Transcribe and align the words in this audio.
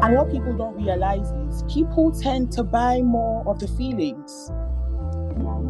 And 0.00 0.16
what 0.16 0.30
people 0.30 0.56
don't 0.56 0.74
realize 0.74 1.30
is 1.48 1.62
people 1.72 2.12
tend 2.12 2.50
to 2.52 2.64
buy 2.64 3.02
more 3.02 3.46
of 3.46 3.58
the 3.58 3.68
feelings. 3.68 4.50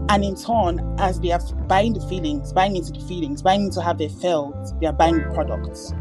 And 0.09 0.25
in 0.25 0.37
turn, 0.37 0.95
as 0.99 1.21
they 1.21 1.33
are 1.33 1.41
buying 1.67 1.95
the 1.95 2.07
feelings, 2.07 2.53
buying 2.53 2.77
into 2.77 2.93
the 2.93 3.00
feelings, 3.00 3.43
buying 3.43 3.65
into 3.65 3.81
how 3.81 3.95
they 3.95 4.08
felt, 4.08 4.79
they 4.81 4.87
are 4.87 4.93
buying 4.93 5.19
the 5.19 5.35
products. 5.35 5.93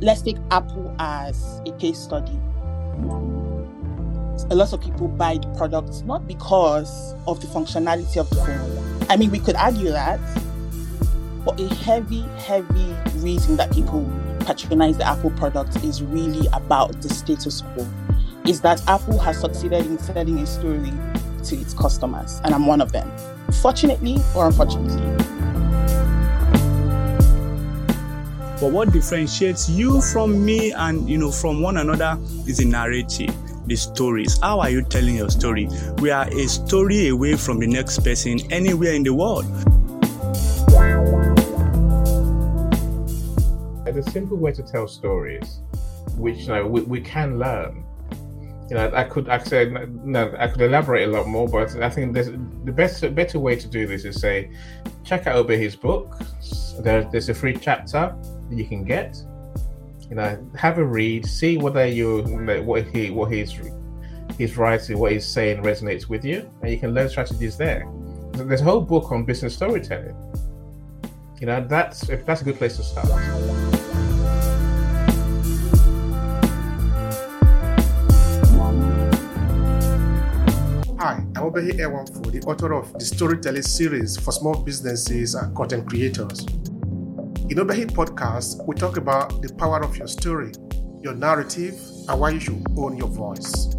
Let's 0.00 0.22
take 0.22 0.36
Apple 0.50 0.94
as 0.98 1.60
a 1.66 1.72
case 1.78 1.98
study. 1.98 2.38
A 4.50 4.54
lot 4.54 4.72
of 4.72 4.80
people 4.80 5.08
buy 5.08 5.38
the 5.38 5.48
products 5.56 6.02
not 6.02 6.26
because 6.26 7.14
of 7.26 7.40
the 7.40 7.46
functionality 7.46 8.18
of 8.18 8.28
the 8.30 8.36
phone. 8.36 9.06
I 9.08 9.16
mean, 9.16 9.30
we 9.30 9.38
could 9.38 9.56
argue 9.56 9.90
that, 9.90 10.20
but 11.44 11.58
a 11.58 11.72
heavy, 11.76 12.22
heavy 12.38 12.94
reason 13.20 13.56
that 13.56 13.72
people 13.72 14.02
patronize 14.46 14.96
the 14.96 15.04
Apple 15.04 15.30
product 15.32 15.76
is 15.82 16.02
really 16.02 16.46
about 16.52 17.02
the 17.02 17.08
status 17.08 17.62
quo. 17.74 17.86
Is 18.46 18.60
that 18.60 18.80
Apple 18.88 19.18
has 19.18 19.40
succeeded 19.40 19.84
in 19.86 19.98
selling 19.98 20.38
a 20.38 20.46
story 20.46 20.92
to 21.44 21.56
its 21.56 21.74
customers, 21.74 22.40
and 22.44 22.54
I'm 22.54 22.64
one 22.66 22.80
of 22.80 22.92
them. 22.92 23.10
Fortunately 23.60 24.18
or 24.36 24.46
unfortunately. 24.46 25.02
But 28.60 28.72
what 28.72 28.92
differentiates 28.92 29.68
you 29.68 30.00
from 30.00 30.44
me 30.44 30.72
and 30.72 31.08
you 31.10 31.18
know 31.18 31.32
from 31.32 31.60
one 31.60 31.76
another 31.76 32.16
is 32.46 32.58
the 32.58 32.64
narrative, 32.64 33.34
the 33.66 33.74
stories. 33.74 34.38
How 34.40 34.60
are 34.60 34.70
you 34.70 34.82
telling 34.82 35.16
your 35.16 35.28
story? 35.28 35.68
We 35.98 36.10
are 36.10 36.28
a 36.28 36.46
story 36.46 37.08
away 37.08 37.34
from 37.34 37.58
the 37.58 37.66
next 37.66 38.04
person 38.04 38.38
anywhere 38.52 38.92
in 38.92 39.02
the 39.02 39.12
world. 39.12 39.44
There's 43.96 44.08
a 44.08 44.10
simple 44.10 44.36
way 44.36 44.52
to 44.52 44.62
tell 44.62 44.86
stories, 44.86 45.60
which 46.16 46.40
you 46.40 46.48
know 46.48 46.66
we, 46.66 46.82
we 46.82 47.00
can 47.00 47.38
learn 47.38 47.82
you 48.68 48.74
know, 48.74 48.90
I 48.92 49.04
could 49.04 49.28
actually 49.28 49.70
no, 50.04 50.34
I 50.38 50.48
could 50.48 50.60
elaborate 50.60 51.08
a 51.08 51.12
lot 51.12 51.28
more, 51.28 51.48
but 51.48 51.76
I 51.76 51.88
think 51.88 52.12
there's 52.12 52.26
the 52.30 52.72
best 52.72 53.14
better 53.14 53.38
way 53.38 53.56
to 53.56 53.66
do 53.68 53.86
this 53.86 54.04
is 54.04 54.20
say, 54.20 54.50
check 55.04 55.26
out 55.26 55.36
Obehi's 55.36 55.76
book. 55.76 56.18
There, 56.80 57.04
there's 57.04 57.28
a 57.28 57.34
free 57.34 57.56
chapter 57.56 58.14
that 58.50 58.56
you 58.56 58.66
can 58.66 58.84
get. 58.84 59.16
You 60.10 60.16
know, 60.16 60.50
have 60.56 60.78
a 60.78 60.84
read, 60.84 61.26
see 61.26 61.56
whether 61.58 61.86
you 61.86 62.22
what 62.64 62.86
he 62.88 63.10
what 63.10 63.32
he's 63.32 63.58
he's 64.36 64.56
writing, 64.56 64.98
what 64.98 65.12
he's 65.12 65.26
saying 65.26 65.62
resonates 65.62 66.08
with 66.08 66.24
you, 66.24 66.50
and 66.60 66.70
you 66.70 66.78
can 66.78 66.92
learn 66.92 67.08
strategies 67.08 67.56
there. 67.56 67.88
There's 68.32 68.60
a 68.60 68.64
whole 68.64 68.80
book 68.80 69.10
on 69.12 69.24
business 69.24 69.54
storytelling. 69.54 70.16
You 71.40 71.46
know, 71.46 71.64
that's 71.68 72.00
that's 72.00 72.42
a 72.42 72.44
good 72.44 72.56
place 72.56 72.76
to 72.76 72.82
start. 72.82 73.85
Obehi 81.46 81.78
Ewanfoh, 81.78 82.32
the 82.32 82.40
author 82.40 82.72
of 82.72 82.92
the 82.94 83.04
Storytelling 83.04 83.62
series 83.62 84.16
for 84.16 84.32
small 84.32 84.56
businesses 84.64 85.36
and 85.36 85.54
content 85.54 85.86
creators. 85.88 86.40
In 87.48 87.58
Obehi 87.58 87.86
podcast, 87.86 88.66
we 88.66 88.74
talk 88.74 88.96
about 88.96 89.40
the 89.42 89.54
power 89.54 89.80
of 89.84 89.96
your 89.96 90.08
story, 90.08 90.50
your 91.04 91.14
narrative, 91.14 91.78
and 92.08 92.20
why 92.20 92.30
you 92.30 92.40
should 92.40 92.66
own 92.76 92.96
your 92.96 93.06
voice. 93.06 93.76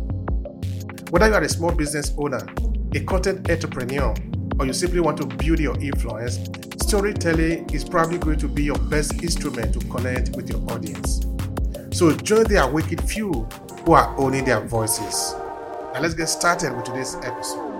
Whether 1.09 1.27
you 1.27 1.33
are 1.33 1.41
a 1.41 1.49
small 1.49 1.73
business 1.73 2.13
owner, 2.17 2.47
a 2.95 3.01
content 3.01 3.51
entrepreneur, 3.51 4.15
or 4.57 4.65
you 4.65 4.71
simply 4.71 5.01
want 5.01 5.17
to 5.17 5.25
build 5.25 5.59
your 5.59 5.77
influence, 5.77 6.39
storytelling 6.81 7.69
is 7.71 7.83
probably 7.83 8.17
going 8.17 8.39
to 8.39 8.47
be 8.47 8.63
your 8.63 8.79
best 8.79 9.21
instrument 9.21 9.73
to 9.73 9.85
connect 9.88 10.38
with 10.38 10.49
your 10.49 10.63
audience. 10.71 11.19
So 11.91 12.15
join 12.15 12.45
the 12.45 12.63
awakened 12.63 13.09
few 13.09 13.45
who 13.83 13.91
are 13.91 14.17
owning 14.17 14.45
their 14.45 14.61
voices. 14.61 15.35
Now 15.98 16.03
let's 16.03 16.14
get 16.14 16.30
started 16.30 16.76
with 16.76 16.86
today's 16.86 17.16
episode. 17.23 17.73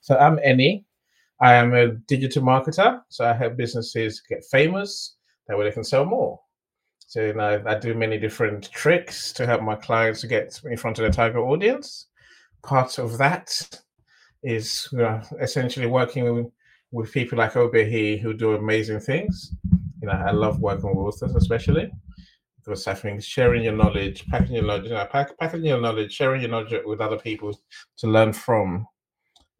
So 0.00 0.16
I'm 0.16 0.38
Eni. 0.38 0.86
I 1.42 1.56
am 1.56 1.74
a 1.74 1.88
digital 2.08 2.42
marketer. 2.42 3.02
So 3.10 3.26
I 3.26 3.34
help 3.34 3.58
businesses 3.58 4.22
get 4.26 4.42
famous. 4.50 5.16
That 5.46 5.58
way 5.58 5.64
they 5.64 5.72
can 5.72 5.84
sell 5.84 6.06
more. 6.06 6.40
So 7.14 7.26
you 7.26 7.34
know, 7.34 7.62
I 7.64 7.78
do 7.78 7.94
many 7.94 8.18
different 8.18 8.72
tricks 8.72 9.32
to 9.34 9.46
help 9.46 9.62
my 9.62 9.76
clients 9.76 10.20
to 10.22 10.26
get 10.26 10.60
in 10.64 10.76
front 10.76 10.98
of 10.98 11.04
the 11.04 11.12
target 11.12 11.40
audience. 11.40 12.08
Part 12.64 12.98
of 12.98 13.18
that 13.18 13.54
is 14.42 14.88
you 14.90 14.98
know, 14.98 15.22
essentially 15.40 15.86
working 15.86 16.34
with, 16.34 16.46
with 16.90 17.12
people 17.12 17.38
like 17.38 17.52
Obehi 17.52 18.20
who 18.20 18.34
do 18.34 18.54
amazing 18.54 18.98
things. 18.98 19.52
You 20.02 20.08
know, 20.08 20.12
I 20.26 20.32
love 20.32 20.58
working 20.58 20.88
with 20.88 21.14
authors, 21.14 21.36
especially 21.36 21.88
because 22.56 22.88
I 22.88 22.94
think 22.94 23.22
sharing 23.22 23.62
your 23.62 23.76
knowledge, 23.76 24.26
packing 24.26 24.56
your 24.56 24.64
knowledge, 24.64 24.86
you 24.86 24.94
know, 24.94 25.06
pack, 25.06 25.38
packing 25.38 25.64
your 25.64 25.80
knowledge, 25.80 26.12
sharing 26.12 26.40
your 26.40 26.50
knowledge 26.50 26.82
with 26.84 27.00
other 27.00 27.20
people 27.20 27.56
to 27.98 28.08
learn 28.08 28.32
from 28.32 28.88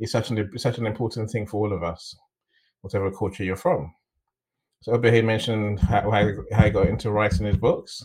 is 0.01 0.11
such 0.11 0.31
an 0.31 0.59
such 0.59 0.79
an 0.79 0.89
important 0.89 1.31
thing 1.31 1.47
for 1.47 1.65
all 1.65 1.73
of 1.73 1.85
us, 1.85 2.17
whatever 2.81 3.13
culture 3.13 3.45
you're 3.45 3.55
from. 3.55 3.95
So 4.85 4.93
Obehi 4.93 5.25
mentioned 5.25 5.81
how, 5.81 6.11
how, 6.11 6.63
he 6.63 6.69
got 6.69 6.89
into 6.89 7.11
writing 7.11 7.47
his 7.47 7.57
books. 7.57 8.05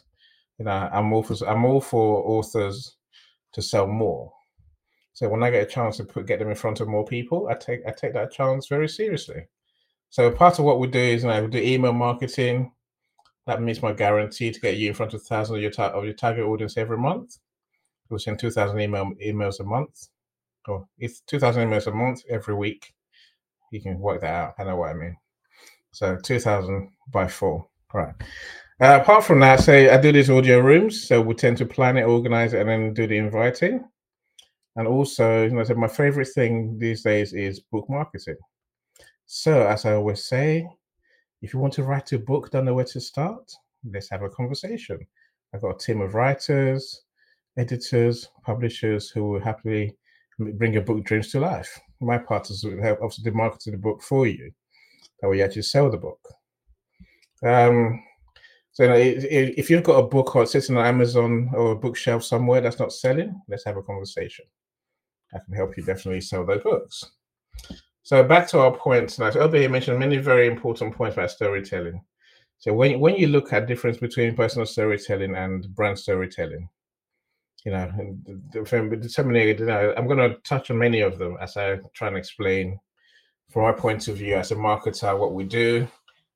You 0.58 0.64
know, 0.64 0.90
I'm 0.94 1.12
all 1.12 1.24
for 1.24 1.36
I'm 1.46 1.66
all 1.66 1.82
for 1.82 2.24
authors 2.26 2.96
to 3.52 3.62
sell 3.62 3.86
more. 3.86 4.32
So 5.12 5.28
when 5.28 5.44
I 5.44 5.50
get 5.50 5.64
a 5.64 5.70
chance 5.70 5.98
to 5.98 6.06
put 6.06 6.26
get 6.26 6.40
them 6.40 6.48
in 6.50 6.56
front 6.56 6.80
of 6.80 6.88
more 6.88 7.04
people, 7.04 7.50
I 7.50 7.56
take 7.56 7.82
I 7.86 7.92
take 7.92 8.14
that 8.14 8.32
chance 8.32 8.68
very 8.68 8.88
seriously. 8.88 9.50
So 10.10 10.32
part 10.32 10.58
of 10.58 10.64
what 10.64 10.80
we 10.80 10.88
do 10.88 11.00
is 11.00 11.24
you 11.24 11.30
know, 11.30 11.44
we 11.44 11.50
do 11.50 11.60
email 11.60 11.92
marketing. 11.92 12.72
That 13.46 13.62
means 13.62 13.82
my 13.82 13.92
guarantee 13.92 14.50
to 14.50 14.60
get 14.62 14.78
you 14.78 14.88
in 14.88 14.94
front 14.94 15.14
of 15.14 15.22
thousands 15.22 15.58
of 15.58 15.62
your 15.62 15.72
ta- 15.72 15.90
of 15.90 16.06
your 16.06 16.14
target 16.14 16.46
audience 16.46 16.78
every 16.78 16.98
month. 16.98 17.40
We 18.10 18.20
send 18.20 18.40
two 18.40 18.52
thousand 18.52 18.80
email 18.80 19.12
emails 19.22 19.60
a 19.60 19.66
month 19.66 20.08
or 20.66 20.88
it's 20.98 21.20
2000 21.28 21.68
emails 21.68 21.88
a 21.88 21.92
month 21.92 22.22
every 22.30 22.56
week. 22.56 22.94
You 23.70 23.82
can 23.82 24.00
work 24.00 24.22
that 24.22 24.34
out. 24.34 24.54
I 24.58 24.64
know 24.64 24.78
what 24.78 24.92
I 24.92 24.94
mean. 24.94 25.18
So 25.92 26.18
2000 26.24 26.90
by 27.12 27.28
four. 27.28 27.68
Right. 27.94 28.14
Uh, 28.82 29.00
apart 29.02 29.26
from 29.26 29.40
that, 29.42 29.60
say 29.60 29.90
I 29.90 30.00
do 30.00 30.12
these 30.12 30.30
audio 30.30 30.60
rooms. 30.60 31.08
So 31.08 31.22
we 31.22 31.34
tend 31.34 31.58
to 31.58 31.66
plan 31.66 31.98
it, 31.98 32.04
organize 32.04 32.54
it, 32.54 32.62
and 32.62 32.70
then 32.70 32.94
do 32.94 33.08
the 33.08 33.18
inviting. 33.18 33.84
And 34.76 34.88
also, 34.88 35.44
you 35.44 35.52
know, 35.52 35.64
so 35.64 35.76
my 35.76 35.88
favorite 35.88 36.30
thing 36.30 36.78
these 36.78 37.04
days 37.04 37.34
is 37.34 37.60
book 37.60 37.90
marketing. 37.90 38.38
So, 39.26 39.68
as 39.68 39.86
I 39.86 39.94
always 39.94 40.26
say, 40.26 40.66
if 41.42 41.54
you 41.54 41.60
want 41.60 41.74
to 41.74 41.84
write 41.84 42.12
a 42.14 42.20
book, 42.20 42.50
don't 42.50 42.66
know 42.66 42.74
where 42.74 42.86
to 42.86 43.02
start, 43.02 43.52
let's 43.92 44.10
have 44.10 44.24
a 44.24 44.30
conversation. 44.30 45.00
I've 45.54 45.62
got 45.62 45.76
a 45.76 45.86
team 45.86 46.02
of 46.02 46.14
writers, 46.14 47.04
editors, 47.58 48.30
publishers 48.44 49.10
who 49.10 49.26
will 49.26 49.40
happily 49.40 49.96
bring 50.40 50.74
your 50.74 50.84
book 50.84 51.04
dreams 51.04 51.32
to 51.32 51.40
life. 51.40 51.80
My 52.00 52.18
part 52.18 52.50
is 52.50 52.62
to 52.62 52.78
help 52.78 53.00
obviously 53.02 53.32
market 53.32 53.62
the 53.66 53.78
book 53.78 54.02
for 54.02 54.28
you. 54.28 54.52
That 55.22 55.30
we 55.30 55.42
actually 55.42 55.64
sell 55.64 55.90
the 55.90 55.98
book. 55.98 56.20
Um, 57.44 58.04
so 58.72 58.84
you 58.84 58.90
know, 58.90 58.96
if 58.98 59.70
you've 59.70 59.84
got 59.84 59.98
a 59.98 60.08
book 60.08 60.36
or 60.36 60.46
sitting 60.46 60.78
on 60.78 60.86
Amazon 60.86 61.50
or 61.54 61.72
a 61.72 61.76
bookshelf 61.76 62.24
somewhere 62.24 62.62
that's 62.62 62.80
not 62.80 62.94
selling, 62.94 63.42
let's 63.50 63.66
have 63.66 63.78
a 63.78 63.84
conversation. 63.84 64.46
I 65.34 65.40
can 65.40 65.54
help 65.54 65.76
you 65.78 65.84
definitely 65.84 66.22
sell 66.22 66.46
those 66.46 66.64
books. 66.64 67.04
So 68.04 68.24
back 68.24 68.48
to 68.50 68.60
our 68.60 68.76
point 68.76 69.10
tonight. 69.10 69.34
Obehi 69.34 69.70
mentioned 69.70 70.00
many 70.00 70.18
very 70.18 70.48
important 70.48 70.96
points 70.96 71.16
about 71.16 71.32
storytelling. 71.32 72.02
So 72.58 72.74
when 72.74 73.00
when 73.00 73.16
you 73.16 73.28
look 73.28 73.54
at 73.54 73.68
difference 73.68 73.98
between 73.98 74.36
personal 74.36 74.66
storytelling 74.66 75.36
and 75.36 75.74
brand 75.76 76.00
storytelling, 76.00 76.70
you 77.66 77.72
know, 77.72 77.92
determining, 78.52 79.48
you 79.48 79.66
know, 79.66 79.94
I'm 79.96 80.08
going 80.08 80.18
to 80.18 80.38
touch 80.44 80.72
on 80.72 80.78
many 80.78 81.02
of 81.02 81.20
them 81.20 81.38
as 81.42 81.58
I 81.58 81.78
try 81.94 82.08
and 82.08 82.18
explain 82.18 82.80
from 83.50 83.64
my 83.64 83.72
point 83.72 84.08
of 84.08 84.18
view 84.18 84.36
as 84.36 84.52
a 84.52 84.56
marketer 84.56 85.18
what 85.18 85.34
we 85.34 85.44
do 85.44 85.88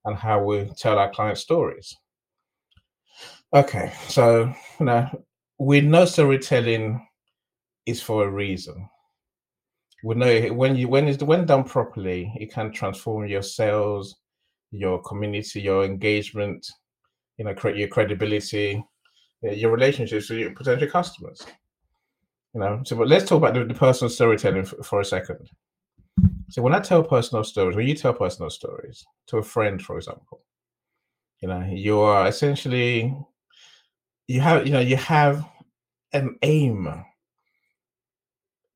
and 0.06 0.16
how 0.16 0.44
we 0.44 0.66
tell 0.78 0.98
our 1.00 1.12
client 1.12 1.38
stories. 1.38 1.96
Okay, 3.54 3.94
so 4.08 4.54
you 4.80 4.86
know, 4.86 5.08
we 5.60 5.82
know 5.82 6.06
storytelling 6.06 7.08
is 7.86 8.02
for 8.02 8.26
a 8.26 8.30
reason. 8.30 8.90
We 10.04 10.16
know 10.16 10.48
when 10.54 10.76
you 10.76 10.88
when 10.88 11.08
it's 11.08 11.24
when 11.24 11.46
done 11.46 11.64
properly, 11.64 12.34
it 12.36 12.52
can 12.52 12.72
transform 12.72 13.28
your 13.28 13.44
sales, 13.44 14.16
your 14.72 15.02
community, 15.04 15.62
your 15.62 15.86
engagement, 15.86 16.68
you 17.38 17.46
know, 17.46 17.54
create 17.54 17.78
your 17.78 17.88
credibility, 17.88 18.84
your 19.42 19.72
relationships 19.72 20.30
with 20.30 20.40
your 20.40 20.52
potential 20.52 20.90
customers. 20.90 21.46
You 22.54 22.62
know, 22.62 22.82
so 22.86 22.96
but 22.96 23.08
let's 23.08 23.26
talk 23.26 23.38
about 23.38 23.54
the, 23.54 23.66
the 23.66 23.74
personal 23.74 24.10
storytelling 24.10 24.66
for, 24.66 24.84
for 24.84 25.02
a 25.02 25.06
second. 25.06 25.50
So 26.50 26.62
when 26.62 26.76
I 26.76 26.80
tell 26.80 27.04
personal 27.04 27.44
stories, 27.44 27.76
when 27.76 27.88
you 27.88 27.96
tell 27.96 28.14
personal 28.14 28.50
stories 28.50 29.04
to 29.28 29.38
a 29.38 29.44
friend, 29.44 29.82
for 29.82 29.98
example, 29.98 30.42
you 31.42 31.48
know, 31.48 31.62
you 31.70 32.00
are 32.00 32.28
essentially 32.28 33.16
you 34.28 34.42
have 34.42 34.66
you 34.66 34.72
know 34.74 34.80
you 34.80 34.96
have 34.96 35.46
an 36.14 36.38
aim 36.42 37.04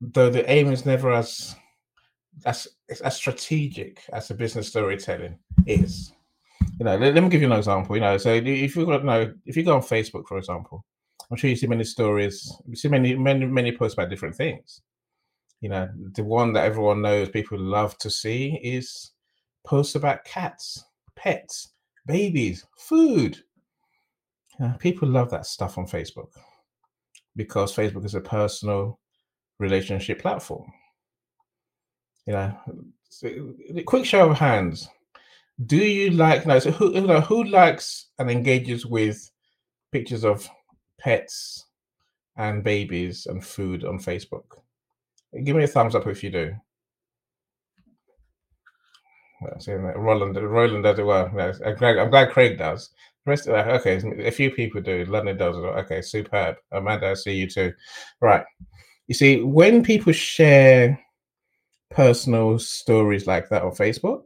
though 0.00 0.30
the 0.30 0.48
aim 0.50 0.70
is 0.70 0.84
never 0.84 1.12
as 1.12 1.56
as 2.44 2.68
as 3.02 3.16
strategic 3.16 4.02
as 4.12 4.28
the 4.28 4.34
business 4.34 4.68
storytelling 4.68 5.38
is. 5.66 6.12
You 6.78 6.84
know 6.84 6.96
let, 6.96 7.14
let 7.14 7.22
me 7.22 7.28
give 7.28 7.40
you 7.40 7.50
an 7.50 7.58
example 7.58 7.96
you 7.96 8.02
know 8.02 8.16
so 8.18 8.34
if 8.34 8.76
you 8.76 8.86
got 8.86 9.04
know 9.04 9.32
if 9.46 9.56
you 9.56 9.64
go 9.64 9.74
on 9.74 9.82
facebook 9.82 10.26
for 10.28 10.38
example 10.38 10.84
i'm 11.28 11.36
sure 11.36 11.50
you 11.50 11.56
see 11.56 11.66
many 11.66 11.82
stories 11.82 12.52
you 12.68 12.76
see 12.76 12.88
many 12.88 13.16
many 13.16 13.46
many 13.46 13.76
posts 13.76 13.94
about 13.94 14.10
different 14.10 14.36
things 14.36 14.82
you 15.60 15.68
know 15.68 15.88
the 16.12 16.22
one 16.24 16.52
that 16.52 16.64
everyone 16.64 17.02
knows 17.02 17.28
people 17.28 17.58
love 17.58 17.96
to 17.98 18.10
see 18.10 18.60
is 18.62 19.12
posts 19.66 19.94
about 19.94 20.24
cats 20.24 20.84
pets 21.16 21.72
babies 22.06 22.64
food 22.78 23.42
yeah, 24.60 24.72
people 24.78 25.08
love 25.08 25.30
that 25.30 25.46
stuff 25.46 25.78
on 25.78 25.86
Facebook 25.86 26.30
because 27.36 27.74
Facebook 27.74 28.04
is 28.04 28.16
a 28.16 28.20
personal 28.20 28.98
relationship 29.58 30.20
platform. 30.20 30.72
You 32.26 32.32
know, 32.32 32.58
so, 33.08 33.54
quick 33.86 34.04
show 34.04 34.30
of 34.30 34.38
hands. 34.38 34.88
Do 35.64 35.76
you 35.76 36.10
like 36.10 36.46
no? 36.46 36.58
So 36.58 36.70
who 36.72 36.94
you 36.94 37.00
know, 37.02 37.20
who 37.20 37.44
likes 37.44 38.08
and 38.18 38.30
engages 38.30 38.84
with 38.84 39.30
pictures 39.92 40.24
of 40.24 40.48
pets 40.98 41.66
and 42.36 42.62
babies 42.62 43.26
and 43.26 43.44
food 43.44 43.84
on 43.84 43.98
Facebook? 43.98 44.58
Give 45.44 45.56
me 45.56 45.64
a 45.64 45.68
thumbs 45.68 45.94
up 45.94 46.06
if 46.06 46.22
you 46.22 46.30
do. 46.30 46.54
Roland, 49.68 50.36
Roland 50.36 50.84
does 50.84 50.98
it 50.98 51.04
well. 51.04 51.26
I'm 51.26 51.76
glad, 51.76 51.98
I'm 51.98 52.10
glad 52.10 52.30
Craig 52.30 52.58
does. 52.58 52.90
The 53.24 53.30
Rest 53.30 53.48
okay, 53.48 54.00
a 54.26 54.30
few 54.30 54.50
people 54.50 54.80
do. 54.80 55.04
London 55.04 55.36
does 55.36 55.56
it. 55.56 55.60
Okay, 55.60 56.02
superb. 56.02 56.56
Amanda, 56.72 57.10
I 57.10 57.14
see 57.14 57.34
you 57.34 57.48
too. 57.48 57.72
Right. 58.20 58.44
You 59.06 59.14
see, 59.14 59.42
when 59.42 59.82
people 59.82 60.12
share 60.12 60.98
personal 61.90 62.58
stories 62.58 63.26
like 63.26 63.48
that 63.48 63.62
on 63.62 63.72
Facebook, 63.72 64.24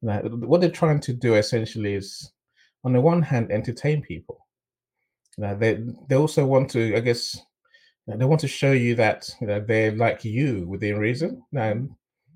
what 0.00 0.60
they're 0.60 0.70
trying 0.70 1.00
to 1.00 1.12
do 1.12 1.34
essentially 1.34 1.94
is, 1.94 2.32
on 2.84 2.92
the 2.92 3.00
one 3.00 3.22
hand, 3.22 3.50
entertain 3.50 4.02
people. 4.02 4.46
Know, 5.36 5.56
they 5.56 5.82
they 6.08 6.16
also 6.16 6.46
want 6.46 6.70
to, 6.70 6.94
I 6.96 7.00
guess, 7.00 7.40
they 8.06 8.24
want 8.24 8.40
to 8.42 8.48
show 8.48 8.72
you 8.72 8.94
that 8.96 9.28
you 9.40 9.46
know 9.46 9.60
they're 9.60 9.92
like 9.92 10.24
you 10.24 10.66
within 10.68 10.98
reason. 10.98 11.42
And 11.56 11.90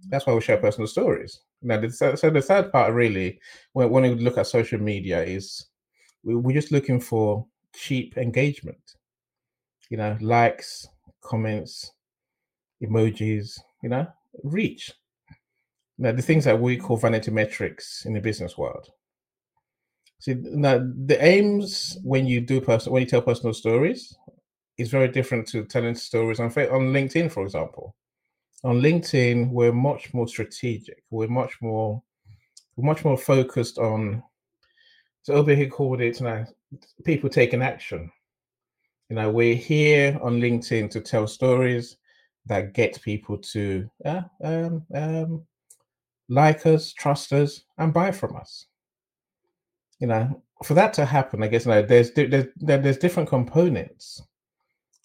that's 0.08 0.26
why 0.26 0.34
we 0.34 0.40
share 0.40 0.56
mm-hmm. 0.56 0.66
personal 0.66 0.86
stories. 0.86 1.40
Now, 1.60 1.86
so, 1.88 2.14
so 2.14 2.30
the 2.30 2.40
third 2.40 2.70
part 2.70 2.92
really, 2.94 3.40
when, 3.72 3.90
when 3.90 4.02
we 4.04 4.14
look 4.14 4.38
at 4.38 4.46
social 4.46 4.80
media, 4.80 5.22
is 5.22 5.66
we're 6.22 6.54
just 6.54 6.72
looking 6.72 7.00
for 7.00 7.46
cheap 7.74 8.16
engagement. 8.16 8.78
You 9.90 9.96
know, 9.96 10.16
likes, 10.20 10.86
comments, 11.22 11.92
emojis. 12.82 13.58
You 13.82 13.90
know, 13.90 14.06
reach. 14.42 14.92
Now, 15.98 16.12
the 16.12 16.22
things 16.22 16.44
that 16.44 16.60
we 16.60 16.76
call 16.76 16.96
mm-hmm. 16.96 17.06
vanity 17.06 17.30
metrics 17.30 18.04
in 18.06 18.14
the 18.14 18.20
business 18.20 18.56
world. 18.56 18.88
See, 20.20 20.34
now 20.34 20.78
the 20.78 21.24
aims 21.24 21.96
when 22.02 22.26
you 22.26 22.40
do 22.40 22.60
personal, 22.60 22.94
when 22.94 23.02
you 23.02 23.08
tell 23.08 23.22
personal 23.22 23.54
stories, 23.54 24.16
is 24.78 24.90
very 24.90 25.08
different 25.08 25.46
to 25.48 25.64
telling 25.64 25.94
stories 25.94 26.40
on 26.40 26.46
on 26.46 26.92
LinkedIn, 26.92 27.30
for 27.30 27.42
example 27.42 27.94
on 28.64 28.80
LinkedIn, 28.80 29.50
we're 29.50 29.72
much 29.72 30.12
more 30.12 30.26
strategic. 30.26 31.02
We're 31.10 31.28
much 31.28 31.60
more 31.60 32.02
we're 32.76 32.86
much 32.86 33.04
more 33.04 33.18
focused 33.18 33.78
on 33.78 34.22
so 35.22 35.34
Obehi 35.34 35.70
called 35.70 36.00
it 36.00 36.20
know, 36.20 36.46
people 37.04 37.28
taking 37.28 37.62
action. 37.62 38.10
You 39.10 39.16
know, 39.16 39.30
we're 39.30 39.54
here 39.54 40.18
on 40.22 40.40
LinkedIn 40.40 40.90
to 40.90 41.00
tell 41.00 41.26
stories 41.26 41.96
that 42.46 42.72
get 42.72 43.00
people 43.02 43.38
to 43.38 43.88
uh, 44.04 44.22
um, 44.42 44.84
um, 44.94 45.46
like 46.28 46.66
us, 46.66 46.92
trust 46.92 47.32
us, 47.32 47.62
and 47.78 47.92
buy 47.92 48.10
from 48.10 48.36
us. 48.36 48.66
You 49.98 50.06
know, 50.08 50.42
for 50.64 50.74
that 50.74 50.92
to 50.94 51.04
happen, 51.04 51.42
I 51.42 51.48
guess 51.48 51.66
you 51.66 51.72
know, 51.72 51.82
there's 51.82 52.12
there's 52.12 52.46
there's 52.56 52.98
different 52.98 53.28
components 53.28 54.22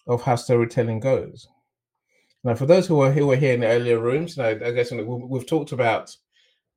of 0.06 0.22
how 0.22 0.36
storytelling 0.36 1.00
goes. 1.00 1.48
Now, 2.42 2.54
for 2.54 2.66
those 2.66 2.86
who 2.86 3.00
are 3.00 3.10
who 3.10 3.26
were 3.26 3.36
here 3.36 3.54
in 3.54 3.60
the 3.60 3.68
earlier 3.68 3.98
rooms, 3.98 4.36
you 4.36 4.42
know, 4.42 4.50
I 4.50 4.70
guess 4.72 4.92
we've 4.92 5.46
talked 5.46 5.72
about 5.72 6.14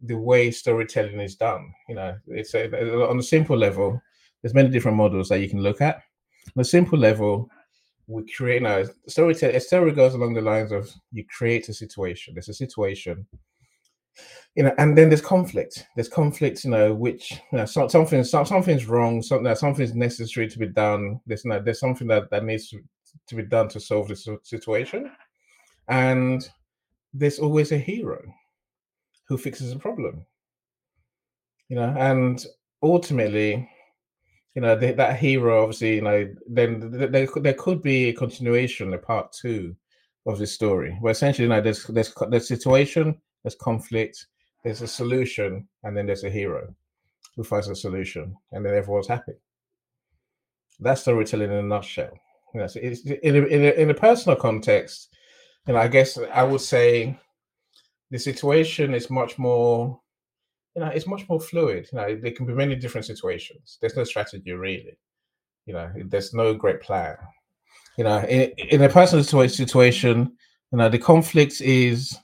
the 0.01 0.17
way 0.17 0.51
storytelling 0.51 1.19
is 1.19 1.35
done. 1.35 1.73
You 1.89 1.95
know, 1.95 2.17
it's 2.27 2.53
a, 2.53 3.09
on 3.09 3.19
a 3.19 3.23
simple 3.23 3.57
level. 3.57 4.01
There's 4.41 4.53
many 4.53 4.69
different 4.69 4.97
models 4.97 5.29
that 5.29 5.41
you 5.41 5.49
can 5.49 5.61
look 5.61 5.81
at. 5.81 6.01
On 6.55 6.61
a 6.61 6.65
simple 6.65 6.97
level, 6.97 7.49
we 8.07 8.25
create 8.31 8.61
now 8.61 8.83
storytelling. 9.07 9.55
A 9.55 9.59
story 9.59 9.91
goes 9.91 10.13
along 10.13 10.33
the 10.33 10.41
lines 10.41 10.71
of 10.71 10.89
you 11.11 11.25
create 11.25 11.67
a 11.67 11.73
situation. 11.73 12.33
There's 12.33 12.49
a 12.49 12.53
situation, 12.53 13.27
you 14.55 14.63
know, 14.63 14.73
and 14.77 14.97
then 14.97 15.09
there's 15.09 15.21
conflict. 15.21 15.85
There's 15.95 16.07
conflict, 16.07 16.63
you 16.63 16.71
know, 16.71 16.93
which 16.93 17.31
you 17.51 17.57
know, 17.57 17.65
so, 17.65 17.89
something 17.89 18.23
something's 18.23 18.85
wrong. 18.85 19.21
Something 19.21 19.53
something's 19.55 19.93
necessary 19.93 20.47
to 20.47 20.59
be 20.59 20.67
done. 20.67 21.19
There's 21.25 21.43
you 21.43 21.51
know, 21.51 21.59
there's 21.59 21.81
something 21.81 22.07
that 22.07 22.29
that 22.29 22.45
needs 22.45 22.69
to, 22.69 22.79
to 23.27 23.35
be 23.35 23.43
done 23.43 23.67
to 23.69 23.79
solve 23.79 24.07
this 24.07 24.27
situation. 24.43 25.11
And 25.87 26.47
there's 27.13 27.39
always 27.39 27.71
a 27.71 27.77
hero 27.77 28.21
who 29.27 29.37
fixes 29.37 29.71
a 29.71 29.79
problem. 29.79 30.25
You 31.69 31.75
know 31.75 31.93
and 31.97 32.45
ultimately 32.81 33.69
you 34.55 34.61
know 34.61 34.75
that 34.75 35.19
hero 35.19 35.63
obviously 35.63 35.95
you 35.95 36.01
know 36.01 36.33
then 36.47 36.91
there, 36.91 37.27
there 37.27 37.53
could 37.53 37.81
be 37.81 38.09
a 38.09 38.13
continuation 38.13 38.93
a 38.93 38.97
part 38.97 39.33
two 39.33 39.75
of 40.25 40.39
this 40.39 40.53
story 40.53 40.95
where 41.01 41.11
essentially 41.11 41.43
you 41.43 41.49
know 41.49 41.59
there's 41.59 41.83
there's 41.87 42.13
there's 42.29 42.47
situation 42.47 43.19
there's 43.43 43.55
conflict 43.55 44.27
there's 44.63 44.81
a 44.81 44.87
solution 44.87 45.67
and 45.83 45.95
then 45.95 46.05
there's 46.05 46.23
a 46.23 46.29
hero 46.29 46.73
who 47.35 47.43
finds 47.43 47.69
a 47.69 47.75
solution 47.75 48.35
and 48.51 48.65
then 48.65 48.73
everyone's 48.73 49.07
happy. 49.07 49.33
That's 50.79 51.01
storytelling 51.01 51.51
in 51.51 51.57
a 51.57 51.63
nutshell 51.63 52.17
you 52.53 52.61
know, 52.61 52.67
so 52.67 52.79
it's, 52.81 53.01
in, 53.01 53.35
a, 53.35 53.39
in, 53.45 53.65
a, 53.65 53.81
in 53.81 53.89
a 53.89 53.93
personal 53.93 54.37
context 54.37 55.09
and 55.67 55.77
I 55.77 55.87
guess 55.87 56.17
I 56.33 56.43
would 56.43 56.61
say 56.61 57.19
the 58.09 58.17
situation 58.17 58.93
is 58.93 59.09
much 59.09 59.37
more, 59.37 59.99
you 60.75 60.81
know, 60.81 60.87
it's 60.87 61.07
much 61.07 61.27
more 61.27 61.41
fluid. 61.41 61.87
You 61.91 61.97
know, 61.97 62.15
there 62.15 62.31
can 62.31 62.45
be 62.45 62.53
many 62.53 62.75
different 62.75 63.05
situations. 63.05 63.77
There's 63.81 63.95
no 63.95 64.05
strategy 64.05 64.53
really. 64.53 64.97
You 65.65 65.73
know, 65.73 65.91
there's 66.05 66.33
no 66.33 66.53
great 66.53 66.81
plan. 66.81 67.17
You 67.97 68.05
know, 68.05 68.19
in, 68.19 68.51
in 68.51 68.83
a 68.83 68.89
personal 68.89 69.23
situation, 69.49 70.31
you 70.71 70.77
know, 70.77 70.87
the 70.87 70.99
conflict 70.99 71.59
is, 71.59 72.17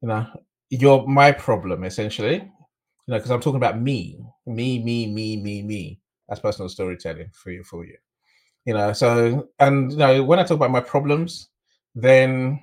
you 0.00 0.08
know, 0.08 0.26
you're 0.70 1.06
my 1.06 1.32
problem 1.32 1.84
essentially. 1.84 2.36
You 2.36 3.12
know, 3.12 3.18
because 3.18 3.30
I'm 3.30 3.40
talking 3.40 3.56
about 3.56 3.80
me, 3.80 4.18
me, 4.46 4.82
me, 4.82 5.06
me, 5.12 5.36
me, 5.36 5.62
me. 5.62 6.00
That's 6.26 6.40
personal 6.40 6.68
storytelling 6.70 7.30
for 7.32 7.50
you, 7.50 7.64
for 7.64 7.84
you. 7.84 7.96
You 8.68 8.74
know, 8.74 8.92
so 8.92 9.48
and 9.60 9.92
you 9.92 9.96
know, 9.96 10.22
when 10.22 10.38
I 10.38 10.42
talk 10.42 10.56
about 10.56 10.70
my 10.70 10.82
problems, 10.82 11.48
then 11.94 12.62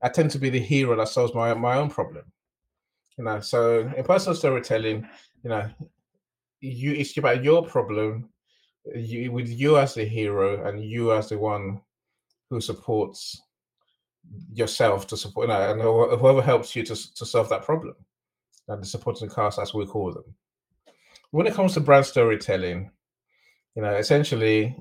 I 0.00 0.08
tend 0.08 0.30
to 0.30 0.38
be 0.38 0.50
the 0.50 0.60
hero 0.60 0.94
that 0.94 1.08
solves 1.08 1.34
my 1.34 1.52
my 1.54 1.78
own 1.78 1.90
problem. 1.90 2.22
You 3.18 3.24
know, 3.24 3.40
so 3.40 3.92
in 3.96 4.04
personal 4.04 4.36
storytelling, 4.36 5.04
you 5.42 5.50
know, 5.50 5.68
you 6.60 6.92
it's 6.92 7.16
about 7.16 7.42
your 7.42 7.66
problem, 7.66 8.28
you 8.94 9.32
with 9.32 9.48
you 9.48 9.78
as 9.78 9.94
the 9.94 10.04
hero 10.04 10.64
and 10.64 10.80
you 10.80 11.12
as 11.12 11.30
the 11.30 11.38
one 11.38 11.80
who 12.48 12.60
supports 12.60 13.42
yourself 14.52 15.08
to 15.08 15.16
support, 15.16 15.48
you 15.48 15.54
know, 15.54 15.72
and 15.72 16.20
whoever 16.20 16.40
helps 16.40 16.76
you 16.76 16.84
to 16.84 16.94
to 17.14 17.26
solve 17.26 17.48
that 17.48 17.64
problem. 17.64 17.96
And 18.68 18.80
the 18.80 18.86
supporting 18.86 19.28
cast, 19.28 19.58
as 19.58 19.74
we 19.74 19.86
call 19.86 20.12
them. 20.12 20.36
When 21.32 21.48
it 21.48 21.54
comes 21.54 21.74
to 21.74 21.80
brand 21.80 22.06
storytelling, 22.06 22.92
you 23.74 23.82
know, 23.82 23.96
essentially 23.96 24.76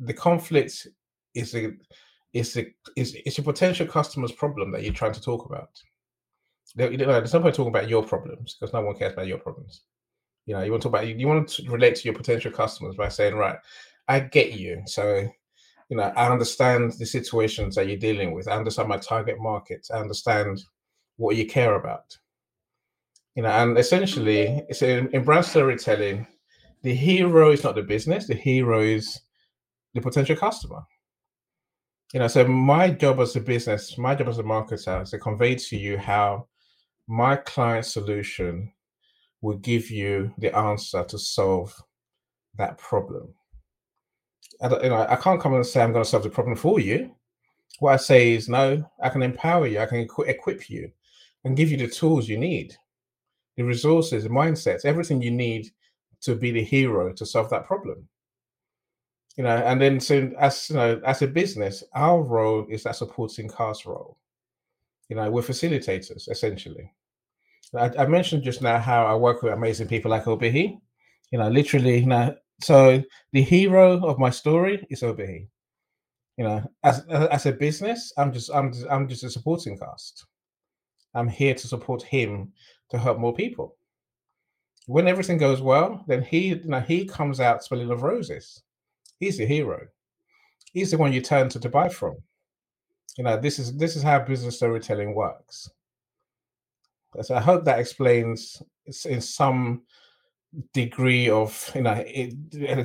the 0.00 0.14
conflict 0.14 0.88
is 1.34 1.54
a 1.54 1.72
it's 2.32 2.56
a 2.56 2.66
it's, 2.96 3.14
it's 3.14 3.38
a 3.38 3.42
potential 3.42 3.86
customer's 3.86 4.32
problem 4.32 4.70
that 4.72 4.82
you're 4.82 4.92
trying 4.92 5.12
to 5.12 5.22
talk 5.22 5.46
about. 5.46 5.70
There's 6.76 7.34
no 7.34 7.40
point 7.40 7.54
talking 7.54 7.74
about 7.74 7.88
your 7.88 8.04
problems 8.04 8.56
because 8.58 8.72
no 8.72 8.80
one 8.82 8.96
cares 8.96 9.12
about 9.12 9.26
your 9.26 9.38
problems. 9.38 9.82
You 10.46 10.54
know, 10.54 10.62
you 10.62 10.70
want 10.70 10.82
to 10.82 10.88
talk 10.88 11.00
about 11.00 11.08
you 11.08 11.26
want 11.26 11.48
to 11.48 11.70
relate 11.70 11.96
to 11.96 12.04
your 12.04 12.14
potential 12.14 12.52
customers 12.52 12.96
by 12.96 13.08
saying, 13.08 13.34
right, 13.34 13.56
I 14.08 14.20
get 14.20 14.52
you. 14.52 14.82
So, 14.86 15.28
you 15.88 15.96
know, 15.96 16.12
I 16.16 16.30
understand 16.30 16.92
the 16.98 17.06
situations 17.06 17.74
that 17.74 17.88
you're 17.88 17.96
dealing 17.96 18.32
with. 18.32 18.48
I 18.48 18.56
understand 18.56 18.88
my 18.88 18.98
target 18.98 19.40
market. 19.40 19.88
I 19.92 19.98
understand 19.98 20.62
what 21.16 21.36
you 21.36 21.46
care 21.46 21.74
about. 21.74 22.16
You 23.34 23.42
know, 23.42 23.50
and 23.50 23.76
essentially, 23.78 24.64
it's 24.68 24.82
in, 24.82 25.08
in 25.08 25.24
brand 25.24 25.44
storytelling, 25.44 26.26
the 26.82 26.94
hero 26.94 27.50
is 27.50 27.64
not 27.64 27.74
the 27.74 27.82
business. 27.82 28.26
The 28.26 28.34
hero 28.34 28.80
is 28.80 29.20
the 29.94 30.00
potential 30.00 30.36
customer 30.36 30.82
you 32.12 32.18
know, 32.18 32.26
so 32.26 32.44
my 32.44 32.90
job 32.90 33.20
as 33.20 33.36
a 33.36 33.40
business, 33.40 33.96
my 33.96 34.14
job 34.14 34.28
as 34.28 34.38
a 34.38 34.42
marketer 34.42 35.02
is 35.02 35.10
to 35.10 35.18
convey 35.18 35.54
to 35.54 35.76
you 35.76 35.96
how 35.96 36.48
my 37.06 37.36
client 37.36 37.86
solution 37.86 38.72
will 39.42 39.56
give 39.58 39.90
you 39.90 40.32
the 40.38 40.54
answer 40.56 41.04
to 41.04 41.18
solve 41.18 41.74
that 42.56 42.78
problem. 42.78 43.32
I, 44.60 44.68
you 44.82 44.88
know, 44.88 45.06
I 45.08 45.16
can't 45.16 45.40
come 45.40 45.54
and 45.54 45.64
say 45.64 45.82
I'm 45.82 45.92
going 45.92 46.04
to 46.04 46.10
solve 46.10 46.24
the 46.24 46.30
problem 46.30 46.56
for 46.56 46.80
you. 46.80 47.14
What 47.78 47.94
I 47.94 47.96
say 47.96 48.32
is, 48.32 48.48
no, 48.48 48.84
I 49.02 49.08
can 49.08 49.22
empower 49.22 49.66
you, 49.66 49.78
I 49.78 49.86
can 49.86 50.06
equip 50.26 50.68
you, 50.68 50.90
and 51.44 51.56
give 51.56 51.70
you 51.70 51.78
the 51.78 51.88
tools 51.88 52.28
you 52.28 52.36
need, 52.36 52.76
the 53.56 53.62
resources, 53.62 54.24
the 54.24 54.30
mindsets, 54.30 54.84
everything 54.84 55.22
you 55.22 55.30
need 55.30 55.70
to 56.22 56.34
be 56.34 56.50
the 56.50 56.62
hero 56.62 57.12
to 57.12 57.24
solve 57.24 57.48
that 57.50 57.66
problem. 57.66 58.08
You 59.36 59.44
know, 59.44 59.56
and 59.56 59.80
then 59.80 60.00
so 60.00 60.30
as 60.38 60.70
you 60.70 60.76
know, 60.76 61.00
as 61.06 61.22
a 61.22 61.26
business, 61.26 61.84
our 61.94 62.22
role 62.22 62.66
is 62.68 62.82
that 62.82 62.96
supporting 62.96 63.48
cast 63.48 63.86
role. 63.86 64.18
You 65.08 65.16
know, 65.16 65.30
we're 65.30 65.42
facilitators 65.42 66.28
essentially. 66.28 66.92
I, 67.74 67.90
I, 67.98 68.06
mentioned 68.06 68.42
just 68.42 68.62
now 68.62 68.78
how 68.78 69.06
I 69.06 69.14
work 69.14 69.42
with 69.42 69.52
amazing 69.52 69.88
people 69.88 70.10
like 70.10 70.24
Obehi. 70.24 70.80
You 71.30 71.38
know, 71.38 71.48
literally, 71.48 71.98
you 71.98 72.06
know, 72.06 72.34
so 72.62 73.02
the 73.32 73.42
hero 73.42 74.04
of 74.04 74.18
my 74.18 74.30
story 74.30 74.86
is 74.90 75.02
Obehi. 75.02 75.46
You 76.36 76.44
know, 76.44 76.70
as 76.82 77.00
as 77.08 77.46
a 77.46 77.52
business, 77.52 78.12
I'm 78.16 78.32
just 78.32 78.50
I'm 78.52 78.72
just, 78.72 78.86
I'm 78.90 79.08
just 79.08 79.24
a 79.24 79.30
supporting 79.30 79.78
cast. 79.78 80.26
I'm 81.14 81.28
here 81.28 81.54
to 81.54 81.68
support 81.68 82.02
him 82.02 82.52
to 82.90 82.98
help 82.98 83.18
more 83.18 83.34
people. 83.34 83.76
When 84.86 85.06
everything 85.06 85.38
goes 85.38 85.60
well, 85.60 86.04
then 86.08 86.22
he 86.22 86.48
you 86.48 86.64
know 86.64 86.80
he 86.80 87.04
comes 87.04 87.40
out 87.40 87.62
smelling 87.62 87.90
of 87.90 88.02
roses. 88.02 88.62
He's 89.20 89.38
the 89.38 89.46
hero. 89.46 89.86
He's 90.72 90.90
the 90.90 90.98
one 90.98 91.12
you 91.12 91.20
turn 91.20 91.48
to 91.50 91.60
to 91.60 91.68
buy 91.68 91.88
from. 91.88 92.16
You 93.16 93.24
know, 93.24 93.36
this 93.36 93.58
is 93.58 93.76
this 93.76 93.96
is 93.96 94.02
how 94.02 94.18
business 94.20 94.56
storytelling 94.56 95.14
works. 95.14 95.70
So 97.22 97.34
I 97.34 97.40
hope 97.40 97.64
that 97.64 97.78
explains 97.78 98.62
in 99.04 99.20
some 99.20 99.82
degree 100.72 101.28
of 101.28 101.70
you 101.74 101.82
know 101.82 102.02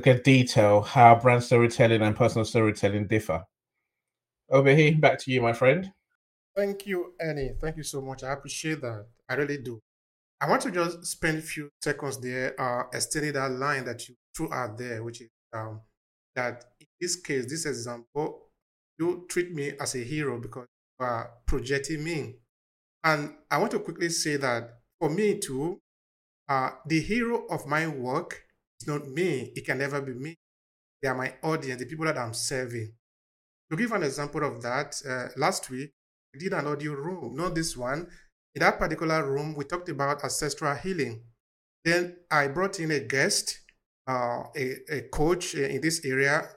get 0.04 0.24
detail 0.24 0.82
how 0.82 1.16
brand 1.16 1.44
storytelling 1.44 2.02
and 2.02 2.16
personal 2.16 2.46
storytelling 2.46 3.08
differ. 3.08 3.46
Obehi, 4.52 5.00
back 5.00 5.20
to 5.20 5.32
you, 5.32 5.42
my 5.42 5.54
friend. 5.54 5.92
Thank 6.56 6.86
you, 6.86 7.14
Annie. 7.20 7.54
Thank 7.60 7.78
you 7.78 7.84
so 7.84 8.02
much. 8.02 8.24
I 8.24 8.34
appreciate 8.34 8.82
that. 8.82 9.06
I 9.28 9.34
really 9.36 9.58
do. 9.58 9.82
I 10.40 10.50
want 10.50 10.62
to 10.64 10.72
just 10.72 11.06
spend 11.06 11.40
a 11.40 11.42
few 11.42 11.70
seconds 11.82 12.20
there, 12.20 12.60
uh, 12.60 12.84
extending 12.94 13.34
that 13.34 13.52
line 13.52 13.86
that 13.86 14.08
you 14.08 14.16
threw 14.36 14.54
out 14.54 14.78
there, 14.78 15.04
which 15.04 15.22
is 15.22 15.30
um, 15.54 15.82
that 16.36 16.66
in 16.80 16.88
this 17.00 17.16
case, 17.16 17.46
this 17.50 17.66
example, 17.66 18.42
you 18.98 19.26
treat 19.30 19.54
me 19.54 19.74
as 19.80 19.96
a 19.96 20.00
hero 20.00 20.40
because 20.40 20.68
you 21.00 21.06
are 21.06 21.32
projecting 21.46 22.04
me. 22.04 22.36
And 23.04 23.34
I 23.52 23.58
want 23.58 23.72
to 23.72 23.80
quickly 23.80 24.10
say 24.10 24.38
that 24.38 24.80
for 25.00 25.10
me 25.10 25.40
too, 25.40 25.80
uh, 26.48 26.72
the 26.86 27.00
hero 27.02 27.46
of 27.50 27.68
my 27.68 27.88
work 27.88 28.44
is 28.80 28.88
not 28.88 29.08
me. 29.08 29.52
It 29.56 29.66
can 29.66 29.78
never 29.78 30.02
be 30.02 30.14
me. 30.14 30.36
They 31.02 31.10
are 31.10 31.16
my 31.16 31.34
audience, 31.44 31.80
the 31.80 31.86
people 31.86 32.06
that 32.06 32.18
I'm 32.18 32.34
serving. 32.34 32.94
To 33.72 33.78
give 33.78 33.92
an 33.92 34.04
example 34.04 34.44
of 34.44 34.62
that, 34.62 35.02
uh, 35.08 35.28
last 35.38 35.70
week 35.70 35.92
we 36.34 36.40
did 36.40 36.54
an 36.54 36.68
audio 36.68 36.94
room, 36.94 37.36
not 37.36 37.56
this 37.56 37.76
one. 37.76 38.08
In 38.54 38.62
that 38.62 38.80
particular 38.80 39.30
room, 39.30 39.56
we 39.56 39.66
talked 39.66 39.90
about 39.90 40.24
ancestral 40.24 40.76
healing. 40.76 41.24
Then 41.84 42.18
I 42.32 42.48
brought 42.48 42.80
in 42.80 42.92
a 42.92 43.00
guest, 43.00 43.60
uh, 44.08 44.44
a, 44.56 44.76
a 44.90 45.02
coach 45.12 45.56
in 45.56 45.82
this 45.82 46.04
area. 46.06 46.48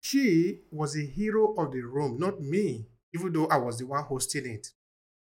she 0.00 0.60
was 0.70 0.96
a 0.96 1.04
hero 1.04 1.54
of 1.54 1.72
the 1.72 1.80
room, 1.80 2.18
not 2.18 2.40
me, 2.40 2.86
even 3.14 3.32
though 3.32 3.46
I 3.46 3.56
was 3.56 3.78
the 3.78 3.86
one 3.86 4.04
hosting 4.04 4.46
it. 4.46 4.68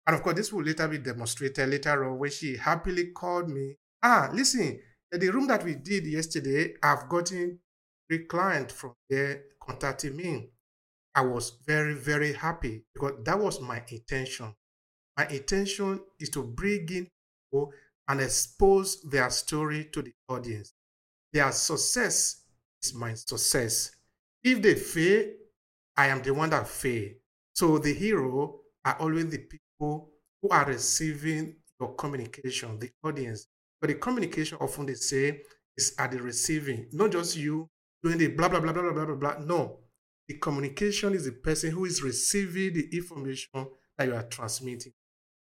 And 0.07 0.15
of 0.15 0.23
course, 0.23 0.35
this 0.35 0.53
will 0.53 0.63
later 0.63 0.87
be 0.87 0.97
demonstrated 0.97 1.69
later 1.69 2.05
on 2.05 2.17
when 2.17 2.31
she 2.31 2.57
happily 2.57 3.07
called 3.07 3.49
me 3.49 3.75
ah, 4.03 4.29
listen, 4.33 4.79
the 5.11 5.29
room 5.29 5.47
that 5.47 5.63
we 5.63 5.75
did 5.75 6.05
yesterday, 6.05 6.73
I've 6.81 7.09
gotten 7.09 7.59
three 8.07 8.25
clients 8.25 8.73
from 8.73 8.93
there 9.09 9.43
contacting 9.61 10.15
me. 10.15 10.49
I 11.15 11.21
was 11.21 11.57
very, 11.65 11.95
very 11.95 12.33
happy 12.33 12.83
because 12.93 13.13
that 13.23 13.39
was 13.39 13.59
my 13.59 13.83
intention. 13.89 14.53
My 15.17 15.27
intention 15.27 15.99
is 16.19 16.29
to 16.29 16.43
bring 16.43 16.87
in 16.89 17.07
people 17.51 17.73
and 18.07 18.21
expose 18.21 19.01
their 19.01 19.29
story 19.29 19.89
to 19.91 20.01
the 20.01 20.13
audience. 20.29 20.73
Their 21.31 21.51
success 21.51 22.43
is 22.81 22.93
my 22.93 23.13
success. 23.13 23.91
If 24.43 24.61
they 24.61 24.75
fail, 24.75 25.31
I 25.95 26.07
am 26.07 26.21
the 26.21 26.33
one 26.33 26.49
that 26.49 26.67
fail. 26.67 27.09
So 27.53 27.77
the 27.77 27.93
hero 27.93 28.61
are 28.85 28.97
always 28.99 29.27
the 29.29 29.39
people 29.39 30.11
who 30.41 30.49
are 30.49 30.65
receiving 30.65 31.55
your 31.79 31.93
communication, 31.95 32.79
the 32.79 32.89
audience. 33.03 33.47
But 33.81 33.89
the 33.89 33.95
communication 33.95 34.57
often 34.61 34.85
they 34.85 34.93
say 34.93 35.41
is 35.77 35.93
at 35.97 36.11
the 36.11 36.21
receiving, 36.21 36.87
not 36.91 37.11
just 37.11 37.37
you 37.37 37.69
doing 38.03 38.17
the 38.17 38.27
blah 38.27 38.49
blah 38.49 38.59
blah 38.59 38.73
blah 38.73 38.91
blah 38.91 39.05
blah 39.05 39.15
blah. 39.15 39.37
No, 39.39 39.79
the 40.27 40.37
communication 40.37 41.13
is 41.13 41.25
the 41.25 41.31
person 41.33 41.71
who 41.71 41.85
is 41.85 42.01
receiving 42.01 42.73
the 42.73 42.89
information 42.93 43.67
that 43.97 44.07
you 44.07 44.15
are 44.15 44.23
transmitting. 44.23 44.93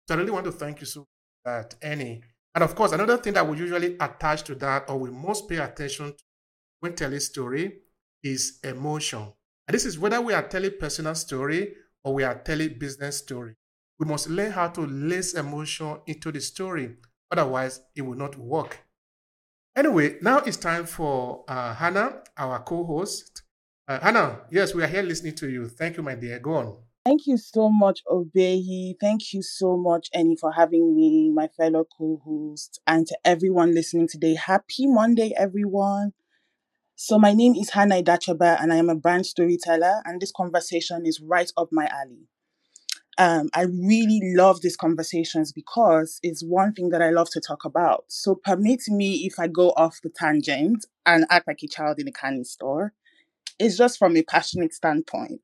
So 0.07 0.15
I 0.15 0.17
really 0.17 0.31
want 0.31 0.45
to 0.45 0.51
thank 0.51 0.81
you 0.81 0.85
so 0.85 1.05
that 1.45 1.75
Annie. 1.81 2.21
And 2.55 2.63
of 2.63 2.75
course, 2.75 2.91
another 2.91 3.17
thing 3.17 3.33
that 3.33 3.47
we 3.47 3.57
usually 3.57 3.95
attach 3.99 4.43
to 4.43 4.55
that, 4.55 4.89
or 4.89 4.97
we 4.97 5.11
must 5.11 5.47
pay 5.47 5.57
attention 5.57 6.07
to 6.07 6.23
when 6.79 6.95
telling 6.95 7.19
story, 7.19 7.79
is 8.23 8.59
emotion. 8.63 9.31
And 9.67 9.75
this 9.75 9.85
is 9.85 9.99
whether 9.99 10.19
we 10.21 10.33
are 10.33 10.47
telling 10.47 10.71
personal 10.79 11.15
story 11.15 11.73
or 12.03 12.13
we 12.13 12.23
are 12.23 12.39
telling 12.39 12.77
business 12.79 13.17
story. 13.17 13.55
We 13.99 14.07
must 14.07 14.29
learn 14.29 14.51
how 14.51 14.69
to 14.69 14.81
lace 14.81 15.33
emotion 15.35 15.99
into 16.07 16.31
the 16.31 16.41
story 16.41 16.95
Otherwise, 17.31 17.81
it 17.95 18.01
will 18.01 18.15
not 18.15 18.37
work. 18.37 18.79
Anyway, 19.75 20.17
now 20.21 20.39
it's 20.39 20.57
time 20.57 20.85
for 20.85 21.45
uh, 21.47 21.73
Hannah, 21.75 22.23
our 22.35 22.59
co 22.63 22.83
host. 22.83 23.43
Uh, 23.87 23.99
Hannah, 23.99 24.41
yes, 24.51 24.73
we 24.73 24.83
are 24.83 24.87
here 24.87 25.03
listening 25.03 25.35
to 25.35 25.49
you. 25.49 25.67
Thank 25.67 25.97
you, 25.97 26.03
my 26.03 26.15
dear. 26.15 26.39
Go 26.39 26.53
on. 26.55 26.77
Thank 27.05 27.27
you 27.27 27.37
so 27.37 27.69
much, 27.69 28.03
Obehi. 28.05 28.95
Thank 28.99 29.33
you 29.33 29.41
so 29.41 29.77
much, 29.77 30.09
Annie, 30.13 30.35
for 30.35 30.51
having 30.51 30.95
me, 30.95 31.29
my 31.31 31.47
fellow 31.47 31.85
co 31.97 32.21
host, 32.23 32.79
and 32.87 33.07
to 33.07 33.17
everyone 33.25 33.73
listening 33.73 34.07
today. 34.07 34.35
Happy 34.35 34.85
Monday, 34.87 35.33
everyone. 35.35 36.13
So, 36.95 37.19
my 37.19 37.33
name 37.33 37.55
is 37.55 37.71
Hannah 37.71 38.01
Idachaba, 38.03 38.61
and 38.61 38.73
I 38.73 38.77
am 38.77 38.89
a 38.89 38.95
brand 38.95 39.25
storyteller, 39.27 40.01
and 40.05 40.21
this 40.21 40.31
conversation 40.35 41.05
is 41.05 41.21
right 41.21 41.51
up 41.57 41.69
my 41.71 41.87
alley 41.87 42.27
um, 43.17 43.49
I 43.53 43.63
really 43.63 44.21
love 44.35 44.61
these 44.61 44.77
conversations 44.77 45.51
because 45.51 46.19
it's 46.23 46.41
one 46.43 46.73
thing 46.73 46.89
that 46.89 47.01
I 47.01 47.09
love 47.09 47.29
to 47.31 47.41
talk 47.41 47.65
about. 47.65 48.05
So 48.07 48.35
permit 48.35 48.81
me 48.87 49.25
if 49.25 49.39
I 49.39 49.47
go 49.47 49.71
off 49.71 49.99
the 50.01 50.09
tangent 50.09 50.85
and 51.05 51.25
act 51.29 51.47
like 51.47 51.61
a 51.63 51.67
child 51.67 51.99
in 51.99 52.07
a 52.07 52.11
candy 52.13 52.45
store. 52.45 52.93
It's 53.59 53.77
just 53.77 53.99
from 53.99 54.17
a 54.17 54.23
passionate 54.23 54.73
standpoint. 54.73 55.41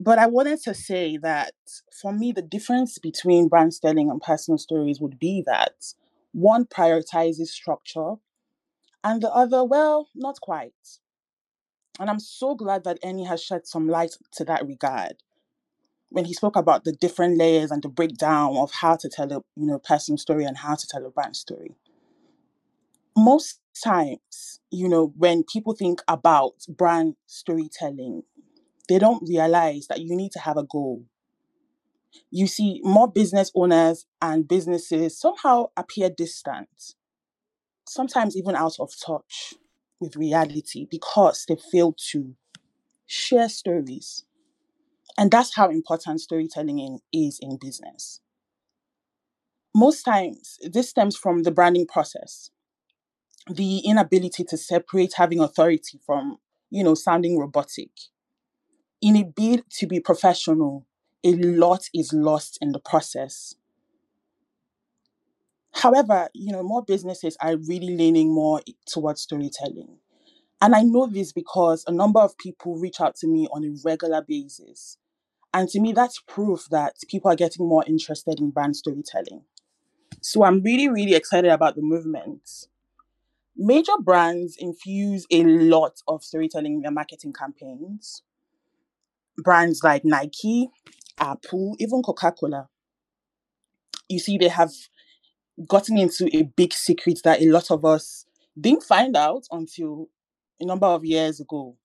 But 0.00 0.18
I 0.18 0.26
wanted 0.26 0.60
to 0.62 0.74
say 0.74 1.16
that 1.18 1.54
for 2.02 2.12
me, 2.12 2.32
the 2.32 2.42
difference 2.42 2.98
between 2.98 3.48
brand 3.48 3.74
styling 3.74 4.10
and 4.10 4.20
personal 4.20 4.58
stories 4.58 5.00
would 5.00 5.18
be 5.18 5.42
that 5.46 5.94
one 6.32 6.66
prioritizes 6.66 7.48
structure 7.48 8.14
and 9.04 9.22
the 9.22 9.30
other, 9.32 9.64
well, 9.64 10.08
not 10.14 10.40
quite. 10.40 10.72
And 12.00 12.10
I'm 12.10 12.20
so 12.20 12.54
glad 12.54 12.84
that 12.84 12.98
Annie 13.04 13.24
has 13.24 13.42
shed 13.42 13.66
some 13.66 13.88
light 13.88 14.16
to 14.32 14.44
that 14.44 14.66
regard 14.66 15.14
when 16.10 16.24
he 16.24 16.32
spoke 16.34 16.56
about 16.56 16.84
the 16.84 16.92
different 16.92 17.38
layers 17.38 17.70
and 17.70 17.82
the 17.82 17.88
breakdown 17.88 18.56
of 18.56 18.72
how 18.72 18.96
to 18.96 19.08
tell 19.08 19.32
a 19.32 19.42
you 19.56 19.66
know 19.66 19.78
personal 19.78 20.18
story 20.18 20.44
and 20.44 20.58
how 20.58 20.74
to 20.74 20.86
tell 20.86 21.04
a 21.04 21.10
brand 21.10 21.36
story 21.36 21.76
most 23.16 23.60
times 23.82 24.60
you 24.70 24.88
know 24.88 25.12
when 25.16 25.42
people 25.44 25.74
think 25.74 26.00
about 26.08 26.54
brand 26.68 27.16
storytelling 27.26 28.22
they 28.88 28.98
don't 28.98 29.26
realize 29.28 29.86
that 29.88 30.00
you 30.00 30.16
need 30.16 30.32
to 30.32 30.38
have 30.38 30.56
a 30.56 30.64
goal 30.64 31.04
you 32.30 32.46
see 32.46 32.80
more 32.84 33.10
business 33.10 33.50
owners 33.54 34.06
and 34.22 34.46
businesses 34.46 35.18
somehow 35.18 35.66
appear 35.76 36.10
distant 36.10 36.94
sometimes 37.88 38.36
even 38.36 38.54
out 38.54 38.76
of 38.80 38.90
touch 38.98 39.54
with 40.00 40.16
reality 40.16 40.86
because 40.90 41.44
they 41.48 41.56
fail 41.70 41.94
to 42.10 42.34
share 43.06 43.48
stories 43.48 44.24
and 45.16 45.30
that's 45.30 45.54
how 45.54 45.68
important 45.70 46.20
storytelling 46.20 46.78
in, 46.78 46.98
is 47.12 47.38
in 47.40 47.56
business. 47.60 48.20
Most 49.74 50.02
times, 50.02 50.58
this 50.62 50.90
stems 50.90 51.16
from 51.16 51.42
the 51.42 51.50
branding 51.50 51.86
process, 51.86 52.50
the 53.50 53.78
inability 53.78 54.44
to 54.44 54.56
separate 54.56 55.14
having 55.16 55.40
authority 55.40 56.00
from, 56.04 56.38
you 56.70 56.82
know, 56.82 56.94
sounding 56.94 57.38
robotic. 57.38 57.90
In 59.04 59.16
a 59.16 59.24
bid 59.24 59.64
to 59.78 59.86
be 59.86 60.00
professional, 60.00 60.86
a 61.22 61.34
lot 61.34 61.88
is 61.94 62.12
lost 62.12 62.58
in 62.60 62.72
the 62.72 62.80
process. 62.80 63.54
However, 65.72 66.28
you 66.32 66.52
know, 66.52 66.62
more 66.62 66.82
businesses 66.82 67.36
are 67.40 67.56
really 67.56 67.96
leaning 67.96 68.32
more 68.32 68.62
towards 68.86 69.20
storytelling. 69.20 69.98
And 70.60 70.74
I 70.74 70.82
know 70.82 71.06
this 71.06 71.32
because 71.32 71.84
a 71.86 71.92
number 71.92 72.20
of 72.20 72.38
people 72.38 72.78
reach 72.78 73.00
out 73.00 73.16
to 73.16 73.26
me 73.26 73.46
on 73.52 73.64
a 73.64 73.74
regular 73.84 74.22
basis 74.22 74.98
and 75.54 75.68
to 75.68 75.78
me, 75.78 75.92
that's 75.92 76.20
proof 76.26 76.66
that 76.72 76.96
people 77.08 77.30
are 77.30 77.36
getting 77.36 77.68
more 77.68 77.84
interested 77.86 78.40
in 78.40 78.50
brand 78.50 78.74
storytelling. 78.74 79.44
So 80.20 80.42
I'm 80.42 80.62
really, 80.62 80.88
really 80.88 81.14
excited 81.14 81.50
about 81.52 81.76
the 81.76 81.82
movement. 81.82 82.66
Major 83.56 83.96
brands 84.00 84.56
infuse 84.58 85.26
a 85.30 85.44
lot 85.44 86.02
of 86.08 86.24
storytelling 86.24 86.74
in 86.74 86.80
their 86.80 86.90
marketing 86.90 87.32
campaigns. 87.32 88.22
Brands 89.38 89.82
like 89.82 90.04
Nike, 90.04 90.68
Apple, 91.18 91.76
even 91.78 92.02
Coca 92.02 92.32
Cola. 92.32 92.68
You 94.08 94.18
see, 94.18 94.38
they 94.38 94.48
have 94.48 94.72
gotten 95.68 95.98
into 95.98 96.28
a 96.36 96.42
big 96.42 96.72
secret 96.72 97.20
that 97.24 97.42
a 97.42 97.46
lot 97.46 97.70
of 97.70 97.84
us 97.84 98.26
didn't 98.60 98.82
find 98.82 99.16
out 99.16 99.44
until 99.50 100.08
a 100.60 100.66
number 100.66 100.86
of 100.86 101.04
years 101.04 101.40
ago, 101.40 101.76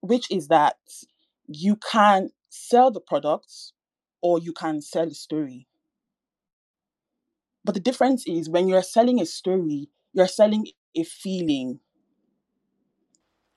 which 0.00 0.30
is 0.30 0.48
that 0.48 0.76
you 1.48 1.76
can 1.76 2.30
sell 2.50 2.90
the 2.90 3.00
products 3.00 3.72
or 4.22 4.38
you 4.38 4.52
can 4.52 4.80
sell 4.80 5.06
a 5.08 5.14
story. 5.14 5.68
But 7.64 7.74
the 7.74 7.80
difference 7.80 8.26
is 8.26 8.48
when 8.48 8.68
you're 8.68 8.82
selling 8.82 9.20
a 9.20 9.26
story, 9.26 9.88
you're 10.12 10.28
selling 10.28 10.66
a 10.96 11.04
feeling. 11.04 11.80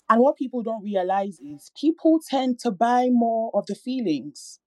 And 0.10 0.22
what 0.22 0.38
people 0.38 0.64
don't 0.64 0.84
realize 0.84 1.40
is 1.40 1.72
people 1.80 2.20
tend 2.28 2.60
to 2.60 2.72
buy 2.72 3.10
more 3.10 3.52
of 3.54 3.66
the 3.66 3.76
feelings. 3.76 4.60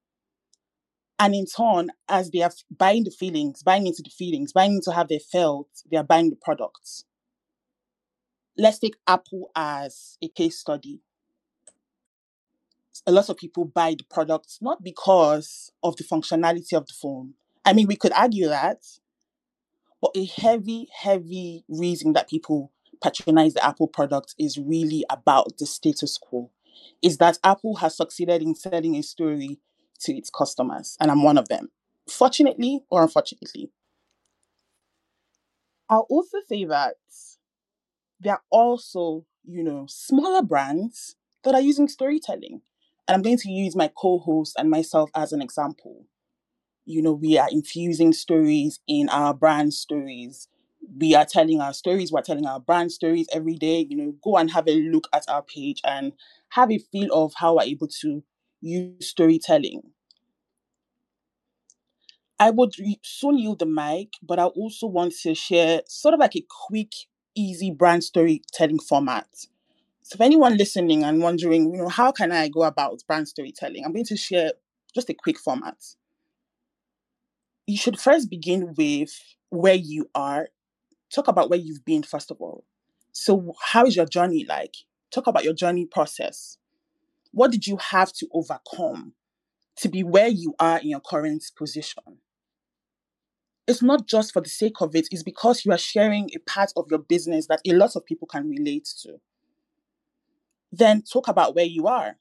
And 1.18 1.34
in 1.34 1.46
turn, 1.46 1.90
as 2.08 2.30
they 2.30 2.42
are 2.42 2.50
buying 2.70 3.04
the 3.04 3.10
feelings, 3.10 3.62
buying 3.62 3.86
into 3.86 4.02
the 4.02 4.10
feelings, 4.10 4.52
buying 4.52 4.74
into 4.74 4.92
how 4.92 5.04
they 5.04 5.18
felt, 5.18 5.68
they 5.90 5.96
are 5.96 6.04
buying 6.04 6.30
the 6.30 6.36
products. 6.36 7.04
Let's 8.58 8.78
take 8.78 8.96
Apple 9.06 9.50
as 9.54 10.18
a 10.22 10.28
case 10.28 10.58
study. 10.58 11.00
A 13.06 13.12
lot 13.12 13.28
of 13.28 13.36
people 13.36 13.66
buy 13.66 13.94
the 13.96 14.04
products 14.10 14.58
not 14.60 14.82
because 14.82 15.70
of 15.82 15.96
the 15.96 16.04
functionality 16.04 16.72
of 16.72 16.86
the 16.86 16.94
phone. 16.94 17.34
I 17.64 17.72
mean, 17.72 17.86
we 17.86 17.96
could 17.96 18.12
argue 18.12 18.48
that, 18.48 18.78
but 20.00 20.12
a 20.16 20.24
heavy, 20.24 20.88
heavy 20.92 21.64
reason 21.68 22.14
that 22.14 22.28
people 22.28 22.72
patronize 23.02 23.54
the 23.54 23.64
Apple 23.64 23.88
product 23.88 24.34
is 24.38 24.58
really 24.58 25.04
about 25.10 25.58
the 25.58 25.66
status 25.66 26.18
quo. 26.18 26.50
Is 27.02 27.18
that 27.18 27.38
Apple 27.42 27.76
has 27.76 27.96
succeeded 27.96 28.42
in 28.42 28.54
selling 28.54 28.96
a 28.96 29.02
story 29.02 29.58
to 30.00 30.14
its 30.14 30.30
customers, 30.30 30.96
and 31.00 31.10
I'm 31.10 31.22
one 31.22 31.38
of 31.38 31.48
them. 31.48 31.70
Fortunately 32.08 32.84
or 32.90 33.02
unfortunately. 33.02 33.70
I'll 35.88 36.06
also 36.10 36.38
say 36.48 36.64
that 36.64 36.96
there 38.20 38.34
are 38.34 38.42
also, 38.50 39.24
you 39.44 39.62
know, 39.62 39.86
smaller 39.88 40.42
brands 40.42 41.16
that 41.44 41.54
are 41.54 41.60
using 41.60 41.88
storytelling. 41.88 42.62
And 43.06 43.14
I'm 43.14 43.22
going 43.22 43.38
to 43.38 43.50
use 43.50 43.76
my 43.76 43.90
co 43.96 44.18
host 44.18 44.56
and 44.58 44.70
myself 44.70 45.10
as 45.14 45.32
an 45.32 45.40
example. 45.40 46.06
You 46.84 47.02
know, 47.02 47.12
we 47.12 47.38
are 47.38 47.48
infusing 47.50 48.12
stories 48.12 48.80
in 48.86 49.08
our 49.08 49.34
brand 49.34 49.74
stories. 49.74 50.48
We 50.98 51.14
are 51.14 51.24
telling 51.24 51.60
our 51.60 51.72
stories, 51.74 52.12
we're 52.12 52.22
telling 52.22 52.46
our 52.46 52.60
brand 52.60 52.92
stories 52.92 53.28
every 53.32 53.54
day. 53.56 53.86
You 53.88 53.96
know, 53.96 54.14
go 54.22 54.36
and 54.36 54.50
have 54.50 54.68
a 54.68 54.80
look 54.82 55.08
at 55.12 55.24
our 55.28 55.42
page 55.42 55.80
and 55.84 56.12
have 56.50 56.70
a 56.70 56.78
feel 56.78 57.12
of 57.12 57.32
how 57.36 57.56
we're 57.56 57.62
able 57.62 57.88
to 58.02 58.22
use 58.60 59.08
storytelling. 59.08 59.82
I 62.38 62.50
would 62.50 62.74
soon 63.02 63.38
yield 63.38 63.60
the 63.60 63.66
mic, 63.66 64.10
but 64.22 64.38
I 64.38 64.44
also 64.44 64.86
want 64.86 65.14
to 65.22 65.34
share 65.34 65.82
sort 65.88 66.14
of 66.14 66.20
like 66.20 66.36
a 66.36 66.44
quick, 66.66 66.92
easy 67.34 67.70
brand 67.70 68.04
storytelling 68.04 68.78
format. 68.78 69.26
So, 70.02 70.14
if 70.14 70.20
anyone 70.20 70.56
listening 70.56 71.04
and 71.04 71.22
wondering, 71.22 71.72
you 71.74 71.78
know, 71.82 71.88
how 71.88 72.12
can 72.12 72.32
I 72.32 72.48
go 72.48 72.62
about 72.62 73.02
brand 73.06 73.28
storytelling, 73.28 73.84
I'm 73.84 73.92
going 73.92 74.04
to 74.06 74.16
share 74.16 74.52
just 74.94 75.10
a 75.10 75.14
quick 75.14 75.38
format. 75.38 75.76
You 77.66 77.76
should 77.76 77.98
first 77.98 78.30
begin 78.30 78.74
with 78.76 79.10
where 79.50 79.74
you 79.74 80.08
are. 80.14 80.48
Talk 81.10 81.28
about 81.28 81.50
where 81.50 81.58
you've 81.58 81.84
been, 81.84 82.02
first 82.02 82.30
of 82.30 82.40
all. 82.40 82.64
So, 83.12 83.54
how 83.60 83.86
is 83.86 83.96
your 83.96 84.06
journey 84.06 84.44
like? 84.48 84.74
Talk 85.10 85.26
about 85.26 85.44
your 85.44 85.54
journey 85.54 85.86
process. 85.86 86.58
What 87.32 87.52
did 87.52 87.66
you 87.66 87.76
have 87.76 88.12
to 88.14 88.28
overcome 88.32 89.12
to 89.76 89.88
be 89.88 90.02
where 90.02 90.28
you 90.28 90.54
are 90.58 90.78
in 90.80 90.88
your 90.88 91.00
current 91.00 91.44
position? 91.56 92.18
it's 93.66 93.82
not 93.82 94.06
just 94.06 94.32
for 94.32 94.40
the 94.40 94.48
sake 94.48 94.80
of 94.80 94.94
it, 94.94 95.08
it's 95.10 95.22
because 95.22 95.64
you 95.64 95.72
are 95.72 95.78
sharing 95.78 96.30
a 96.34 96.38
part 96.40 96.72
of 96.76 96.86
your 96.90 97.00
business 97.00 97.46
that 97.48 97.60
a 97.66 97.72
lot 97.72 97.96
of 97.96 98.04
people 98.04 98.28
can 98.28 98.48
relate 98.48 98.88
to. 99.02 99.16
Then 100.70 101.02
talk 101.02 101.28
about 101.28 101.54
where 101.54 101.64
you 101.64 101.86
are 101.86 102.16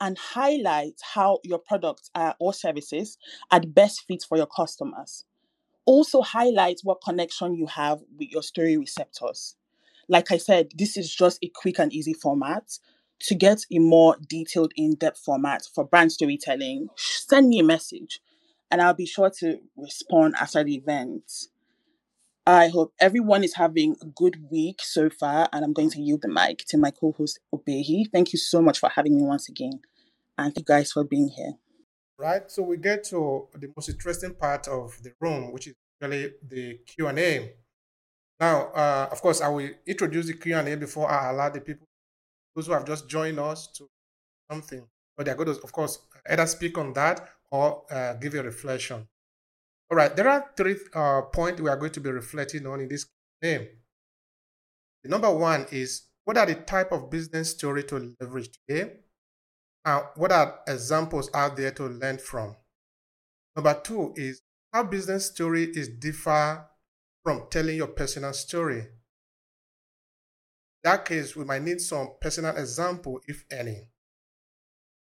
and 0.00 0.18
highlight 0.18 0.94
how 1.14 1.38
your 1.44 1.58
products 1.58 2.10
or 2.40 2.54
services 2.54 3.18
are 3.50 3.60
the 3.60 3.66
best 3.66 4.04
fit 4.08 4.24
for 4.28 4.36
your 4.36 4.46
customers. 4.46 5.24
Also, 5.90 6.22
highlight 6.22 6.78
what 6.84 7.02
connection 7.02 7.52
you 7.52 7.66
have 7.66 7.98
with 8.16 8.30
your 8.30 8.44
story 8.44 8.76
receptors. 8.76 9.56
Like 10.08 10.30
I 10.30 10.36
said, 10.36 10.70
this 10.76 10.96
is 10.96 11.12
just 11.12 11.40
a 11.42 11.50
quick 11.52 11.80
and 11.80 11.92
easy 11.92 12.12
format. 12.12 12.78
To 13.22 13.34
get 13.34 13.64
a 13.72 13.80
more 13.80 14.16
detailed, 14.28 14.72
in 14.76 14.94
depth 14.94 15.18
format 15.18 15.62
for 15.74 15.84
brand 15.84 16.12
storytelling, 16.12 16.90
send 16.96 17.48
me 17.48 17.58
a 17.58 17.64
message 17.64 18.20
and 18.70 18.80
I'll 18.80 18.94
be 18.94 19.04
sure 19.04 19.30
to 19.40 19.58
respond 19.76 20.36
after 20.40 20.62
the 20.62 20.76
event. 20.76 21.24
I 22.46 22.68
hope 22.68 22.94
everyone 23.00 23.42
is 23.42 23.56
having 23.56 23.96
a 24.00 24.06
good 24.06 24.48
week 24.48 24.82
so 24.82 25.10
far, 25.10 25.48
and 25.52 25.64
I'm 25.64 25.72
going 25.72 25.90
to 25.90 26.00
yield 26.00 26.22
the 26.22 26.28
mic 26.28 26.58
to 26.68 26.78
my 26.78 26.92
co 26.92 27.10
host, 27.18 27.40
Obehi. 27.52 28.04
Thank 28.12 28.32
you 28.32 28.38
so 28.38 28.62
much 28.62 28.78
for 28.78 28.90
having 28.90 29.16
me 29.16 29.24
once 29.24 29.48
again, 29.48 29.80
and 30.38 30.54
thank 30.54 30.68
you 30.68 30.74
guys 30.74 30.92
for 30.92 31.02
being 31.02 31.28
here. 31.30 31.54
Right, 32.20 32.50
so 32.50 32.62
we 32.62 32.76
get 32.76 33.04
to 33.04 33.48
the 33.54 33.72
most 33.74 33.88
interesting 33.88 34.34
part 34.34 34.68
of 34.68 34.94
the 35.02 35.14
room, 35.20 35.52
which 35.52 35.68
is 35.68 35.74
really 36.02 36.34
the 36.46 36.78
Q&A. 36.86 37.54
Now, 38.38 38.66
uh, 38.74 39.08
of 39.10 39.22
course, 39.22 39.40
I 39.40 39.48
will 39.48 39.70
introduce 39.86 40.26
the 40.26 40.34
Q&A 40.34 40.76
before 40.76 41.10
I 41.10 41.30
allow 41.30 41.48
the 41.48 41.62
people, 41.62 41.86
those 42.54 42.66
who 42.66 42.74
have 42.74 42.84
just 42.84 43.08
joined 43.08 43.38
us, 43.38 43.68
to 43.78 43.88
something. 44.50 44.86
But 45.16 45.24
they're 45.24 45.34
going 45.34 45.54
to, 45.54 45.62
of 45.62 45.72
course, 45.72 45.98
either 46.28 46.44
speak 46.44 46.76
on 46.76 46.92
that 46.92 47.26
or 47.50 47.84
uh, 47.90 48.12
give 48.14 48.34
a 48.34 48.42
reflection. 48.42 49.08
All 49.90 49.96
right, 49.96 50.14
there 50.14 50.28
are 50.28 50.44
three 50.54 50.76
uh, 50.94 51.22
points 51.22 51.62
we 51.62 51.70
are 51.70 51.76
going 51.78 51.92
to 51.92 52.00
be 52.00 52.10
reflecting 52.10 52.66
on 52.66 52.82
in 52.82 52.88
this 52.88 53.06
name. 53.40 53.66
The 55.04 55.08
number 55.08 55.34
one 55.34 55.66
is 55.72 56.02
what 56.26 56.36
are 56.36 56.44
the 56.44 56.56
type 56.56 56.92
of 56.92 57.10
business 57.10 57.52
story 57.52 57.82
to 57.84 58.14
leverage 58.20 58.50
today? 58.68 58.92
And 59.84 60.04
what 60.16 60.32
are 60.32 60.60
examples 60.66 61.30
out 61.34 61.56
there 61.56 61.70
to 61.72 61.86
learn 61.86 62.18
from? 62.18 62.56
Number 63.56 63.80
two 63.82 64.12
is 64.16 64.42
how 64.72 64.84
business 64.84 65.26
story 65.26 65.64
is 65.64 65.88
differ 65.88 66.66
from 67.24 67.46
telling 67.50 67.76
your 67.76 67.88
personal 67.88 68.32
story. 68.32 68.80
In 68.80 68.88
that 70.84 71.04
case, 71.04 71.34
we 71.36 71.44
might 71.44 71.62
need 71.62 71.80
some 71.80 72.10
personal 72.20 72.56
example, 72.56 73.20
if 73.26 73.44
any. 73.50 73.88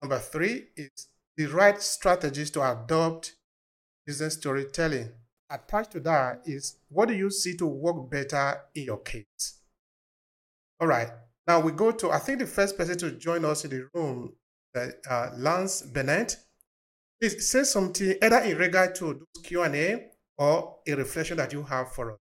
Number 0.02 0.20
three 0.20 0.68
is 0.76 1.08
the 1.36 1.48
right 1.48 1.82
strategies 1.82 2.52
to 2.52 2.62
adopt 2.62 3.36
business 4.06 4.36
storytelling. 4.36 5.12
Attached 5.50 5.92
to 5.92 6.00
that 6.02 6.42
is 6.46 6.78
what 6.90 7.08
do 7.08 7.16
you 7.16 7.30
see 7.30 7.56
to 7.58 7.66
work 7.66 8.10
better 8.10 8.60
in 8.76 8.84
your 8.84 9.00
case? 9.00 9.60
All 10.80 10.88
right. 10.88 11.10
Now 11.48 11.62
we 11.62 11.72
go 11.72 11.92
to, 11.92 12.12
I 12.12 12.20
think 12.20 12.40
the 12.40 12.46
first 12.46 12.78
person 12.78 12.98
to 13.00 13.12
join 13.12 13.46
us 13.46 13.64
in 13.64 13.72
the 13.72 13.90
room, 13.94 14.34
uh, 14.78 15.10
uh 15.10 15.32
Lance 15.38 15.82
Bennett. 15.82 16.38
Please 17.20 17.50
say 17.50 17.64
something 17.64 18.16
either 18.22 18.40
in 18.40 18.58
regard 18.58 18.94
to 18.96 19.26
Q&A 19.44 20.12
or 20.38 20.78
a 20.88 20.96
reflection 20.96 21.38
that 21.38 21.52
you 21.52 21.64
have 21.64 21.92
for 21.92 22.12
us. 22.12 22.18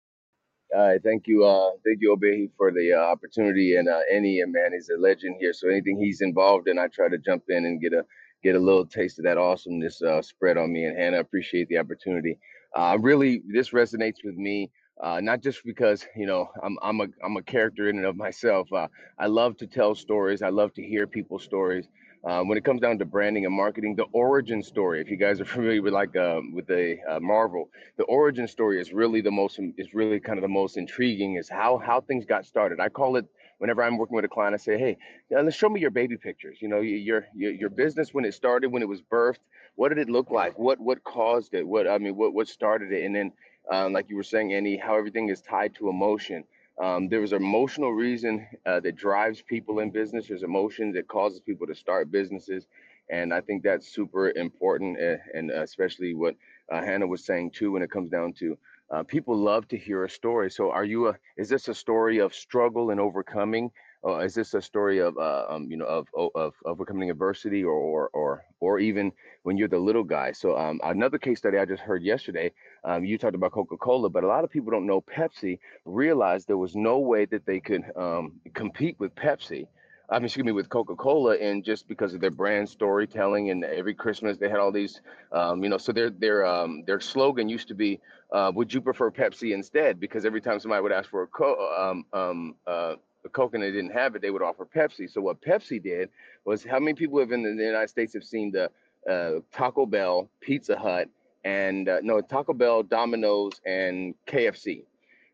All 0.74 0.88
right, 0.88 1.02
thank 1.02 1.26
you, 1.26 1.44
uh, 1.44 1.70
thank 1.84 1.98
you, 2.00 2.16
Obehi, 2.16 2.50
for 2.56 2.72
the 2.72 2.92
uh, 2.92 2.98
opportunity. 2.98 3.76
And 3.76 3.88
uh, 3.88 4.00
Annie, 4.12 4.42
man, 4.46 4.72
is 4.74 4.88
a 4.88 4.98
legend 4.98 5.36
here. 5.38 5.52
So 5.52 5.68
anything 5.68 5.98
he's 5.98 6.22
involved 6.22 6.66
in, 6.68 6.78
I 6.78 6.88
try 6.88 7.08
to 7.08 7.18
jump 7.18 7.44
in 7.48 7.66
and 7.66 7.80
get 7.80 7.92
a 7.92 8.04
get 8.42 8.56
a 8.56 8.58
little 8.58 8.86
taste 8.86 9.18
of 9.18 9.24
that 9.24 9.38
awesomeness 9.38 10.02
uh, 10.02 10.22
spread 10.22 10.56
on 10.56 10.72
me. 10.72 10.84
And 10.84 10.96
Hannah, 10.98 11.20
appreciate 11.20 11.68
the 11.68 11.78
opportunity. 11.78 12.38
Uh, 12.74 12.98
really, 13.00 13.42
this 13.48 13.70
resonates 13.70 14.24
with 14.24 14.36
me. 14.36 14.70
Uh, 15.02 15.20
not 15.20 15.42
just 15.42 15.62
because 15.64 16.06
you 16.16 16.26
know 16.26 16.48
I'm 16.62 16.78
I'm 16.82 17.00
a 17.00 17.06
I'm 17.22 17.36
a 17.36 17.42
character 17.42 17.88
in 17.88 17.98
and 17.98 18.06
of 18.06 18.16
myself. 18.16 18.72
Uh, 18.72 18.88
I 19.18 19.26
love 19.26 19.56
to 19.58 19.66
tell 19.66 19.94
stories. 19.94 20.42
I 20.42 20.48
love 20.48 20.72
to 20.74 20.82
hear 20.82 21.06
people's 21.06 21.44
stories. 21.44 21.86
Uh, 22.24 22.42
when 22.42 22.58
it 22.58 22.64
comes 22.64 22.80
down 22.80 22.98
to 22.98 23.04
branding 23.04 23.46
and 23.46 23.54
marketing, 23.54 23.94
the 23.96 24.04
origin 24.12 24.62
story. 24.62 25.00
If 25.00 25.10
you 25.10 25.16
guys 25.16 25.40
are 25.40 25.44
familiar 25.56 25.82
with 25.82 25.92
like 25.92 26.16
uh, 26.16 26.40
with 26.52 26.66
the 26.66 26.96
uh, 27.08 27.20
Marvel, 27.20 27.70
the 27.96 28.04
origin 28.04 28.48
story 28.48 28.80
is 28.80 28.92
really 28.92 29.20
the 29.20 29.30
most 29.30 29.60
is 29.76 29.94
really 29.94 30.20
kind 30.20 30.38
of 30.38 30.42
the 30.42 30.48
most 30.48 30.76
intriguing. 30.76 31.36
Is 31.36 31.48
how 31.48 31.78
how 31.78 32.00
things 32.00 32.24
got 32.24 32.46
started. 32.46 32.80
I 32.80 32.88
call 32.88 33.16
it 33.16 33.26
whenever 33.58 33.82
I'm 33.82 33.96
working 33.96 34.16
with 34.16 34.24
a 34.24 34.28
client, 34.28 34.54
I 34.54 34.58
say, 34.58 34.78
hey, 34.78 34.96
let's 35.30 35.56
show 35.56 35.68
me 35.68 35.80
your 35.80 35.90
baby 35.90 36.16
pictures. 36.16 36.58
You 36.60 36.68
know, 36.68 36.80
your, 36.80 37.26
your 37.34 37.52
your 37.52 37.70
business 37.70 38.12
when 38.12 38.24
it 38.24 38.34
started, 38.34 38.72
when 38.72 38.82
it 38.82 38.88
was 38.88 39.02
birthed. 39.02 39.40
What 39.76 39.90
did 39.90 39.98
it 39.98 40.08
look 40.08 40.30
like? 40.30 40.58
What 40.58 40.80
what 40.80 41.04
caused 41.04 41.54
it? 41.54 41.66
What 41.66 41.88
I 41.88 41.98
mean, 41.98 42.16
what 42.16 42.34
what 42.34 42.48
started 42.48 42.92
it? 42.92 43.04
And 43.04 43.14
then, 43.14 43.32
um, 43.70 43.92
like 43.92 44.08
you 44.08 44.16
were 44.16 44.22
saying, 44.22 44.52
Annie, 44.52 44.76
how 44.76 44.96
everything 44.96 45.28
is 45.28 45.40
tied 45.40 45.74
to 45.76 45.88
emotion. 45.88 46.44
Um, 46.82 47.08
there 47.08 47.20
an 47.32 47.42
emotional 47.42 47.92
reason 47.92 48.46
uh, 48.66 48.80
that 48.80 48.96
drives 48.96 49.42
people 49.42 49.80
in 49.80 49.90
business. 49.90 50.28
There's 50.28 50.42
emotion 50.42 50.92
that 50.92 51.08
causes 51.08 51.40
people 51.40 51.66
to 51.66 51.74
start 51.74 52.10
businesses, 52.10 52.66
and 53.10 53.32
I 53.32 53.40
think 53.40 53.62
that's 53.62 53.88
super 53.88 54.30
important, 54.30 55.00
uh, 55.00 55.16
and 55.34 55.50
especially 55.50 56.14
what 56.14 56.36
uh, 56.70 56.82
Hannah 56.82 57.06
was 57.06 57.24
saying 57.24 57.52
too, 57.52 57.72
when 57.72 57.82
it 57.82 57.90
comes 57.90 58.10
down 58.10 58.32
to 58.34 58.58
uh, 58.90 59.02
people 59.02 59.36
love 59.36 59.66
to 59.68 59.76
hear 59.76 60.04
a 60.04 60.10
story. 60.10 60.50
So, 60.50 60.70
are 60.70 60.84
you 60.84 61.08
a? 61.08 61.14
Is 61.36 61.48
this 61.48 61.68
a 61.68 61.74
story 61.74 62.18
of 62.18 62.34
struggle 62.34 62.90
and 62.90 63.00
overcoming? 63.00 63.70
Or 64.02 64.24
is 64.24 64.34
this 64.34 64.54
a 64.54 64.62
story 64.62 65.00
of, 65.00 65.18
uh, 65.18 65.46
um, 65.48 65.68
you 65.68 65.76
know, 65.76 65.86
of, 65.86 66.06
of 66.14 66.30
of 66.36 66.54
overcoming 66.64 67.10
adversity, 67.10 67.64
or 67.64 67.72
or 67.74 68.10
or 68.12 68.44
or 68.60 68.78
even 68.78 69.10
when 69.42 69.56
you're 69.56 69.68
the 69.68 69.78
little 69.78 70.04
guy? 70.04 70.32
So, 70.32 70.56
um, 70.56 70.80
another 70.84 71.18
case 71.18 71.38
study 71.38 71.58
I 71.58 71.64
just 71.64 71.82
heard 71.82 72.02
yesterday. 72.04 72.52
Um, 72.86 73.04
you 73.04 73.18
talked 73.18 73.34
about 73.34 73.52
Coca-Cola, 73.52 74.10
but 74.10 74.24
a 74.24 74.28
lot 74.28 74.44
of 74.44 74.50
people 74.50 74.70
don't 74.70 74.86
know 74.86 75.02
Pepsi. 75.02 75.58
Realized 75.84 76.48
there 76.48 76.56
was 76.56 76.76
no 76.76 76.98
way 77.00 77.26
that 77.26 77.44
they 77.46 77.60
could 77.60 77.84
um, 77.96 78.40
compete 78.54 78.96
with 79.00 79.14
Pepsi 79.14 79.66
I 80.08 80.18
mean, 80.18 80.26
excuse 80.26 80.46
me, 80.46 80.52
with 80.52 80.68
Coca-Cola, 80.68 81.36
and 81.38 81.64
just 81.64 81.88
because 81.88 82.14
of 82.14 82.20
their 82.20 82.30
brand 82.30 82.68
storytelling, 82.68 83.50
and 83.50 83.64
every 83.64 83.94
Christmas 83.94 84.38
they 84.38 84.48
had 84.48 84.60
all 84.60 84.70
these, 84.70 85.00
um, 85.32 85.64
you 85.64 85.68
know, 85.68 85.78
so 85.78 85.92
their 85.92 86.10
their 86.10 86.46
um, 86.46 86.84
their 86.86 87.00
slogan 87.00 87.48
used 87.48 87.68
to 87.68 87.74
be, 87.74 88.00
uh, 88.30 88.52
"Would 88.54 88.72
you 88.72 88.80
prefer 88.80 89.10
Pepsi 89.10 89.52
instead?" 89.52 89.98
Because 89.98 90.24
every 90.24 90.40
time 90.40 90.60
somebody 90.60 90.80
would 90.82 90.92
ask 90.92 91.10
for 91.10 91.24
a 91.24 91.26
co- 91.26 91.74
um, 91.76 92.04
um, 92.18 92.54
uh, 92.68 92.94
a 93.24 93.28
Coke 93.30 93.54
and 93.54 93.62
they 93.64 93.72
didn't 93.72 93.90
have 93.90 94.14
it, 94.14 94.22
they 94.22 94.30
would 94.30 94.42
offer 94.42 94.64
Pepsi. 94.64 95.10
So 95.10 95.20
what 95.20 95.42
Pepsi 95.42 95.82
did 95.82 96.10
was, 96.44 96.62
how 96.64 96.78
many 96.78 96.94
people 96.94 97.18
have 97.18 97.32
in 97.32 97.42
the 97.42 97.64
United 97.64 97.88
States 97.88 98.14
have 98.14 98.22
seen 98.24 98.52
the 98.52 98.70
uh, 99.10 99.40
Taco 99.52 99.86
Bell, 99.86 100.30
Pizza 100.40 100.78
Hut, 100.78 101.08
and 101.46 101.88
uh, 101.88 102.00
no 102.02 102.20
Taco 102.20 102.52
Bell, 102.52 102.82
Domino's, 102.82 103.60
and 103.64 104.14
KFC? 104.26 104.82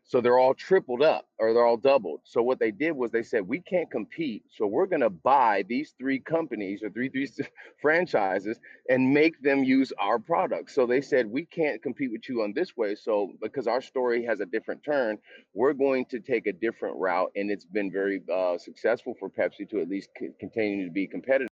So 0.05 0.21
they're 0.21 0.37
all 0.37 0.53
tripled 0.53 1.01
up 1.01 1.27
or 1.39 1.53
they're 1.53 1.65
all 1.65 1.77
doubled. 1.77 2.19
So 2.23 2.43
what 2.43 2.59
they 2.59 2.71
did 2.71 2.91
was 2.91 3.11
they 3.11 3.23
said, 3.23 3.47
we 3.47 3.61
can't 3.61 3.89
compete. 3.89 4.43
So 4.55 4.67
we're 4.67 4.85
going 4.85 5.01
to 5.01 5.09
buy 5.09 5.63
these 5.67 5.95
three 5.97 6.19
companies 6.19 6.83
or 6.83 6.89
three, 6.89 7.09
three 7.09 7.27
franchises 7.81 8.59
and 8.89 9.13
make 9.13 9.41
them 9.41 9.63
use 9.63 9.93
our 9.97 10.19
products. 10.19 10.75
So 10.75 10.85
they 10.85 11.01
said, 11.01 11.25
we 11.25 11.45
can't 11.45 11.81
compete 11.81 12.11
with 12.11 12.27
you 12.27 12.43
on 12.43 12.53
this 12.53 12.75
way. 12.75 12.95
So 12.95 13.31
because 13.41 13.65
our 13.65 13.81
story 13.81 14.23
has 14.25 14.41
a 14.41 14.45
different 14.45 14.83
turn, 14.83 15.17
we're 15.53 15.73
going 15.73 16.05
to 16.07 16.19
take 16.19 16.47
a 16.47 16.53
different 16.53 16.97
route. 16.97 17.31
And 17.35 17.49
it's 17.49 17.65
been 17.65 17.91
very 17.91 18.21
uh, 18.31 18.57
successful 18.57 19.15
for 19.17 19.29
Pepsi 19.29 19.67
to 19.69 19.79
at 19.79 19.89
least 19.89 20.09
c- 20.19 20.29
continue 20.39 20.85
to 20.85 20.91
be 20.91 21.07
competitive. 21.07 21.47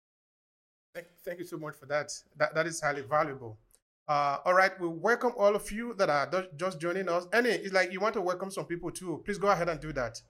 Thank, 0.96 1.08
thank 1.24 1.40
you 1.40 1.46
so 1.46 1.58
much 1.58 1.76
for 1.76 1.86
that. 1.88 2.12
That, 2.38 2.56
that 2.56 2.66
is 2.66 2.82
highly 2.82 3.02
valuable. 3.02 3.60
Uh, 4.08 4.38
all 4.46 4.54
right, 4.54 4.72
we 4.80 4.88
welcome 4.88 5.34
all 5.38 5.54
of 5.54 5.70
you 5.70 5.94
that 5.96 6.10
are 6.10 6.48
just 6.56 6.80
joining 6.80 7.10
us. 7.10 7.28
Annie, 7.34 7.50
it's 7.50 7.74
like 7.74 7.92
you 7.92 8.00
want 8.00 8.14
to 8.14 8.22
welcome 8.22 8.50
some 8.50 8.66
people 8.66 8.90
too. 8.90 9.22
Please 9.26 9.38
go 9.38 9.50
ahead 9.50 9.68
and 9.68 9.82
do 9.82 9.92
that. 9.94 10.22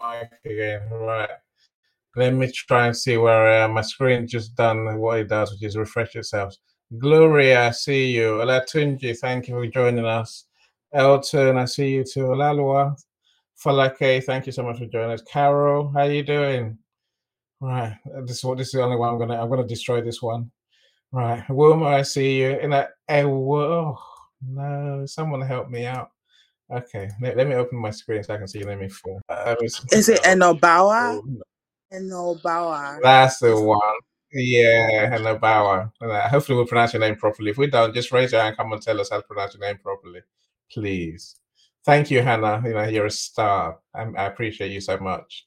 Okay, 0.00 0.78
right. 0.92 1.28
Let 2.14 2.32
me 2.34 2.48
try 2.52 2.86
and 2.86 2.96
see 2.96 3.16
where 3.16 3.64
uh, 3.64 3.68
my 3.68 3.80
screen 3.80 4.28
just 4.28 4.54
done 4.54 4.98
what 4.98 5.18
it 5.18 5.28
does, 5.28 5.50
which 5.50 5.64
is 5.64 5.76
refresh 5.76 6.14
itself. 6.14 6.54
Gloria, 6.96 7.68
I 7.68 7.70
see 7.72 8.12
you. 8.12 8.38
Olatunji, 8.38 9.18
thank 9.18 9.48
you 9.48 9.54
for 9.54 9.66
joining 9.66 10.04
us. 10.04 10.44
Elton, 10.92 11.56
I 11.56 11.64
see 11.64 11.90
you 11.90 12.04
too. 12.04 12.26
Olalua, 12.26 12.96
Falake, 13.64 14.22
thank 14.22 14.46
you 14.46 14.52
so 14.52 14.62
much 14.62 14.78
for 14.78 14.86
joining 14.86 15.10
us. 15.10 15.22
Carol, 15.22 15.90
how 15.92 16.00
are 16.02 16.12
you 16.12 16.22
doing? 16.22 16.78
Right, 17.60 17.96
this 18.26 18.36
is 18.38 18.44
what 18.44 18.58
this 18.58 18.68
is 18.68 18.74
the 18.74 18.82
only 18.82 18.96
one 18.96 19.08
I'm 19.08 19.18
gonna 19.18 19.42
I'm 19.42 19.48
gonna 19.50 19.66
destroy 19.66 20.00
this 20.00 20.22
one. 20.22 20.52
Right. 21.14 21.48
Wilma, 21.48 21.86
I 21.86 22.02
see 22.02 22.40
you. 22.40 22.50
And 22.50 22.74
I, 22.74 22.88
I 23.08 23.22
oh, 23.22 23.96
no, 24.42 25.06
someone 25.06 25.42
help 25.42 25.70
me 25.70 25.86
out. 25.86 26.10
Okay, 26.72 27.08
let, 27.20 27.36
let 27.36 27.46
me 27.46 27.54
open 27.54 27.78
my 27.78 27.90
screen 27.90 28.24
so 28.24 28.34
I 28.34 28.38
can 28.38 28.48
see 28.48 28.58
your 28.58 28.68
name 28.68 28.80
before. 28.80 29.20
Uh, 29.28 29.54
Is 29.62 30.08
it 30.08 30.22
Enobawa? 30.24 31.22
Enobawa. 31.92 32.98
That's 33.00 33.38
the 33.38 33.60
one. 33.60 33.80
Yeah, 34.32 35.16
Enobawa. 35.16 35.92
Uh, 36.00 36.28
hopefully, 36.28 36.56
we'll 36.56 36.66
pronounce 36.66 36.94
your 36.94 37.00
name 37.00 37.14
properly. 37.14 37.52
If 37.52 37.58
we 37.58 37.68
don't, 37.68 37.94
just 37.94 38.10
raise 38.10 38.32
your 38.32 38.40
hand, 38.40 38.56
come 38.56 38.72
and 38.72 38.82
tell 38.82 39.00
us 39.00 39.10
how 39.10 39.18
to 39.18 39.22
pronounce 39.22 39.54
your 39.54 39.60
name 39.60 39.78
properly, 39.78 40.22
please. 40.72 41.36
Thank 41.84 42.10
you, 42.10 42.22
Hannah. 42.22 42.60
You 42.64 42.72
know, 42.72 42.84
you're 42.88 43.06
a 43.06 43.10
star. 43.10 43.78
I, 43.94 44.02
I 44.02 44.24
appreciate 44.24 44.72
you 44.72 44.80
so 44.80 44.98
much. 44.98 45.46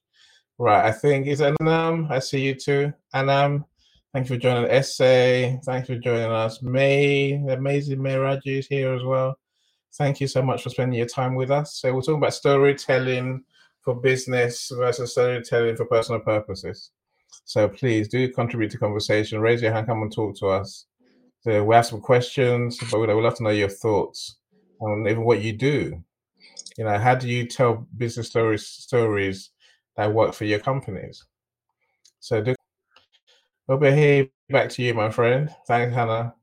Right, 0.57 0.85
I 0.85 0.93
think 0.93 1.27
it's 1.27 1.41
Anam. 1.41 2.07
I 2.09 2.19
see 2.19 2.39
you 2.39 2.55
too. 2.55 2.93
Anam. 3.13 3.65
Thank 4.13 4.29
you 4.29 4.35
for 4.35 4.41
joining 4.41 4.69
Essay. 4.71 5.59
Thank 5.65 5.89
you 5.89 5.95
for 5.95 6.01
joining 6.01 6.31
us. 6.31 6.61
May, 6.61 7.33
amazing 7.33 8.01
May 8.01 8.15
Raji 8.15 8.59
is 8.59 8.67
here 8.67 8.93
as 8.93 9.03
well. 9.03 9.37
Thank 9.95 10.21
you 10.21 10.27
so 10.27 10.41
much 10.41 10.63
for 10.63 10.69
spending 10.69 10.97
your 10.97 11.07
time 11.07 11.35
with 11.35 11.51
us. 11.51 11.79
So 11.79 11.93
we're 11.93 12.01
talking 12.01 12.15
about 12.15 12.33
storytelling 12.33 13.43
for 13.81 13.95
business 13.95 14.71
versus 14.75 15.11
storytelling 15.11 15.75
for 15.75 15.85
personal 15.85 16.21
purposes. 16.21 16.91
So 17.45 17.67
please 17.67 18.07
do 18.07 18.31
contribute 18.31 18.71
to 18.71 18.77
conversation. 18.77 19.41
Raise 19.41 19.61
your 19.61 19.73
hand, 19.73 19.87
come 19.87 20.01
and 20.01 20.13
talk 20.13 20.37
to 20.37 20.47
us. 20.47 20.85
So 21.41 21.63
we 21.63 21.75
have 21.75 21.85
some 21.85 22.01
questions, 22.01 22.77
but 22.91 22.99
we'd 22.99 23.09
love 23.09 23.35
to 23.35 23.43
know 23.43 23.49
your 23.49 23.69
thoughts 23.69 24.37
on 24.79 25.05
even 25.07 25.23
what 25.23 25.41
you 25.41 25.53
do. 25.53 26.01
You 26.77 26.83
know, 26.85 26.97
how 26.97 27.15
do 27.15 27.27
you 27.27 27.45
tell 27.45 27.87
business 27.97 28.27
stories 28.27 28.67
stories 28.67 29.51
that 29.95 30.13
work 30.13 30.33
for 30.33 30.45
your 30.45 30.59
companies? 30.59 31.25
So 32.19 32.41
do 32.41 32.55
Obehi, 33.69 34.29
back 34.49 34.69
to 34.69 34.81
you, 34.81 34.93
my 34.93 35.09
friend. 35.09 35.53
Thanks, 35.67 35.93
Hannah. 35.93 36.33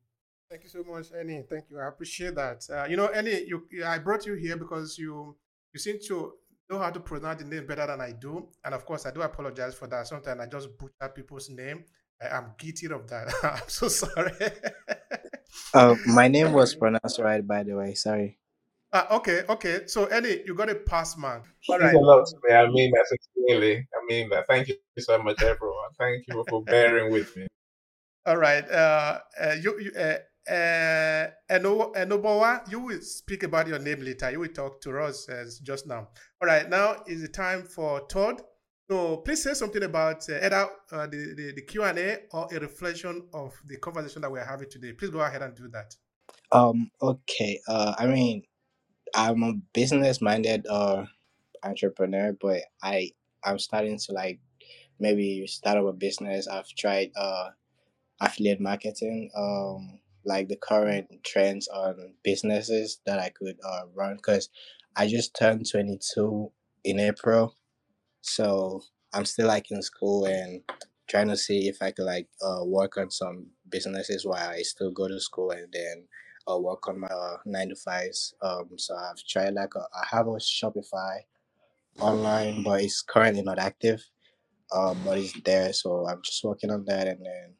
Thank 0.51 0.65
you 0.65 0.69
so 0.69 0.85
much, 0.85 1.07
Annie. 1.19 1.43
Thank 1.49 1.65
you. 1.71 1.81
I 1.81 1.89
appreciate 1.89 2.35
that. 2.35 2.65
Uh, 2.71 2.85
you 2.85 2.97
know, 2.97 3.07
Annie, 3.09 3.45
you, 3.47 3.67
I 3.85 3.99
brought 3.99 4.27
you 4.27 4.35
here 4.35 4.57
because 4.57 4.99
you 4.99 5.35
you 5.73 5.81
seem 5.81 5.99
to 6.07 6.35
know 6.71 6.79
how 6.79 6.91
to 6.91 7.01
pronounce 7.01 7.43
the 7.43 7.49
name 7.49 7.67
better 7.67 7.87
than 7.87 8.01
I 8.01 8.13
do, 8.13 8.49
and 8.65 8.75
of 8.75 8.85
course, 8.85 9.07
I 9.07 9.11
do 9.11 9.23
apologize 9.23 9.75
for 9.75 9.87
that. 9.89 10.07
Sometimes 10.07 10.41
I 10.41 10.47
just 10.47 10.77
butcher 10.79 11.13
people's 11.15 11.49
name. 11.49 11.85
I 12.23 12.37
am 12.37 12.53
guilty 12.59 12.87
of 12.87 13.09
that. 13.09 13.33
I'm 13.43 13.69
so 13.69 13.89
sorry. 13.89 14.33
uh, 15.73 15.97
my 16.07 16.29
name 16.29 16.53
was 16.53 16.75
pronounced 16.77 17.19
right, 17.19 17.45
by 17.45 17.63
the 17.63 17.75
way. 17.75 17.95
Sorry. 17.95 18.39
Uh, 18.95 19.07
okay, 19.11 19.43
okay. 19.49 19.81
So, 19.87 20.05
Eddie, 20.05 20.45
you 20.47 20.55
got 20.55 20.71
a 20.71 20.77
pass 20.77 21.17
mark. 21.17 21.45
All 21.69 21.81
right. 21.81 21.93
a 21.93 21.99
lot 21.99 22.25
to 22.27 22.37
me. 22.45 22.55
I 22.55 22.71
mean 22.71 22.93
that 22.93 23.05
sincerely. 23.09 23.79
I 23.79 24.07
mean 24.07 24.29
that. 24.29 24.47
Thank 24.47 24.69
you 24.69 24.77
so 24.99 25.21
much, 25.21 25.43
everyone. 25.43 25.91
Thank 25.99 26.25
you 26.29 26.45
for 26.49 26.63
bearing 26.63 27.11
with 27.11 27.37
me. 27.37 27.49
All 28.25 28.37
right. 28.37 28.65
Uh, 28.71 29.19
uh, 29.41 29.57
you, 29.61 29.81
you 29.81 29.93
uh, 29.99 30.19
uh, 30.49 31.27
Enobawa, 31.51 32.71
you 32.71 32.79
will 32.79 33.01
speak 33.01 33.43
about 33.43 33.67
your 33.67 33.81
name 33.81 34.01
later. 34.01 34.31
You 34.31 34.39
will 34.39 34.49
talk 34.49 34.81
to 34.83 34.97
us 35.01 35.29
as 35.29 35.59
just 35.59 35.89
now. 35.89 36.11
All 36.41 36.47
right. 36.47 36.71
Now 36.71 37.03
is 37.09 37.21
the 37.21 37.29
time 37.29 37.65
for 37.65 38.07
Todd. 38.07 38.43
So 38.89 39.17
please 39.19 39.43
say 39.43 39.55
something 39.55 39.83
about 39.83 40.25
uh, 40.31 40.35
either 40.41 40.69
uh, 40.93 41.07
the, 41.09 41.35
the, 41.37 41.53
the 41.57 41.63
Q&A 41.63 42.19
or 42.31 42.47
a 42.53 42.61
reflection 42.61 43.27
of 43.35 43.55
the 43.67 43.77
conversation 43.79 44.23
that 44.23 44.31
we're 44.31 44.45
having 44.45 44.71
today. 44.71 44.93
Please 44.93 45.11
go 45.11 45.19
ahead 45.21 45.43
and 45.43 45.53
do 45.57 45.67
that. 45.71 45.97
Um. 46.53 46.91
Okay. 47.03 47.61
Uh. 47.67 47.95
I 47.99 48.07
mean, 48.07 48.45
I'm 49.15 49.43
a 49.43 49.55
business 49.73 50.21
minded 50.21 50.67
uh 50.69 51.07
entrepreneur, 51.63 52.37
but 52.41 52.63
I 52.83 53.13
I'm 53.45 53.59
starting 53.59 53.99
to 53.99 54.13
like 54.13 54.41
maybe 54.99 55.47
start 55.47 55.79
up 55.79 55.87
a 55.87 55.93
business. 55.93 56.49
I've 56.49 56.69
tried 56.69 57.13
uh 57.17 57.51
affiliate 58.21 58.61
marketing, 58.61 59.31
um 59.37 60.01
like 60.25 60.49
the 60.49 60.57
current 60.57 61.09
trends 61.25 61.69
on 61.69 62.15
businesses 62.25 63.01
that 63.07 63.19
I 63.19 63.31
could 63.31 63.59
uh 63.65 63.83
run 63.95 64.17
because 64.17 64.49
I 64.97 65.09
just 65.09 65.35
turned 65.37 65.71
22 65.71 66.51
in 66.85 67.01
April, 67.01 67.57
so 68.23 68.83
I'm 69.13 69.25
still 69.25 69.49
like 69.49 69.71
in 69.71 69.83
school 69.83 70.27
and 70.27 70.63
trying 71.09 71.29
to 71.29 71.37
see 71.37 71.69
if 71.69 71.83
I 71.83 71.93
could 71.93 72.07
like 72.07 72.29
uh 72.43 72.65
work 72.65 72.97
on 72.99 73.11
some 73.11 73.49
businesses 73.71 74.27
while 74.27 74.51
I 74.51 74.63
still 74.63 74.91
go 74.91 75.09
to 75.09 75.21
school 75.21 75.51
and 75.53 75.69
then 75.73 76.07
uh, 76.51 76.59
work 76.59 76.89
on 76.89 77.01
my 77.01 77.09
uh, 77.09 77.39
nine 77.47 77.71
to 77.71 77.77
fives. 77.77 78.35
Um, 78.43 78.71
so 78.77 78.95
I've 78.97 79.23
tried 79.29 79.55
like 79.55 79.75
a, 79.75 79.81
I 79.81 80.17
have 80.17 80.27
a 80.27 80.33
Shopify 80.33 81.19
online, 82.01 82.63
but 82.63 82.83
it's 82.83 83.03
currently 83.03 83.43
not 83.43 83.59
active. 83.59 84.03
Um, 84.75 84.99
but 85.05 85.19
it's 85.19 85.39
there, 85.45 85.73
so 85.73 86.07
I'm 86.09 86.21
just 86.25 86.43
working 86.43 86.71
on 86.71 86.85
that 86.87 87.07
and 87.07 87.25
then 87.25 87.55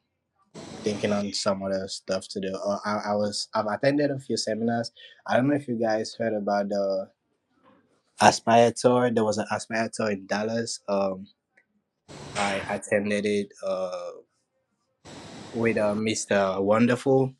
thinking 0.83 1.11
on 1.13 1.31
some 1.33 1.63
other 1.63 1.87
stuff 1.87 2.27
to 2.29 2.39
do. 2.39 2.53
Uh, 2.53 2.79
I, 2.85 3.11
I 3.11 3.15
was 3.15 3.47
I've 3.53 3.67
attended 3.67 4.11
a 4.11 4.19
few 4.19 4.37
seminars. 4.37 4.91
I 5.25 5.37
don't 5.37 5.47
know 5.47 5.55
if 5.55 5.67
you 5.67 5.79
guys 5.79 6.15
heard 6.17 6.33
about 6.33 6.69
the 6.69 7.09
Aspire 8.21 8.73
Tour. 8.75 9.11
There 9.11 9.23
was 9.23 9.37
an 9.37 9.45
Aspire 9.51 9.89
Tour 9.93 10.11
in 10.11 10.27
Dallas. 10.27 10.79
Um, 10.87 11.27
I 12.37 12.61
attended 12.69 13.25
it 13.25 13.53
uh, 13.65 14.11
with 15.53 15.77
uh, 15.77 15.93
Mr. 15.93 16.61
Wonderful 16.61 17.33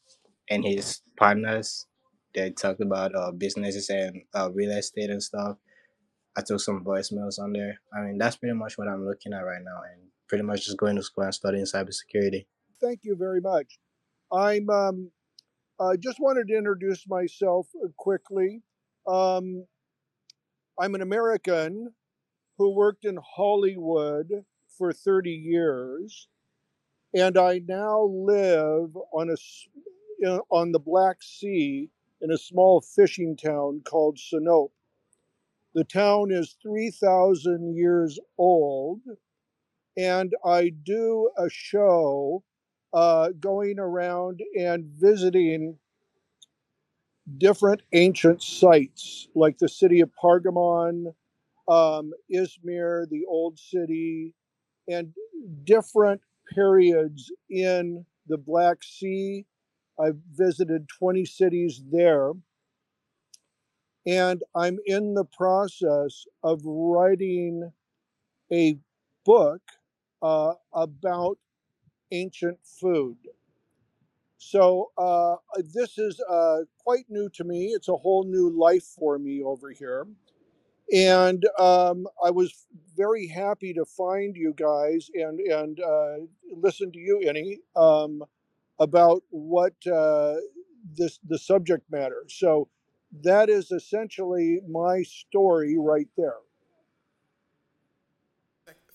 and 0.49 0.63
his 0.65 1.01
partners. 1.17 1.87
They 2.33 2.51
talked 2.51 2.81
about 2.81 3.15
uh, 3.15 3.31
businesses 3.31 3.89
and 3.89 4.21
uh, 4.33 4.51
real 4.51 4.71
estate 4.71 5.09
and 5.09 5.23
stuff. 5.23 5.57
I 6.37 6.41
took 6.41 6.59
some 6.59 6.83
voicemails 6.83 7.39
on 7.39 7.53
there. 7.53 7.79
I 7.97 8.01
mean, 8.01 8.17
that's 8.17 8.35
pretty 8.35 8.55
much 8.55 8.77
what 8.77 8.89
I'm 8.89 9.05
looking 9.05 9.33
at 9.33 9.45
right 9.45 9.63
now, 9.63 9.81
and 9.91 10.09
pretty 10.27 10.43
much 10.43 10.65
just 10.65 10.77
going 10.77 10.97
to 10.97 11.03
school 11.03 11.23
and 11.23 11.33
studying 11.33 11.65
cybersecurity. 11.65 12.45
Thank 12.81 13.01
you 13.03 13.15
very 13.15 13.39
much. 13.39 13.77
I'm 14.33 14.69
um, 14.69 15.11
I 15.79 15.95
just 15.97 16.19
wanted 16.19 16.47
to 16.49 16.57
introduce 16.57 17.07
myself 17.07 17.67
uh, 17.83 17.87
quickly. 17.97 18.63
Um, 19.07 19.65
I'm 20.79 20.95
an 20.95 21.01
American 21.01 21.93
who 22.57 22.75
worked 22.75 23.05
in 23.05 23.17
Hollywood 23.35 24.27
for 24.77 24.91
30 24.91 25.31
years, 25.31 26.27
and 27.13 27.37
I 27.37 27.61
now 27.65 28.03
live 28.03 28.95
on 29.13 29.29
a 29.29 29.37
on 30.25 30.71
the 30.71 30.79
Black 30.79 31.21
Sea 31.21 31.89
in 32.21 32.31
a 32.31 32.37
small 32.37 32.81
fishing 32.81 33.35
town 33.37 33.81
called 33.85 34.17
Sinope. 34.17 34.71
The 35.73 35.83
town 35.83 36.31
is 36.31 36.55
3,000 36.61 37.75
years 37.75 38.19
old, 38.37 39.01
and 39.97 40.33
I 40.43 40.69
do 40.69 41.29
a 41.37 41.49
show 41.49 42.43
uh, 42.93 43.29
going 43.39 43.77
around 43.77 44.41
and 44.57 44.85
visiting 44.85 45.77
different 47.37 47.81
ancient 47.93 48.41
sites 48.41 49.27
like 49.35 49.57
the 49.57 49.67
city 49.67 49.99
of 49.99 50.11
Pergamon, 50.21 51.13
um, 51.67 52.13
Izmir, 52.33 53.09
the 53.09 53.25
old 53.27 53.59
city, 53.59 54.33
and 54.87 55.11
different 55.63 56.21
periods 56.53 57.31
in 57.49 58.05
the 58.27 58.37
Black 58.37 58.77
Sea. 58.83 59.45
I've 59.99 60.19
visited 60.33 60.89
20 60.89 61.25
cities 61.25 61.81
there. 61.91 62.33
And 64.07 64.43
I'm 64.55 64.79
in 64.85 65.13
the 65.15 65.25
process 65.25 66.25
of 66.43 66.61
writing 66.65 67.71
a 68.51 68.79
book 69.25 69.61
uh, 70.21 70.55
about 70.73 71.39
ancient 72.11 72.59
food. 72.65 73.17
So 74.37 74.91
uh, 74.97 75.37
this 75.73 75.97
is 75.97 76.19
uh, 76.29 76.59
quite 76.83 77.05
new 77.09 77.29
to 77.29 77.43
me. 77.43 77.67
It's 77.67 77.87
a 77.89 77.95
whole 77.95 78.23
new 78.25 78.49
life 78.49 78.83
for 78.83 79.17
me 79.17 79.41
over 79.43 79.71
here. 79.71 80.05
And 80.93 81.45
um, 81.59 82.07
I 82.23 82.31
was 82.31 82.67
very 82.95 83.27
happy 83.27 83.73
to 83.73 83.85
find 83.85 84.35
you 84.35 84.53
guys 84.53 85.09
and 85.15 85.39
and 85.39 85.79
uh, 85.79 86.15
listen 86.55 86.91
to 86.91 86.99
you, 86.99 87.21
Annie, 87.27 87.59
um, 87.75 88.23
about 88.79 89.23
what 89.29 89.73
uh, 89.87 90.35
this 90.93 91.19
the 91.27 91.37
subject 91.37 91.83
matter. 91.89 92.23
So 92.27 92.69
that 93.23 93.49
is 93.49 93.71
essentially 93.71 94.61
my 94.67 95.03
story 95.03 95.77
right 95.77 96.07
there. 96.17 96.35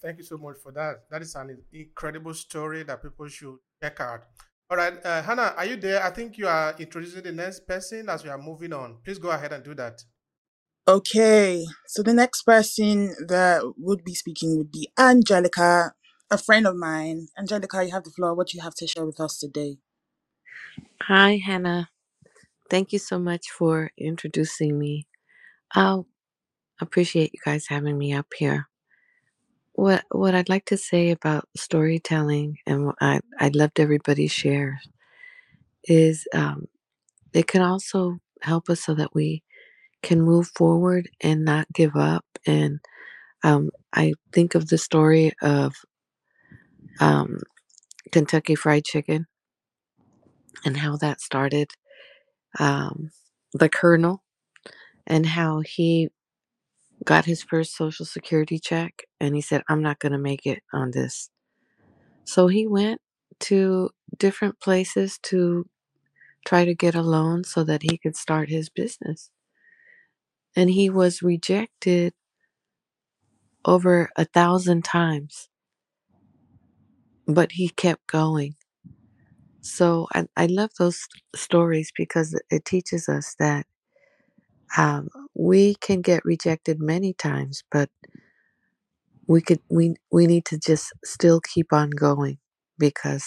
Thank 0.02 0.16
you 0.16 0.24
so 0.24 0.38
much 0.38 0.56
for 0.62 0.72
that. 0.72 1.04
That 1.10 1.20
is 1.20 1.34
an 1.34 1.58
incredible 1.72 2.32
story 2.32 2.84
that 2.84 3.02
people 3.02 3.28
should 3.28 3.58
check 3.82 4.00
out. 4.00 4.24
All 4.70 4.76
right, 4.76 4.94
uh, 5.04 5.20
Hannah, 5.20 5.52
are 5.56 5.66
you 5.66 5.76
there? 5.76 6.02
I 6.02 6.10
think 6.10 6.38
you 6.38 6.48
are 6.48 6.74
introducing 6.78 7.22
the 7.22 7.32
next 7.32 7.66
person 7.66 8.08
as 8.08 8.24
we 8.24 8.30
are 8.30 8.38
moving 8.38 8.72
on. 8.72 8.98
Please 9.04 9.18
go 9.18 9.30
ahead 9.30 9.52
and 9.52 9.62
do 9.62 9.74
that. 9.74 10.02
Okay, 10.88 11.66
so 11.86 12.02
the 12.02 12.14
next 12.14 12.42
person 12.44 13.14
that 13.28 13.62
would 13.76 14.02
be 14.02 14.14
speaking 14.14 14.56
would 14.56 14.72
be 14.72 14.88
Angelica, 14.98 15.92
a 16.30 16.38
friend 16.38 16.66
of 16.66 16.76
mine. 16.76 17.28
Angelica, 17.38 17.84
you 17.84 17.92
have 17.92 18.04
the 18.04 18.10
floor. 18.10 18.34
What 18.34 18.54
you 18.54 18.62
have 18.62 18.74
to 18.76 18.86
share 18.88 19.06
with 19.06 19.20
us 19.20 19.38
today? 19.38 19.78
Hi, 21.02 21.40
Hannah. 21.44 21.90
Thank 22.70 22.92
you 22.92 22.98
so 23.00 23.18
much 23.18 23.50
for 23.50 23.90
introducing 23.98 24.78
me. 24.78 25.06
I 25.74 26.00
appreciate 26.80 27.32
you 27.34 27.40
guys 27.44 27.66
having 27.68 27.98
me 27.98 28.12
up 28.14 28.26
here. 28.36 28.68
What 29.74 30.04
what 30.10 30.34
I'd 30.34 30.48
like 30.50 30.66
to 30.66 30.76
say 30.78 31.10
about 31.10 31.48
storytelling 31.56 32.58
and 32.66 32.86
what 32.86 32.96
I 33.00 33.20
I 33.40 33.48
loved 33.54 33.80
everybody's 33.80 34.32
share 34.32 34.80
is 35.84 36.26
um, 36.34 36.66
it 37.34 37.46
can 37.48 37.62
also 37.62 38.18
help 38.42 38.70
us 38.70 38.82
so 38.82 38.94
that 38.94 39.14
we 39.14 39.42
can 40.02 40.22
move 40.22 40.48
forward 40.56 41.10
and 41.22 41.44
not 41.44 41.66
give 41.74 41.96
up. 41.96 42.24
And 42.46 42.80
um, 43.44 43.70
I 43.94 44.14
think 44.32 44.54
of 44.54 44.68
the 44.68 44.78
story 44.78 45.32
of 45.42 45.74
um, 47.00 47.38
Kentucky 48.12 48.54
Fried 48.56 48.84
Chicken 48.84 49.26
and 50.64 50.78
how 50.78 50.96
that 50.98 51.20
started. 51.20 51.70
Um, 52.58 53.10
the 53.54 53.68
Colonel 53.70 54.22
and 55.06 55.26
how 55.26 55.60
he 55.60 56.10
got 57.04 57.26
his 57.26 57.42
first 57.42 57.76
Social 57.76 58.06
Security 58.06 58.58
check 58.58 59.04
and 59.20 59.34
he 59.36 59.42
said, 59.42 59.62
I'm 59.68 59.82
not 59.82 60.00
going 60.00 60.12
to 60.12 60.18
make 60.18 60.46
it 60.46 60.62
on 60.72 60.92
this. 60.92 61.30
So 62.24 62.48
he 62.48 62.66
went 62.66 63.00
to 63.42 63.90
different 64.18 64.60
places 64.60 65.18
to 65.24 65.66
try 66.46 66.64
to 66.66 66.74
get 66.74 66.96
a 66.96 67.02
loan 67.02 67.44
so 67.44 67.64
that 67.64 67.82
he 67.82 67.98
could 67.98 68.16
start 68.16 68.50
his 68.50 68.70
business. 68.70 69.30
And 70.56 70.70
he 70.70 70.90
was 70.90 71.22
rejected 71.22 72.14
over 73.66 74.10
a 74.16 74.26
thousand 74.26 74.84
times, 74.84 75.49
but 77.34 77.52
he 77.52 77.70
kept 77.70 78.06
going. 78.08 78.56
So 79.62 80.08
I, 80.14 80.26
I 80.36 80.46
love 80.46 80.70
those 80.78 81.06
stories 81.36 81.92
because 81.96 82.38
it 82.50 82.64
teaches 82.64 83.08
us 83.08 83.36
that 83.38 83.66
um, 84.78 85.08
we 85.34 85.76
can 85.76 86.02
get 86.02 86.24
rejected 86.24 86.80
many 86.80 87.14
times, 87.14 87.64
but 87.72 87.90
we 89.28 89.42
could 89.42 89.60
we 89.70 89.94
we 90.12 90.26
need 90.26 90.44
to 90.46 90.58
just 90.58 90.92
still 91.04 91.40
keep 91.40 91.72
on 91.72 91.90
going 91.90 92.38
because 92.78 93.26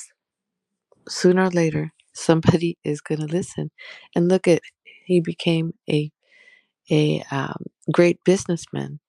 sooner 1.09 1.45
or 1.45 1.49
later 1.51 1.93
somebody 2.13 2.77
is 2.83 3.01
going 3.01 3.21
to 3.21 3.27
listen. 3.27 3.71
And 4.15 4.29
look 4.29 4.47
at 4.47 4.61
he 5.05 5.21
became 5.21 5.73
a 5.89 6.11
a 6.91 7.23
um, 7.31 7.65
great 7.91 8.19
businessman. 8.25 8.99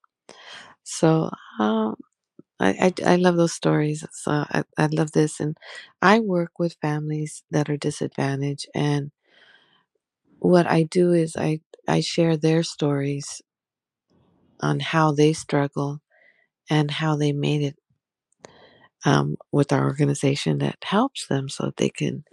So 0.84 1.30
um, 1.60 1.96
I, 2.70 2.94
I 3.06 3.16
love 3.16 3.36
those 3.36 3.54
stories. 3.54 4.04
So 4.12 4.32
I, 4.32 4.64
I 4.78 4.86
love 4.88 5.12
this, 5.12 5.40
and 5.40 5.56
I 6.02 6.20
work 6.20 6.58
with 6.58 6.76
families 6.82 7.44
that 7.50 7.70
are 7.70 7.76
disadvantaged, 7.78 8.68
and 8.74 9.12
what 10.40 10.66
I 10.66 10.84
do 10.84 11.12
is 11.12 11.36
I 11.36 11.60
I 11.88 12.00
share 12.00 12.36
their 12.36 12.62
stories 12.64 13.42
on 14.60 14.80
how 14.80 15.12
they 15.12 15.32
struggle 15.34 16.00
and 16.70 16.90
how 16.90 17.16
they 17.16 17.32
made 17.32 17.62
it 17.62 17.76
um, 19.04 19.36
with 19.52 19.72
our 19.72 19.84
organization 19.86 20.58
that 20.58 20.78
helps 20.84 21.26
them 21.28 21.48
so 21.48 21.66
that 21.66 21.76
they 21.78 21.90
can 21.90 22.24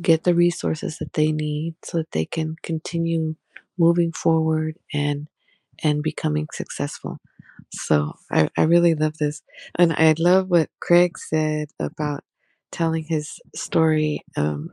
get 0.00 0.24
the 0.24 0.34
resources 0.34 0.98
that 0.98 1.14
they 1.14 1.32
need 1.32 1.74
so 1.84 1.98
that 1.98 2.12
they 2.12 2.24
can 2.24 2.56
continue 2.62 3.36
moving 3.78 4.12
forward 4.12 4.76
and 4.92 5.28
and 5.82 6.02
becoming 6.02 6.46
successful 6.52 7.18
so 7.72 8.14
i, 8.32 8.48
I 8.58 8.62
really 8.64 8.94
love 8.94 9.18
this 9.18 9.42
and 9.76 9.92
i 9.94 10.14
love 10.18 10.48
what 10.50 10.70
craig 10.80 11.18
said 11.18 11.68
about 11.80 12.24
telling 12.72 13.04
his 13.04 13.40
story 13.56 14.22
um, 14.36 14.70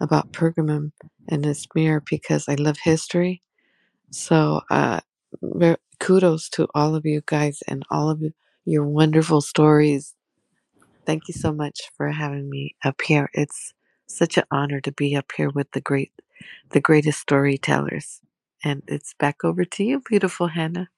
about 0.00 0.32
pergamum 0.32 0.92
and 1.28 1.44
Izmir 1.44 2.02
because 2.08 2.48
i 2.48 2.56
love 2.56 2.78
history 2.82 3.42
so 4.12 4.62
uh, 4.70 5.00
kudos 6.00 6.48
to 6.50 6.68
all 6.74 6.94
of 6.96 7.06
you 7.06 7.22
guys 7.26 7.62
and 7.68 7.84
all 7.90 8.10
of 8.10 8.22
your 8.66 8.86
wonderful 8.86 9.40
stories 9.42 10.06
Thank 11.06 11.26
you 11.28 11.34
so 11.34 11.52
much 11.52 11.80
for 11.96 12.10
having 12.10 12.48
me 12.48 12.76
up 12.84 13.00
here. 13.02 13.28
It's 13.34 13.72
such 14.06 14.36
an 14.36 14.44
honor 14.50 14.80
to 14.82 14.92
be 14.92 15.16
up 15.16 15.32
here 15.36 15.50
with 15.50 15.70
the 15.72 15.80
great, 15.80 16.12
the 16.70 16.80
greatest 16.80 17.20
storytellers. 17.20 18.20
And 18.64 18.82
it's 18.86 19.14
back 19.18 19.44
over 19.44 19.64
to 19.64 19.84
you, 19.84 20.00
beautiful 20.08 20.48
Hannah. 20.48 20.88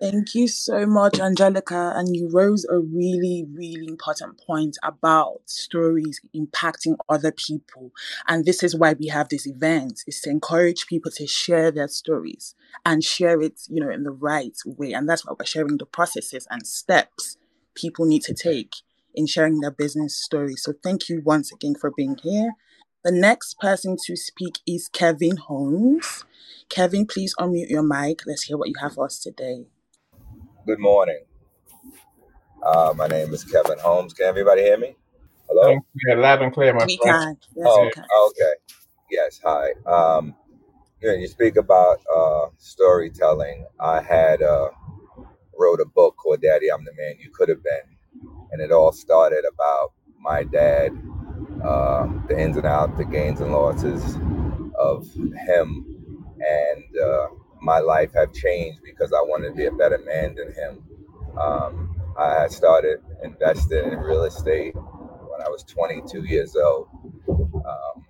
Thank 0.00 0.34
you 0.34 0.48
so 0.48 0.86
much, 0.86 1.20
Angelica. 1.20 1.92
And 1.94 2.16
you 2.16 2.30
rose 2.30 2.64
a 2.64 2.78
really, 2.78 3.44
really 3.52 3.86
important 3.86 4.40
point 4.40 4.78
about 4.82 5.40
stories 5.44 6.20
impacting 6.34 6.96
other 7.08 7.32
people. 7.32 7.90
And 8.26 8.46
this 8.46 8.62
is 8.62 8.74
why 8.74 8.94
we 8.94 9.08
have 9.08 9.28
this 9.28 9.46
event, 9.46 10.02
is 10.06 10.20
to 10.22 10.30
encourage 10.30 10.86
people 10.86 11.10
to 11.16 11.26
share 11.26 11.70
their 11.70 11.88
stories 11.88 12.54
and 12.86 13.04
share 13.04 13.42
it, 13.42 13.60
you 13.68 13.84
know, 13.84 13.90
in 13.90 14.04
the 14.04 14.10
right 14.10 14.56
way. 14.64 14.94
And 14.94 15.06
that's 15.06 15.26
why 15.26 15.34
we're 15.38 15.44
sharing 15.44 15.76
the 15.76 15.84
processes 15.86 16.46
and 16.50 16.66
steps 16.66 17.36
people 17.74 18.06
need 18.06 18.22
to 18.22 18.34
take 18.34 18.76
in 19.14 19.26
sharing 19.26 19.60
their 19.60 19.70
business 19.70 20.16
story. 20.16 20.56
So 20.56 20.72
thank 20.82 21.10
you 21.10 21.20
once 21.24 21.52
again 21.52 21.74
for 21.78 21.90
being 21.90 22.16
here. 22.22 22.52
The 23.04 23.12
next 23.12 23.58
person 23.58 23.96
to 24.06 24.16
speak 24.16 24.60
is 24.66 24.88
Kevin 24.88 25.36
Holmes. 25.36 26.24
Kevin, 26.70 27.06
please 27.06 27.34
unmute 27.38 27.68
your 27.68 27.82
mic. 27.82 28.22
Let's 28.26 28.44
hear 28.44 28.56
what 28.56 28.68
you 28.68 28.74
have 28.80 28.94
for 28.94 29.04
us 29.06 29.18
today. 29.18 29.66
Good 30.66 30.78
morning. 30.78 31.24
Uh, 32.64 32.94
my 32.96 33.06
name 33.08 33.34
is 33.34 33.44
Kevin 33.44 33.78
Holmes. 33.80 34.14
Can 34.14 34.26
everybody 34.26 34.62
hear 34.62 34.78
me? 34.78 34.96
Hello? 35.48 35.74
Yeah, 36.06 36.14
loud 36.16 36.42
and 36.42 36.52
clear, 36.52 36.74
my 36.74 36.86
We 36.86 36.98
friend. 36.98 37.18
Yes, 37.56 37.66
Oh, 37.66 37.82
we 37.82 37.92
okay. 38.30 38.52
Yes, 39.10 39.40
hi. 39.44 39.72
Um, 39.86 40.34
you 41.02 41.08
know, 41.08 41.14
you 41.14 41.28
speak 41.28 41.56
about 41.56 42.00
uh, 42.14 42.46
storytelling. 42.58 43.66
I 43.80 44.02
had 44.02 44.42
uh, 44.42 44.70
wrote 45.58 45.80
a 45.80 45.86
book 45.86 46.16
called 46.16 46.42
Daddy, 46.42 46.68
I'm 46.72 46.84
the 46.84 46.92
Man 46.96 47.16
You 47.20 47.30
Could 47.34 47.50
Have 47.50 47.62
Been. 47.64 47.96
And 48.52 48.62
it 48.62 48.72
all 48.72 48.92
started 48.92 49.44
about 49.52 49.92
my 50.20 50.44
dad, 50.44 50.92
uh, 51.64 52.08
the 52.28 52.38
ins 52.40 52.56
and 52.58 52.66
outs, 52.66 52.98
the 52.98 53.04
gains 53.06 53.40
and 53.40 53.52
losses 53.52 54.16
of 54.78 55.08
him. 55.14 55.86
And 56.40 56.98
uh, 56.98 57.28
my 57.60 57.78
life 57.78 58.12
have 58.14 58.32
changed 58.32 58.80
because 58.84 59.12
I 59.12 59.20
wanted 59.22 59.50
to 59.50 59.54
be 59.54 59.66
a 59.66 59.72
better 59.72 59.98
man 59.98 60.34
than 60.34 60.52
him. 60.52 60.82
Um, 61.38 61.96
I 62.18 62.48
started 62.48 62.98
investing 63.22 63.92
in 63.92 63.98
real 63.98 64.24
estate 64.24 64.74
when 64.74 65.40
I 65.44 65.48
was 65.48 65.62
22 65.64 66.24
years 66.24 66.56
old. 66.56 66.88
Um, 67.28 68.06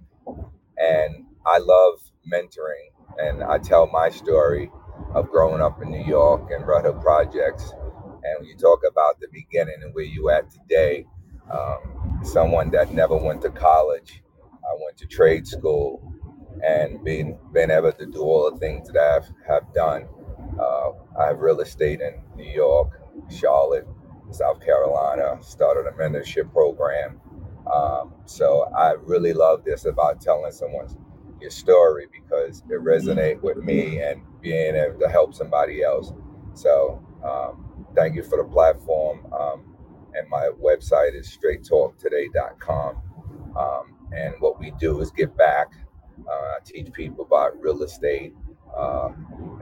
and 0.78 1.26
I 1.46 1.58
love 1.58 2.00
mentoring, 2.32 2.90
and 3.18 3.42
I 3.42 3.58
tell 3.58 3.86
my 3.88 4.10
story 4.10 4.70
of 5.14 5.30
growing 5.30 5.60
up 5.60 5.82
in 5.82 5.90
New 5.90 6.04
York 6.04 6.50
and 6.50 6.64
Hook 6.64 7.00
Projects. 7.02 7.72
And 7.72 8.38
when 8.38 8.48
you 8.48 8.56
talk 8.56 8.80
about 8.88 9.20
the 9.20 9.28
beginning 9.32 9.76
and 9.82 9.94
where 9.94 10.04
you 10.04 10.30
at 10.30 10.50
today, 10.50 11.06
um, 11.50 12.20
someone 12.22 12.70
that 12.70 12.92
never 12.92 13.16
went 13.16 13.42
to 13.42 13.50
college, 13.50 14.22
I 14.62 14.74
went 14.84 14.96
to 14.98 15.06
trade 15.06 15.46
school, 15.46 16.14
and 16.64 17.02
being 17.04 17.38
been 17.52 17.70
able 17.70 17.92
to 17.92 18.06
do 18.06 18.20
all 18.20 18.50
the 18.50 18.58
things 18.58 18.88
that 18.88 19.00
I 19.00 19.14
have 19.14 19.26
have 19.46 19.74
done. 19.74 20.06
Uh, 20.58 20.90
I 21.18 21.26
have 21.28 21.38
real 21.38 21.60
estate 21.60 22.00
in 22.00 22.22
New 22.36 22.50
York, 22.50 23.00
Charlotte, 23.30 23.86
South 24.30 24.60
Carolina. 24.60 25.38
Started 25.42 25.88
a 25.88 25.92
mentorship 25.92 26.52
program. 26.52 27.20
Um, 27.72 28.14
so 28.26 28.70
I 28.76 28.92
really 28.92 29.32
love 29.32 29.64
this 29.64 29.84
about 29.84 30.20
telling 30.20 30.50
someone's 30.52 30.96
your 31.40 31.50
story 31.50 32.06
because 32.12 32.62
it 32.68 32.80
resonates 32.82 33.40
with 33.42 33.58
me 33.58 34.00
and 34.00 34.22
being 34.40 34.74
able 34.74 34.98
to 35.00 35.08
help 35.08 35.34
somebody 35.34 35.82
else. 35.82 36.12
So 36.54 37.02
um, 37.24 37.86
thank 37.94 38.14
you 38.14 38.22
for 38.22 38.38
the 38.38 38.44
platform. 38.44 39.26
Um, 39.32 39.64
and 40.14 40.28
my 40.28 40.50
website 40.62 41.14
is 41.14 41.36
straighttalktoday.com. 41.36 43.02
Um, 43.56 43.96
and 44.12 44.34
what 44.40 44.58
we 44.58 44.72
do 44.78 45.00
is 45.00 45.10
give 45.10 45.36
back. 45.36 45.72
Uh, 46.28 46.32
I 46.32 46.58
teach 46.64 46.92
people 46.92 47.24
about 47.24 47.60
real 47.62 47.82
estate, 47.82 48.34
uh, 48.76 49.10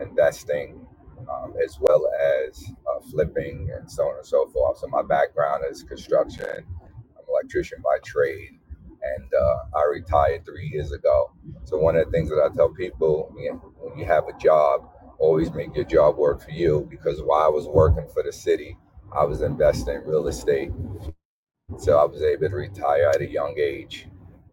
investing, 0.00 0.86
um, 1.30 1.54
as 1.64 1.78
well 1.80 2.02
as 2.48 2.64
uh, 2.88 3.00
flipping 3.10 3.70
and 3.76 3.90
so 3.90 4.04
on 4.04 4.16
and 4.18 4.26
so 4.26 4.48
forth. 4.50 4.78
So 4.78 4.88
my 4.88 5.02
background 5.02 5.64
is 5.70 5.82
construction. 5.84 6.46
I'm 6.48 6.64
an 7.18 7.24
electrician 7.30 7.78
by 7.84 7.98
trade 8.04 8.50
and 9.02 9.30
uh, 9.34 9.78
I 9.78 9.84
retired 9.92 10.44
three 10.44 10.68
years 10.72 10.92
ago. 10.92 11.32
So 11.64 11.78
one 11.78 11.96
of 11.96 12.06
the 12.06 12.10
things 12.12 12.30
that 12.30 12.42
I 12.50 12.54
tell 12.54 12.70
people 12.70 13.34
you 13.38 13.52
know, 13.52 13.58
when 13.80 13.98
you 13.98 14.06
have 14.06 14.24
a 14.28 14.38
job, 14.38 14.88
always 15.18 15.52
make 15.52 15.74
your 15.74 15.84
job 15.84 16.16
work 16.18 16.42
for 16.42 16.50
you. 16.50 16.86
Because 16.90 17.20
while 17.22 17.44
I 17.44 17.48
was 17.48 17.66
working 17.68 18.06
for 18.12 18.22
the 18.22 18.32
city, 18.32 18.76
I 19.16 19.24
was 19.24 19.42
investing 19.42 19.96
in 19.96 20.02
real 20.04 20.28
estate, 20.28 20.72
so 21.78 21.98
I 21.98 22.04
was 22.06 22.22
able 22.22 22.48
to 22.50 22.56
retire 22.56 23.10
at 23.14 23.22
a 23.22 23.30
young 23.30 23.56
age. 23.58 24.08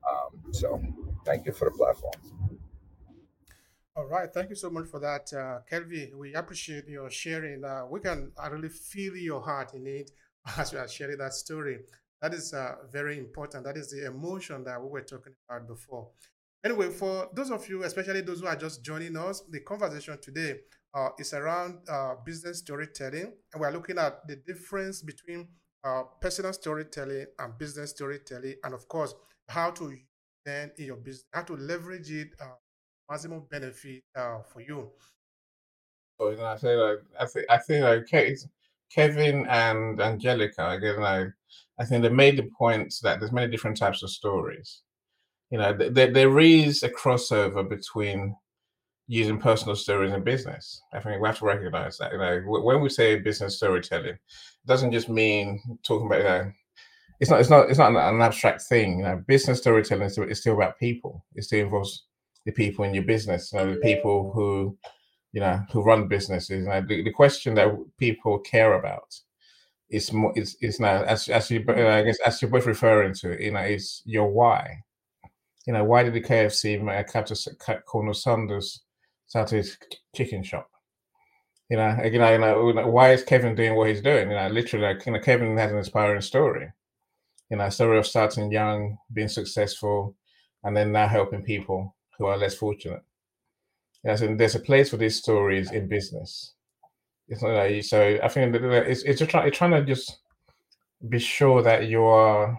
Um, 0.09 0.53
so 0.53 0.81
thank 1.25 1.45
you 1.45 1.51
for 1.51 1.69
the 1.69 1.75
platform. 1.75 2.13
All 3.97 4.07
right, 4.07 4.29
thank 4.33 4.49
you 4.49 4.55
so 4.55 4.69
much 4.69 4.87
for 4.87 4.99
that, 4.99 5.31
uh, 5.33 5.59
Kelvin. 5.69 6.17
We 6.17 6.33
appreciate 6.33 6.87
your 6.87 7.09
sharing. 7.09 7.63
Uh, 7.63 7.85
we 7.89 8.01
can 8.01 8.31
I 8.37 8.47
really 8.47 8.69
feel 8.69 9.15
your 9.15 9.41
heart 9.41 9.73
in 9.73 9.87
it 9.87 10.11
as 10.57 10.73
you 10.73 10.79
are 10.79 10.87
sharing 10.87 11.17
that 11.17 11.33
story. 11.33 11.79
That 12.21 12.33
is 12.33 12.53
uh, 12.53 12.75
very 12.91 13.17
important. 13.17 13.63
That 13.63 13.77
is 13.77 13.91
the 13.91 14.05
emotion 14.07 14.63
that 14.65 14.81
we 14.81 14.89
were 14.89 15.01
talking 15.01 15.33
about 15.49 15.67
before. 15.67 16.09
Anyway, 16.63 16.89
for 16.89 17.29
those 17.33 17.51
of 17.51 17.67
you, 17.69 17.83
especially 17.83 18.21
those 18.21 18.41
who 18.41 18.47
are 18.47 18.55
just 18.55 18.83
joining 18.83 19.15
us, 19.15 19.43
the 19.49 19.59
conversation 19.59 20.17
today 20.21 20.59
uh, 20.93 21.09
is 21.19 21.33
around 21.33 21.77
uh, 21.87 22.15
business 22.25 22.59
storytelling, 22.59 23.31
and 23.53 23.61
we're 23.61 23.71
looking 23.71 23.97
at 23.97 24.27
the 24.27 24.35
difference 24.37 25.01
between 25.01 25.47
uh, 25.83 26.03
personal 26.19 26.51
storytelling 26.51 27.27
and 27.39 27.57
business 27.57 27.91
storytelling, 27.91 28.55
and 28.63 28.73
of 28.73 28.87
course, 28.87 29.13
how 29.47 29.69
to 29.71 29.95
then 30.45 30.71
in 30.77 30.85
your 30.85 30.97
business, 30.97 31.25
how 31.33 31.41
to 31.43 31.55
leverage 31.55 32.11
it 32.11 32.29
uh, 32.41 32.55
maximum 33.09 33.43
benefit 33.49 34.03
uh, 34.15 34.39
for 34.41 34.61
you. 34.61 34.89
So, 36.19 36.29
you 36.29 36.37
know, 36.37 36.45
I 36.45 36.55
say 36.57 36.75
like 36.75 36.99
I 37.19 37.25
think 37.25 37.45
I 37.49 37.57
think 37.57 37.83
like 37.83 38.37
Kevin 38.93 39.45
and 39.47 39.99
Angelica, 39.99 40.61
I 40.61 41.25
I 41.77 41.85
think 41.85 42.03
they 42.03 42.09
made 42.09 42.37
the 42.37 42.49
point 42.57 42.93
that 43.03 43.19
there's 43.19 43.31
many 43.31 43.51
different 43.51 43.77
types 43.77 44.03
of 44.03 44.09
stories. 44.09 44.81
You 45.49 45.59
know, 45.59 45.73
there, 45.73 46.11
there 46.11 46.39
is 46.39 46.83
a 46.83 46.89
crossover 46.89 47.67
between 47.67 48.35
using 49.07 49.39
personal 49.39 49.75
stories 49.75 50.13
in 50.13 50.23
business. 50.23 50.81
I 50.93 50.99
think 50.99 51.21
we 51.21 51.27
have 51.27 51.39
to 51.39 51.45
recognize 51.45 51.97
that. 51.97 52.11
You 52.13 52.17
know, 52.17 52.41
when 52.45 52.81
we 52.81 52.89
say 52.89 53.19
business 53.19 53.57
storytelling, 53.57 54.13
it 54.15 54.19
doesn't 54.65 54.91
just 54.91 55.09
mean 55.09 55.61
talking 55.83 56.07
about. 56.07 56.17
You 56.19 56.23
know, 56.23 56.51
it's 57.19 57.29
not. 57.29 57.39
It's 57.39 57.49
not. 57.49 57.69
It's 57.69 57.79
not 57.79 57.95
an 57.95 58.21
abstract 58.21 58.61
thing. 58.63 58.99
You 58.99 59.05
know, 59.05 59.23
business 59.27 59.59
storytelling 59.59 60.05
is 60.05 60.13
still, 60.13 60.29
is 60.29 60.39
still 60.39 60.55
about 60.55 60.79
people. 60.79 61.23
It 61.35 61.43
still 61.43 61.65
involves 61.65 62.05
the 62.45 62.51
people 62.51 62.85
in 62.85 62.93
your 62.93 63.03
business. 63.03 63.51
You 63.51 63.59
know, 63.59 63.73
the 63.73 63.79
people 63.79 64.31
who, 64.33 64.77
you 65.31 65.41
know, 65.41 65.61
who 65.71 65.83
run 65.83 66.07
businesses. 66.07 66.63
You 66.63 66.69
know, 66.69 66.81
the, 66.81 67.03
the 67.03 67.11
question 67.11 67.55
that 67.55 67.73
people 67.97 68.39
care 68.39 68.73
about 68.73 69.15
is 69.89 70.11
more 70.11 70.33
it's 70.35 70.55
it's 70.61 70.79
now 70.79 71.03
as 71.03 71.27
as 71.29 71.51
you 71.51 71.63
I 71.67 72.03
guess 72.03 72.19
as 72.25 72.41
you're 72.41 72.51
both 72.51 72.65
referring 72.65 73.13
to 73.15 73.41
you 73.41 73.51
know 73.51 73.59
is 73.59 74.01
your 74.05 74.29
why 74.29 74.81
you 75.67 75.73
know 75.73 75.83
why 75.83 76.03
did 76.03 76.13
the 76.13 76.21
KFC 76.21 77.07
cut 77.07 77.27
to 77.27 77.81
Colonel 77.87 78.13
Sanders 78.13 78.81
start 79.27 79.51
his 79.51 79.77
chicken 80.15 80.43
shop 80.43 80.69
you 81.69 81.77
know 81.77 81.95
again 81.99 82.31
you 82.33 82.39
know 82.39 82.87
why 82.87 83.13
is 83.13 83.23
Kevin 83.23 83.55
doing 83.55 83.75
what 83.75 83.89
he's 83.89 84.01
doing 84.01 84.29
you 84.29 84.35
know 84.35 84.47
literally 84.47 84.87
like 84.87 85.05
you 85.05 85.13
know 85.13 85.19
Kevin 85.19 85.57
has 85.57 85.71
an 85.71 85.77
inspiring 85.77 86.21
story 86.21 86.71
you 87.49 87.57
know 87.57 87.69
story 87.69 87.97
of 87.97 88.07
starting 88.07 88.51
young 88.51 88.97
being 89.13 89.27
successful 89.27 90.15
and 90.63 90.75
then 90.75 90.91
now 90.91 91.07
helping 91.07 91.43
people 91.43 91.95
who 92.17 92.25
are 92.25 92.37
less 92.37 92.55
fortunate 92.55 93.03
yes 94.03 94.21
and 94.21 94.39
there's 94.39 94.55
a 94.55 94.59
place 94.59 94.89
for 94.89 94.97
these 94.97 95.17
stories 95.17 95.71
in 95.71 95.87
business 95.87 96.55
it's 97.27 97.41
not 97.41 97.53
like 97.53 97.83
so. 97.83 98.19
I 98.23 98.27
think 98.27 98.55
it's 98.55 99.03
it's 99.03 99.19
just 99.19 99.31
trying 99.31 99.51
trying 99.51 99.71
to 99.71 99.83
just 99.83 100.19
be 101.09 101.19
sure 101.19 101.61
that 101.63 101.87
you 101.87 102.03
are 102.03 102.57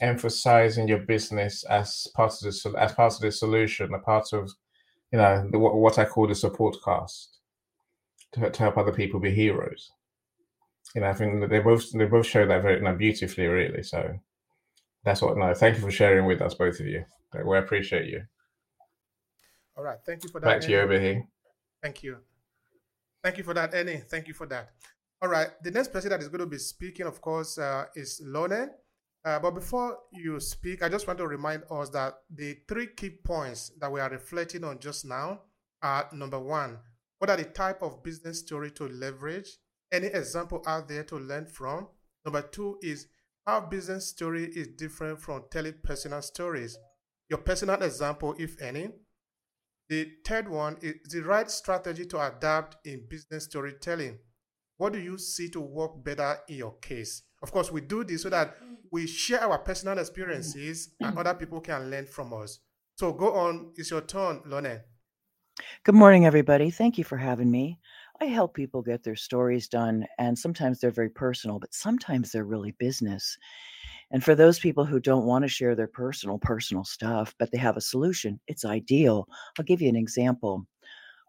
emphasizing 0.00 0.88
your 0.88 0.98
business 0.98 1.64
as 1.64 2.06
part 2.14 2.32
of 2.32 2.40
the 2.40 2.74
as 2.78 2.92
part 2.92 3.14
of 3.14 3.20
the 3.20 3.32
solution, 3.32 3.92
a 3.94 3.98
part 3.98 4.32
of 4.32 4.50
you 5.12 5.18
know 5.18 5.48
the, 5.50 5.58
what 5.58 5.98
I 5.98 6.04
call 6.04 6.28
the 6.28 6.34
support 6.34 6.76
cast 6.84 7.38
to, 8.32 8.50
to 8.50 8.58
help 8.58 8.78
other 8.78 8.92
people 8.92 9.18
be 9.18 9.34
heroes. 9.34 9.90
You 10.94 11.00
know, 11.00 11.08
I 11.08 11.14
think 11.14 11.48
they 11.48 11.60
both 11.60 11.90
they 11.92 12.04
both 12.04 12.26
show 12.26 12.46
that 12.46 12.62
very 12.62 12.76
you 12.76 12.82
know, 12.82 12.94
beautifully, 12.94 13.46
really. 13.46 13.82
So 13.82 14.18
that's 15.04 15.22
what. 15.22 15.36
No, 15.36 15.54
thank 15.54 15.76
you 15.76 15.82
for 15.82 15.90
sharing 15.90 16.26
with 16.26 16.42
us, 16.42 16.54
both 16.54 16.80
of 16.80 16.86
you. 16.86 17.04
We 17.44 17.58
appreciate 17.58 18.06
you. 18.06 18.22
All 19.76 19.84
right, 19.84 19.98
thank 20.04 20.22
you 20.22 20.30
for 20.30 20.40
that. 20.40 20.46
Back 20.46 20.60
to 20.62 20.70
you 20.70 20.80
over 20.80 21.00
here. 21.00 21.24
Thank 21.82 22.02
you. 22.02 22.18
Thank 23.22 23.38
you 23.38 23.44
for 23.44 23.54
that, 23.54 23.72
Annie. 23.72 24.02
Thank 24.08 24.28
you 24.28 24.34
for 24.34 24.46
that. 24.46 24.70
All 25.22 25.28
right. 25.28 25.50
The 25.62 25.70
next 25.70 25.92
person 25.92 26.10
that 26.10 26.20
is 26.20 26.28
going 26.28 26.40
to 26.40 26.46
be 26.46 26.58
speaking, 26.58 27.06
of 27.06 27.20
course, 27.20 27.56
uh, 27.56 27.84
is 27.94 28.20
Lone. 28.24 28.70
Uh, 29.24 29.38
but 29.38 29.52
before 29.52 29.98
you 30.12 30.40
speak, 30.40 30.82
I 30.82 30.88
just 30.88 31.06
want 31.06 31.20
to 31.20 31.28
remind 31.28 31.62
us 31.70 31.88
that 31.90 32.14
the 32.28 32.58
three 32.66 32.88
key 32.88 33.10
points 33.10 33.70
that 33.78 33.90
we 33.90 34.00
are 34.00 34.10
reflecting 34.10 34.64
on 34.64 34.80
just 34.80 35.04
now 35.04 35.42
are 35.80 36.08
number 36.12 36.40
one, 36.40 36.78
what 37.18 37.30
are 37.30 37.36
the 37.36 37.44
type 37.44 37.82
of 37.82 38.02
business 38.02 38.40
story 38.40 38.72
to 38.72 38.88
leverage? 38.88 39.58
Any 39.92 40.06
example 40.06 40.62
out 40.66 40.88
there 40.88 41.04
to 41.04 41.18
learn 41.18 41.44
from? 41.44 41.88
Number 42.24 42.40
two 42.40 42.78
is 42.80 43.08
how 43.46 43.60
business 43.60 44.08
story 44.08 44.44
is 44.44 44.68
different 44.68 45.20
from 45.20 45.44
telling 45.50 45.74
personal 45.84 46.22
stories. 46.22 46.78
Your 47.28 47.40
personal 47.40 47.82
example, 47.82 48.34
if 48.38 48.60
any. 48.62 48.88
The 49.90 50.10
third 50.26 50.48
one 50.48 50.78
is 50.80 50.94
the 51.10 51.20
right 51.20 51.50
strategy 51.50 52.06
to 52.06 52.26
adapt 52.26 52.86
in 52.86 53.06
business 53.06 53.44
storytelling. 53.44 54.18
What 54.78 54.94
do 54.94 54.98
you 54.98 55.18
see 55.18 55.50
to 55.50 55.60
work 55.60 56.02
better 56.02 56.38
in 56.48 56.56
your 56.56 56.78
case? 56.78 57.22
Of 57.42 57.52
course, 57.52 57.70
we 57.70 57.82
do 57.82 58.02
this 58.02 58.22
so 58.22 58.30
that 58.30 58.56
we 58.90 59.06
share 59.06 59.40
our 59.40 59.58
personal 59.58 59.98
experiences 59.98 60.94
and 61.00 61.18
other 61.18 61.34
people 61.34 61.60
can 61.60 61.90
learn 61.90 62.06
from 62.06 62.32
us. 62.32 62.60
So 62.96 63.12
go 63.12 63.34
on, 63.34 63.72
it's 63.76 63.90
your 63.90 64.00
turn, 64.00 64.40
Lone. 64.46 64.80
Good 65.84 65.94
morning, 65.94 66.24
everybody. 66.24 66.70
Thank 66.70 66.96
you 66.96 67.04
for 67.04 67.18
having 67.18 67.50
me. 67.50 67.78
I 68.22 68.26
help 68.26 68.54
people 68.54 68.82
get 68.82 69.02
their 69.02 69.16
stories 69.16 69.66
done, 69.66 70.06
and 70.16 70.38
sometimes 70.38 70.78
they're 70.78 70.92
very 70.92 71.10
personal, 71.10 71.58
but 71.58 71.74
sometimes 71.74 72.30
they're 72.30 72.44
really 72.44 72.70
business. 72.78 73.36
And 74.12 74.22
for 74.22 74.36
those 74.36 74.60
people 74.60 74.84
who 74.84 75.00
don't 75.00 75.26
want 75.26 75.42
to 75.42 75.48
share 75.48 75.74
their 75.74 75.88
personal, 75.88 76.38
personal 76.38 76.84
stuff, 76.84 77.34
but 77.40 77.50
they 77.50 77.58
have 77.58 77.76
a 77.76 77.80
solution, 77.80 78.38
it's 78.46 78.64
ideal. 78.64 79.26
I'll 79.58 79.64
give 79.64 79.82
you 79.82 79.88
an 79.88 79.96
example. 79.96 80.64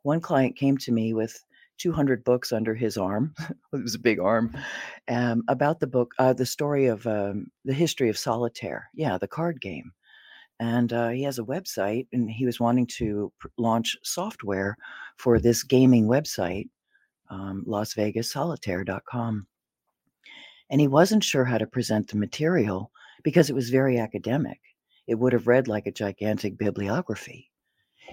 One 0.03 0.21
client 0.21 0.55
came 0.55 0.77
to 0.77 0.91
me 0.91 1.15
with 1.15 1.43
200 1.79 2.23
books 2.23 2.51
under 2.51 2.75
his 2.75 2.95
arm. 2.95 3.33
it 3.73 3.81
was 3.81 3.95
a 3.95 3.99
big 3.99 4.19
arm 4.19 4.55
um, 5.07 5.41
about 5.47 5.79
the 5.79 5.87
book, 5.87 6.13
uh, 6.19 6.33
the 6.33 6.45
story 6.45 6.85
of 6.85 7.07
um, 7.07 7.47
the 7.65 7.73
history 7.73 8.09
of 8.09 8.19
solitaire. 8.19 8.87
Yeah, 8.93 9.17
the 9.17 9.27
card 9.27 9.59
game. 9.61 9.91
And 10.59 10.93
uh, 10.93 11.09
he 11.09 11.23
has 11.23 11.39
a 11.39 11.43
website, 11.43 12.05
and 12.13 12.29
he 12.29 12.45
was 12.45 12.59
wanting 12.59 12.85
to 12.97 13.33
pr- 13.39 13.47
launch 13.57 13.97
software 14.03 14.77
for 15.17 15.39
this 15.39 15.63
gaming 15.63 16.05
website, 16.05 16.69
um, 17.33 17.65
LasVegasSolitaire.com 17.67 19.47
and 20.69 20.81
he 20.81 20.87
wasn't 20.87 21.23
sure 21.23 21.45
how 21.45 21.57
to 21.57 21.67
present 21.67 22.07
the 22.07 22.17
material 22.17 22.91
because 23.23 23.49
it 23.49 23.55
was 23.55 23.69
very 23.69 23.97
academic. 23.97 24.59
It 25.07 25.15
would 25.15 25.33
have 25.33 25.47
read 25.47 25.67
like 25.67 25.87
a 25.87 25.91
gigantic 25.91 26.57
bibliography. 26.57 27.49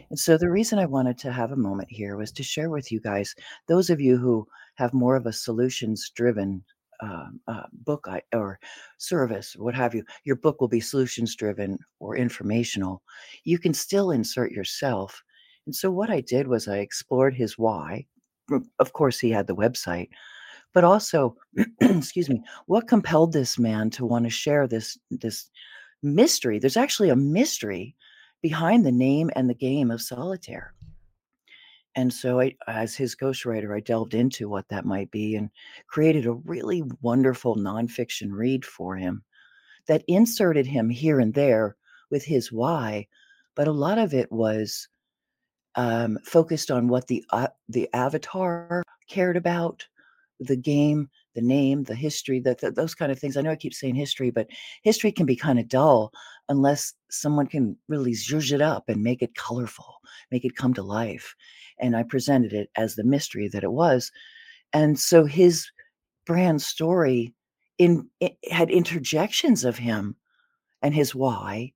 And 0.09 0.19
so, 0.19 0.37
the 0.37 0.51
reason 0.51 0.79
I 0.79 0.87
wanted 0.87 1.19
to 1.19 1.33
have 1.33 1.53
a 1.53 1.57
moment 1.57 1.89
here 1.91 2.17
was 2.17 2.33
to 2.33 2.43
share 2.43 2.71
with 2.71 2.91
you 2.91 3.01
guys, 3.01 3.35
those 3.69 3.91
of 3.91 4.01
you 4.01 4.17
who 4.17 4.47
have 4.77 4.93
more 4.95 5.17
of 5.17 5.27
a 5.27 5.33
solutions 5.33 6.11
driven 6.15 6.65
uh, 7.01 7.27
uh, 7.49 7.63
book 7.73 8.09
or 8.35 8.59
service, 8.99 9.55
what 9.57 9.75
have 9.75 9.95
you, 9.95 10.05
your 10.25 10.37
book 10.37 10.61
will 10.61 10.69
be 10.69 10.81
solutions 10.81 11.35
driven 11.35 11.79
or 11.99 12.17
informational, 12.17 13.03
you 13.45 13.59
can 13.59 13.75
still 13.75 14.11
insert 14.11 14.53
yourself. 14.53 15.23
And 15.67 15.75
so 15.75 15.91
what 15.91 16.11
I 16.11 16.21
did 16.21 16.47
was 16.47 16.69
I 16.69 16.79
explored 16.79 17.35
his 17.35 17.59
why. 17.59 18.07
Of 18.79 18.93
course, 18.93 19.19
he 19.19 19.31
had 19.31 19.47
the 19.47 19.57
website, 19.57 20.09
but 20.73 20.85
also, 20.85 21.37
excuse 21.81 22.29
me, 22.29 22.43
what 22.67 22.89
compelled 22.89 23.33
this 23.33 23.59
man 23.59 23.91
to 23.91 24.07
want 24.07 24.25
to 24.25 24.31
share 24.31 24.67
this 24.67 24.99
this 25.11 25.51
mystery? 26.03 26.59
There's 26.59 26.77
actually 26.77 27.11
a 27.11 27.17
mystery 27.17 27.97
behind 28.43 28.85
the 28.85 28.93
name 28.93 29.31
and 29.37 29.49
the 29.49 29.55
game 29.55 29.91
of 29.91 30.03
solitaire. 30.03 30.75
And 31.97 32.13
so, 32.13 32.41
I, 32.41 32.57
as 32.69 32.95
his 32.95 33.17
ghostwriter, 33.17 33.77
I 33.77 33.81
delved 33.81 34.15
into 34.15 34.49
what 34.49 34.69
that 34.69 34.85
might 34.85 35.11
be 35.11 35.35
and 35.35 35.51
created 35.89 36.27
a 36.27 36.33
really 36.33 36.83
wonderful 37.03 37.57
nonfiction 37.57 38.31
read 38.31 38.65
for 38.65 38.97
him 38.97 39.25
that 39.89 40.05
inserted 40.07 40.67
him 40.67 40.89
here 40.89 41.19
and 41.19 41.35
there 41.35 41.77
with 42.11 42.25
his 42.25 42.53
why, 42.53 43.09
but 43.57 43.67
a 43.67 43.73
lot 43.73 43.99
of 43.99 44.15
it 44.15 44.31
was 44.31 44.89
um, 45.77 46.19
focused 46.25 46.71
on 46.71 46.89
what 46.89 47.07
the 47.07 47.25
uh, 47.31 47.49
the 47.69 47.89
avatar 47.93 48.83
cared 49.09 49.37
about, 49.37 49.87
the 50.39 50.57
game, 50.57 51.09
the 51.35 51.43
name, 51.43 51.85
the 51.85 51.95
history, 51.95 52.41
that 52.41 52.61
those 52.75 52.95
kind 52.95 53.13
of 53.13 53.19
things. 53.19 53.37
I 53.37 53.43
know 53.43 53.51
I 53.51 53.57
keep 53.57 53.75
saying 53.75 53.95
history, 53.95 54.31
but 54.31 54.49
history 54.83 55.13
can 55.13 55.27
be 55.27 55.37
kind 55.37 55.59
of 55.59 55.69
dull 55.69 56.13
unless 56.49 56.95
someone 57.11 57.47
can 57.47 57.77
really 57.89 58.13
zhuzh 58.13 58.53
it 58.53 58.61
up 58.61 58.89
and 58.89 59.03
make 59.03 59.23
it 59.23 59.35
colorful, 59.37 60.01
make 60.31 60.45
it 60.45 60.57
come 60.57 60.75
to 60.75 60.83
life. 60.83 61.35
And 61.79 61.97
I 61.97 62.03
presented 62.03 62.53
it 62.53 62.71
as 62.77 62.95
the 62.95 63.05
mystery 63.05 63.49
that 63.49 63.65
it 63.65 63.73
was. 63.73 64.11
And 64.73 64.99
so 64.99 65.25
his 65.25 65.71
brand 66.27 66.63
story 66.63 67.35
in 67.79 68.09
had 68.51 68.71
interjections 68.71 69.65
of 69.65 69.79
him 69.79 70.17
and 70.83 70.95
his 70.95 71.15
why, 71.15 71.73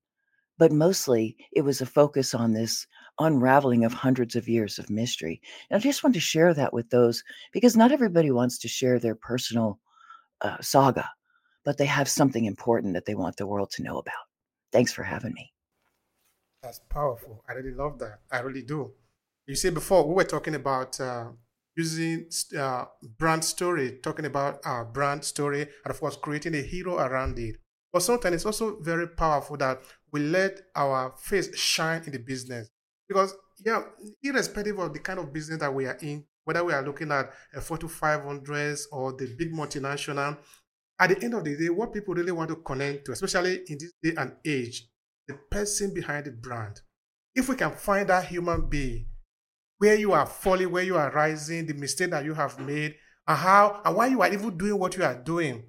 but 0.57 0.71
mostly 0.71 1.35
it 1.51 1.61
was 1.61 1.81
a 1.81 1.85
focus 1.85 2.33
on 2.33 2.53
this 2.53 2.87
unraveling 3.19 3.85
of 3.85 3.93
hundreds 3.93 4.35
of 4.35 4.47
years 4.47 4.79
of 4.79 4.89
mystery. 4.89 5.41
And 5.69 5.77
I 5.77 5.81
just 5.81 6.03
want 6.03 6.13
to 6.15 6.19
share 6.19 6.53
that 6.53 6.73
with 6.73 6.89
those 6.89 7.23
because 7.53 7.77
not 7.77 7.91
everybody 7.91 8.31
wants 8.31 8.57
to 8.59 8.67
share 8.67 8.99
their 8.99 9.15
personal 9.15 9.79
uh, 10.41 10.57
saga, 10.61 11.09
but 11.63 11.77
they 11.77 11.85
have 11.85 12.09
something 12.09 12.45
important 12.45 12.93
that 12.93 13.05
they 13.05 13.15
want 13.15 13.37
the 13.37 13.47
world 13.47 13.71
to 13.71 13.83
know 13.83 13.97
about. 13.97 14.13
Thanks 14.71 14.91
for 14.91 15.03
having 15.03 15.33
me. 15.33 15.53
That's 16.61 16.79
powerful. 16.89 17.43
I 17.47 17.53
really 17.53 17.75
love 17.75 17.99
that. 17.99 18.19
I 18.31 18.39
really 18.39 18.63
do. 18.63 18.91
You 19.47 19.55
see, 19.55 19.69
before 19.69 20.07
we 20.07 20.15
were 20.15 20.23
talking 20.23 20.55
about 20.55 20.99
uh, 20.99 21.25
using 21.75 22.27
uh, 22.57 22.85
brand 23.17 23.43
story, 23.43 23.99
talking 24.01 24.25
about 24.25 24.59
our 24.65 24.85
brand 24.85 25.23
story, 25.23 25.61
and 25.61 25.91
of 25.91 25.99
course, 25.99 26.15
creating 26.15 26.55
a 26.55 26.61
hero 26.61 26.97
around 26.97 27.37
it. 27.37 27.57
But 27.93 28.01
sometimes 28.01 28.35
it's 28.35 28.45
also 28.45 28.79
very 28.81 29.07
powerful 29.07 29.57
that 29.57 29.81
we 30.11 30.21
let 30.21 30.61
our 30.75 31.13
face 31.17 31.55
shine 31.57 32.03
in 32.05 32.11
the 32.11 32.19
business. 32.19 32.69
Because, 33.07 33.35
yeah, 33.63 33.83
irrespective 34.23 34.79
of 34.79 34.93
the 34.93 34.99
kind 34.99 35.19
of 35.19 35.31
business 35.31 35.59
that 35.59 35.73
we 35.73 35.85
are 35.85 35.97
in, 36.01 36.25
whether 36.43 36.63
we 36.63 36.73
are 36.73 36.83
looking 36.83 37.11
at 37.11 37.31
a 37.53 37.59
4500s 37.59 38.83
or 38.91 39.13
the 39.13 39.35
big 39.37 39.53
multinational, 39.53 40.37
at 40.99 41.09
the 41.09 41.23
end 41.23 41.33
of 41.33 41.43
the 41.43 41.57
day, 41.57 41.69
what 41.69 41.93
people 41.93 42.13
really 42.13 42.31
want 42.31 42.49
to 42.49 42.55
connect 42.57 43.05
to, 43.05 43.11
especially 43.11 43.61
in 43.67 43.77
this 43.79 43.93
day 44.01 44.13
and 44.17 44.33
age, 44.45 44.87
the 45.27 45.35
person 45.51 45.93
behind 45.93 46.25
the 46.25 46.31
brand. 46.31 46.81
If 47.33 47.49
we 47.49 47.55
can 47.55 47.71
find 47.71 48.07
that 48.09 48.25
human 48.25 48.69
being, 48.69 49.07
where 49.77 49.95
you 49.95 50.13
are 50.13 50.25
falling, 50.25 50.71
where 50.71 50.83
you 50.83 50.95
are 50.95 51.11
rising, 51.11 51.65
the 51.65 51.73
mistake 51.73 52.11
that 52.11 52.23
you 52.23 52.33
have 52.33 52.59
made, 52.59 52.95
and 53.27 53.37
how 53.37 53.81
and 53.83 53.95
why 53.95 54.07
you 54.07 54.21
are 54.21 54.31
even 54.31 54.57
doing 54.57 54.79
what 54.79 54.95
you 54.95 55.03
are 55.03 55.21
doing, 55.21 55.63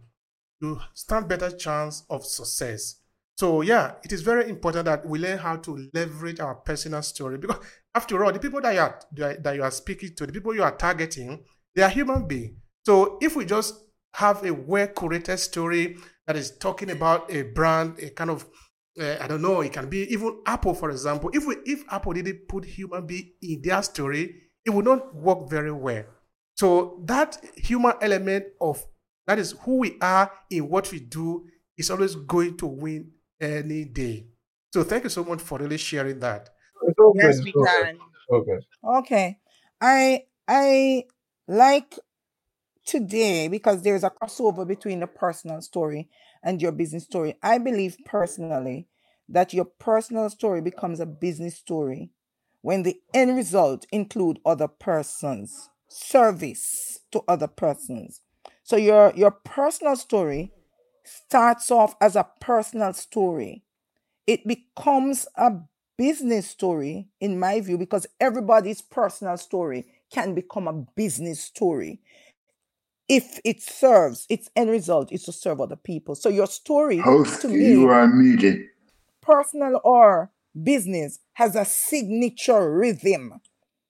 you 0.60 0.78
stand 0.94 1.28
better 1.28 1.50
chance 1.50 2.04
of 2.08 2.24
success. 2.24 3.00
So 3.36 3.60
yeah, 3.60 3.96
it 4.02 4.12
is 4.12 4.22
very 4.22 4.48
important 4.48 4.86
that 4.86 5.06
we 5.06 5.18
learn 5.18 5.38
how 5.38 5.56
to 5.56 5.88
leverage 5.92 6.40
our 6.40 6.54
personal 6.54 7.02
story 7.02 7.36
because 7.36 7.58
after 7.94 8.24
all, 8.24 8.32
the 8.32 8.38
people 8.38 8.60
that 8.62 8.74
you 8.74 8.80
are 8.80 8.98
that 9.42 9.54
you 9.54 9.62
are 9.62 9.70
speaking 9.70 10.14
to, 10.16 10.26
the 10.26 10.32
people 10.32 10.54
you 10.54 10.62
are 10.62 10.74
targeting, 10.74 11.44
they 11.74 11.82
are 11.82 11.90
human 11.90 12.26
beings. 12.26 12.56
So 12.84 13.18
if 13.20 13.36
we 13.36 13.44
just 13.44 13.74
have 14.14 14.44
a 14.44 14.52
well 14.52 14.88
curated 14.88 15.38
story 15.38 15.98
that 16.26 16.36
is 16.36 16.56
talking 16.56 16.90
about 16.90 17.30
a 17.30 17.42
brand, 17.42 17.98
a 17.98 18.10
kind 18.10 18.30
of 18.30 18.46
uh, 18.98 19.16
I 19.20 19.26
don't 19.26 19.42
know, 19.42 19.60
it 19.60 19.72
can 19.74 19.90
be 19.90 20.10
even 20.12 20.40
Apple, 20.46 20.72
for 20.72 20.90
example. 20.90 21.30
If 21.34 21.46
we 21.46 21.56
if 21.66 21.84
Apple 21.90 22.14
didn't 22.14 22.48
put 22.48 22.64
human 22.64 23.06
being 23.06 23.32
in 23.42 23.60
their 23.62 23.82
story, 23.82 24.34
it 24.64 24.70
would 24.70 24.86
not 24.86 25.14
work 25.14 25.50
very 25.50 25.72
well. 25.72 26.04
So 26.54 27.02
that 27.04 27.38
human 27.54 27.92
element 28.00 28.46
of 28.62 28.82
that 29.26 29.38
is 29.38 29.54
who 29.64 29.76
we 29.80 29.98
are 30.00 30.32
in 30.48 30.70
what 30.70 30.90
we 30.90 31.00
do 31.00 31.44
is 31.76 31.90
always 31.90 32.14
going 32.14 32.56
to 32.56 32.66
win 32.66 33.10
any 33.40 33.84
day. 33.84 34.26
So 34.72 34.84
thank 34.84 35.04
you 35.04 35.10
so 35.10 35.24
much 35.24 35.40
for 35.40 35.58
really 35.58 35.78
sharing 35.78 36.20
that. 36.20 36.50
Yes, 37.14 37.42
we 37.42 37.52
can. 37.52 37.98
Okay. 38.30 38.58
Okay. 38.84 39.38
I 39.80 40.24
I 40.48 41.04
like 41.48 41.98
today 42.84 43.48
because 43.48 43.82
there's 43.82 44.04
a 44.04 44.10
crossover 44.10 44.66
between 44.66 45.00
the 45.00 45.06
personal 45.06 45.60
story 45.60 46.08
and 46.42 46.62
your 46.62 46.72
business 46.72 47.04
story. 47.04 47.36
I 47.42 47.58
believe 47.58 47.96
personally 48.04 48.88
that 49.28 49.52
your 49.52 49.64
personal 49.64 50.30
story 50.30 50.60
becomes 50.60 51.00
a 51.00 51.06
business 51.06 51.56
story 51.56 52.10
when 52.62 52.82
the 52.82 53.00
end 53.12 53.36
result 53.36 53.86
include 53.92 54.38
other 54.44 54.68
persons, 54.68 55.68
service 55.88 57.00
to 57.12 57.22
other 57.28 57.48
persons. 57.48 58.20
So 58.62 58.76
your 58.76 59.12
your 59.14 59.30
personal 59.30 59.96
story 59.96 60.52
starts 61.06 61.70
off 61.70 61.94
as 62.00 62.16
a 62.16 62.28
personal 62.40 62.92
story. 62.92 63.62
It 64.26 64.46
becomes 64.46 65.26
a 65.36 65.52
business 65.96 66.48
story, 66.48 67.08
in 67.20 67.38
my 67.38 67.60
view, 67.60 67.78
because 67.78 68.06
everybody's 68.20 68.82
personal 68.82 69.36
story 69.36 69.86
can 70.12 70.34
become 70.34 70.68
a 70.68 70.72
business 70.72 71.40
story 71.40 72.00
if 73.08 73.38
it 73.44 73.62
serves 73.62 74.26
its 74.28 74.50
end 74.56 74.70
result 74.70 75.12
is 75.12 75.22
to 75.24 75.32
serve 75.32 75.60
other 75.60 75.76
people. 75.76 76.14
So 76.14 76.28
your 76.28 76.46
story 76.46 76.98
Host, 76.98 77.42
to 77.42 77.48
me, 77.48 77.70
you 77.70 77.88
are 77.88 78.08
muted. 78.08 78.66
personal 79.22 79.80
or 79.84 80.32
business, 80.60 81.20
has 81.34 81.54
a 81.54 81.64
signature 81.64 82.72
rhythm 82.72 83.40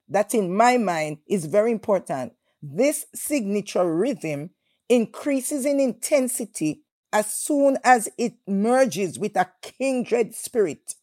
that 0.08 0.34
in 0.34 0.54
my 0.54 0.76
mind 0.76 1.18
is 1.28 1.46
very 1.46 1.72
important. 1.72 2.34
This 2.62 3.06
signature 3.14 3.94
rhythm 3.94 4.50
increases 4.88 5.64
in 5.64 5.80
intensity 5.80 6.82
as 7.12 7.32
soon 7.32 7.78
as 7.84 8.08
it 8.18 8.34
merges 8.46 9.18
with 9.18 9.36
a 9.36 9.50
kindred 9.62 10.34
spirit. 10.34 10.94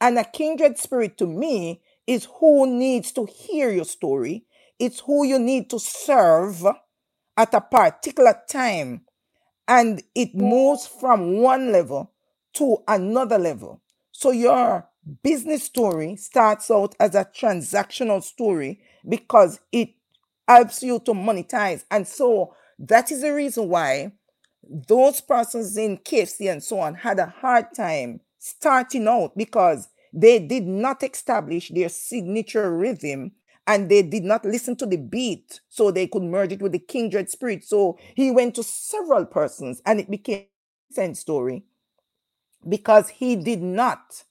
And 0.00 0.18
a 0.18 0.24
kindred 0.24 0.78
spirit 0.78 1.16
to 1.18 1.26
me 1.26 1.82
is 2.06 2.28
who 2.38 2.66
needs 2.66 3.12
to 3.12 3.26
hear 3.26 3.70
your 3.70 3.84
story. 3.84 4.44
It's 4.78 5.00
who 5.00 5.24
you 5.24 5.38
need 5.38 5.70
to 5.70 5.78
serve 5.78 6.64
at 7.36 7.54
a 7.54 7.60
particular 7.60 8.40
time. 8.48 9.02
And 9.66 10.02
it 10.14 10.34
moves 10.34 10.86
from 10.86 11.38
one 11.38 11.72
level 11.72 12.12
to 12.54 12.78
another 12.86 13.38
level. 13.38 13.82
So 14.12 14.30
your 14.30 14.88
business 15.22 15.64
story 15.64 16.16
starts 16.16 16.70
out 16.70 16.94
as 17.00 17.14
a 17.14 17.24
transactional 17.24 18.22
story 18.22 18.80
because 19.08 19.60
it 19.72 19.90
helps 20.46 20.82
you 20.82 21.00
to 21.00 21.12
monetize. 21.12 21.84
And 21.90 22.06
so 22.06 22.54
that 22.78 23.10
is 23.10 23.22
the 23.22 23.32
reason 23.32 23.68
why 23.68 24.12
those 24.68 25.20
persons 25.20 25.76
in 25.76 25.98
KFC 25.98 26.50
and 26.50 26.62
so 26.62 26.80
on 26.80 26.94
had 26.94 27.18
a 27.18 27.26
hard 27.26 27.66
time 27.74 28.20
starting 28.38 29.08
out 29.08 29.36
because 29.36 29.88
they 30.12 30.38
did 30.38 30.66
not 30.66 31.02
establish 31.02 31.70
their 31.70 31.88
signature 31.88 32.76
rhythm 32.76 33.32
and 33.66 33.88
they 33.88 34.02
did 34.02 34.24
not 34.24 34.44
listen 34.44 34.76
to 34.76 34.86
the 34.86 34.96
beat 34.96 35.60
so 35.68 35.90
they 35.90 36.06
could 36.06 36.22
merge 36.22 36.52
it 36.52 36.62
with 36.62 36.72
the 36.72 36.78
kindred 36.78 37.28
spirit. 37.28 37.64
So 37.64 37.98
he 38.14 38.30
went 38.30 38.54
to 38.54 38.62
several 38.62 39.26
persons 39.26 39.82
and 39.84 39.98
it 39.98 40.10
became 40.10 40.46
a 40.90 40.94
sense 40.94 41.20
story 41.20 41.64
because 42.68 43.08
he 43.08 43.36
did 43.36 43.62
not 43.62 44.24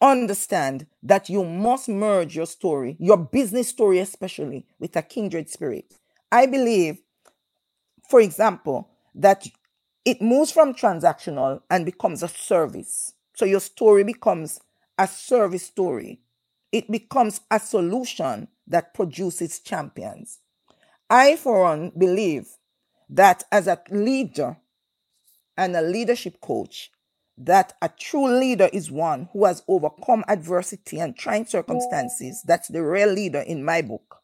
understand 0.00 0.86
that 1.02 1.28
you 1.28 1.44
must 1.44 1.88
merge 1.88 2.36
your 2.36 2.46
story, 2.46 2.96
your 2.98 3.16
business 3.16 3.68
story 3.68 3.98
especially, 3.98 4.66
with 4.78 4.96
a 4.96 5.02
kindred 5.02 5.48
spirit. 5.48 5.94
I 6.32 6.46
believe, 6.46 6.98
for 8.08 8.20
example, 8.20 8.89
that 9.14 9.46
it 10.04 10.22
moves 10.22 10.50
from 10.50 10.74
transactional 10.74 11.60
and 11.70 11.84
becomes 11.84 12.22
a 12.22 12.28
service. 12.28 13.12
So 13.34 13.44
your 13.44 13.60
story 13.60 14.04
becomes 14.04 14.60
a 14.98 15.06
service 15.06 15.66
story. 15.66 16.20
It 16.72 16.90
becomes 16.90 17.40
a 17.50 17.58
solution 17.60 18.48
that 18.66 18.94
produces 18.94 19.60
champions. 19.60 20.38
I, 21.08 21.36
for 21.36 21.62
one, 21.62 21.92
believe 21.98 22.48
that 23.08 23.44
as 23.50 23.66
a 23.66 23.80
leader 23.90 24.56
and 25.56 25.76
a 25.76 25.82
leadership 25.82 26.40
coach, 26.40 26.90
that 27.36 27.72
a 27.82 27.88
true 27.88 28.28
leader 28.28 28.68
is 28.72 28.90
one 28.90 29.28
who 29.32 29.46
has 29.46 29.62
overcome 29.66 30.24
adversity 30.28 31.00
and 31.00 31.16
trying 31.16 31.46
circumstances. 31.46 32.42
That's 32.46 32.68
the 32.68 32.82
real 32.82 33.10
leader 33.10 33.40
in 33.40 33.64
my 33.64 33.82
book. 33.82 34.18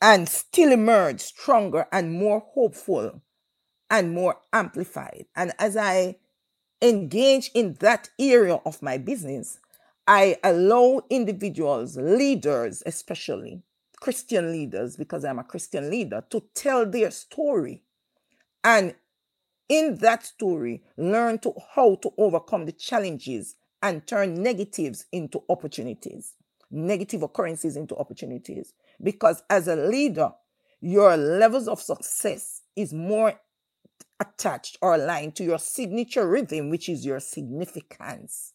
And 0.00 0.28
still 0.28 0.72
emerge 0.72 1.20
stronger 1.20 1.86
and 1.90 2.12
more 2.12 2.44
hopeful 2.54 3.22
and 3.90 4.12
more 4.12 4.38
amplified. 4.52 5.26
And 5.34 5.52
as 5.58 5.76
I 5.76 6.16
engage 6.82 7.50
in 7.54 7.74
that 7.80 8.10
area 8.18 8.60
of 8.66 8.82
my 8.82 8.98
business, 8.98 9.58
I 10.06 10.36
allow 10.44 11.02
individuals, 11.10 11.96
leaders, 11.96 12.82
especially 12.86 13.62
Christian 14.00 14.52
leaders, 14.52 14.96
because 14.96 15.24
I'm 15.24 15.38
a 15.38 15.44
Christian 15.44 15.90
leader, 15.90 16.24
to 16.30 16.42
tell 16.54 16.86
their 16.86 17.10
story. 17.10 17.82
And 18.62 18.94
in 19.68 19.96
that 19.96 20.24
story, 20.24 20.84
learn 20.96 21.38
to 21.40 21.54
how 21.74 21.96
to 21.96 22.12
overcome 22.18 22.66
the 22.66 22.72
challenges 22.72 23.56
and 23.82 24.06
turn 24.06 24.42
negatives 24.42 25.06
into 25.12 25.42
opportunities, 25.48 26.34
negative 26.70 27.22
occurrences 27.22 27.76
into 27.76 27.96
opportunities. 27.96 28.74
Because 29.02 29.42
as 29.50 29.66
a 29.66 29.76
leader, 29.76 30.32
your 30.80 31.16
levels 31.16 31.68
of 31.68 31.80
success 31.80 32.62
is 32.76 32.92
more 32.92 33.40
attached 34.20 34.78
or 34.82 34.94
aligned 34.94 35.36
to 35.36 35.44
your 35.44 35.58
signature 35.58 36.28
rhythm, 36.28 36.70
which 36.70 36.88
is 36.88 37.04
your 37.06 37.20
significance. 37.20 38.52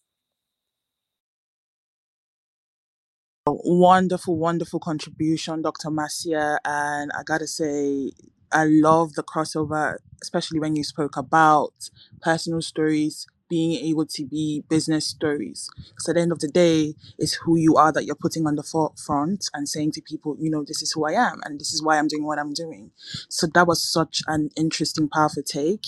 Wonderful, 3.47 4.37
wonderful 4.37 4.79
contribution, 4.79 5.61
Dr. 5.61 5.89
Marcia. 5.89 6.59
And 6.65 7.11
I 7.17 7.23
gotta 7.23 7.47
say, 7.47 8.11
I 8.51 8.65
love 8.65 9.13
the 9.13 9.23
crossover, 9.23 9.97
especially 10.21 10.59
when 10.59 10.75
you 10.75 10.83
spoke 10.83 11.17
about 11.17 11.73
personal 12.21 12.61
stories 12.61 13.27
being 13.51 13.85
able 13.85 14.05
to 14.05 14.25
be 14.25 14.63
business 14.69 15.05
stories. 15.05 15.69
Because 15.89 16.07
at 16.07 16.15
the 16.15 16.21
end 16.21 16.31
of 16.31 16.39
the 16.39 16.47
day, 16.47 16.95
it's 17.19 17.33
who 17.33 17.57
you 17.57 17.75
are 17.75 17.91
that 17.91 18.05
you're 18.05 18.15
putting 18.15 18.47
on 18.47 18.55
the 18.55 18.63
forefront 18.63 19.49
and 19.53 19.67
saying 19.67 19.91
to 19.91 20.01
people, 20.01 20.37
you 20.39 20.49
know, 20.49 20.63
this 20.65 20.81
is 20.81 20.93
who 20.93 21.05
I 21.05 21.11
am 21.11 21.41
and 21.43 21.59
this 21.59 21.73
is 21.73 21.83
why 21.83 21.99
I'm 21.99 22.07
doing 22.07 22.25
what 22.25 22.39
I'm 22.39 22.53
doing. 22.53 22.91
So 23.27 23.47
that 23.47 23.67
was 23.67 23.83
such 23.83 24.21
an 24.27 24.51
interesting, 24.55 25.09
powerful 25.09 25.43
take. 25.43 25.85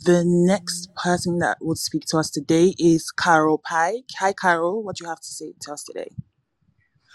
The 0.00 0.22
next 0.26 0.94
person 0.94 1.38
that 1.38 1.56
would 1.62 1.78
speak 1.78 2.04
to 2.08 2.18
us 2.18 2.30
today 2.30 2.74
is 2.78 3.10
Carol 3.10 3.56
Pike. 3.58 4.04
Hi, 4.18 4.34
Carol. 4.34 4.82
What 4.82 4.96
do 4.96 5.04
you 5.04 5.08
have 5.08 5.20
to 5.20 5.28
say 5.28 5.54
to 5.62 5.72
us 5.72 5.84
today? 5.84 6.10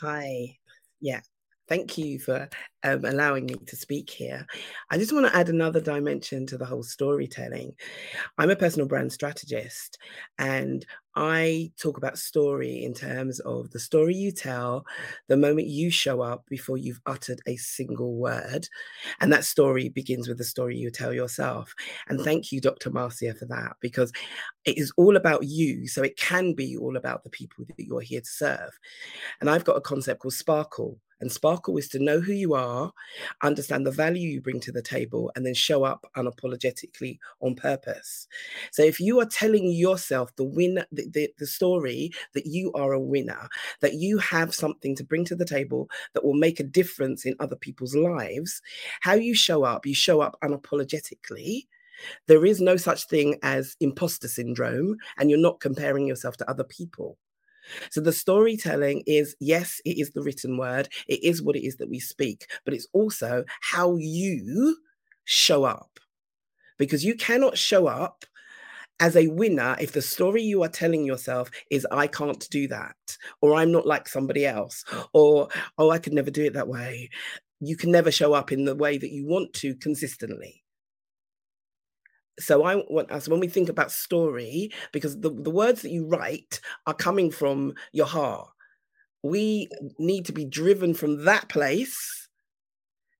Hi. 0.01 0.57
Yeah. 0.99 1.21
Thank 1.67 1.97
you 1.97 2.19
for 2.19 2.49
um, 2.83 3.05
allowing 3.05 3.45
me 3.45 3.55
to 3.55 3.75
speak 3.75 4.09
here. 4.09 4.45
I 4.89 4.97
just 4.97 5.13
want 5.13 5.25
to 5.25 5.35
add 5.35 5.49
another 5.49 5.79
dimension 5.79 6.45
to 6.47 6.57
the 6.57 6.65
whole 6.65 6.83
storytelling. 6.83 7.73
I'm 8.37 8.49
a 8.49 8.55
personal 8.55 8.87
brand 8.87 9.13
strategist 9.13 9.97
and 10.37 10.85
I 11.15 11.71
talk 11.79 11.97
about 11.97 12.17
story 12.17 12.83
in 12.83 12.93
terms 12.93 13.39
of 13.41 13.69
the 13.69 13.79
story 13.79 14.15
you 14.15 14.31
tell 14.31 14.83
the 15.27 15.37
moment 15.37 15.67
you 15.67 15.91
show 15.91 16.21
up 16.21 16.43
before 16.49 16.77
you've 16.77 17.01
uttered 17.05 17.39
a 17.45 17.55
single 17.55 18.15
word. 18.15 18.67
And 19.21 19.31
that 19.31 19.45
story 19.45 19.89
begins 19.89 20.27
with 20.27 20.39
the 20.39 20.43
story 20.43 20.75
you 20.75 20.89
tell 20.89 21.13
yourself. 21.13 21.73
And 22.07 22.19
thank 22.19 22.51
you, 22.51 22.59
Dr. 22.59 22.89
Marcia, 22.89 23.35
for 23.35 23.45
that, 23.45 23.77
because 23.79 24.11
it 24.65 24.77
is 24.77 24.91
all 24.97 25.15
about 25.15 25.43
you. 25.43 25.87
So 25.87 26.01
it 26.01 26.17
can 26.17 26.53
be 26.53 26.75
all 26.75 26.97
about 26.97 27.23
the 27.23 27.29
people 27.29 27.65
that 27.65 27.85
you're 27.85 28.01
here 28.01 28.21
to 28.21 28.29
serve. 28.29 28.71
And 29.39 29.49
I've 29.49 29.65
got 29.65 29.77
a 29.77 29.81
concept 29.81 30.21
called 30.21 30.33
Sparkle. 30.33 30.99
And 31.21 31.31
sparkle 31.31 31.77
is 31.77 31.87
to 31.89 31.99
know 31.99 32.19
who 32.19 32.33
you 32.33 32.53
are, 32.53 32.91
understand 33.41 33.85
the 33.85 33.91
value 33.91 34.29
you 34.29 34.41
bring 34.41 34.59
to 34.61 34.71
the 34.71 34.81
table, 34.81 35.31
and 35.35 35.45
then 35.45 35.53
show 35.53 35.83
up 35.83 36.05
unapologetically 36.17 37.19
on 37.39 37.55
purpose. 37.55 38.27
So 38.71 38.83
if 38.83 38.99
you 38.99 39.19
are 39.19 39.25
telling 39.25 39.71
yourself 39.71 40.35
the 40.35 40.43
win, 40.43 40.83
the, 40.91 41.07
the, 41.09 41.29
the 41.37 41.47
story 41.47 42.11
that 42.33 42.45
you 42.45 42.71
are 42.73 42.93
a 42.93 42.99
winner, 42.99 43.47
that 43.81 43.93
you 43.93 44.17
have 44.17 44.53
something 44.53 44.95
to 44.95 45.03
bring 45.03 45.25
to 45.25 45.35
the 45.35 45.45
table 45.45 45.89
that 46.13 46.25
will 46.25 46.33
make 46.33 46.59
a 46.59 46.63
difference 46.63 47.25
in 47.25 47.35
other 47.39 47.55
people's 47.55 47.95
lives, 47.95 48.61
how 49.01 49.13
you 49.13 49.33
show 49.33 49.63
up, 49.63 49.85
you 49.85 49.95
show 49.95 50.21
up 50.21 50.37
unapologetically. 50.43 51.67
There 52.27 52.45
is 52.45 52.59
no 52.59 52.75
such 52.75 53.05
thing 53.07 53.37
as 53.43 53.77
imposter 53.79 54.27
syndrome, 54.27 54.97
and 55.17 55.29
you're 55.29 55.39
not 55.39 55.59
comparing 55.59 56.07
yourself 56.07 56.37
to 56.37 56.49
other 56.49 56.63
people. 56.63 57.17
So 57.91 58.01
the 58.01 58.11
storytelling 58.11 59.03
is 59.05 59.35
yes, 59.39 59.81
it 59.85 59.97
is 59.99 60.11
the 60.11 60.21
written 60.21 60.57
word, 60.57 60.89
it 61.07 61.23
is 61.23 61.41
what 61.41 61.55
it 61.55 61.65
is 61.65 61.77
that 61.77 61.89
we 61.89 61.99
speak, 61.99 62.47
but 62.65 62.73
it's 62.73 62.87
also 62.93 63.43
how 63.61 63.95
you 63.97 64.77
show 65.25 65.63
up. 65.63 65.99
Because 66.77 67.05
you 67.05 67.15
cannot 67.15 67.57
show 67.57 67.87
up 67.87 68.25
as 68.99 69.15
a 69.15 69.27
winner 69.27 69.75
if 69.79 69.91
the 69.91 70.01
story 70.01 70.41
you 70.41 70.63
are 70.63 70.69
telling 70.69 71.05
yourself 71.05 71.49
is 71.69 71.87
I 71.91 72.07
can't 72.07 72.47
do 72.49 72.67
that, 72.67 72.95
or 73.41 73.55
I'm 73.55 73.71
not 73.71 73.85
like 73.85 74.07
somebody 74.07 74.45
else, 74.45 74.83
or 75.13 75.49
oh, 75.77 75.89
I 75.91 75.99
could 75.99 76.13
never 76.13 76.31
do 76.31 76.45
it 76.45 76.53
that 76.53 76.67
way. 76.67 77.09
You 77.59 77.77
can 77.77 77.91
never 77.91 78.11
show 78.11 78.33
up 78.33 78.51
in 78.51 78.65
the 78.65 78.75
way 78.75 78.97
that 78.97 79.11
you 79.11 79.25
want 79.25 79.53
to 79.55 79.75
consistently 79.75 80.62
so 82.39 82.63
I 82.63 82.75
want 82.89 83.11
uh, 83.11 83.15
us 83.15 83.27
when 83.27 83.39
we 83.39 83.47
think 83.47 83.69
about 83.69 83.91
story, 83.91 84.71
because 84.91 85.19
the, 85.19 85.29
the 85.29 85.51
words 85.51 85.81
that 85.81 85.91
you 85.91 86.07
write 86.07 86.59
are 86.87 86.93
coming 86.93 87.31
from 87.31 87.73
your 87.91 88.07
heart. 88.07 88.49
We 89.21 89.69
need 89.97 90.25
to 90.25 90.33
be 90.33 90.45
driven 90.45 90.93
from 90.93 91.25
that 91.25 91.47
place 91.47 92.27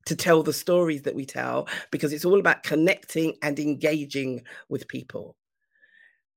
to 0.06 0.16
tell 0.16 0.44
the 0.44 0.52
stories 0.52 1.04
that 1.04 1.16
we 1.16 1.26
tell, 1.26 1.68
because 1.92 2.12
it's 2.12 2.26
all 2.26 2.40
about 2.40 2.64
connecting 2.64 3.36
and 3.42 3.58
engaging 3.58 4.44
with 4.68 4.88
people. 4.88 5.38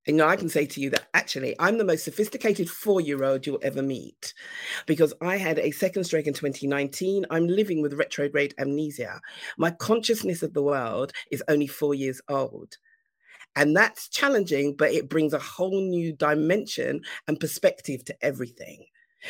And 0.07 0.23
I 0.23 0.37
can 0.37 0.49
say 0.49 0.67
to 0.67 0.81
you 0.81 0.91
that 0.91 1.09
actually 1.15 1.57
I'm 1.59 1.79
the 1.79 1.85
most 1.85 2.05
sophisticated 2.05 2.71
four 2.71 3.01
year 3.01 3.25
old 3.25 3.47
you'll 3.47 3.59
ever 3.63 3.83
meet 3.83 4.35
because 4.87 5.13
I 5.21 5.37
had 5.37 5.59
a 5.59 5.73
second 5.73 6.05
stroke 6.05 6.27
in 6.27 6.35
2019. 6.35 7.27
I'm 7.31 7.47
living 7.47 7.83
with 7.83 7.95
retrograde 7.95 8.55
amnesia. 8.59 9.21
My 9.59 9.71
consciousness 9.71 10.43
of 10.43 10.55
the 10.55 10.63
world 10.63 11.13
is 11.31 11.43
only 11.49 11.67
four 11.67 11.95
years 11.95 12.21
old. 12.29 12.77
And 13.57 13.75
that's 13.75 14.09
challenging, 14.09 14.77
but 14.77 14.93
it 14.93 15.09
brings 15.09 15.33
a 15.33 15.39
whole 15.39 15.81
new 15.81 16.13
dimension 16.13 17.01
and 17.27 17.41
perspective 17.41 18.05
to 18.05 18.17
everything. 18.25 18.85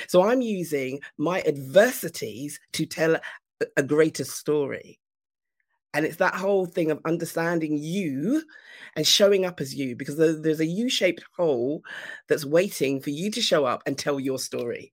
So 0.09 0.23
I'm 0.23 0.41
using 0.41 1.01
my 1.17 1.43
adversities 1.43 2.59
to 2.73 2.87
tell 2.87 3.19
a 3.77 3.83
greater 3.83 4.25
story. 4.25 4.99
And 5.95 6.05
it's 6.05 6.17
that 6.17 6.35
whole 6.35 6.67
thing 6.67 6.91
of 6.91 7.01
understanding 7.05 7.79
you 7.79 8.43
and 8.97 9.07
showing 9.07 9.45
up 9.45 9.61
as 9.61 9.75
you, 9.75 9.97
because 9.97 10.17
there's 10.17 10.61
a 10.61 10.67
U 10.67 10.89
shaped 10.89 11.25
hole 11.37 11.83
that's 12.29 12.45
waiting 12.45 13.01
for 13.01 13.11
you 13.11 13.31
to 13.31 13.41
show 13.41 13.65
up 13.65 13.83
and 13.87 13.97
tell 13.97 14.21
your 14.21 14.39
story. 14.39 14.93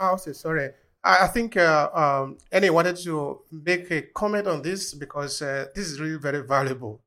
Oh, 0.00 0.16
sorry. 0.16 0.70
I 1.04 1.26
think 1.28 1.56
uh, 1.56 1.90
um, 1.94 2.38
Annie 2.52 2.70
wanted 2.70 2.96
to 2.96 3.40
make 3.50 3.90
a 3.90 4.02
comment 4.02 4.46
on 4.46 4.62
this 4.62 4.92
because 4.92 5.40
uh, 5.40 5.66
this 5.74 5.86
is 5.88 6.00
really 6.00 6.18
very 6.18 6.46
valuable. 6.46 7.00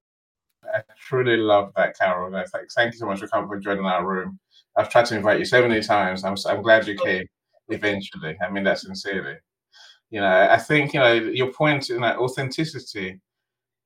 I 0.73 0.81
truly 0.97 1.37
love 1.37 1.73
that, 1.75 1.97
Carol. 1.99 2.31
Like, 2.31 2.47
thank 2.75 2.93
you 2.93 2.99
so 2.99 3.05
much 3.05 3.19
for 3.19 3.27
coming 3.27 3.49
for 3.49 3.59
joining 3.59 3.85
our 3.85 4.05
room. 4.05 4.39
I've 4.75 4.89
tried 4.89 5.05
to 5.07 5.17
invite 5.17 5.39
you 5.39 5.45
so 5.45 5.61
many 5.67 5.81
times. 5.81 6.23
I'm, 6.23 6.35
I'm 6.47 6.61
glad 6.61 6.87
you 6.87 6.95
came 6.95 7.25
eventually. 7.67 8.37
I 8.41 8.49
mean 8.49 8.63
that 8.63 8.79
sincerely 8.79 9.35
you 10.11 10.19
know, 10.19 10.47
I 10.49 10.57
think 10.57 10.93
you 10.93 10.99
know 10.99 11.13
your 11.13 11.51
point. 11.51 11.89
You 11.89 11.99
know, 11.99 12.19
authenticity 12.19 13.19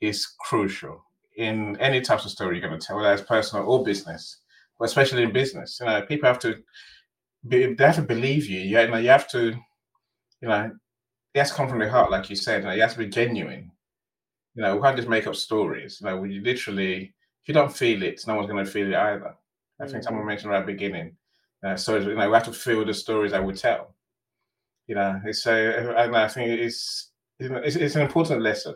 is 0.02 0.26
crucial 0.26 1.04
in 1.38 1.78
any 1.78 2.02
types 2.02 2.26
of 2.26 2.32
story 2.32 2.58
you're 2.58 2.68
going 2.68 2.80
to 2.80 2.86
tell, 2.86 2.98
whether 2.98 3.14
it's 3.14 3.22
personal 3.22 3.66
or 3.66 3.84
business, 3.84 4.40
but 4.80 4.86
especially 4.86 5.24
in 5.24 5.32
business. 5.32 5.78
You 5.80 5.86
know, 5.86 6.02
people 6.02 6.28
have 6.28 6.40
to 6.40 6.56
be, 7.48 7.74
they 7.74 7.86
have 7.86 7.96
to 7.96 8.02
believe 8.02 8.48
you. 8.48 8.60
You 8.60 8.88
know, 8.88 8.98
you 8.98 9.10
have 9.10 9.30
to, 9.32 9.56
you 10.42 10.48
know, 10.48 10.72
it 11.34 11.40
has 11.40 11.52
to 11.52 11.56
come 11.56 11.70
from 11.70 11.80
the 11.80 11.90
heart, 11.90 12.12
like 12.12 12.30
you 12.30 12.36
said. 12.36 12.64
You, 12.64 12.70
know, 12.70 12.74
you 12.74 12.82
have 12.82 12.94
to 12.94 13.00
be 13.00 13.08
genuine. 13.08 13.72
You 14.56 14.64
know, 14.64 14.76
we 14.76 14.82
can't 14.82 14.96
just 14.96 15.10
make 15.10 15.28
up 15.28 15.36
stories. 15.36 16.00
You 16.02 16.08
know, 16.08 16.24
you 16.24 16.42
literally, 16.42 17.14
if 17.44 17.48
you 17.48 17.54
don't 17.54 17.76
feel 17.76 18.02
it, 18.04 18.22
no 18.26 18.36
one's 18.36 18.50
going 18.50 18.64
to 18.64 18.72
feel 18.72 18.88
it 18.88 18.96
either. 18.96 19.36
I 19.80 19.86
think 19.86 19.98
mm-hmm. 19.98 20.04
someone 20.04 20.26
mentioned 20.26 20.52
right 20.52 20.60
at 20.60 20.66
the 20.66 20.72
beginning. 20.72 21.18
Uh, 21.64 21.76
so 21.76 21.98
you 21.98 22.16
know, 22.16 22.30
we 22.30 22.34
have 22.34 22.46
to 22.46 22.54
feel 22.54 22.86
the 22.86 22.94
stories 22.94 23.32
that 23.32 23.44
we 23.44 23.54
tell. 23.54 23.95
You 24.88 24.96
know, 24.96 25.20
it's 25.26 25.46
a, 25.46 25.96
and 25.98 26.16
I 26.16 26.28
think 26.28 26.50
it's, 26.50 27.10
it's 27.40 27.76
it's 27.76 27.96
an 27.96 28.04
important 28.04 28.42
lesson. 28.42 28.76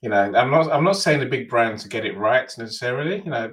You 0.00 0.08
know, 0.08 0.22
I'm 0.34 0.50
not 0.50 0.72
I'm 0.72 0.84
not 0.84 0.96
saying 0.96 1.20
the 1.20 1.26
big 1.26 1.48
brands 1.48 1.82
to 1.82 1.88
get 1.88 2.04
it 2.04 2.16
right 2.16 2.50
necessarily. 2.58 3.22
You 3.22 3.30
know, 3.30 3.52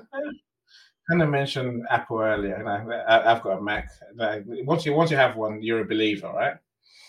kind 1.10 1.22
of 1.22 1.30
mentioned 1.30 1.86
Apple 1.90 2.20
earlier. 2.20 2.58
You 2.58 2.64
know, 2.64 3.04
I, 3.08 3.30
have 3.30 3.44
got 3.44 3.58
a 3.58 3.62
Mac. 3.62 3.90
Like, 4.16 4.44
once 4.46 4.86
you 4.86 4.94
once 4.94 5.12
you 5.12 5.18
have 5.18 5.36
one, 5.36 5.62
you're 5.62 5.82
a 5.82 5.86
believer, 5.86 6.32
right? 6.32 6.56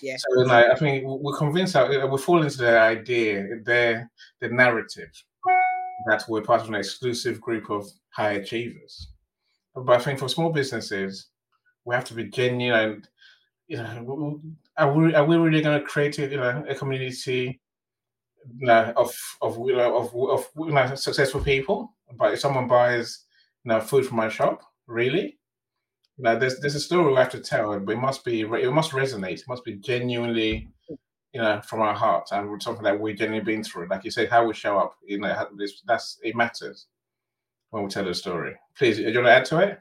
Yeah. 0.03 0.16
So 0.16 0.40
like, 0.40 0.66
I 0.70 0.74
think 0.74 1.05
we're 1.07 1.36
convinced 1.36 1.74
that 1.74 2.11
we 2.11 2.18
fall 2.18 2.42
into 2.42 2.59
the 2.59 2.78
idea, 2.78 3.42
the 3.64 4.09
the 4.40 4.48
narrative 4.48 5.11
that 6.07 6.24
we're 6.28 6.42
part 6.42 6.62
of 6.62 6.68
an 6.68 6.74
exclusive 6.74 7.40
group 7.40 7.70
of 7.70 7.86
high 8.11 8.32
achievers. 8.32 9.09
But 9.74 9.96
I 9.96 9.98
think 10.01 10.18
for 10.18 10.28
small 10.28 10.51
businesses, 10.51 11.26
we 11.84 11.94
have 11.94 12.05
to 12.07 12.14
be 12.14 12.24
genuine 12.24 13.05
you 13.70 13.76
know, 13.76 14.40
are 14.76 14.92
we, 14.92 15.14
are 15.14 15.24
we 15.24 15.36
really 15.36 15.62
going 15.62 15.78
to 15.78 15.86
create 15.86 16.18
a, 16.18 16.26
you 16.26 16.38
know, 16.38 16.64
a 16.68 16.74
community 16.74 17.60
you 18.58 18.66
know, 18.66 18.92
of 18.96 19.14
of 19.42 19.58
you 19.58 19.76
know, 19.76 19.96
of 19.96 20.14
of 20.14 20.48
you 20.56 20.72
know, 20.72 20.94
successful 20.96 21.40
people? 21.40 21.94
But 22.18 22.32
if 22.32 22.40
someone 22.40 22.66
buys 22.66 23.26
you 23.64 23.68
know 23.68 23.80
food 23.80 24.04
from 24.06 24.16
my 24.16 24.28
shop, 24.28 24.62
really, 24.88 25.38
you 26.16 26.24
know, 26.24 26.36
there's 26.36 26.58
there's 26.58 26.74
a 26.74 26.80
story 26.80 27.12
we 27.12 27.18
have 27.18 27.30
to 27.30 27.38
tell, 27.38 27.78
but 27.78 27.92
it 27.92 28.00
must 28.00 28.24
be 28.24 28.40
it 28.40 28.72
must 28.72 28.90
resonate. 28.90 29.40
It 29.40 29.48
must 29.48 29.64
be 29.64 29.76
genuinely, 29.76 30.68
you 31.32 31.40
know, 31.40 31.60
from 31.60 31.80
our 31.80 31.94
heart 31.94 32.28
and 32.32 32.60
something 32.60 32.82
that 32.82 32.98
we've 32.98 33.16
genuinely 33.16 33.54
been 33.54 33.62
through. 33.62 33.86
Like 33.88 34.02
you 34.04 34.10
said, 34.10 34.30
how 34.30 34.46
we 34.46 34.52
show 34.52 34.78
up, 34.78 34.96
you 35.04 35.20
know, 35.20 35.46
that's 35.86 36.18
it 36.24 36.34
matters. 36.34 36.86
when 37.70 37.84
we 37.84 37.88
tell 37.88 38.08
a 38.08 38.14
story. 38.14 38.56
Please, 38.76 38.96
do 38.96 39.02
you 39.04 39.14
want 39.14 39.26
to 39.26 39.32
add 39.32 39.44
to 39.44 39.58
it? 39.60 39.80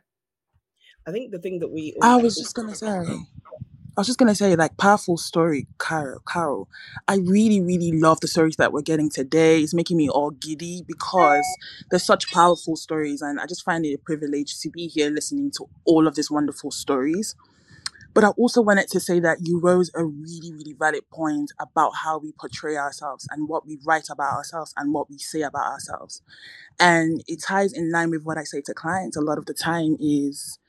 I 1.07 1.11
think 1.11 1.31
the 1.31 1.39
thing 1.39 1.57
that 1.59 1.69
we 1.71 1.95
I 2.03 2.17
was 2.17 2.37
just 2.37 2.53
gonna 2.53 2.75
say. 2.75 3.03
I 3.99 4.01
was 4.01 4.07
just 4.07 4.17
gonna 4.17 4.33
say, 4.33 4.55
like, 4.55 4.77
powerful 4.77 5.17
story, 5.17 5.67
Carol. 5.77 6.21
Carol, 6.25 6.69
I 7.09 7.17
really, 7.17 7.59
really 7.59 7.91
love 7.91 8.21
the 8.21 8.29
stories 8.29 8.55
that 8.55 8.71
we're 8.71 8.81
getting 8.81 9.09
today. 9.09 9.59
It's 9.59 9.73
making 9.73 9.97
me 9.97 10.07
all 10.07 10.31
giddy 10.31 10.85
because 10.87 11.43
there's 11.91 12.05
such 12.05 12.31
powerful 12.31 12.77
stories, 12.77 13.21
and 13.21 13.41
I 13.41 13.45
just 13.45 13.65
find 13.65 13.85
it 13.85 13.93
a 13.93 13.97
privilege 13.97 14.57
to 14.61 14.69
be 14.69 14.87
here 14.87 15.09
listening 15.09 15.51
to 15.57 15.65
all 15.83 16.07
of 16.07 16.15
these 16.15 16.31
wonderful 16.31 16.71
stories. 16.71 17.35
But 18.13 18.23
I 18.25 18.29
also 18.29 18.61
wanted 18.61 18.89
to 18.89 18.99
say 19.01 19.19
that 19.21 19.39
you 19.47 19.59
rose 19.59 19.91
a 19.95 20.05
really, 20.05 20.53
really 20.53 20.75
valid 20.79 21.09
point 21.11 21.51
about 21.59 21.93
how 22.03 22.19
we 22.19 22.33
portray 22.39 22.77
ourselves 22.77 23.27
and 23.31 23.49
what 23.49 23.67
we 23.67 23.79
write 23.85 24.07
about 24.11 24.33
ourselves 24.33 24.73
and 24.77 24.93
what 24.93 25.09
we 25.09 25.17
say 25.19 25.41
about 25.41 25.67
ourselves. 25.67 26.21
And 26.79 27.23
it 27.27 27.41
ties 27.43 27.73
in 27.73 27.91
line 27.91 28.11
with 28.11 28.23
what 28.23 28.37
I 28.37 28.43
say 28.45 28.61
to 28.65 28.73
clients 28.73 29.17
a 29.17 29.21
lot 29.21 29.37
of 29.39 29.45
the 29.47 29.55
time 29.55 29.97
is 29.99 30.59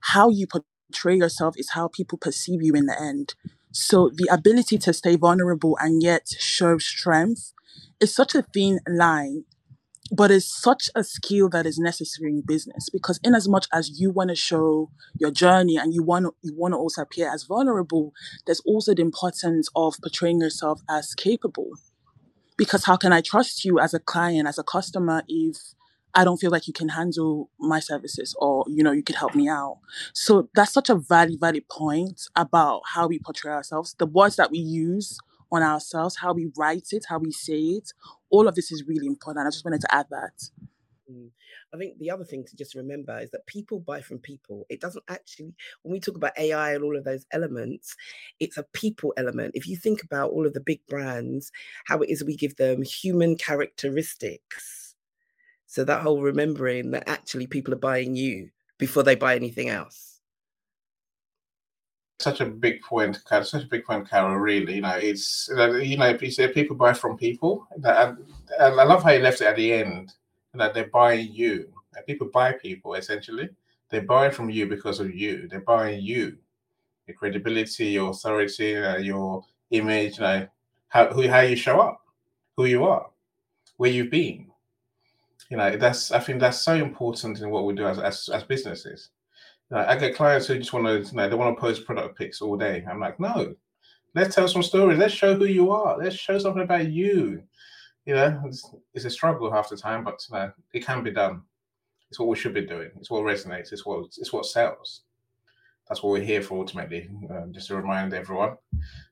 how 0.00 0.30
you 0.30 0.46
portray 0.46 0.66
yourself 1.04 1.54
is 1.56 1.70
how 1.70 1.88
people 1.88 2.18
perceive 2.18 2.62
you 2.62 2.74
in 2.74 2.86
the 2.86 3.00
end. 3.00 3.34
So 3.72 4.10
the 4.14 4.28
ability 4.30 4.78
to 4.78 4.92
stay 4.92 5.16
vulnerable 5.16 5.78
and 5.80 6.02
yet 6.02 6.28
show 6.38 6.78
strength 6.78 7.52
is 8.00 8.14
such 8.14 8.34
a 8.34 8.42
thin 8.42 8.80
line, 8.86 9.44
but 10.10 10.30
it's 10.30 10.46
such 10.46 10.90
a 10.94 11.02
skill 11.02 11.48
that 11.50 11.64
is 11.64 11.78
necessary 11.78 12.32
in 12.32 12.42
business 12.46 12.90
because 12.90 13.18
in 13.24 13.34
as 13.34 13.48
much 13.48 13.66
as 13.72 13.98
you 13.98 14.10
want 14.10 14.28
to 14.28 14.36
show 14.36 14.90
your 15.18 15.30
journey 15.30 15.76
and 15.76 15.94
you 15.94 16.02
want 16.02 16.26
to 16.26 16.32
you 16.42 16.54
want 16.54 16.72
to 16.74 16.78
also 16.78 17.02
appear 17.02 17.32
as 17.32 17.44
vulnerable, 17.44 18.12
there's 18.44 18.60
also 18.60 18.94
the 18.94 19.02
importance 19.02 19.68
of 19.74 19.94
portraying 20.02 20.40
yourself 20.40 20.82
as 20.90 21.14
capable. 21.14 21.70
Because 22.58 22.84
how 22.84 22.96
can 22.96 23.12
I 23.12 23.22
trust 23.22 23.64
you 23.64 23.78
as 23.78 23.94
a 23.94 23.98
client, 23.98 24.46
as 24.46 24.58
a 24.58 24.62
customer, 24.62 25.22
if 25.28 25.56
I 26.14 26.24
don't 26.24 26.38
feel 26.38 26.50
like 26.50 26.66
you 26.66 26.72
can 26.72 26.90
handle 26.90 27.48
my 27.58 27.80
services 27.80 28.34
or, 28.38 28.64
you 28.68 28.82
know, 28.82 28.92
you 28.92 29.02
could 29.02 29.16
help 29.16 29.34
me 29.34 29.48
out. 29.48 29.78
So 30.12 30.48
that's 30.54 30.72
such 30.72 30.90
a 30.90 30.94
valid, 30.94 31.40
valid 31.40 31.68
point 31.68 32.28
about 32.36 32.82
how 32.86 33.06
we 33.06 33.18
portray 33.18 33.52
ourselves, 33.52 33.94
the 33.98 34.06
words 34.06 34.36
that 34.36 34.50
we 34.50 34.58
use 34.58 35.18
on 35.50 35.62
ourselves, 35.62 36.16
how 36.16 36.32
we 36.32 36.50
write 36.56 36.88
it, 36.92 37.06
how 37.08 37.18
we 37.18 37.32
say 37.32 37.58
it. 37.58 37.92
All 38.30 38.48
of 38.48 38.54
this 38.54 38.72
is 38.72 38.84
really 38.86 39.06
important. 39.06 39.46
I 39.46 39.50
just 39.50 39.64
wanted 39.64 39.80
to 39.82 39.94
add 39.94 40.06
that. 40.10 40.50
Mm. 41.10 41.30
I 41.74 41.78
think 41.78 41.98
the 41.98 42.10
other 42.10 42.24
thing 42.24 42.44
to 42.44 42.56
just 42.56 42.74
remember 42.74 43.18
is 43.18 43.30
that 43.30 43.46
people 43.46 43.80
buy 43.80 44.02
from 44.02 44.18
people. 44.18 44.66
It 44.68 44.80
doesn't 44.80 45.04
actually, 45.08 45.54
when 45.82 45.92
we 45.92 46.00
talk 46.00 46.16
about 46.16 46.38
AI 46.38 46.74
and 46.74 46.84
all 46.84 46.96
of 46.96 47.04
those 47.04 47.24
elements, 47.32 47.96
it's 48.40 48.58
a 48.58 48.62
people 48.74 49.14
element. 49.16 49.52
If 49.54 49.66
you 49.66 49.76
think 49.76 50.02
about 50.02 50.30
all 50.30 50.46
of 50.46 50.52
the 50.52 50.60
big 50.60 50.80
brands, 50.86 51.50
how 51.86 52.00
it 52.00 52.10
is 52.10 52.22
we 52.22 52.36
give 52.36 52.56
them 52.56 52.82
human 52.82 53.36
characteristics. 53.36 54.81
So 55.72 55.84
that 55.84 56.02
whole 56.02 56.20
remembering 56.20 56.90
that 56.90 57.08
actually 57.08 57.46
people 57.46 57.72
are 57.72 57.78
buying 57.78 58.14
you 58.14 58.50
before 58.76 59.02
they 59.02 59.14
buy 59.14 59.36
anything 59.36 59.70
else. 59.70 60.20
Such 62.20 62.42
a 62.42 62.44
big 62.44 62.82
point, 62.82 63.24
Carol. 63.24 63.46
Such 63.46 63.64
a 63.64 63.68
big 63.68 63.82
point, 63.86 64.06
Carol. 64.06 64.36
Really, 64.36 64.74
you 64.74 64.80
know, 64.82 64.98
it's 65.00 65.48
you 65.50 65.96
know, 65.96 66.18
say 66.28 66.48
people 66.48 66.76
buy 66.76 66.92
from 66.92 67.16
people, 67.16 67.66
and, 67.70 67.86
I 67.86 68.68
love 68.68 69.02
how 69.02 69.12
you 69.12 69.20
left 69.20 69.40
it 69.40 69.46
at 69.46 69.56
the 69.56 69.72
end 69.72 70.12
that 70.52 70.74
they're 70.74 70.88
buying 70.88 71.32
you. 71.32 71.72
And 71.96 72.04
people 72.04 72.28
buy 72.30 72.52
people 72.52 72.92
essentially. 72.92 73.48
They're 73.88 74.02
buying 74.02 74.32
from 74.32 74.50
you 74.50 74.66
because 74.66 75.00
of 75.00 75.14
you. 75.14 75.48
They're 75.48 75.60
buying 75.60 76.02
you, 76.02 76.36
your 77.06 77.16
credibility, 77.16 77.86
your 77.86 78.10
authority, 78.10 78.78
your 79.00 79.42
image, 79.70 80.18
you 80.18 80.24
know, 80.24 80.48
how 80.88 81.06
who 81.06 81.26
how 81.28 81.40
you 81.40 81.56
show 81.56 81.80
up, 81.80 82.02
who 82.58 82.66
you 82.66 82.84
are, 82.84 83.08
where 83.78 83.90
you've 83.90 84.10
been. 84.10 84.51
You 85.52 85.58
know, 85.58 85.76
that's 85.76 86.10
I 86.10 86.18
think 86.18 86.40
that's 86.40 86.62
so 86.62 86.74
important 86.74 87.40
in 87.40 87.50
what 87.50 87.66
we 87.66 87.74
do 87.74 87.86
as 87.86 87.98
as, 87.98 88.28
as 88.32 88.42
businesses. 88.44 89.10
You 89.70 89.76
I 89.76 89.96
get 89.96 90.16
clients 90.16 90.46
who 90.46 90.58
just 90.58 90.72
want 90.72 90.86
to, 90.86 91.10
you 91.10 91.16
know, 91.16 91.28
they 91.28 91.34
want 91.34 91.56
to 91.56 91.60
post 91.60 91.84
product 91.84 92.16
pics 92.16 92.40
all 92.40 92.56
day. 92.56 92.84
I'm 92.90 93.00
like, 93.00 93.20
no, 93.20 93.54
let's 94.14 94.34
tell 94.34 94.48
some 94.48 94.62
stories. 94.62 94.98
Let's 94.98 95.14
show 95.14 95.34
who 95.34 95.44
you 95.44 95.70
are. 95.70 95.98
Let's 95.98 96.16
show 96.16 96.38
something 96.38 96.62
about 96.62 96.88
you 96.88 97.42
you 98.04 98.14
know, 98.14 98.40
it's, 98.46 98.68
it's, 98.94 99.04
a 99.04 99.10
struggle 99.10 99.50
half 99.50 99.68
the 99.68 99.76
time, 99.76 100.04
but 100.04 100.24
you 100.28 100.36
know, 100.36 100.52
it 100.72 100.84
can 100.84 101.04
be 101.04 101.12
done. 101.12 101.42
It's 102.10 102.18
what 102.18 102.28
we 102.28 102.36
should 102.36 102.54
be 102.54 102.66
doing. 102.66 102.90
It's 102.96 103.10
what 103.10 103.22
resonates. 103.22 103.72
It's 103.72 103.86
what 103.86 104.06
it's 104.18 104.32
what 104.32 104.44
sells. 104.44 105.02
That's 105.88 106.02
what 106.02 106.10
we're 106.10 106.24
here 106.24 106.42
for 106.42 106.58
ultimately. 106.58 107.08
Uh, 107.30 107.46
just 107.52 107.68
to 107.68 107.76
remind 107.76 108.12
everyone, 108.12 108.56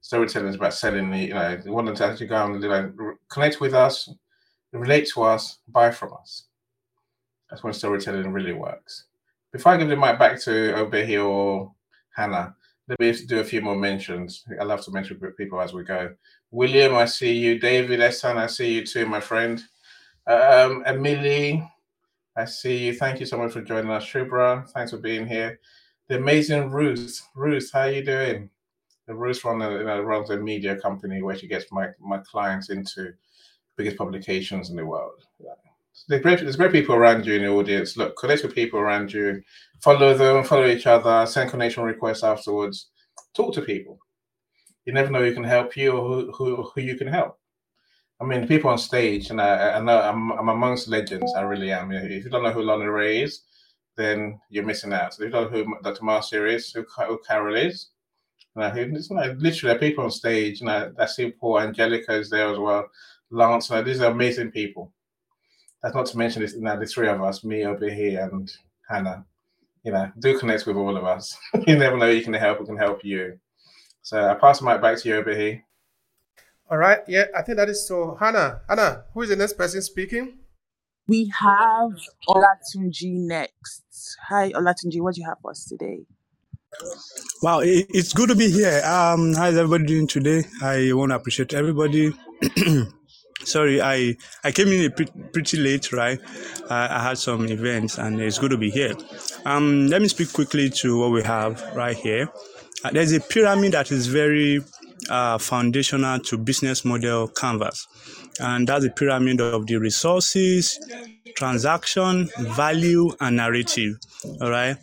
storytelling 0.01 0.49
is 0.49 0.57
about 0.57 0.74
selling. 0.74 1.11
The, 1.11 1.18
you 1.18 1.34
know, 1.34 1.57
they 1.57 1.70
want 1.70 1.86
them 1.86 1.97
to 1.97 2.05
actually 2.05 2.26
go 2.26 2.45
and 2.45 2.62
you 2.62 2.68
know, 2.68 2.93
connect 3.30 3.61
with 3.61 3.74
us, 3.74 4.11
relate 4.73 5.09
to 5.14 5.23
us, 5.23 5.59
buy 5.68 5.91
from 5.91 6.12
us. 6.14 6.45
That's 7.49 7.62
when 7.62 7.73
storytelling 7.73 8.33
really 8.33 8.53
works. 8.53 9.05
Before 9.53 9.73
I 9.73 9.77
give 9.77 9.89
the 9.89 9.97
mic 9.97 10.18
back 10.18 10.41
to 10.43 10.51
Obehi 10.51 11.25
or 11.25 11.73
Hannah, 12.14 12.55
let 12.89 13.01
me 13.01 13.12
do 13.27 13.41
a 13.41 13.45
few 13.45 13.61
more 13.61 13.77
mentions. 13.77 14.45
I 14.61 14.64
love 14.64 14.85
to 14.85 14.91
mention 14.91 15.16
people 15.37 15.61
as 15.61 15.73
we 15.73 15.85
go. 15.85 16.14
William, 16.51 16.95
I 16.95 17.05
see 17.05 17.33
you. 17.33 17.59
David 17.59 18.01
Essan, 18.01 18.37
I 18.37 18.47
see 18.47 18.75
you 18.75 18.87
too, 18.87 19.07
my 19.07 19.21
friend. 19.21 19.62
Um, 20.27 20.83
Emily, 20.87 21.68
I 22.37 22.45
see 22.45 22.87
you. 22.87 22.95
Thank 22.95 23.21
you 23.21 23.27
so 23.27 23.39
much 23.39 23.53
for 23.53 23.62
joining 23.62 23.91
us. 23.91 24.05
Shubra, 24.05 24.68
thanks 24.71 24.93
for 24.93 24.99
being 24.99 25.27
here. 25.27 25.59
The 26.09 26.16
amazing 26.16 26.71
Ruth. 26.71 27.21
Ruth, 27.35 27.71
how 27.73 27.83
are 27.83 27.91
you 27.91 28.05
doing? 28.05 28.51
The 29.07 29.14
Ruth 29.14 29.45
a, 29.45 29.49
you 29.49 29.85
know, 29.85 30.01
runs 30.01 30.31
a 30.31 30.37
media 30.37 30.77
company 30.77 31.23
where 31.23 31.37
she 31.37 31.47
gets 31.47 31.71
my, 31.73 31.89
my 32.01 32.18
clients 32.18 32.71
into 32.71 33.12
biggest 33.77 33.97
publications 33.97 34.71
in 34.71 34.77
the 34.77 34.85
world. 34.85 35.25
There's 36.09 36.23
great, 36.23 36.41
there's 36.41 36.57
great 36.57 36.73
people 36.73 36.95
around 36.95 37.27
you 37.27 37.35
in 37.35 37.43
the 37.43 37.49
audience. 37.49 37.97
Look, 37.97 38.16
connect 38.16 38.43
with 38.43 38.55
people 38.55 38.81
around 38.81 39.12
you, 39.12 39.43
follow 39.83 40.14
them, 40.14 40.45
follow 40.45 40.66
each 40.66 40.87
other, 40.87 41.27
send 41.27 41.51
connection 41.51 41.83
requests 41.83 42.25
afterwards, 42.25 42.91
talk 43.35 43.55
to 43.55 43.62
people. 43.62 43.99
You 44.85 44.93
never 44.93 45.11
know 45.11 45.21
who 45.21 45.35
can 45.35 45.45
help 45.45 45.77
you 45.77 45.93
or 45.93 46.09
who, 46.09 46.33
who, 46.33 46.62
who 46.75 46.81
you 46.81 46.97
can 46.97 47.07
help. 47.07 47.39
I 48.21 48.25
mean, 48.25 48.47
people 48.47 48.71
on 48.71 48.79
stage, 48.79 49.31
and 49.31 49.41
I, 49.41 49.79
I 49.79 49.81
know 49.81 50.01
I'm, 50.01 50.33
I'm 50.33 50.49
amongst 50.49 50.89
legends. 50.89 51.33
I 51.35 51.41
really 51.43 51.73
am. 51.73 51.91
If 51.91 52.25
you 52.25 52.31
don't 52.31 52.43
know 52.43 52.53
who 52.53 52.62
Lana 52.62 52.91
Ray 52.91 53.23
is, 53.23 53.43
then 53.97 54.39
you're 54.51 54.64
missing 54.64 54.93
out. 54.93 55.14
So 55.14 55.23
if 55.23 55.29
you 55.29 55.33
don't 55.33 55.51
know 55.51 55.64
who 55.64 55.77
Dr. 55.83 56.05
Marcia 56.05 56.47
is, 56.47 56.71
who, 56.71 56.85
who 57.07 57.18
Carol 57.27 57.57
is, 57.57 57.89
you 58.57 58.62
know, 58.62 58.75
you 58.75 59.03
know, 59.11 59.37
literally 59.39 59.79
people 59.79 60.05
on 60.05 60.11
stage. 60.11 60.61
You 60.61 60.66
know, 60.66 60.93
I 60.99 61.07
see 61.07 61.31
Paul 61.31 61.61
Angelica 61.61 62.14
is 62.14 62.31
there 62.31 62.49
as 62.49 62.59
well. 62.59 62.89
Lance, 63.31 63.68
these 63.85 64.01
are 64.01 64.11
amazing 64.11 64.51
people. 64.51 64.93
That's 65.83 65.95
not 65.95 66.07
to 66.07 66.18
mention 66.18 66.43
this, 66.43 66.55
you 66.55 66.61
know, 66.61 66.78
the 66.78 66.87
three 66.87 67.09
of 67.09 67.22
us, 67.22 67.45
me 67.45 67.64
over 67.64 67.89
here 67.89 68.28
and 68.31 68.51
Hannah. 68.89 69.24
You 69.83 69.93
know, 69.93 70.12
do 70.18 70.39
connect 70.39 70.66
with 70.66 70.76
all 70.76 70.97
of 70.97 71.05
us. 71.05 71.39
you 71.66 71.76
never 71.76 71.97
know 71.97 72.11
you 72.11 72.22
can 72.22 72.35
help, 72.35 72.61
we 72.61 72.66
can 72.66 72.76
help 72.76 73.03
you. 73.03 73.39
So 74.03 74.22
I 74.22 74.35
pass 74.35 74.59
the 74.59 74.66
mic 74.66 74.83
back 74.83 74.99
to 74.99 75.09
you 75.09 75.16
over 75.16 75.35
here. 75.35 75.64
All 76.70 76.76
right. 76.78 77.01
Yeah, 77.09 77.24
I 77.37 77.43
think 77.43 77.57
that 77.57 77.68
is 77.68 77.87
so. 77.89 78.16
Hannah, 78.20 78.61
Hannah, 78.68 79.05
who 79.14 79.22
is 79.22 79.31
the 79.31 79.37
next 79.37 79.55
person 79.55 79.81
speaking? 79.83 80.39
We 81.09 81.33
have 81.41 81.93
Olatunji 82.28 83.26
next. 83.26 84.16
Hi, 84.28 84.53
Olatunji, 84.53 85.01
what 85.01 85.14
do 85.14 85.22
you 85.22 85.26
have 85.26 85.39
for 85.43 85.51
us 85.51 85.64
today? 85.64 86.01
Wow, 87.43 87.61
it's 87.64 88.12
good 88.12 88.28
to 88.28 88.37
be 88.37 88.51
here. 88.51 88.83
Um, 88.85 89.35
how's 89.35 89.57
everybody 89.57 89.87
doing 89.87 90.07
today? 90.07 90.45
I 90.62 90.93
want 90.93 91.11
to 91.11 91.16
appreciate 91.16 91.53
everybody. 91.55 92.12
Sorry, 93.45 93.80
I 93.80 94.16
I 94.45 94.53
came 94.53 94.68
in 94.68 94.93
pre- 94.93 95.07
pretty 95.32 95.57
late, 95.57 95.93
right? 95.93 96.20
I 96.68 97.03
had 97.03 97.18
some 97.18 97.47
events, 97.49 97.99
and 97.99 98.20
it's 98.20 98.38
good 98.38 98.51
to 98.51 98.59
be 98.59 98.70
here. 98.70 98.95
Um, 99.45 99.86
let 99.88 100.03
me 100.03 100.09
speak 100.09 100.32
quickly 100.32 100.70
to 100.70 100.99
what 100.99 101.11
we 101.11 101.22
have 101.22 101.62
right 101.74 101.97
here. 101.97 102.28
Uh, 102.84 102.91
there's 102.91 103.12
a 103.12 103.20
pyramid 103.20 103.72
that 103.72 103.91
is 103.91 104.07
very 104.07 104.62
uh, 105.09 105.38
foundational 105.38 106.18
to 106.20 106.38
business 106.38 106.84
model 106.84 107.28
canvas, 107.28 107.86
and 108.41 108.68
that's 108.68 108.84
the 108.84 108.91
pyramid 108.91 109.41
of 109.41 109.66
the 109.66 109.76
resources, 109.76 110.78
transaction, 111.36 112.28
value, 112.38 113.11
and 113.20 113.36
narrative. 113.36 113.99
All 114.41 114.51
right 114.51 114.76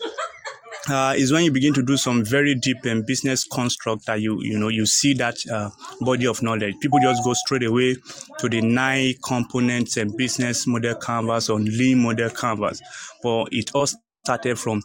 uh, 0.89 1.13
is 1.17 1.31
when 1.31 1.43
you 1.43 1.51
begin 1.51 1.73
to 1.73 1.81
do 1.81 1.97
some 1.97 2.23
very 2.23 2.55
deep 2.55 2.77
and 2.83 2.99
um, 2.99 3.03
business 3.05 3.43
construct 3.45 4.05
that 4.05 4.21
you 4.21 4.41
you 4.41 4.57
know 4.57 4.69
you 4.69 4.85
see 4.85 5.13
that 5.13 5.37
uh, 5.51 5.69
body 6.01 6.27
of 6.27 6.41
knowledge. 6.41 6.75
People 6.81 6.99
just 6.99 7.23
go 7.23 7.33
straight 7.33 7.63
away 7.63 7.95
to 8.39 8.49
the 8.49 8.61
nine 8.61 9.13
components 9.23 9.97
and 9.97 10.15
business 10.15 10.67
model 10.67 10.95
canvas 10.95 11.49
or 11.49 11.59
lean 11.59 11.99
model 11.99 12.29
canvas, 12.29 12.81
but 13.21 13.49
it 13.51 13.71
all 13.75 13.87
started 14.23 14.57
from 14.57 14.81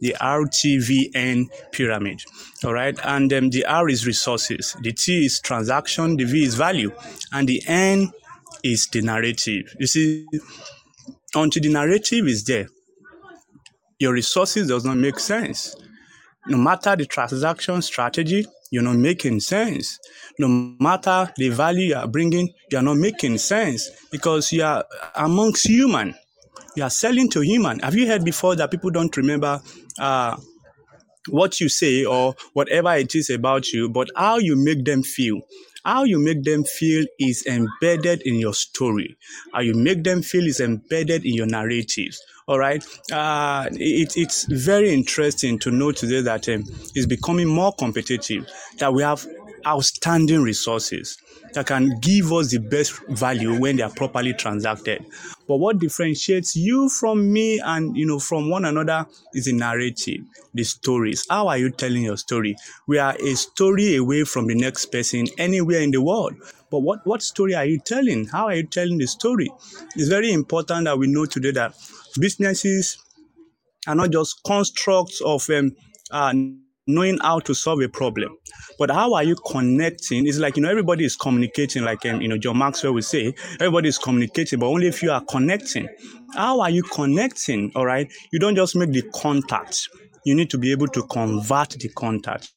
the 0.00 0.16
RTVN 0.20 1.46
pyramid. 1.72 2.22
All 2.64 2.74
right. 2.74 2.98
And 3.04 3.32
um, 3.32 3.50
the 3.50 3.64
R 3.64 3.88
is 3.88 4.06
resources, 4.06 4.76
the 4.82 4.92
T 4.92 5.26
is 5.26 5.40
transaction, 5.40 6.16
the 6.16 6.24
V 6.24 6.44
is 6.44 6.54
value, 6.54 6.92
and 7.32 7.48
the 7.48 7.62
N 7.66 8.12
is 8.62 8.86
the 8.88 9.02
narrative. 9.02 9.74
You 9.78 9.86
see, 9.86 10.26
until 11.34 11.62
the 11.62 11.68
narrative 11.70 12.26
is 12.26 12.44
there, 12.44 12.68
your 13.98 14.12
resources 14.12 14.68
does 14.68 14.84
not 14.84 14.96
make 14.96 15.18
sense. 15.18 15.76
No 16.46 16.58
matter 16.58 16.94
the 16.96 17.06
transaction 17.06 17.82
strategy, 17.82 18.46
you're 18.70 18.82
not 18.82 18.96
making 18.96 19.40
sense. 19.40 19.98
No 20.38 20.48
matter 20.48 21.32
the 21.36 21.48
value 21.50 21.88
you 21.88 21.94
are 21.96 22.08
bringing, 22.08 22.52
you're 22.70 22.82
not 22.82 22.96
making 22.96 23.38
sense 23.38 23.90
because 24.10 24.52
you 24.52 24.62
are 24.64 24.84
amongst 25.16 25.66
human. 25.66 26.14
you 26.76 26.82
are 26.82 26.90
selling 26.90 27.28
to 27.30 27.40
human. 27.40 27.78
Have 27.80 27.94
you 27.94 28.06
heard 28.06 28.24
before 28.24 28.56
that 28.56 28.70
people 28.70 28.90
don't 28.90 29.16
remember 29.16 29.60
uh, 29.98 30.36
what 31.28 31.60
you 31.60 31.68
say 31.68 32.04
or 32.04 32.34
whatever 32.52 32.94
it 32.94 33.14
is 33.14 33.30
about 33.30 33.72
you, 33.72 33.88
but 33.88 34.08
how 34.16 34.38
you 34.38 34.56
make 34.56 34.84
them 34.84 35.02
feel? 35.02 35.40
How 35.84 36.04
you 36.04 36.18
make 36.18 36.44
them 36.44 36.64
feel 36.64 37.04
is 37.18 37.44
embedded 37.46 38.22
in 38.22 38.36
your 38.36 38.54
story. 38.54 39.16
How 39.52 39.60
you 39.60 39.74
make 39.74 40.02
them 40.02 40.22
feel 40.22 40.46
is 40.46 40.60
embedded 40.60 41.24
in 41.24 41.34
your 41.34 41.46
narratives. 41.46 42.20
All 42.46 42.58
right. 42.58 42.84
Uh, 43.10 43.68
it, 43.72 44.16
it's 44.16 44.44
very 44.44 44.92
interesting 44.92 45.58
to 45.60 45.70
know 45.70 45.92
today 45.92 46.20
that 46.20 46.46
um, 46.50 46.64
it's 46.94 47.06
becoming 47.06 47.48
more 47.48 47.72
competitive, 47.72 48.46
that 48.78 48.92
we 48.92 49.02
have 49.02 49.26
outstanding 49.66 50.42
resources 50.42 51.16
that 51.54 51.66
can 51.66 51.98
give 52.00 52.32
us 52.32 52.50
the 52.50 52.58
best 52.58 53.00
value 53.08 53.58
when 53.58 53.76
they 53.76 53.82
are 53.82 53.90
properly 53.90 54.32
transacted. 54.32 55.04
But 55.46 55.56
what 55.56 55.78
differentiates 55.78 56.56
you 56.56 56.88
from 56.88 57.32
me 57.32 57.60
and 57.60 57.96
you 57.96 58.06
know 58.06 58.18
from 58.18 58.50
one 58.50 58.64
another 58.64 59.06
is 59.34 59.44
the 59.46 59.52
narrative, 59.52 60.20
the 60.52 60.64
stories. 60.64 61.26
How 61.28 61.48
are 61.48 61.58
you 61.58 61.70
telling 61.70 62.02
your 62.02 62.16
story? 62.16 62.56
We 62.86 62.98
are 62.98 63.14
a 63.20 63.34
story 63.34 63.96
away 63.96 64.24
from 64.24 64.46
the 64.46 64.54
next 64.54 64.86
person 64.86 65.26
anywhere 65.38 65.80
in 65.80 65.90
the 65.90 66.00
world. 66.02 66.34
But 66.70 66.80
what, 66.80 67.06
what 67.06 67.22
story 67.22 67.54
are 67.54 67.64
you 67.64 67.78
telling? 67.78 68.26
How 68.26 68.46
are 68.46 68.54
you 68.56 68.66
telling 68.66 68.98
the 68.98 69.06
story? 69.06 69.48
It's 69.94 70.08
very 70.08 70.32
important 70.32 70.86
that 70.86 70.98
we 70.98 71.06
know 71.06 71.26
today 71.26 71.52
that 71.52 71.74
businesses 72.18 72.98
are 73.86 73.94
not 73.94 74.10
just 74.10 74.42
constructs 74.44 75.20
of 75.20 75.48
um, 75.50 75.76
uh, 76.10 76.32
knowing 76.86 77.18
how 77.22 77.40
to 77.40 77.54
solve 77.54 77.80
a 77.80 77.88
problem. 77.88 78.36
But 78.78 78.90
how 78.90 79.14
are 79.14 79.22
you 79.22 79.36
connecting? 79.36 80.26
It's 80.26 80.38
like, 80.38 80.56
you 80.56 80.62
know, 80.62 80.70
everybody 80.70 81.04
is 81.04 81.16
communicating, 81.16 81.82
like, 81.82 82.04
um, 82.06 82.20
you 82.20 82.28
know, 82.28 82.38
John 82.38 82.58
Maxwell 82.58 82.94
would 82.94 83.04
say, 83.04 83.34
everybody 83.54 83.88
is 83.88 83.98
communicating, 83.98 84.58
but 84.58 84.66
only 84.66 84.88
if 84.88 85.02
you 85.02 85.10
are 85.10 85.24
connecting. 85.24 85.88
How 86.34 86.60
are 86.60 86.70
you 86.70 86.82
connecting? 86.82 87.72
All 87.74 87.86
right. 87.86 88.12
You 88.32 88.38
don't 88.38 88.56
just 88.56 88.76
make 88.76 88.90
the 88.90 89.02
contact, 89.14 89.88
you 90.24 90.34
need 90.34 90.50
to 90.50 90.58
be 90.58 90.72
able 90.72 90.88
to 90.88 91.02
convert 91.04 91.70
the 91.70 91.88
contact. 91.90 92.52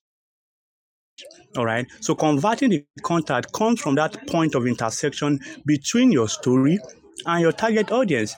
All 1.55 1.65
right. 1.65 1.87
So 2.01 2.13
converting 2.13 2.69
the 2.69 2.85
contact 3.01 3.53
comes 3.53 3.81
from 3.81 3.95
that 3.95 4.27
point 4.27 4.55
of 4.55 4.67
intersection 4.67 5.39
between 5.65 6.11
your 6.11 6.27
story 6.27 6.79
and 7.25 7.41
your 7.41 7.51
target 7.51 7.91
audience. 7.91 8.35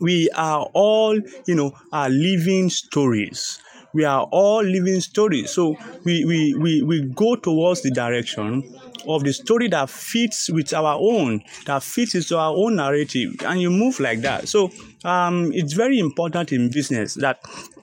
We 0.00 0.28
are 0.36 0.68
all, 0.74 1.18
you 1.46 1.54
know, 1.54 1.72
are 1.92 2.08
living 2.08 2.68
stories 2.70 3.60
we 3.98 4.04
are 4.04 4.28
all 4.30 4.62
living 4.62 5.00
stories. 5.00 5.50
So 5.50 5.76
we, 6.04 6.24
we, 6.24 6.54
we, 6.54 6.82
we 6.82 7.02
go 7.16 7.34
towards 7.34 7.82
the 7.82 7.90
direction 7.90 8.62
of 9.08 9.24
the 9.24 9.32
story 9.32 9.66
that 9.68 9.90
fits 9.90 10.48
with 10.50 10.72
our 10.72 10.96
own, 11.00 11.42
that 11.66 11.82
fits 11.82 12.14
into 12.14 12.38
our 12.38 12.54
own 12.54 12.76
narrative, 12.76 13.34
and 13.44 13.60
you 13.60 13.70
move 13.70 13.98
like 13.98 14.20
that. 14.20 14.48
So 14.48 14.70
um, 15.04 15.50
it's 15.52 15.72
very 15.72 15.98
important 15.98 16.52
in 16.52 16.70
business 16.70 17.14
that 17.14 17.40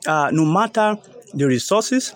uh, 0.07 0.29
no 0.31 0.45
matter 0.45 0.97
the 1.33 1.47
resources, 1.47 2.15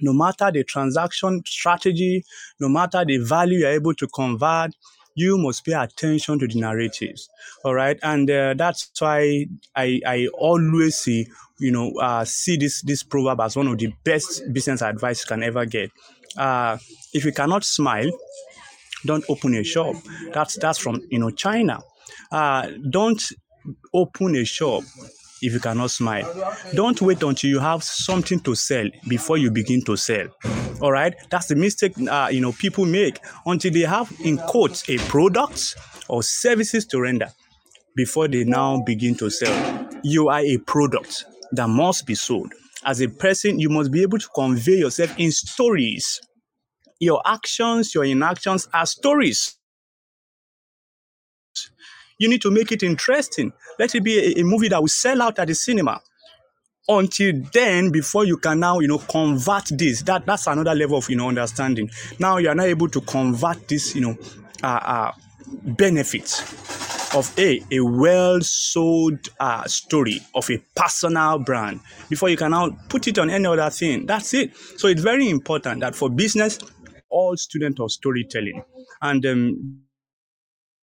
no 0.00 0.12
matter 0.12 0.52
the 0.52 0.62
transaction 0.62 1.42
strategy, 1.44 2.24
no 2.60 2.68
matter 2.68 3.04
the 3.04 3.18
value 3.18 3.58
you're 3.58 3.70
able 3.70 3.94
to 3.94 4.06
convert, 4.06 4.70
you 5.16 5.38
must 5.38 5.64
pay 5.64 5.72
attention 5.72 6.38
to 6.38 6.46
the 6.46 6.60
narratives. 6.60 7.28
All 7.64 7.74
right. 7.74 7.98
And 8.02 8.30
uh, 8.30 8.54
that's 8.54 8.90
why 8.98 9.46
I, 9.74 10.00
I 10.06 10.28
always 10.34 10.96
see, 10.96 11.26
you 11.58 11.70
know, 11.70 11.92
uh, 12.00 12.24
see 12.24 12.56
this, 12.56 12.82
this 12.82 13.02
proverb 13.02 13.40
as 13.40 13.56
one 13.56 13.68
of 13.68 13.78
the 13.78 13.92
best 14.04 14.42
business 14.52 14.82
advice 14.82 15.20
you 15.24 15.28
can 15.28 15.42
ever 15.42 15.64
get. 15.66 15.90
Uh, 16.36 16.78
if 17.12 17.24
you 17.24 17.32
cannot 17.32 17.64
smile, 17.64 18.10
don't 19.06 19.24
open 19.28 19.54
a 19.54 19.62
shop. 19.62 19.96
That's, 20.32 20.56
that's 20.56 20.78
from, 20.78 21.00
you 21.10 21.18
know, 21.18 21.30
China. 21.30 21.80
Uh, 22.32 22.70
don't 22.90 23.22
open 23.92 24.36
a 24.36 24.44
shop 24.44 24.82
if 25.42 25.52
you 25.52 25.60
cannot 25.60 25.90
smile. 25.90 26.26
Don't 26.74 27.00
wait 27.02 27.22
until 27.22 27.50
you 27.50 27.58
have 27.60 27.84
something 27.84 28.40
to 28.40 28.54
sell 28.54 28.88
before 29.08 29.36
you 29.36 29.50
begin 29.50 29.82
to 29.82 29.96
sell. 29.96 30.26
All 30.80 30.90
right, 30.90 31.14
that's 31.30 31.46
the 31.46 31.56
mistake 31.56 31.92
uh, 32.10 32.28
you 32.32 32.40
know 32.40 32.52
people 32.52 32.84
make 32.84 33.18
until 33.46 33.72
they 33.72 33.80
have 33.80 34.12
in 34.24 34.38
quotes 34.38 34.88
a 34.88 34.98
product 34.98 35.76
or 36.08 36.22
services 36.22 36.84
to 36.86 37.00
render 37.00 37.28
before 37.94 38.26
they 38.26 38.44
now 38.44 38.82
begin 38.82 39.14
to 39.16 39.30
sell. 39.30 39.88
You 40.02 40.28
are 40.28 40.40
a 40.40 40.58
product 40.58 41.24
that 41.56 41.68
must 41.68 42.06
be 42.06 42.14
sold. 42.14 42.52
As 42.84 43.00
a 43.00 43.08
person, 43.08 43.58
you 43.58 43.70
must 43.70 43.90
be 43.90 44.02
able 44.02 44.18
to 44.18 44.28
convey 44.34 44.78
yourself 44.78 45.14
in 45.18 45.32
stories. 45.32 46.20
Your 47.00 47.22
actions, 47.24 47.94
your 47.94 48.04
inactions 48.04 48.68
are 48.72 48.86
stories. 48.86 49.56
You 52.18 52.28
need 52.28 52.42
to 52.42 52.50
make 52.50 52.72
it 52.72 52.82
interesting. 52.82 53.52
Let 53.78 53.94
it 53.94 54.02
be 54.02 54.18
a, 54.18 54.40
a 54.40 54.44
movie 54.44 54.68
that 54.68 54.80
will 54.80 54.88
sell 54.88 55.22
out 55.22 55.38
at 55.38 55.48
the 55.48 55.54
cinema. 55.54 56.00
Until 56.86 57.42
then, 57.52 57.90
before 57.90 58.26
you 58.26 58.36
can 58.36 58.60
now, 58.60 58.78
you 58.78 58.88
know, 58.88 58.98
convert 58.98 59.66
this, 59.70 60.02
that 60.02 60.26
that's 60.26 60.46
another 60.46 60.74
level 60.74 60.98
of 60.98 61.08
you 61.08 61.16
know 61.16 61.28
understanding. 61.28 61.90
Now 62.18 62.36
you 62.36 62.48
are 62.50 62.54
not 62.54 62.66
able 62.66 62.88
to 62.88 63.00
convert 63.00 63.66
this, 63.68 63.94
you 63.94 64.02
know, 64.02 64.16
uh, 64.62 64.66
uh, 64.66 65.12
benefits 65.62 67.03
of 67.14 67.32
a 67.38 67.62
a 67.70 67.80
well 67.80 68.40
sold 68.40 69.28
uh, 69.40 69.64
story 69.64 70.20
of 70.34 70.50
a 70.50 70.58
personal 70.74 71.38
brand 71.38 71.80
before 72.10 72.28
you 72.28 72.36
can 72.36 72.50
now 72.50 72.70
put 72.88 73.06
it 73.06 73.18
on 73.18 73.30
any 73.30 73.46
other 73.46 73.70
thing. 73.70 74.06
That's 74.06 74.34
it. 74.34 74.56
So 74.56 74.88
it's 74.88 75.02
very 75.02 75.28
important 75.28 75.80
that 75.80 75.94
for 75.94 76.10
business, 76.10 76.58
all 77.08 77.36
students 77.36 77.80
of 77.80 77.90
storytelling 77.92 78.62
and 79.00 79.24
um, 79.26 79.80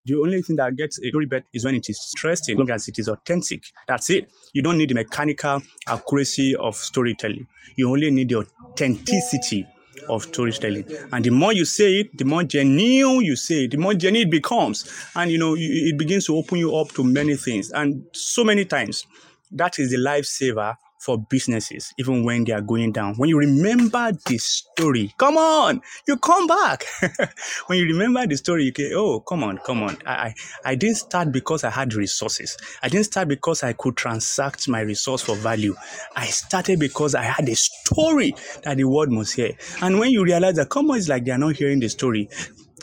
the 0.06 0.16
only 0.16 0.42
thing 0.42 0.56
that 0.56 0.76
gets 0.76 1.00
a 1.00 1.10
story 1.10 1.28
bet 1.28 1.44
is 1.54 1.64
when 1.64 1.76
it 1.76 1.88
is 1.88 2.14
interesting, 2.16 2.56
as 2.56 2.60
long 2.60 2.72
as 2.72 2.88
it 2.88 2.98
is 2.98 3.08
authentic. 3.08 3.64
That's 3.88 4.10
it. 4.10 4.32
You 4.54 4.64
don't 4.64 4.78
need 4.80 4.90
the 4.90 4.96
mechanical 4.96 5.62
accuracy 5.88 6.56
of 6.56 6.76
storytelling. 6.76 7.46
You 7.76 7.92
only 7.92 8.10
need 8.10 8.30
the 8.30 8.38
authenticity 8.38 9.68
of 10.10 10.24
storytelling. 10.24 10.86
And 11.12 11.26
the 11.26 11.30
more 11.32 11.54
you 11.54 11.66
say 11.66 12.02
it, 12.02 12.18
the 12.18 12.26
more 12.26 12.44
genuine 12.44 13.24
you 13.24 13.36
say 13.36 13.66
it, 13.66 13.72
the 13.72 13.78
more 13.78 13.94
genuine 13.94 14.28
it 14.28 14.32
becomes. 14.32 14.92
And 15.16 15.32
you 15.32 15.38
know, 15.38 15.56
it 15.58 15.98
begins 15.98 16.26
to 16.28 16.38
open 16.38 16.58
you 16.58 16.76
up 16.76 16.90
to 16.94 17.04
many 17.04 17.36
things. 17.36 17.72
And 17.72 18.04
so 18.14 18.44
many 18.44 18.66
times, 18.66 19.06
that 19.52 19.80
is 19.80 19.92
the 19.92 19.98
lifesaver 19.98 20.76
for 21.02 21.18
businesses, 21.18 21.94
even 21.98 22.24
when 22.24 22.44
they 22.44 22.54
are 22.54 22.62
going 22.62 22.92
down. 22.92 23.16
When 23.16 23.28
you 23.28 23.38
remember 23.40 24.12
the 24.28 24.38
story, 24.38 25.14
come 25.18 25.36
on, 25.36 25.82
you 26.08 26.16
come 26.18 26.46
back. 26.46 26.86
when 27.68 27.80
you 27.80 27.86
remember 27.86 28.28
the 28.28 28.38
story, 28.38 28.66
you 28.66 28.94
oh, 28.96 29.20
come 29.22 29.44
on, 29.44 29.58
come 29.66 29.82
on. 29.82 29.98
I, 30.06 30.12
I, 30.12 30.34
I 30.64 30.76
didn't 30.76 30.98
start 30.98 31.32
because 31.32 31.64
I 31.64 31.72
had 31.72 31.96
resources. 31.96 32.56
I 32.84 32.90
didn't 32.90 33.06
start 33.06 33.28
because 33.28 33.64
I 33.64 33.74
could 33.74 33.98
transact 33.98 34.70
my 34.70 34.82
resource 34.82 35.24
for 35.24 35.36
value. 35.36 35.76
I 36.16 36.28
started 36.28 36.80
because 36.80 37.16
I 37.16 37.24
had 37.24 37.50
a 37.50 37.56
story 37.56 38.36
that 38.64 38.78
the 38.78 38.84
world 38.84 39.12
must 39.12 39.36
hear. 39.36 39.54
And 39.82 40.00
when 40.00 40.12
you 40.12 40.24
realize 40.24 40.56
that, 40.58 40.70
come 40.70 40.92
on, 40.92 40.98
it's 40.98 41.10
like 41.10 41.26
they 41.26 41.32
are 41.32 41.38
not 41.40 41.56
hearing 41.56 41.80
the 41.80 41.90
story 41.90 42.30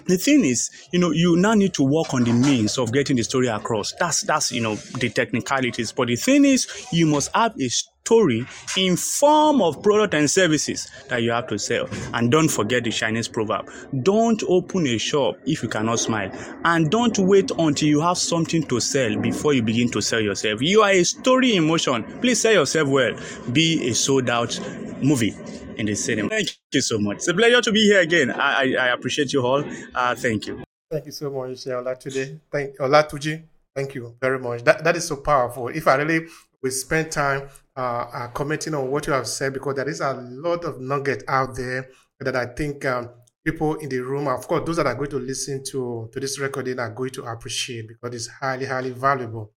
the 0.09 0.17
thing 0.17 0.45
is, 0.45 0.71
you 0.91 0.99
know, 0.99 1.11
you 1.11 1.37
now 1.37 1.53
need 1.53 1.75
to 1.75 1.83
work 1.83 2.15
on 2.15 2.25
the 2.25 2.33
means 2.33 2.79
of 2.79 2.93
getting 2.93 3.17
the 3.17 3.23
story 3.23 3.47
across. 3.47 3.93
That's 4.01 4.23
that's 4.23 4.51
you 4.51 4.63
know 4.63 4.75
the 4.75 5.11
technicalities. 5.11 5.93
But 5.93 6.09
the 6.09 6.17
thing 6.17 6.47
is, 6.47 6.67
you 6.91 7.07
must 7.07 7.31
have 7.35 7.55
a 7.61 7.69
story 8.09 8.47
in 8.79 8.97
form 8.97 9.61
of 9.61 9.83
product 9.83 10.15
and 10.15 10.31
services 10.31 10.89
that 11.09 11.23
you 11.23 11.31
have 11.31 11.47
to 11.47 11.59
sell. 11.59 11.87
And 12.15 12.31
don't 12.31 12.49
forget 12.49 12.85
the 12.85 12.91
Chinese 12.91 13.29
proverb: 13.29 13.71
Don't 14.03 14.43
open 14.49 14.87
a 14.87 14.97
shop 14.99 15.37
if 15.45 15.63
you 15.63 15.69
cannot 15.69 15.99
smile, 15.99 16.31
and 16.65 16.91
don't 16.91 17.19
wait 17.19 17.51
until 17.59 17.89
you 17.89 18.01
have 18.01 18.17
something 18.17 18.63
to 18.69 18.81
sell 18.81 19.15
before 19.21 19.53
you 19.53 19.63
begin 19.63 19.91
to 19.91 20.01
sell 20.01 20.21
yourself. 20.21 20.63
You 20.63 20.83
are 20.83 20.91
a 20.91 21.05
story 21.05 21.57
in 21.57 21.67
motion. 21.67 22.03
Please 22.21 22.41
sell 22.41 22.55
yourself 22.55 22.89
well. 22.89 23.13
Be 23.53 23.89
a 23.91 23.95
sold 23.95 24.31
out 24.31 24.59
movie 25.03 25.35
in 25.77 25.87
the 25.87 25.95
cinema. 25.95 26.29
Thank 26.31 26.57
you 26.73 26.81
so 26.81 26.99
much. 26.99 27.17
It's 27.19 27.29
a 27.29 27.35
pleasure 27.35 27.61
to 27.61 27.73
be 27.73 27.83
here 27.91 28.01
again. 28.01 28.31
I, 28.31 28.51
I, 28.63 28.87
I 28.87 28.89
appreciate 28.89 29.33
you 29.33 29.45
all. 29.45 29.63
Uh, 29.95 30.15
thank 30.15 30.47
you. 30.47 30.63
Thank 30.91 31.07
you 31.07 31.13
so 31.13 31.31
much, 31.31 31.65
Olatude. 31.67 32.41
Thank 32.51 32.79
Olatunji. 32.79 33.43
Thank 33.77 33.95
you 33.95 34.15
very 34.21 34.39
much. 34.39 34.65
That 34.65 34.83
that 34.85 34.97
is 34.97 35.07
so 35.07 35.17
powerful. 35.17 35.69
If 35.69 35.87
I 35.87 35.95
really 35.97 36.27
we 36.63 36.71
spend 36.71 37.13
time 37.13 37.49
uh, 37.77 38.07
uh, 38.13 38.29
commenting 38.29 38.75
on 38.75 38.91
what 38.91 39.07
you 39.07 39.13
have 39.13 39.27
said, 39.27 39.53
because 39.53 39.77
there 39.77 39.89
is 39.89 40.01
a 40.01 40.15
lot 40.15 40.65
of 40.65 40.81
nugget 40.81 41.23
out 41.29 41.55
there 41.55 41.89
that 42.21 42.35
I 42.35 42.47
think 42.47 42.85
um, 42.85 43.11
people 43.45 43.77
in 43.77 43.89
the 43.89 44.01
room, 44.01 44.27
of 44.29 44.47
course, 44.47 44.67
those 44.67 44.77
that 44.77 44.87
are 44.87 44.95
going 44.95 45.11
to 45.11 45.19
listen 45.19 45.63
to 45.71 46.11
to 46.13 46.21
this 46.21 46.39
recording 46.39 46.79
are 46.79 46.91
going 46.91 47.11
to 47.11 47.25
appreciate 47.25 47.89
because 47.89 48.15
it's 48.15 48.27
highly, 48.27 48.67
highly 48.67 48.91
valuable. 48.91 49.53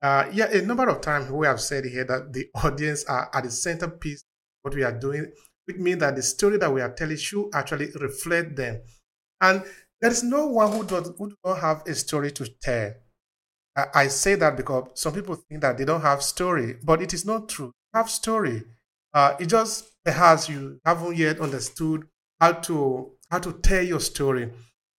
Uh, 0.00 0.28
yeah, 0.32 0.46
a 0.50 0.62
number 0.62 0.88
of 0.88 1.00
times 1.00 1.30
we 1.30 1.46
have 1.46 1.60
said 1.60 1.84
here 1.84 2.04
that 2.04 2.32
the 2.32 2.48
audience 2.64 3.04
are 3.04 3.30
at 3.32 3.44
the 3.44 3.50
centerpiece 3.50 4.24
what 4.62 4.74
we 4.74 4.82
are 4.82 4.98
doing 4.98 5.32
which 5.66 5.76
means 5.76 6.00
that 6.00 6.16
the 6.16 6.22
story 6.22 6.58
that 6.58 6.72
we 6.72 6.80
are 6.80 6.92
telling 6.92 7.16
should 7.16 7.50
actually 7.52 7.90
reflect 8.00 8.56
them. 8.56 8.80
And 9.40 9.62
there 10.00 10.10
is 10.10 10.22
no 10.22 10.46
one 10.46 10.72
who 10.72 10.84
does 10.84 11.12
who 11.18 11.30
do 11.30 11.36
not 11.44 11.58
have 11.60 11.82
a 11.86 11.94
story 11.94 12.30
to 12.32 12.48
tell. 12.62 12.92
I, 13.94 14.08
say 14.08 14.34
that 14.36 14.56
because 14.56 14.88
some 14.94 15.12
people 15.12 15.34
think 15.34 15.60
that 15.60 15.76
they 15.76 15.84
don't 15.84 16.00
have 16.00 16.22
story, 16.22 16.76
but 16.82 17.02
it 17.02 17.12
is 17.12 17.24
not 17.26 17.48
true. 17.48 17.66
You 17.66 17.98
have 17.98 18.10
story. 18.10 18.64
Uh, 19.12 19.34
it 19.38 19.46
just 19.46 19.90
perhaps 20.04 20.48
you 20.48 20.80
haven't 20.84 21.16
yet 21.16 21.40
understood 21.40 22.06
how 22.40 22.52
to 22.52 23.12
how 23.30 23.38
to 23.38 23.52
tell 23.52 23.82
your 23.82 24.00
story. 24.00 24.50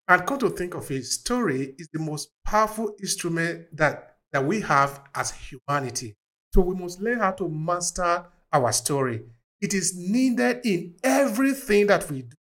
And 0.08 0.26
come 0.26 0.38
to 0.38 0.50
think 0.50 0.74
of 0.74 0.90
it, 0.90 1.04
story 1.04 1.74
is 1.78 1.88
the 1.92 1.98
most 1.98 2.30
powerful 2.44 2.94
instrument 3.00 3.66
that 3.76 4.16
that 4.32 4.44
we 4.44 4.60
have 4.60 5.00
as 5.14 5.30
humanity. 5.32 6.14
So 6.54 6.60
we 6.60 6.74
must 6.74 7.00
learn 7.00 7.20
how 7.20 7.32
to 7.32 7.48
master 7.48 8.26
our 8.52 8.72
story. 8.72 9.22
It 9.60 9.74
is 9.74 9.96
needed 9.96 10.60
in 10.64 10.96
everything 11.02 11.86
that 11.88 12.10
we 12.10 12.22
do 12.22 12.36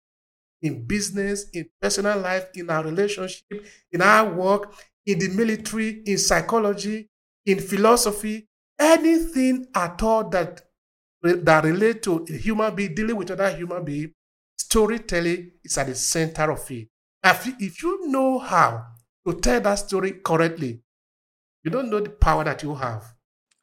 in 0.62 0.86
business, 0.86 1.50
in 1.54 1.70
personal 1.82 2.18
life, 2.20 2.48
in 2.56 2.70
our 2.70 2.84
relationship, 2.84 3.66
in 3.92 4.02
our 4.02 4.34
work, 4.34 4.74
in 5.06 5.20
the 5.20 5.30
military, 5.30 6.02
in 6.06 6.18
psychology, 6.18 7.10
in 7.46 7.60
philosophy, 7.60 8.48
anything 8.80 9.66
at 9.76 10.02
all 10.02 10.30
that 10.30 10.62
that 11.22 11.64
relate 11.64 12.04
to 12.04 12.26
a 12.30 12.34
human 12.34 12.76
being 12.76 12.94
dealing 12.94 13.16
with 13.16 13.32
other 13.32 13.50
human 13.56 13.84
being, 13.86 14.12
storytelling 14.58 15.52
is 15.64 15.78
at 15.78 15.88
the 15.88 15.96
center 15.96 16.52
of 16.52 16.70
it. 16.70 16.90
If 17.24 17.82
you 17.82 18.08
know 18.08 18.40
how 18.40 18.86
to 19.26 19.34
tell 19.36 19.62
that 19.62 19.76
story 19.76 20.14
correctly, 20.14 20.82
you 21.64 21.72
don't 21.72 21.90
know 21.90 22.02
the 22.02 22.10
power 22.10 22.44
that 22.44 22.62
you 22.62 22.76
have. 22.76 23.14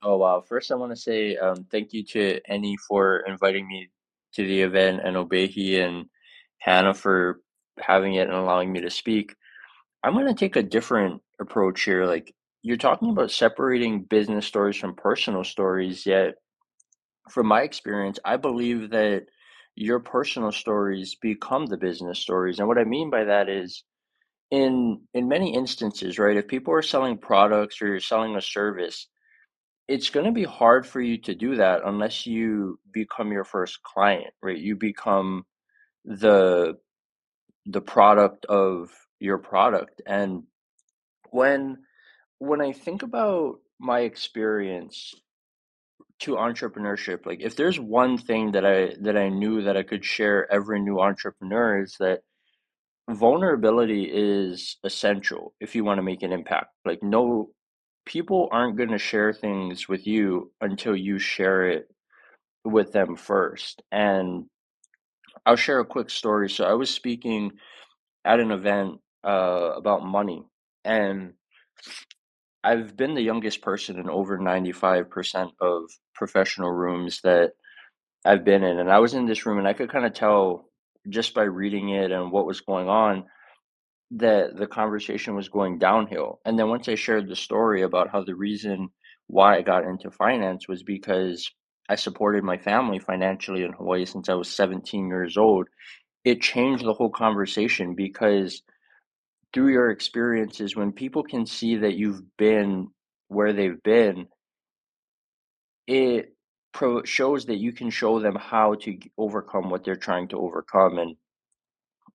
Oh 0.02 0.16
wow! 0.16 0.40
First, 0.40 0.72
I 0.72 0.76
want 0.76 0.92
to 0.92 0.96
say 0.96 1.36
um, 1.36 1.66
thank 1.70 1.92
you 1.92 2.02
to 2.04 2.40
Annie 2.48 2.78
for 2.88 3.18
inviting 3.26 3.68
me 3.68 3.90
to 4.32 4.46
the 4.46 4.62
event, 4.62 5.02
and 5.04 5.16
Obehi 5.16 5.84
and 5.84 6.06
Hannah 6.58 6.94
for 6.94 7.40
having 7.78 8.14
it 8.14 8.28
and 8.28 8.36
allowing 8.36 8.72
me 8.72 8.80
to 8.80 8.90
speak. 8.90 9.34
I'm 10.02 10.14
going 10.14 10.26
to 10.26 10.34
take 10.34 10.56
a 10.56 10.62
different 10.62 11.22
approach 11.40 11.82
here. 11.82 12.04
Like 12.06 12.34
you're 12.62 12.76
talking 12.76 13.08
mm. 13.08 13.12
about 13.12 13.30
separating 13.30 14.02
business 14.02 14.46
stories 14.46 14.76
from 14.76 14.94
personal 14.94 15.44
stories, 15.44 16.06
yet 16.06 16.34
from 17.30 17.46
my 17.46 17.62
experience, 17.62 18.18
I 18.24 18.36
believe 18.36 18.90
that 18.90 19.26
your 19.76 20.00
personal 20.00 20.52
stories 20.52 21.16
become 21.20 21.66
the 21.66 21.76
business 21.76 22.18
stories. 22.18 22.58
And 22.58 22.68
what 22.68 22.78
I 22.78 22.84
mean 22.84 23.10
by 23.10 23.24
that 23.24 23.48
is 23.48 23.84
in 24.50 25.00
in 25.14 25.28
many 25.28 25.54
instances, 25.54 26.18
right? 26.18 26.36
If 26.36 26.48
people 26.48 26.74
are 26.74 26.82
selling 26.82 27.18
products 27.18 27.80
or 27.80 27.86
you're 27.88 28.00
selling 28.00 28.36
a 28.36 28.42
service, 28.42 29.06
it's 29.88 30.10
going 30.10 30.26
to 30.26 30.32
be 30.32 30.44
hard 30.44 30.86
for 30.86 31.00
you 31.00 31.18
to 31.18 31.34
do 31.34 31.56
that 31.56 31.82
unless 31.84 32.26
you 32.26 32.78
become 32.92 33.32
your 33.32 33.44
first 33.44 33.82
client, 33.82 34.32
right? 34.42 34.58
You 34.58 34.76
become 34.76 35.44
the 36.04 36.74
the 37.66 37.80
product 37.80 38.44
of 38.46 38.90
your 39.20 39.38
product. 39.38 40.02
And 40.06 40.44
when 41.30 41.78
when 42.38 42.60
I 42.60 42.72
think 42.72 43.02
about 43.02 43.56
my 43.78 44.00
experience 44.00 45.14
to 46.20 46.36
entrepreneurship, 46.36 47.26
like 47.26 47.40
if 47.40 47.56
there's 47.56 47.78
one 47.78 48.18
thing 48.18 48.52
that 48.52 48.66
I 48.66 48.94
that 49.02 49.16
I 49.16 49.28
knew 49.28 49.62
that 49.62 49.76
I 49.76 49.82
could 49.82 50.04
share 50.04 50.50
every 50.52 50.80
new 50.80 51.00
entrepreneur 51.00 51.82
is 51.82 51.96
that 52.00 52.20
vulnerability 53.08 54.04
is 54.04 54.76
essential 54.84 55.54
if 55.60 55.74
you 55.74 55.84
want 55.84 55.98
to 55.98 56.02
make 56.02 56.22
an 56.22 56.32
impact. 56.32 56.70
Like 56.84 57.02
no 57.02 57.50
people 58.06 58.48
aren't 58.50 58.76
going 58.76 58.90
to 58.90 58.98
share 58.98 59.32
things 59.32 59.88
with 59.88 60.06
you 60.06 60.50
until 60.60 60.96
you 60.96 61.18
share 61.18 61.68
it 61.68 61.88
with 62.64 62.92
them 62.92 63.16
first. 63.16 63.82
And 63.92 64.46
I'll 65.46 65.56
share 65.56 65.80
a 65.80 65.86
quick 65.86 66.10
story. 66.10 66.50
So 66.50 66.64
I 66.64 66.74
was 66.74 66.90
speaking 66.90 67.52
at 68.24 68.40
an 68.40 68.50
event 68.50 69.00
uh, 69.24 69.72
about 69.76 70.04
money, 70.04 70.44
and 70.84 71.34
I've 72.62 72.96
been 72.96 73.14
the 73.14 73.22
youngest 73.22 73.62
person 73.62 73.98
in 73.98 74.10
over 74.10 74.38
95% 74.38 75.52
of 75.60 75.84
professional 76.14 76.70
rooms 76.70 77.20
that 77.22 77.52
I've 78.24 78.44
been 78.44 78.62
in. 78.62 78.78
And 78.78 78.90
I 78.90 78.98
was 78.98 79.14
in 79.14 79.26
this 79.26 79.46
room, 79.46 79.58
and 79.58 79.66
I 79.66 79.72
could 79.72 79.90
kind 79.90 80.04
of 80.04 80.12
tell 80.12 80.68
just 81.08 81.34
by 81.34 81.44
reading 81.44 81.90
it 81.90 82.10
and 82.12 82.30
what 82.30 82.46
was 82.46 82.60
going 82.60 82.88
on 82.88 83.24
that 84.12 84.56
the 84.56 84.66
conversation 84.66 85.34
was 85.34 85.48
going 85.48 85.78
downhill. 85.78 86.40
And 86.44 86.58
then 86.58 86.68
once 86.68 86.88
I 86.88 86.96
shared 86.96 87.28
the 87.28 87.36
story 87.36 87.82
about 87.82 88.10
how 88.10 88.22
the 88.24 88.34
reason 88.34 88.90
why 89.28 89.56
I 89.56 89.62
got 89.62 89.84
into 89.84 90.10
finance 90.10 90.68
was 90.68 90.82
because 90.82 91.50
I 91.88 91.94
supported 91.94 92.44
my 92.44 92.58
family 92.58 92.98
financially 92.98 93.62
in 93.62 93.72
Hawaii 93.72 94.04
since 94.04 94.28
I 94.28 94.34
was 94.34 94.50
17 94.50 95.08
years 95.08 95.36
old, 95.36 95.68
it 96.24 96.42
changed 96.42 96.84
the 96.84 96.92
whole 96.92 97.10
conversation 97.10 97.94
because 97.94 98.62
through 99.52 99.72
your 99.72 99.90
experiences, 99.90 100.76
when 100.76 100.92
people 100.92 101.22
can 101.22 101.46
see 101.46 101.76
that 101.76 101.94
you've 101.96 102.22
been 102.36 102.88
where 103.28 103.52
they've 103.52 103.82
been, 103.82 104.28
it 105.86 106.34
pro- 106.72 107.04
shows 107.04 107.46
that 107.46 107.58
you 107.58 107.72
can 107.72 107.90
show 107.90 108.20
them 108.20 108.36
how 108.36 108.74
to 108.74 108.98
overcome 109.18 109.70
what 109.70 109.84
they're 109.84 109.96
trying 109.96 110.28
to 110.28 110.38
overcome. 110.38 110.98
And 110.98 111.16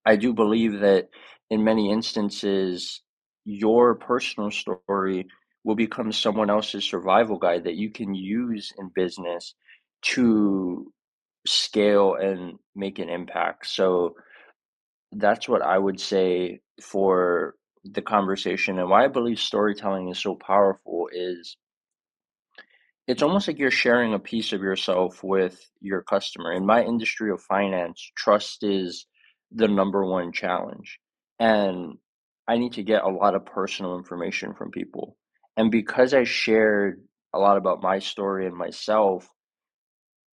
I 0.06 0.16
do 0.16 0.34
believe 0.34 0.80
that 0.80 1.10
in 1.50 1.64
many 1.64 1.92
instances, 1.92 3.02
your 3.44 3.96
personal 3.96 4.52
story 4.52 5.28
will 5.64 5.76
become 5.76 6.12
someone 6.12 6.50
else's 6.50 6.84
survival 6.84 7.38
guide 7.38 7.64
that 7.66 7.76
you 7.76 7.90
can 7.90 8.14
use 8.14 8.72
in 8.78 8.92
business 8.94 9.56
to 10.02 10.92
scale 11.48 12.16
and 12.16 12.60
make 12.76 13.00
an 13.00 13.10
impact. 13.10 13.68
So 13.68 14.16
that's 15.18 15.48
what 15.48 15.62
I 15.62 15.78
would 15.78 16.00
say 16.00 16.60
for 16.82 17.56
the 17.84 18.02
conversation 18.02 18.80
and 18.80 18.90
why 18.90 19.06
I 19.06 19.08
believe 19.08 19.40
storytelling 19.40 20.10
is 20.10 20.20
so 20.20 20.36
powerful 20.36 21.08
is 21.14 21.56
it's 23.08 23.22
almost 23.22 23.48
like 23.48 23.60
you're 23.60 23.70
sharing 23.70 24.14
a 24.14 24.20
piece 24.20 24.52
of 24.52 24.62
yourself 24.62 25.24
with 25.24 25.70
your 25.80 26.02
customer. 26.02 26.54
In 26.54 26.66
my 26.66 26.84
industry 26.84 27.30
of 27.30 27.42
finance, 27.42 28.12
trust 28.18 28.64
is 28.64 29.06
the 29.52 29.68
number 29.68 30.04
one 30.06 30.32
challenge. 30.32 31.00
And 31.40 31.94
I 32.48 32.58
need 32.58 32.74
to 32.74 32.84
get 32.84 33.04
a 33.04 33.10
lot 33.10 33.36
of 33.36 33.46
personal 33.46 33.98
information 33.98 34.56
from 34.56 34.72
people. 34.72 35.18
And 35.56 35.70
because 35.70 36.16
I 36.16 36.24
shared 36.24 37.02
a 37.34 37.40
lot 37.40 37.58
about 37.58 37.84
my 37.84 38.00
story 38.00 38.48
and 38.48 38.56
myself, 38.56 39.30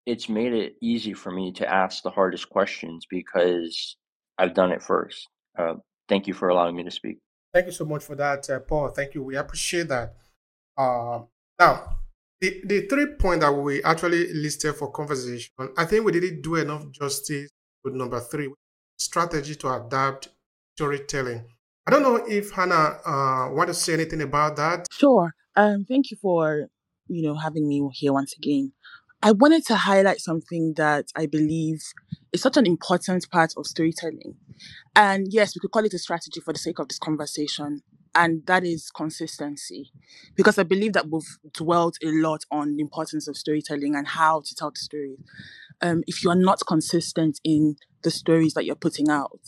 it's 0.06 0.28
made 0.28 0.52
it 0.52 0.74
easy 0.80 1.12
for 1.12 1.32
me 1.32 1.52
to 1.52 1.68
ask 1.68 2.02
the 2.02 2.10
hardest 2.10 2.48
questions 2.48 3.04
because 3.10 3.96
I've 4.40 4.54
done 4.54 4.72
it 4.72 4.82
first. 4.82 5.28
Uh, 5.58 5.74
thank 6.08 6.26
you 6.26 6.32
for 6.32 6.48
allowing 6.48 6.74
me 6.74 6.82
to 6.84 6.90
speak. 6.90 7.18
Thank 7.52 7.66
you 7.66 7.72
so 7.72 7.84
much 7.84 8.02
for 8.02 8.16
that, 8.16 8.48
uh, 8.48 8.60
Paul. 8.60 8.88
Thank 8.88 9.14
you. 9.14 9.22
We 9.22 9.36
appreciate 9.36 9.88
that. 9.88 10.14
Uh, 10.78 11.20
now, 11.58 11.98
the, 12.40 12.62
the 12.64 12.86
three 12.86 13.14
points 13.18 13.44
that 13.44 13.52
we 13.52 13.82
actually 13.84 14.32
listed 14.32 14.74
for 14.76 14.90
conversation, 14.90 15.52
I 15.76 15.84
think 15.84 16.06
we 16.06 16.12
didn't 16.12 16.40
do 16.40 16.54
enough 16.54 16.90
justice 16.90 17.50
with 17.84 17.92
number 17.92 18.18
three 18.18 18.50
strategy 18.98 19.56
to 19.56 19.74
adapt 19.74 20.28
storytelling. 20.74 21.44
I 21.86 21.90
don't 21.90 22.02
know 22.02 22.24
if 22.26 22.50
Hannah 22.52 22.98
uh, 23.04 23.50
want 23.52 23.68
to 23.68 23.74
say 23.74 23.92
anything 23.92 24.22
about 24.22 24.56
that. 24.56 24.86
Sure. 24.90 25.34
Um, 25.56 25.84
thank 25.86 26.10
you 26.10 26.16
for 26.16 26.68
you 27.08 27.22
know 27.22 27.34
having 27.34 27.68
me 27.68 27.86
here 27.92 28.12
once 28.12 28.34
again. 28.38 28.72
I 29.22 29.32
wanted 29.32 29.66
to 29.66 29.76
highlight 29.76 30.20
something 30.20 30.74
that 30.76 31.06
I 31.14 31.26
believe 31.26 31.82
is 32.32 32.40
such 32.40 32.56
an 32.56 32.66
important 32.66 33.30
part 33.30 33.52
of 33.56 33.66
storytelling. 33.66 34.36
And 34.96 35.26
yes, 35.30 35.54
we 35.54 35.60
could 35.60 35.72
call 35.72 35.84
it 35.84 35.94
a 35.94 35.98
strategy 35.98 36.40
for 36.40 36.52
the 36.52 36.58
sake 36.58 36.78
of 36.78 36.88
this 36.88 36.98
conversation, 36.98 37.82
and 38.14 38.44
that 38.46 38.64
is 38.64 38.90
consistency. 38.90 39.92
Because 40.36 40.58
I 40.58 40.62
believe 40.62 40.94
that 40.94 41.10
we've 41.10 41.38
dwelt 41.52 41.96
a 42.02 42.08
lot 42.08 42.44
on 42.50 42.76
the 42.76 42.82
importance 42.82 43.28
of 43.28 43.36
storytelling 43.36 43.94
and 43.94 44.08
how 44.08 44.40
to 44.40 44.54
tell 44.54 44.70
the 44.70 44.78
story. 44.80 45.16
Um, 45.82 46.02
if 46.06 46.24
you 46.24 46.30
are 46.30 46.36
not 46.36 46.60
consistent 46.66 47.40
in 47.44 47.76
the 48.02 48.10
stories 48.10 48.54
that 48.54 48.64
you're 48.64 48.74
putting 48.74 49.10
out, 49.10 49.40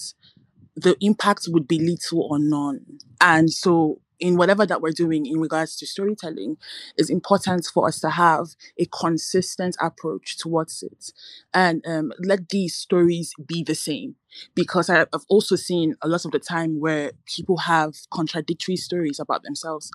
the 0.76 0.96
impact 1.00 1.48
would 1.48 1.66
be 1.66 1.78
little 1.78 2.28
or 2.30 2.38
none. 2.38 2.98
And 3.20 3.50
so 3.50 4.00
in 4.20 4.36
whatever 4.36 4.64
that 4.66 4.80
we're 4.80 4.92
doing 4.92 5.26
in 5.26 5.40
regards 5.40 5.76
to 5.76 5.86
storytelling, 5.86 6.56
it's 6.96 7.10
important 7.10 7.66
for 7.72 7.88
us 7.88 8.00
to 8.00 8.10
have 8.10 8.54
a 8.78 8.86
consistent 8.86 9.76
approach 9.80 10.38
towards 10.38 10.82
it 10.82 11.12
and 11.52 11.84
um, 11.86 12.12
let 12.18 12.48
these 12.50 12.74
stories 12.74 13.32
be 13.44 13.62
the 13.62 13.74
same. 13.74 14.16
Because 14.54 14.88
I've 14.88 15.08
also 15.28 15.56
seen 15.56 15.94
a 16.00 16.08
lot 16.08 16.24
of 16.24 16.30
the 16.30 16.38
time 16.38 16.80
where 16.80 17.12
people 17.26 17.58
have 17.58 17.94
contradictory 18.10 18.76
stories 18.76 19.20
about 19.20 19.42
themselves, 19.42 19.90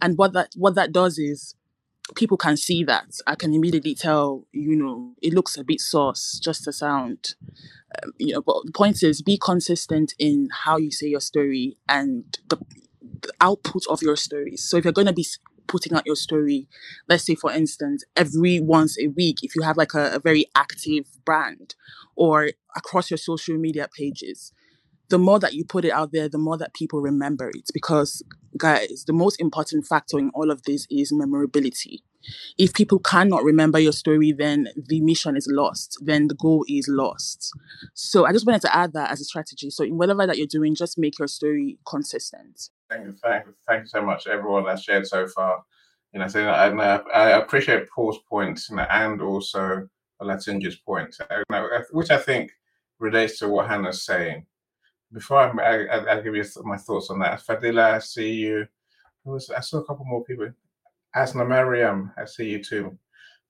and 0.00 0.16
what 0.16 0.32
that 0.34 0.50
what 0.54 0.76
that 0.76 0.92
does 0.92 1.18
is 1.18 1.56
people 2.14 2.36
can 2.36 2.56
see 2.56 2.84
that. 2.84 3.18
I 3.26 3.34
can 3.34 3.54
immediately 3.54 3.94
tell, 3.94 4.46
you 4.52 4.76
know, 4.76 5.14
it 5.22 5.34
looks 5.34 5.56
a 5.56 5.64
bit 5.64 5.80
sauce 5.80 6.40
just 6.42 6.64
to 6.64 6.72
sound, 6.72 7.34
um, 8.02 8.12
you 8.18 8.34
know. 8.34 8.42
But 8.42 8.62
the 8.64 8.72
point 8.72 9.02
is, 9.02 9.22
be 9.22 9.38
consistent 9.38 10.14
in 10.18 10.48
how 10.52 10.76
you 10.76 10.90
say 10.90 11.08
your 11.08 11.20
story 11.20 11.76
and 11.88 12.38
the 12.48 12.58
the 13.22 13.32
output 13.40 13.82
of 13.88 14.02
your 14.02 14.16
stories. 14.16 14.62
So 14.62 14.76
if 14.76 14.84
you're 14.84 14.92
going 14.92 15.06
to 15.06 15.12
be 15.12 15.26
putting 15.66 15.94
out 15.94 16.06
your 16.06 16.16
story, 16.16 16.68
let's 17.08 17.24
say 17.24 17.34
for 17.34 17.52
instance, 17.52 18.04
every 18.16 18.60
once 18.60 18.98
a 18.98 19.06
week, 19.08 19.38
if 19.42 19.54
you 19.54 19.62
have 19.62 19.76
like 19.76 19.94
a, 19.94 20.14
a 20.14 20.18
very 20.18 20.46
active 20.54 21.06
brand 21.24 21.74
or 22.16 22.50
across 22.76 23.10
your 23.10 23.18
social 23.18 23.56
media 23.56 23.88
pages, 23.96 24.52
the 25.10 25.18
more 25.18 25.38
that 25.40 25.54
you 25.54 25.64
put 25.64 25.84
it 25.84 25.90
out 25.90 26.12
there, 26.12 26.28
the 26.28 26.38
more 26.38 26.56
that 26.56 26.72
people 26.72 27.00
remember 27.00 27.50
it. 27.50 27.70
Because, 27.74 28.22
guys, 28.56 29.04
the 29.06 29.12
most 29.12 29.40
important 29.40 29.86
factor 29.86 30.18
in 30.18 30.30
all 30.34 30.50
of 30.50 30.62
this 30.62 30.86
is 30.88 31.12
memorability. 31.12 32.02
If 32.58 32.74
people 32.74 32.98
cannot 32.98 33.42
remember 33.42 33.78
your 33.78 33.92
story, 33.92 34.32
then 34.32 34.68
the 34.76 35.00
mission 35.00 35.36
is 35.36 35.48
lost, 35.50 35.98
then 36.00 36.28
the 36.28 36.34
goal 36.34 36.64
is 36.68 36.86
lost. 36.88 37.52
So, 37.94 38.24
I 38.24 38.32
just 38.32 38.46
wanted 38.46 38.62
to 38.62 38.76
add 38.76 38.92
that 38.92 39.10
as 39.10 39.20
a 39.20 39.24
strategy. 39.24 39.70
So, 39.70 39.84
in 39.84 39.98
whatever 39.98 40.26
that 40.26 40.38
you're 40.38 40.46
doing, 40.46 40.74
just 40.74 40.98
make 40.98 41.18
your 41.18 41.28
story 41.28 41.78
consistent. 41.86 42.70
Thank 42.90 43.06
you, 43.06 43.12
thank 43.12 43.46
you, 43.46 43.54
thank 43.68 43.82
you 43.82 43.88
so 43.88 44.02
much, 44.02 44.26
everyone 44.26 44.64
that's 44.64 44.82
shared 44.82 45.06
so 45.06 45.26
far. 45.28 45.62
You 46.12 46.18
know, 46.18 46.26
so 46.26 46.44
I, 46.48 46.68
uh, 46.74 47.02
I 47.14 47.30
appreciate 47.38 47.88
Paul's 47.88 48.18
you 48.32 48.76
know, 48.76 48.86
and 48.90 49.22
also 49.22 49.88
Olatunji's 50.20 50.76
points, 50.76 51.20
uh, 51.20 51.42
uh, 51.50 51.82
which 51.92 52.10
I 52.10 52.18
think 52.18 52.50
relates 52.98 53.38
to 53.38 53.48
what 53.48 53.68
Hannah's 53.68 54.02
saying. 54.02 54.44
Before 55.12 55.38
I, 55.38 55.86
I, 55.86 56.18
I 56.18 56.20
give 56.20 56.34
you 56.34 56.44
my 56.64 56.76
thoughts 56.76 57.10
on 57.10 57.20
that, 57.20 57.42
Fadila, 57.46 57.94
I 57.94 57.98
see 58.00 58.32
you. 58.32 58.66
I 59.56 59.60
saw 59.60 59.78
a 59.78 59.84
couple 59.84 60.04
more 60.04 60.24
people. 60.24 60.50
Asna 61.14 61.46
Mariam, 61.46 62.12
I 62.16 62.24
see 62.24 62.50
you 62.50 62.62
too. 62.62 62.98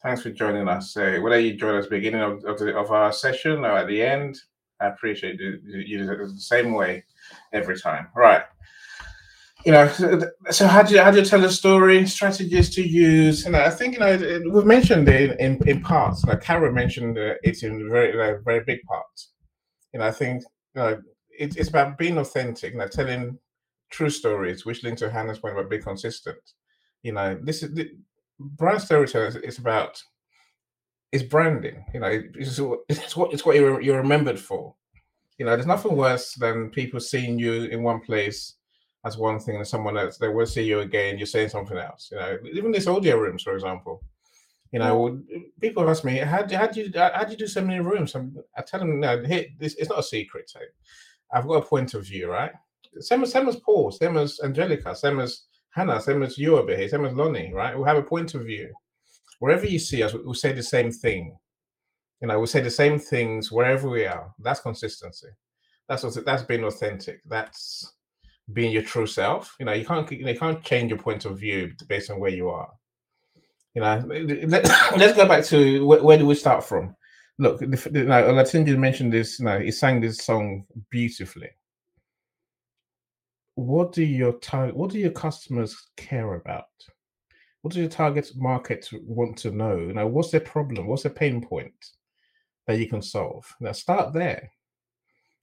Thanks 0.03 0.23
for 0.23 0.31
joining 0.31 0.69
us. 0.69 0.97
Uh, 0.97 1.19
whether 1.21 1.39
you 1.39 1.55
join 1.55 1.77
us 1.77 1.87
beginning 1.87 2.23
of, 2.23 2.45
of, 2.45 2.59
the, 2.59 2.77
of, 2.77 2.91
our 2.91 3.13
session 3.13 3.65
or 3.65 3.79
at 3.79 3.87
the 3.87 4.03
end, 4.03 4.39
I 4.81 4.87
appreciate 4.87 5.39
you, 5.39 5.61
you 5.65 6.07
the 6.07 6.35
same 6.39 6.73
way 6.73 7.05
every 7.53 7.79
time. 7.79 8.09
Right. 8.15 8.45
You 9.65 9.73
know, 9.73 9.89
so 10.51 10.67
how 10.67 10.83
do 10.83 10.95
you 10.95 11.03
how 11.03 11.11
do 11.11 11.19
you 11.19 11.25
tell 11.25 11.45
a 11.45 11.51
story? 11.51 12.07
Strategies 12.07 12.75
to 12.75 12.83
use. 12.87 13.45
You 13.45 13.53
know, 13.53 13.61
I 13.61 13.71
think 13.71 13.95
you 13.95 14.01
know 14.01 14.17
we've 14.53 14.65
mentioned 14.65 15.09
it 15.09 15.39
in 15.39 15.59
in, 15.69 15.83
parts. 15.83 16.25
Like 16.25 16.41
Kara 16.41 16.73
mentioned 16.73 17.19
it 17.19 17.63
in 17.63 17.89
very 17.91 18.39
very 18.43 18.65
big 18.65 18.83
parts. 18.85 19.33
You 19.93 20.01
know, 20.01 20.07
I 20.07 20.13
think 20.13 20.43
you 20.75 20.83
know 20.83 21.03
it, 21.39 21.57
it's 21.57 21.69
about 21.69 21.99
being 21.99 22.17
authentic. 22.17 22.73
You 22.73 22.79
know, 22.79 22.89
telling 22.89 23.39
true 23.91 24.09
stories, 24.09 24.65
which 24.65 24.83
links 24.83 25.01
to 25.01 25.11
Hannah's 25.11 25.41
point 25.41 25.59
about 25.59 25.69
being 25.69 25.83
consistent. 25.83 26.39
You 27.03 27.13
know, 27.13 27.39
this 27.43 27.63
is 27.63 27.75
the, 27.75 27.91
brand 28.39 28.81
storytelling 28.81 29.43
is 29.43 29.59
about 29.59 30.03
it's 31.13 31.23
branding. 31.23 31.85
You 31.93 32.01
know, 32.01 32.23
it's, 32.35 32.59
it's 32.89 33.17
what 33.17 33.33
it's 33.35 33.45
what 33.45 33.57
you're 33.57 33.83
you're 33.83 34.01
remembered 34.01 34.41
for. 34.41 34.75
You 35.37 35.45
know, 35.45 35.53
there's 35.53 35.67
nothing 35.67 35.97
worse 35.97 36.35
than 36.35 36.71
people 36.71 37.01
seeing 37.01 37.39
you 37.39 37.65
in 37.65 37.83
one 37.83 38.01
place 38.01 38.55
as 39.05 39.17
one 39.17 39.39
thing 39.39 39.57
and 39.57 39.67
someone 39.67 39.97
else 39.97 40.19
they 40.19 40.29
will 40.29 40.47
see 40.47 40.63
you 40.63 40.81
again. 40.81 41.19
You're 41.19 41.27
saying 41.27 41.49
something 41.49 41.79
else. 41.79 42.11
You 42.13 42.19
know, 42.19 42.39
even 42.53 42.73
these 42.73 42.89
audio 42.89 43.17
rooms, 43.17 43.43
for 43.43 43.55
example. 43.55 44.03
You 44.73 44.79
know, 44.79 45.21
people 45.61 45.89
ask 45.91 46.05
me, 46.05 46.19
how 46.19 46.43
do, 46.43 46.57
how 46.57 46.69
do 46.69 46.81
you 46.81 46.93
how 46.95 47.25
do 47.25 47.33
you 47.33 47.37
do 47.37 47.49
so 47.49 47.61
many 47.61 47.81
rooms? 47.81 48.15
I'm, 48.15 48.37
I 48.57 48.63
tell 48.63 48.79
them, 48.79 49.01
no, 49.01 49.21
hey, 49.25 49.53
this 49.59 49.75
it's 49.75 49.91
not 49.91 49.99
a 49.99 50.03
secret. 50.03 50.53
I've 51.33 51.47
got 51.49 51.65
a 51.65 51.67
point 51.67 51.95
of 51.95 52.07
view, 52.07 52.31
right? 52.31 52.53
Same 53.01 53.23
as 53.25 53.33
same 53.33 53.49
as 53.49 53.57
Paul, 53.57 53.91
same 53.91 54.17
as 54.17 54.39
Angelica, 54.45 54.95
same 54.95 55.19
as 55.19 55.43
Hannah, 55.71 56.01
same 56.01 56.23
as 56.23 56.39
you 56.39 56.57
over 56.57 56.77
here, 56.77 56.89
same 56.89 57.05
as 57.05 57.15
Lonnie, 57.15 57.53
right? 57.53 57.77
We 57.77 57.85
have 57.85 57.97
a 57.97 58.03
point 58.03 58.35
of 58.35 58.45
view. 58.45 58.73
Wherever 59.41 59.67
you 59.67 59.79
see 59.79 60.03
us, 60.03 60.13
we'll 60.13 60.35
say 60.35 60.53
the 60.53 60.63
same 60.63 60.93
thing. 60.93 61.37
You 62.21 62.29
know, 62.29 62.39
we'll 62.39 62.47
say 62.47 62.61
the 62.61 62.71
same 62.71 62.99
things 62.99 63.51
wherever 63.51 63.89
we 63.89 64.07
are. 64.07 64.33
That's 64.39 64.61
consistency. 64.61 65.29
That's 65.89 66.03
what, 66.03 66.25
that's 66.25 66.43
being 66.43 66.65
authentic. 66.65 67.23
That's 67.27 67.95
being 68.53 68.73
your 68.73 68.83
true 68.83 69.07
self. 69.07 69.55
You 69.59 69.67
know, 69.67 69.73
you 69.73 69.85
can't 69.85 70.11
you, 70.11 70.25
know, 70.25 70.31
you 70.31 70.39
can't 70.39 70.63
change 70.63 70.91
your 70.91 70.99
point 70.99 71.25
of 71.25 71.39
view 71.39 71.73
based 71.89 72.11
on 72.11 72.21
where 72.21 72.31
you 72.31 72.49
are. 72.49 72.71
You 73.75 73.83
know, 73.83 74.03
let, 74.47 74.67
us 74.67 75.17
go 75.17 75.27
back 75.27 75.45
to 75.47 75.87
where, 75.87 76.03
where, 76.03 76.19
do 76.19 76.27
we 76.27 76.35
start 76.35 76.65
from? 76.65 76.95
Look, 77.39 77.61
the, 77.61 78.65
you 78.67 78.77
mentioned 78.77 79.13
this. 79.13 79.39
You 79.39 79.47
know, 79.47 79.61
he 79.61 79.71
sang 79.71 80.01
this 80.01 80.19
song 80.19 80.65
beautifully 80.91 81.51
what 83.61 83.93
do 83.93 84.03
your 84.03 84.33
target 84.35 84.77
what 84.77 84.91
do 84.91 84.99
your 84.99 85.11
customers 85.11 85.89
care 85.97 86.35
about 86.35 86.65
what 87.63 87.75
do 87.75 87.81
your 87.81 87.89
target 87.89 88.31
market 88.37 88.89
want 89.03 89.37
to 89.37 89.51
know 89.51 89.77
you 89.77 89.93
know 89.93 90.07
what's 90.07 90.31
their 90.31 90.41
problem 90.41 90.87
what's 90.87 91.03
their 91.03 91.13
pain 91.13 91.41
point 91.45 91.75
that 92.67 92.79
you 92.79 92.89
can 92.89 93.03
solve 93.03 93.45
now 93.61 93.73
start 93.73 94.13
there 94.15 94.51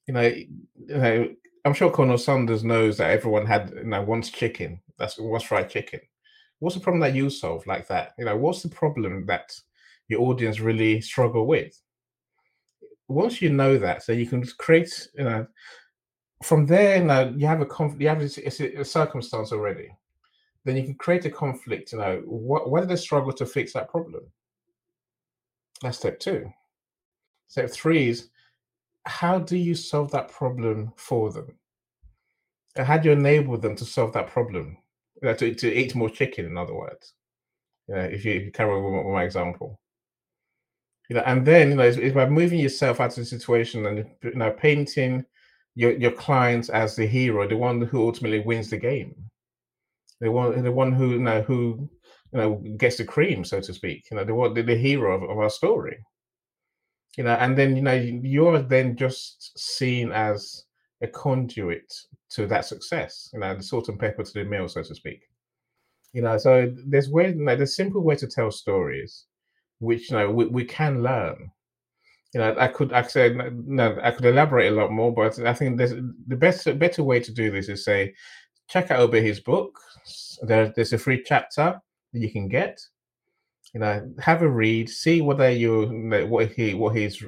you 0.08 0.14
know, 0.14 0.22
you 0.22 0.48
know 0.88 1.30
i'm 1.68 1.74
sure 1.74 1.92
colonel 1.92 2.18
sanders 2.18 2.64
knows 2.64 2.98
that 2.98 3.12
everyone 3.12 3.46
had 3.46 3.72
you 3.76 3.84
know 3.84 4.02
wants 4.02 4.30
chicken 4.30 4.80
that's 4.98 5.20
wants 5.20 5.46
fried 5.46 5.70
chicken 5.70 6.00
what's 6.60 6.76
the 6.76 6.82
problem 6.82 7.00
that 7.00 7.14
you 7.16 7.30
solve 7.30 7.66
like 7.68 7.88
that 7.88 8.14
you 8.18 8.26
know 8.26 8.36
what's 8.36 8.64
the 8.64 8.70
problem 8.70 9.26
that 9.26 9.60
your 10.08 10.22
audience 10.22 10.60
really 10.60 11.02
struggle 11.02 11.46
with 11.46 11.80
once 13.08 13.42
you 13.42 13.50
know 13.50 13.78
that 13.78 14.04
so 14.04 14.12
you 14.12 14.26
can 14.26 14.44
create 14.58 15.10
you 15.16 15.24
know 15.24 15.46
from 16.44 16.66
there, 16.66 17.04
now 17.04 17.30
you 17.30 17.48
have 17.48 17.62
a 17.62 17.66
conflict, 17.66 18.02
you 18.02 18.10
have 18.10 18.22
a, 18.22 18.80
a, 18.82 18.86
circumstance 18.86 19.52
already. 19.52 19.90
Then 20.64 20.78
you 20.78 20.84
can 20.84 20.96
create 20.96 21.26
a 21.26 21.32
conflict. 21.32 21.94
You 21.94 22.00
know, 22.00 22.22
what 22.26 22.70
what 22.70 22.82
did 22.82 22.90
they 22.90 22.96
struggle 22.96 23.34
to 23.34 23.46
fix 23.46 23.74
that 23.74 23.90
problem? 23.90 24.24
That's 25.82 25.98
step 25.98 26.20
two. 26.20 26.52
Step 27.48 27.70
three 27.72 28.10
is 28.10 28.30
how 29.08 29.40
do 29.40 29.58
you 29.58 29.74
solve 29.76 30.12
that 30.12 30.30
problem 30.30 30.92
for 30.96 31.32
them? 31.32 31.58
How 32.78 32.98
do 32.98 33.10
you 33.10 33.14
enable 33.14 33.58
them 33.58 33.76
to 33.76 33.86
solve 33.86 34.14
that 34.14 34.28
problem? 34.28 34.78
You 35.22 35.30
know, 35.30 35.34
to, 35.36 35.56
to 35.56 35.74
eat 35.74 35.96
more 35.96 36.10
chicken, 36.10 36.46
in 36.46 36.58
other 36.58 36.76
words. 36.76 37.14
You 37.88 37.96
know, 37.96 38.02
if 38.02 38.24
you, 38.26 38.34
you 38.34 38.52
carry 38.52 38.72
on 38.72 39.06
with 39.06 39.14
my 39.14 39.24
example. 39.24 39.80
You 41.10 41.16
know, 41.16 41.24
and 41.26 41.46
then 41.46 41.70
you 41.70 41.76
know, 41.76 41.84
it's, 41.84 41.98
it's 41.98 42.14
by 42.14 42.28
moving 42.28 42.60
yourself 42.60 43.00
out 43.00 43.12
of 43.12 43.16
the 43.16 43.26
situation 43.26 43.86
and 43.86 44.06
you 44.22 44.36
know, 44.36 44.52
painting 44.52 45.26
your 45.76 45.92
your 45.94 46.12
clients 46.12 46.70
as 46.70 46.96
the 46.96 47.06
hero, 47.06 47.48
the 47.48 47.56
one 47.56 47.82
who 47.82 48.06
ultimately 48.06 48.40
wins 48.40 48.70
the 48.70 48.78
game, 48.78 49.16
the 50.20 50.30
one 50.30 50.62
the 50.62 50.72
one 50.72 50.92
who 50.92 51.12
you 51.12 51.20
know 51.20 51.42
who 51.44 51.90
you 52.34 52.40
know 52.40 52.56
gets 52.78 52.98
the 52.98 53.06
cream, 53.06 53.46
so 53.46 53.62
to 53.62 53.74
speak. 53.74 54.06
You 54.12 54.18
know, 54.18 54.26
the 54.26 54.36
one 54.36 54.54
the, 54.54 54.64
the 54.64 54.76
hero 54.76 55.16
of, 55.16 55.24
of 55.30 55.38
our 55.38 55.50
story. 55.50 55.98
You 57.18 57.24
know, 57.24 57.34
and 57.34 57.58
then 57.58 57.76
you 57.76 57.82
know 57.82 57.94
you're 57.94 58.62
then 58.62 58.96
just 58.96 59.58
seen 59.58 60.12
as 60.12 60.66
a 61.02 61.08
conduit 61.08 61.94
to 62.30 62.48
that 62.48 62.66
success. 62.66 63.30
You 63.34 63.40
know, 63.40 63.56
the 63.56 63.64
salt 63.64 63.90
and 63.90 64.00
pepper 64.00 64.24
to 64.24 64.34
the 64.34 64.44
meal, 64.46 64.68
so 64.68 64.84
to 64.84 64.96
speak. 64.96 65.28
You 66.14 66.22
know, 66.22 66.38
so 66.38 66.72
there's 66.86 67.10
way, 67.10 67.30
you 67.30 67.36
know, 67.36 67.66
simple 67.66 68.02
way 68.02 68.16
to 68.16 68.28
tell 68.28 68.52
stories, 68.52 69.26
which 69.80 70.10
you 70.10 70.18
know 70.18 70.32
we, 70.32 70.46
we 70.46 70.64
can 70.64 71.04
learn 71.04 71.52
you 72.34 72.42
know, 72.42 72.56
I 72.60 72.68
could 72.68 72.94
I 72.94 73.02
said 73.04 73.36
no, 73.66 73.98
I 74.04 74.12
could 74.12 74.26
elaborate 74.26 74.72
a 74.72 74.76
lot 74.76 74.92
more, 74.92 75.14
but 75.14 75.40
I 75.40 75.54
think 75.54 75.78
there's 75.78 75.94
the 76.28 76.36
best 76.36 76.78
better 76.78 77.04
way 77.04 77.20
to 77.20 77.32
do 77.32 77.50
this 77.52 77.70
is 77.70 77.86
say, 77.86 78.14
check 78.70 78.92
out 78.92 79.14
his 79.14 79.40
book. 79.40 79.80
There, 80.42 80.72
there's 80.76 80.94
a 80.94 80.98
free 80.98 81.24
chapter 81.26 81.82
that 82.14 82.20
you 82.20 82.32
can 82.32 82.48
get. 82.48 82.80
You 83.78 83.82
know, 83.84 84.12
have 84.18 84.42
a 84.42 84.50
read, 84.50 84.90
see 84.90 85.22
whether 85.22 85.52
you 85.52 85.86
what 86.28 86.52
he 86.52 86.74
what 86.74 86.96
he's 86.96 87.24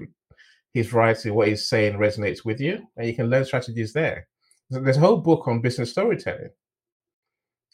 he's 0.73 0.91
writing, 0.91 1.35
what 1.35 1.47
he's 1.47 1.69
saying 1.69 1.99
resonates 1.99 2.43
with 2.43 2.59
you, 2.59 2.87
and 2.97 3.05
you 3.05 3.13
can 3.13 3.29
learn 3.29 3.45
strategies 3.45 3.93
there. 3.93 4.27
There's 4.71 4.97
a 4.97 4.99
whole 4.99 5.17
book 5.17 5.47
on 5.47 5.61
business 5.61 5.91
storytelling. 5.91 6.49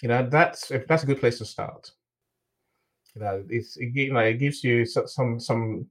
You 0.02 0.10
know, 0.10 0.28
that's 0.30 0.74
that's 0.90 1.04
a 1.04 1.06
good 1.06 1.22
place 1.22 1.38
to 1.38 1.46
start. 1.46 1.90
You 3.16 3.22
know, 3.22 3.46
it's 3.48 3.78
it, 3.78 3.92
you 3.94 4.12
know 4.12 4.20
it 4.20 4.40
gives 4.40 4.62
you 4.62 4.86
some 4.86 5.40
some 5.40 5.90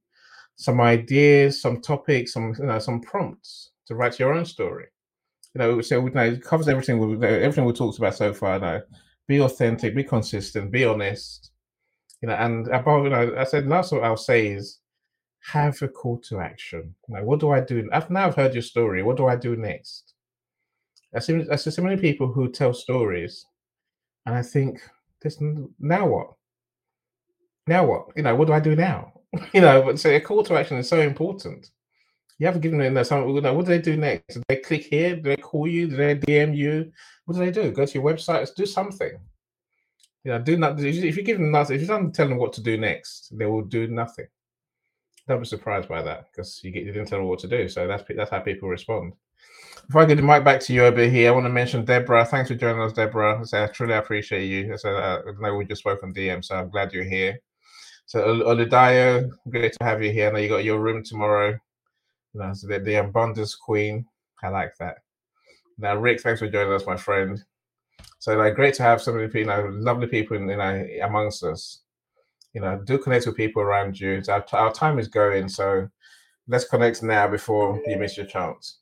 some 0.57 0.79
ideas, 0.83 1.63
some 1.63 1.81
topics, 1.81 2.35
some 2.35 2.55
you 2.59 2.67
know, 2.67 2.79
some 2.81 3.01
prompts 3.01 3.71
to 3.87 3.95
write 3.95 4.19
your 4.19 4.35
own 4.35 4.45
story. 4.45 4.89
You 5.55 5.61
know, 5.61 5.81
so 5.81 6.05
you 6.05 6.11
know, 6.11 6.25
it 6.25 6.45
covers 6.45 6.69
everything 6.69 6.99
we 6.99 7.27
everything 7.27 7.65
we 7.65 7.73
talked 7.73 7.97
about 7.97 8.15
so 8.15 8.35
far. 8.35 8.59
Now, 8.59 8.83
be 9.27 9.41
authentic, 9.41 9.97
be 9.97 10.05
consistent, 10.05 10.71
be 10.71 10.85
honest. 10.85 11.51
You 12.25 12.31
know, 12.31 12.37
and 12.37 12.69
above, 12.69 13.05
you 13.05 13.11
know, 13.11 13.35
I 13.37 13.45
said 13.45 13.67
last 13.67 13.93
what 13.93 14.03
I'll 14.03 14.17
say 14.17 14.47
is 14.47 14.79
have 15.53 15.83
a 15.83 15.89
call 15.89 16.17
to 16.21 16.41
action. 16.41 16.95
You 17.07 17.17
know, 17.17 17.23
what 17.23 17.39
do 17.39 17.51
I 17.51 17.61
do? 17.61 17.87
After 17.93 18.15
now 18.15 18.29
I've 18.29 18.35
heard 18.35 18.55
your 18.55 18.63
story. 18.63 19.03
What 19.03 19.19
do 19.19 19.27
I 19.27 19.37
do 19.37 19.57
next? 19.57 20.15
I 21.15 21.19
see, 21.19 21.45
I 21.53 21.57
see 21.57 21.71
so 21.71 21.83
many 21.83 22.01
people 22.01 22.33
who 22.33 22.51
tell 22.51 22.73
stories, 22.73 23.45
and 24.25 24.35
I 24.35 24.41
think, 24.41 24.81
this 25.21 25.37
now 25.79 26.07
what? 26.07 26.29
Now 27.67 27.85
what? 27.85 28.07
You 28.17 28.23
know, 28.23 28.35
what 28.37 28.47
do 28.47 28.55
I 28.55 28.61
do 28.61 28.75
now? 28.75 29.13
you 29.53 29.61
know, 29.61 29.83
but 29.83 30.01
so 30.01 30.09
a 30.09 30.19
call 30.19 30.43
to 30.45 30.57
action 30.57 30.79
is 30.79 30.89
so 30.89 31.01
important. 31.03 31.69
You 32.39 32.47
haven't 32.47 32.63
given 32.63 32.79
them. 32.79 33.05
Some, 33.05 33.29
you 33.29 33.43
know, 33.43 33.53
what 33.53 33.67
do 33.67 33.73
they 33.73 33.83
do 33.83 33.99
next? 33.99 34.37
Do 34.37 34.43
they 34.49 34.57
click 34.57 34.85
here? 34.85 35.17
Do 35.17 35.25
they 35.25 35.37
call 35.37 35.69
you? 35.69 35.89
Do 35.89 35.97
they 35.97 36.17
DM 36.17 36.57
you? 36.57 36.91
What 37.27 37.35
do 37.35 37.45
they 37.45 37.51
do? 37.51 37.71
Go 37.71 37.85
to 37.85 37.93
your 37.93 38.03
website. 38.03 38.49
Do 38.55 38.65
something. 38.65 39.19
You 40.25 40.33
know, 40.33 40.39
do 40.39 40.57
not. 40.57 40.81
If 40.81 41.17
you 41.17 41.23
give 41.23 41.39
them 41.39 41.51
nothing, 41.51 41.77
if 41.77 41.83
you 41.83 41.89
don't 41.89 42.15
tell 42.15 42.29
them 42.29 42.39
what 42.39 42.55
to 42.55 42.63
do 42.63 42.79
next, 42.79 43.37
they 43.37 43.45
will 43.45 43.63
do 43.63 43.87
nothing. 43.89 44.27
Don't 45.29 45.41
be 45.41 45.47
surprised 45.47 45.89
by 45.89 46.03
that 46.03 46.27
because 46.31 46.61
you 46.65 46.71
get 46.71 46.85
you 46.85 46.93
didn't 46.93 47.09
tell 47.09 47.19
them 47.19 47.29
what 47.29 47.39
to 47.41 47.49
do. 47.49 47.69
So 47.69 47.87
that's 47.87 48.05
that's 48.17 48.31
how 48.31 48.41
people 48.41 48.69
respond. 48.69 49.13
If 49.89 49.95
I 49.95 50.07
get 50.07 50.17
the 50.17 50.23
mic 50.23 50.45
back 50.45 50.61
to 50.61 50.73
you 50.73 50.85
over 50.85 51.05
here, 51.05 51.29
I 51.29 51.35
want 51.35 51.45
to 51.45 51.51
mention 51.51 51.85
Deborah. 51.85 52.25
Thanks 52.25 52.49
for 52.49 52.55
joining 52.55 52.81
us, 52.81 52.95
Deborah. 52.95 53.41
I, 53.41 53.45
say, 53.45 53.65
I 53.65 53.67
truly 53.67 53.95
appreciate 53.95 54.47
you. 54.47 54.73
I, 54.73 54.77
said, 54.77 54.95
uh, 54.95 55.23
I 55.29 55.33
know 55.43 55.57
we 55.57 55.67
just 55.67 55.81
spoke 55.81 56.03
on 56.03 56.15
DM, 56.15 56.43
so 56.43 56.57
I'm 56.57 56.71
glad 56.71 56.93
you're 56.93 57.05
here. 57.05 57.39
So 58.07 58.25
Oludayo, 58.25 59.31
great 59.51 59.75
to 59.75 59.85
have 59.85 60.03
you 60.03 60.11
here. 60.11 60.29
I 60.29 60.33
know 60.33 60.39
you 60.39 60.49
got 60.49 60.65
your 60.65 60.81
room 60.81 61.03
tomorrow. 61.03 61.59
You 62.33 62.41
know, 62.41 62.53
so 62.55 62.67
the, 62.67 62.79
the 62.79 62.95
abundance 62.97 63.55
queen. 63.55 64.07
I 64.43 64.49
like 64.49 64.75
that. 64.79 64.97
Now, 65.79 65.97
Rick, 65.97 66.21
thanks 66.21 66.41
for 66.41 66.49
joining 66.49 66.73
us, 66.73 66.87
my 66.87 66.97
friend. 66.97 67.43
So 68.25 68.35
like 68.39 68.55
great 68.55 68.73
to 68.77 68.83
have 68.83 69.03
so 69.03 69.13
many 69.13 69.27
people, 69.27 69.41
you 69.41 69.47
know, 69.49 69.69
lovely 69.71 70.07
people 70.07 70.39
you 70.39 70.47
know 70.47 70.87
amongst 71.03 71.45
us. 71.45 71.81
You 72.55 72.63
know, 72.63 72.81
do 72.83 72.97
connect 72.97 73.27
with 73.27 73.37
people 73.37 73.61
around 73.61 74.01
you. 74.01 74.23
Our, 74.29 74.43
our 74.55 74.73
time 74.73 74.99
is 74.99 75.09
going, 75.09 75.51
so 75.51 75.91
let's 76.49 76.65
connect 76.65 77.03
now 77.03 77.29
before 77.29 77.83
you 77.87 77.99
miss 77.99 78.17
your 78.17 78.25
chance. 78.25 78.79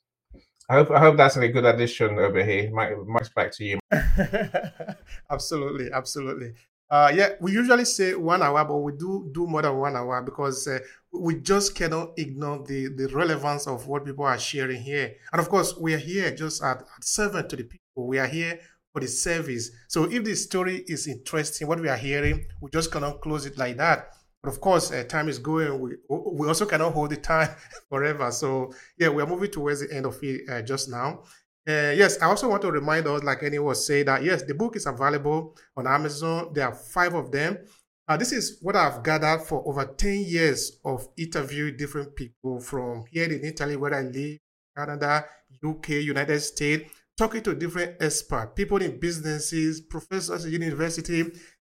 I 0.69 0.75
hope 0.75 0.91
I 0.91 0.99
hope 0.99 1.17
that's 1.17 1.35
a 1.35 1.45
good 1.49 1.65
addition 1.65 2.17
over 2.19 2.41
here. 2.41 2.71
Mike, 2.71 2.91
Mike's 3.05 3.33
back 3.35 3.51
to 3.57 3.65
you. 3.65 3.79
absolutely, 5.29 5.89
absolutely. 5.91 6.53
Uh, 6.89 7.11
yeah, 7.13 7.31
we 7.41 7.51
usually 7.51 7.83
say 7.83 8.15
one 8.15 8.41
hour, 8.41 8.63
but 8.63 8.77
we 8.77 8.93
do 8.93 9.29
do 9.33 9.45
more 9.45 9.61
than 9.61 9.75
one 9.75 9.97
hour 9.97 10.21
because 10.21 10.65
uh, 10.69 10.79
we 11.11 11.35
just 11.41 11.75
cannot 11.75 12.13
ignore 12.15 12.63
the, 12.65 12.87
the 12.95 13.07
relevance 13.07 13.67
of 13.67 13.87
what 13.87 14.05
people 14.05 14.23
are 14.23 14.39
sharing 14.39 14.81
here. 14.81 15.15
And 15.33 15.41
of 15.41 15.49
course, 15.49 15.75
we 15.75 15.93
are 15.95 16.05
here 16.11 16.33
just 16.33 16.63
at, 16.63 16.77
at 16.77 17.03
servant 17.03 17.49
to 17.49 17.57
the 17.57 17.63
people. 17.63 18.07
We 18.07 18.19
are 18.19 18.27
here 18.27 18.59
for 18.93 18.99
the 19.01 19.07
service. 19.07 19.71
So 19.89 20.05
if 20.05 20.23
the 20.23 20.35
story 20.35 20.83
is 20.87 21.07
interesting, 21.07 21.67
what 21.67 21.81
we 21.81 21.89
are 21.89 21.97
hearing, 21.97 22.45
we 22.61 22.69
just 22.71 22.91
cannot 22.91 23.21
close 23.21 23.45
it 23.45 23.57
like 23.57 23.77
that. 23.77 24.09
But 24.41 24.49
of 24.49 24.61
course, 24.61 24.91
uh, 24.91 25.03
time 25.03 25.29
is 25.29 25.39
going. 25.39 25.79
We 25.79 25.95
we 26.09 26.47
also 26.47 26.65
cannot 26.65 26.93
hold 26.93 27.09
the 27.09 27.17
time 27.17 27.49
forever. 27.89 28.29
So 28.31 28.71
yeah, 28.97 29.09
we 29.09 29.23
are 29.23 29.27
moving 29.27 29.51
towards 29.51 29.79
the 29.85 29.95
end 29.95 30.05
of 30.05 30.21
it 30.21 30.41
uh, 30.49 30.61
just 30.61 30.89
now. 30.89 31.23
Uh, 31.67 31.95
yes, 31.95 32.21
I 32.21 32.25
also 32.25 32.49
want 32.49 32.61
to 32.63 32.71
remind 32.71 33.07
us, 33.07 33.23
like 33.23 33.41
anyone 33.41 33.73
saying, 33.75 34.05
that 34.05 34.21
yes, 34.21 34.43
the 34.43 34.53
book 34.53 34.75
is 34.75 34.85
available 34.85 35.57
on 35.77 35.87
Amazon. 35.87 36.51
There 36.53 36.67
are 36.67 36.75
five 36.75 37.13
of 37.13 37.31
them. 37.31 37.57
Uh, 38.05 38.17
this 38.17 38.33
is 38.33 38.59
what 38.61 38.75
I've 38.75 39.01
gathered 39.01 39.43
for 39.43 39.65
over 39.65 39.85
10 39.85 40.25
years 40.27 40.79
of 40.83 41.07
interviewing 41.17 41.77
different 41.77 42.13
people 42.17 42.59
from 42.59 43.05
here 43.09 43.31
in 43.31 43.45
Italy, 43.45 43.77
where 43.77 43.93
I 43.93 44.01
live, 44.01 44.39
Canada, 44.75 45.25
UK, 45.65 45.89
United 45.89 46.41
States, 46.41 46.91
talking 47.17 47.41
to 47.43 47.55
different 47.55 48.01
experts, 48.01 48.53
people 48.55 48.81
in 48.81 48.99
businesses, 48.99 49.81
professors 49.81 50.45
at 50.45 50.51
university, 50.51 51.23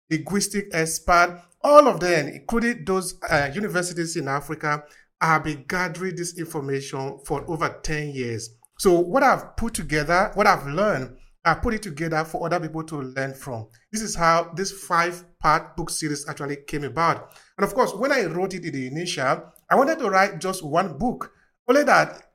linguistic 0.09 0.67
expert, 0.73 1.41
all 1.61 1.87
of 1.87 1.99
them, 1.99 2.27
including 2.27 2.83
those 2.85 3.19
uh, 3.29 3.49
universities 3.53 4.15
in 4.15 4.27
Africa, 4.27 4.83
have 5.21 5.43
been 5.45 5.65
gathering 5.67 6.15
this 6.15 6.37
information 6.37 7.17
for 7.25 7.49
over 7.49 7.79
10 7.81 8.09
years. 8.09 8.49
So 8.77 8.99
what 8.99 9.23
I've 9.23 9.55
put 9.55 9.73
together, 9.73 10.31
what 10.33 10.47
I've 10.47 10.67
learned, 10.67 11.15
I 11.45 11.53
put 11.55 11.73
it 11.73 11.83
together 11.83 12.23
for 12.23 12.45
other 12.45 12.59
people 12.59 12.83
to 12.85 13.01
learn 13.01 13.33
from. 13.33 13.67
This 13.91 14.01
is 14.01 14.15
how 14.15 14.51
this 14.55 14.71
five-part 14.71 15.75
book 15.75 15.89
series 15.89 16.27
actually 16.27 16.57
came 16.67 16.83
about. 16.85 17.33
And 17.57 17.65
of 17.65 17.73
course, 17.73 17.93
when 17.93 18.11
I 18.11 18.25
wrote 18.25 18.53
it 18.53 18.65
in 18.65 18.71
the 18.71 18.87
initial, 18.87 19.43
I 19.69 19.75
wanted 19.75 19.99
to 19.99 20.09
write 20.09 20.39
just 20.39 20.63
one 20.63 20.97
book. 20.97 21.31
Only 21.67 21.83
that 21.83 22.32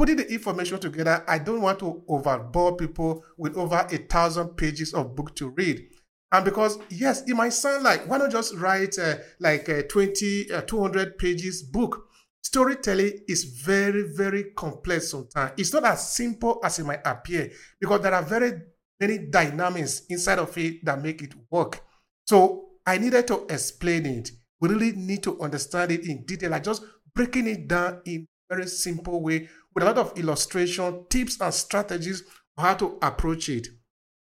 putting 0.00 0.16
the 0.16 0.32
information 0.32 0.78
together, 0.78 1.22
I 1.28 1.38
don't 1.38 1.60
want 1.60 1.78
to 1.80 2.02
overbore 2.08 2.78
people 2.78 3.22
with 3.36 3.54
over 3.54 3.86
a 3.92 3.98
thousand 3.98 4.56
pages 4.56 4.94
of 4.94 5.14
book 5.14 5.36
to 5.36 5.50
read. 5.50 5.86
And 6.32 6.42
because, 6.42 6.78
yes, 6.88 7.22
it 7.26 7.34
might 7.34 7.52
sound 7.52 7.84
like, 7.84 8.08
why 8.08 8.16
not 8.16 8.30
just 8.30 8.54
write 8.54 8.98
uh, 8.98 9.16
like 9.40 9.68
a 9.68 9.86
20, 9.86 10.52
uh, 10.52 10.62
200 10.62 11.18
pages 11.18 11.62
book? 11.62 12.06
Storytelling 12.42 13.12
is 13.28 13.44
very, 13.44 14.04
very 14.14 14.44
complex 14.56 15.10
sometimes. 15.10 15.52
It's 15.58 15.74
not 15.74 15.84
as 15.84 16.14
simple 16.14 16.60
as 16.64 16.78
it 16.78 16.86
might 16.86 17.02
appear 17.04 17.50
because 17.78 18.00
there 18.00 18.14
are 18.14 18.22
very 18.22 18.52
many 18.98 19.18
dynamics 19.18 20.04
inside 20.08 20.38
of 20.38 20.56
it 20.56 20.82
that 20.82 21.02
make 21.02 21.20
it 21.20 21.34
work. 21.50 21.78
So 22.26 22.70
I 22.86 22.96
needed 22.96 23.26
to 23.26 23.44
explain 23.50 24.06
it. 24.06 24.30
We 24.62 24.70
really 24.70 24.92
need 24.92 25.22
to 25.24 25.38
understand 25.42 25.92
it 25.92 26.06
in 26.06 26.24
detail. 26.24 26.52
Like 26.52 26.64
just 26.64 26.84
breaking 27.14 27.48
it 27.48 27.68
down 27.68 28.00
in 28.06 28.26
very 28.50 28.66
simple 28.66 29.22
way 29.22 29.48
with 29.74 29.84
a 29.84 29.86
lot 29.86 29.98
of 29.98 30.18
illustration, 30.18 31.04
tips, 31.08 31.40
and 31.40 31.52
strategies 31.54 32.22
on 32.56 32.64
how 32.64 32.74
to 32.74 32.98
approach 33.02 33.48
it. 33.48 33.68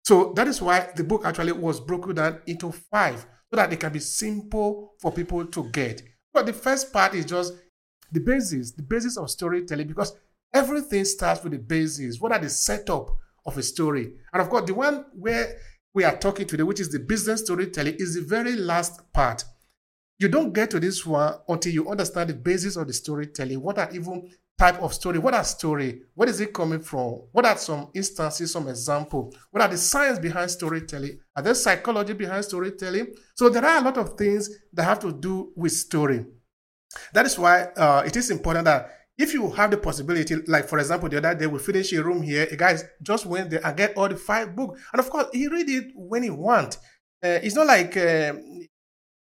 So 0.04 0.32
that 0.36 0.46
is 0.48 0.62
why 0.62 0.90
the 0.94 1.04
book 1.04 1.24
actually 1.24 1.52
was 1.52 1.80
broken 1.80 2.14
down 2.14 2.40
into 2.46 2.72
five 2.72 3.26
so 3.50 3.56
that 3.56 3.72
it 3.72 3.80
can 3.80 3.92
be 3.92 3.98
simple 3.98 4.92
for 5.00 5.12
people 5.12 5.44
to 5.46 5.70
get. 5.70 6.02
But 6.32 6.46
the 6.46 6.52
first 6.52 6.92
part 6.92 7.14
is 7.14 7.24
just 7.24 7.54
the 8.12 8.20
basis, 8.20 8.72
the 8.72 8.82
basis 8.82 9.16
of 9.16 9.30
storytelling, 9.30 9.88
because 9.88 10.14
everything 10.52 11.04
starts 11.04 11.42
with 11.42 11.52
the 11.52 11.58
basis. 11.58 12.20
What 12.20 12.32
are 12.32 12.38
the 12.38 12.50
setup 12.50 13.16
of 13.46 13.58
a 13.58 13.62
story? 13.62 14.12
And 14.32 14.42
of 14.42 14.48
course, 14.48 14.66
the 14.66 14.74
one 14.74 15.06
where 15.12 15.56
we 15.94 16.04
are 16.04 16.16
talking 16.16 16.46
today, 16.46 16.62
which 16.62 16.80
is 16.80 16.90
the 16.90 16.98
business 16.98 17.40
storytelling, 17.40 17.96
is 17.98 18.14
the 18.14 18.20
very 18.20 18.54
last 18.54 19.00
part. 19.12 19.44
You 20.18 20.28
don't 20.28 20.52
get 20.52 20.70
to 20.70 20.80
this 20.80 21.04
one 21.04 21.34
until 21.48 21.72
you 21.72 21.90
understand 21.90 22.30
the 22.30 22.34
basis 22.34 22.76
of 22.76 22.86
the 22.86 22.92
storytelling. 22.92 23.60
What 23.60 23.78
are 23.78 23.90
even 23.92 24.30
type 24.58 24.80
of 24.80 24.94
story? 24.94 25.18
What 25.18 25.34
are 25.34 25.44
story? 25.44 26.02
Where 26.14 26.28
is 26.28 26.40
it 26.40 26.52
coming 26.52 26.80
from? 26.80 27.22
What 27.32 27.44
are 27.44 27.56
some 27.56 27.90
instances, 27.94 28.52
some 28.52 28.68
example? 28.68 29.34
What 29.50 29.62
are 29.62 29.68
the 29.68 29.76
science 29.76 30.18
behind 30.18 30.50
storytelling? 30.50 31.18
Are 31.34 31.42
there 31.42 31.54
psychology 31.54 32.14
behind 32.14 32.44
storytelling? 32.44 33.14
So 33.34 33.48
there 33.48 33.64
are 33.64 33.78
a 33.78 33.84
lot 33.84 33.98
of 33.98 34.14
things 34.14 34.50
that 34.72 34.84
have 34.84 35.00
to 35.00 35.12
do 35.12 35.52
with 35.56 35.72
story. 35.72 36.24
That 37.12 37.26
is 37.26 37.38
why 37.38 37.64
uh, 37.76 38.02
it 38.06 38.16
is 38.16 38.30
important 38.30 38.64
that 38.64 38.90
if 39.18 39.32
you 39.32 39.50
have 39.50 39.70
the 39.70 39.78
possibility, 39.78 40.36
like 40.46 40.68
for 40.68 40.78
example, 40.78 41.08
the 41.08 41.18
other 41.18 41.34
day 41.34 41.46
we 41.46 41.58
finished 41.58 41.92
a 41.92 42.02
room 42.02 42.22
here, 42.22 42.46
a 42.50 42.56
guy 42.56 42.76
just 43.02 43.26
went 43.26 43.50
there 43.50 43.64
and 43.64 43.76
get 43.76 43.96
all 43.96 44.08
the 44.08 44.16
five 44.16 44.54
books, 44.54 44.80
and 44.92 45.00
of 45.00 45.08
course 45.08 45.26
he 45.32 45.48
read 45.48 45.68
it 45.68 45.84
when 45.94 46.22
he 46.22 46.30
want. 46.30 46.76
Uh, 47.24 47.40
it's 47.42 47.54
not 47.54 47.66
like 47.66 47.96
uh, 47.96 48.34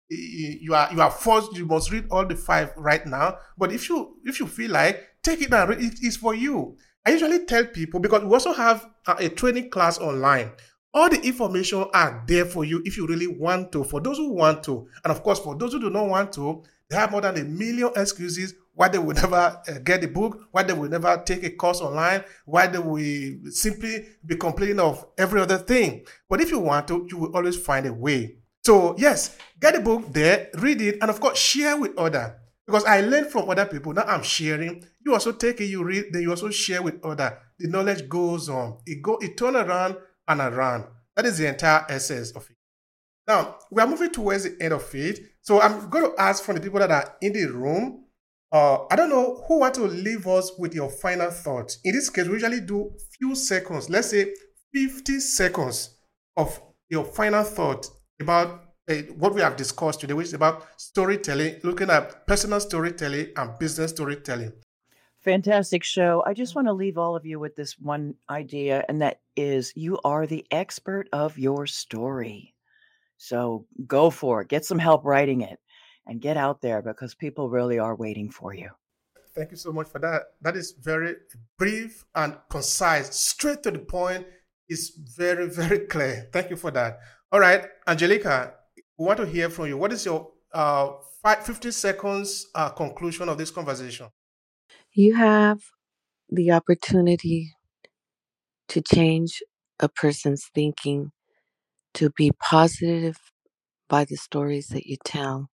you 0.09 0.73
are 0.73 0.91
you 0.93 1.01
are 1.01 1.11
forced 1.11 1.55
you 1.55 1.65
must 1.65 1.91
read 1.91 2.05
all 2.11 2.25
the 2.25 2.35
five 2.35 2.71
right 2.77 3.05
now. 3.05 3.37
But 3.57 3.71
if 3.71 3.89
you 3.89 4.17
if 4.23 4.39
you 4.39 4.47
feel 4.47 4.71
like 4.71 5.01
take 5.23 5.41
it 5.41 5.53
and 5.53 5.69
read 5.69 5.81
it 5.81 6.03
is 6.03 6.17
for 6.17 6.35
you. 6.35 6.77
I 7.05 7.11
usually 7.11 7.45
tell 7.45 7.65
people 7.65 7.99
because 7.99 8.23
we 8.23 8.31
also 8.31 8.53
have 8.53 8.89
a, 9.07 9.27
training 9.27 9.69
class 9.69 9.97
online. 9.97 10.51
All 10.93 11.09
the 11.09 11.19
information 11.21 11.85
are 11.93 12.23
there 12.27 12.45
for 12.45 12.63
you 12.63 12.81
if 12.85 12.95
you 12.97 13.07
really 13.07 13.27
want 13.27 13.71
to. 13.73 13.83
For 13.83 13.99
those 13.99 14.17
who 14.17 14.33
want 14.33 14.63
to, 14.65 14.87
and 15.03 15.11
of 15.11 15.23
course 15.23 15.39
for 15.39 15.55
those 15.55 15.73
who 15.73 15.79
do 15.79 15.89
not 15.89 16.07
want 16.07 16.31
to, 16.33 16.63
they 16.89 16.95
have 16.95 17.11
more 17.11 17.21
than 17.21 17.37
a 17.37 17.43
million 17.43 17.91
excuses 17.95 18.53
why 18.75 18.87
they 18.87 18.99
will 18.99 19.15
never 19.21 19.35
uh, 19.35 19.79
get 19.83 20.01
the 20.01 20.07
book, 20.07 20.47
why 20.51 20.63
they 20.63 20.73
will 20.73 20.89
never 20.89 21.21
take 21.25 21.43
a 21.43 21.49
course 21.49 21.81
online, 21.81 22.23
why 22.45 22.67
they 22.67 22.79
will 22.79 23.51
simply 23.51 24.05
be 24.25 24.35
complaining 24.35 24.79
of 24.79 25.05
every 25.17 25.41
other 25.41 25.57
thing. 25.57 26.05
But 26.29 26.41
if 26.41 26.51
you 26.51 26.59
want 26.59 26.87
to, 26.89 27.07
you 27.09 27.17
will 27.17 27.35
always 27.35 27.57
find 27.57 27.85
a 27.85 27.93
way. 27.93 28.37
So 28.65 28.95
yes, 28.97 29.37
get 29.59 29.75
the 29.75 29.81
book 29.81 30.11
there, 30.13 30.49
read 30.55 30.81
it, 30.81 30.97
and 31.01 31.09
of 31.09 31.19
course 31.19 31.37
share 31.37 31.77
with 31.77 31.97
other. 31.97 32.39
Because 32.65 32.85
I 32.85 33.01
learned 33.01 33.27
from 33.27 33.49
other 33.49 33.65
people. 33.65 33.93
Now 33.93 34.03
I'm 34.03 34.23
sharing. 34.23 34.85
You 35.05 35.13
also 35.13 35.33
take 35.33 35.59
it, 35.59 35.65
you 35.65 35.83
read, 35.83 36.05
then 36.11 36.21
you 36.21 36.29
also 36.29 36.49
share 36.49 36.81
with 36.81 37.03
other. 37.03 37.37
The 37.59 37.67
knowledge 37.67 38.07
goes 38.07 38.47
on. 38.47 38.77
It 38.85 39.01
go, 39.01 39.17
it 39.17 39.37
turn 39.37 39.57
around 39.57 39.97
and 40.27 40.39
around. 40.39 40.85
That 41.15 41.25
is 41.25 41.39
the 41.39 41.47
entire 41.47 41.85
essence 41.89 42.31
of 42.31 42.49
it. 42.49 42.55
Now 43.27 43.57
we 43.69 43.81
are 43.81 43.87
moving 43.87 44.11
towards 44.11 44.45
the 44.45 44.55
end 44.61 44.73
of 44.73 44.95
it. 44.95 45.19
So 45.41 45.61
I'm 45.61 45.89
going 45.89 46.09
to 46.09 46.21
ask 46.21 46.43
from 46.43 46.55
the 46.55 46.61
people 46.61 46.79
that 46.79 46.91
are 46.91 47.15
in 47.21 47.33
the 47.33 47.45
room. 47.47 48.05
Uh, 48.49 48.85
I 48.89 48.95
don't 48.95 49.09
know 49.09 49.43
who 49.47 49.59
want 49.59 49.73
to 49.75 49.83
leave 49.83 50.25
us 50.25 50.51
with 50.57 50.73
your 50.73 50.89
final 50.89 51.31
thought. 51.31 51.75
In 51.83 51.93
this 51.93 52.09
case, 52.09 52.27
we 52.27 52.33
usually 52.33 52.61
do 52.61 52.91
few 53.17 53.35
seconds. 53.35 53.89
Let's 53.89 54.11
say 54.11 54.33
50 54.73 55.19
seconds 55.19 55.97
of 56.37 56.61
your 56.87 57.03
final 57.03 57.43
thought 57.43 57.87
about 58.19 58.73
uh, 58.89 58.95
what 59.17 59.33
we 59.33 59.41
have 59.41 59.55
discussed 59.55 60.01
today, 60.01 60.13
which 60.13 60.27
is 60.27 60.33
about 60.33 60.67
storytelling, 60.77 61.59
looking 61.63 61.89
at 61.89 62.27
personal 62.27 62.59
storytelling 62.59 63.29
and 63.35 63.57
business 63.59 63.91
storytelling. 63.91 64.51
Fantastic 65.21 65.85
show. 65.85 66.21
I 66.25 66.33
just 66.33 66.53
want 66.53 66.67
to 66.67 66.73
leave 66.73 66.97
all 66.97 67.15
of 67.15 67.25
you 67.25 67.39
with 67.39 67.55
this 67.55 67.79
one 67.79 68.15
idea, 68.29 68.83
and 68.89 69.01
that 69.01 69.21
is 69.37 69.71
you 69.75 69.97
are 70.03 70.27
the 70.27 70.45
expert 70.51 71.07
of 71.13 71.37
your 71.37 71.65
story. 71.65 72.53
So 73.17 73.65
go 73.87 74.09
for 74.09 74.41
it. 74.41 74.49
Get 74.49 74.65
some 74.65 74.79
help 74.79 75.05
writing 75.05 75.41
it 75.41 75.59
and 76.05 76.19
get 76.19 76.35
out 76.35 76.59
there 76.61 76.81
because 76.81 77.15
people 77.15 77.49
really 77.49 77.79
are 77.79 77.95
waiting 77.95 78.29
for 78.29 78.53
you. 78.53 78.69
Thank 79.33 79.51
you 79.51 79.57
so 79.57 79.71
much 79.71 79.87
for 79.87 79.99
that. 79.99 80.23
That 80.41 80.57
is 80.57 80.73
very 80.73 81.15
brief 81.57 82.03
and 82.13 82.35
concise, 82.49 83.15
straight 83.15 83.63
to 83.63 83.71
the 83.71 83.79
point. 83.79 84.27
Is 84.67 84.89
very, 84.89 85.49
very 85.63 85.79
clear. 85.79 86.29
Thank 86.33 86.49
you 86.49 86.57
for 86.57 86.71
that. 86.71 86.99
All 87.33 87.39
right, 87.39 87.63
Angelica, 87.87 88.53
we 88.95 89.05
want 89.07 89.17
to 89.17 89.25
hear 89.25 89.49
from 89.49 89.65
you. 89.65 89.75
What 89.75 89.91
is 89.91 90.05
your 90.05 90.29
uh, 90.53 90.91
five, 91.23 91.43
50 91.43 91.71
seconds 91.71 92.45
uh, 92.53 92.69
conclusion 92.69 93.27
of 93.27 93.39
this 93.39 93.49
conversation? 93.49 94.05
You 94.91 95.15
have 95.15 95.57
the 96.29 96.51
opportunity 96.51 97.51
to 98.67 98.81
change 98.83 99.41
a 99.79 99.89
person's 99.89 100.45
thinking 100.53 101.11
to 101.95 102.11
be 102.11 102.29
positive 102.39 103.17
by 103.89 104.05
the 104.05 104.15
stories 104.15 104.67
that 104.67 104.85
you 104.85 104.97
tell. 105.03 105.49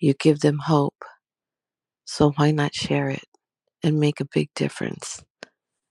You 0.00 0.14
give 0.14 0.40
them 0.40 0.58
hope. 0.58 1.04
So 2.04 2.32
why 2.32 2.50
not 2.50 2.74
share 2.74 3.10
it 3.10 3.28
and 3.84 4.00
make 4.00 4.18
a 4.18 4.26
big 4.34 4.48
difference? 4.56 5.22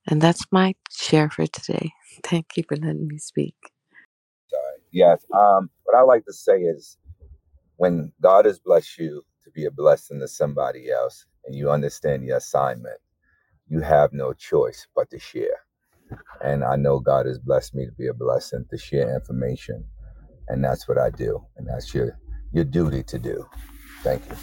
And 0.08 0.22
that's 0.22 0.44
my 0.52 0.76
share 0.92 1.30
for 1.30 1.48
today. 1.48 1.94
Thank 2.26 2.58
you 2.58 2.64
for 2.68 2.76
letting 2.76 3.08
me 3.08 3.18
speak. 3.18 3.56
Yes. 4.96 5.26
Um, 5.36 5.70
what 5.86 5.98
I 5.98 6.04
like 6.04 6.26
to 6.28 6.34
say 6.34 6.60
is 6.62 6.98
when 7.78 8.14
God 8.22 8.46
has 8.46 8.60
blessed 8.60 8.98
you 9.00 9.24
to 9.44 9.52
be 9.52 9.66
a 9.66 9.72
blessing 9.72 10.20
to 10.22 10.28
somebody 10.28 10.92
else 10.92 11.26
and 11.46 11.56
you 11.56 11.72
understand 11.72 12.26
your 12.26 12.38
assignment, 12.38 13.00
you 13.68 13.82
have 13.82 14.14
no 14.14 14.34
choice 14.34 14.88
but 14.96 15.10
to 15.12 15.20
share. 15.20 15.62
And 16.44 16.64
I 16.64 16.78
know 16.78 17.00
God 17.00 17.28
has 17.28 17.40
blessed 17.40 17.76
me 17.76 17.86
to 17.86 17.94
be 17.94 18.08
a 18.08 18.14
blessing 18.14 18.66
to 18.72 18.78
share 18.78 19.16
information. 19.16 19.86
And 20.50 20.64
that's 20.64 20.88
what 20.88 20.98
I 21.00 21.12
do. 21.12 21.46
And 21.58 21.68
that's 21.68 21.94
your 21.94 22.20
your 22.54 22.66
duty 22.66 23.04
to 23.04 23.20
do. 23.20 23.48
Thank 24.04 24.24
you. 24.30 24.38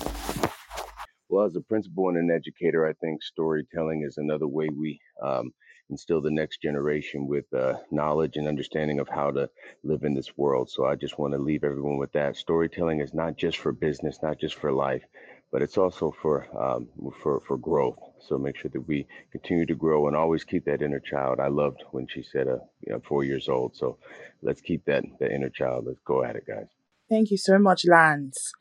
Well, 1.30 1.46
as 1.46 1.56
a 1.56 1.62
principal 1.62 2.10
and 2.10 2.18
an 2.18 2.30
educator, 2.30 2.86
I 2.86 2.94
think 2.94 3.22
storytelling 3.24 4.04
is 4.06 4.18
another 4.18 4.48
way 4.48 4.68
we 4.70 5.00
um, 5.24 5.52
instill 5.92 6.22
the 6.22 6.30
next 6.30 6.62
generation 6.62 7.26
with 7.28 7.44
uh, 7.52 7.74
knowledge 7.90 8.36
and 8.36 8.48
understanding 8.48 8.98
of 8.98 9.08
how 9.08 9.30
to 9.30 9.48
live 9.84 10.02
in 10.02 10.14
this 10.14 10.36
world. 10.36 10.70
So 10.70 10.86
I 10.86 10.96
just 10.96 11.18
want 11.18 11.34
to 11.34 11.38
leave 11.38 11.64
everyone 11.64 11.98
with 11.98 12.12
that. 12.12 12.36
Storytelling 12.36 13.00
is 13.00 13.12
not 13.14 13.36
just 13.36 13.58
for 13.58 13.72
business, 13.72 14.22
not 14.22 14.40
just 14.40 14.54
for 14.54 14.72
life, 14.72 15.02
but 15.52 15.60
it's 15.62 15.76
also 15.76 16.10
for 16.22 16.46
um, 16.58 16.88
for 17.22 17.40
for 17.46 17.58
growth. 17.58 17.98
So 18.26 18.38
make 18.38 18.56
sure 18.56 18.70
that 18.72 18.88
we 18.88 19.06
continue 19.30 19.66
to 19.66 19.74
grow 19.74 20.08
and 20.08 20.16
always 20.16 20.44
keep 20.44 20.64
that 20.64 20.82
inner 20.82 21.00
child. 21.00 21.40
I 21.40 21.48
loved 21.48 21.82
when 21.90 22.06
she 22.08 22.22
said, 22.22 22.48
uh, 22.48 22.58
you 22.80 22.92
know, 22.92 23.02
four 23.06 23.22
years 23.22 23.48
old. 23.48 23.76
So 23.76 23.98
let's 24.40 24.62
keep 24.62 24.84
that 24.86 25.04
that 25.20 25.30
inner 25.30 25.50
child. 25.50 25.84
Let's 25.86 26.00
go 26.04 26.24
at 26.24 26.36
it, 26.36 26.46
guys. 26.46 26.68
Thank 27.10 27.30
you 27.30 27.36
so 27.36 27.58
much, 27.58 27.84
Lance. 27.86 28.52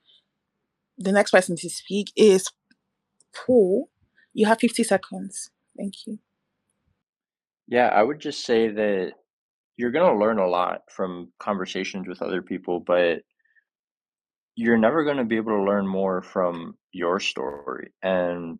The 0.97 1.13
next 1.13 1.31
person 1.31 1.55
to 1.55 1.69
speak 1.69 2.11
is 2.17 2.47
Paul. 3.33 3.89
You 4.33 4.45
have 4.45 4.59
50 4.59 4.83
seconds. 4.83 5.49
Thank 5.77 5.93
you. 6.05 6.19
Yeah, 7.71 7.87
I 7.87 8.03
would 8.03 8.19
just 8.19 8.45
say 8.45 8.69
that 8.69 9.13
you're 9.77 9.91
going 9.91 10.13
to 10.13 10.19
learn 10.19 10.39
a 10.39 10.47
lot 10.47 10.81
from 10.91 11.33
conversations 11.39 12.07
with 12.07 12.21
other 12.21 12.41
people, 12.43 12.79
but 12.79 13.23
you're 14.55 14.77
never 14.77 15.03
going 15.03 15.17
to 15.17 15.25
be 15.25 15.37
able 15.37 15.57
to 15.57 15.63
learn 15.63 15.87
more 15.87 16.21
from 16.21 16.77
your 16.93 17.19
story. 17.19 17.93
And 18.03 18.59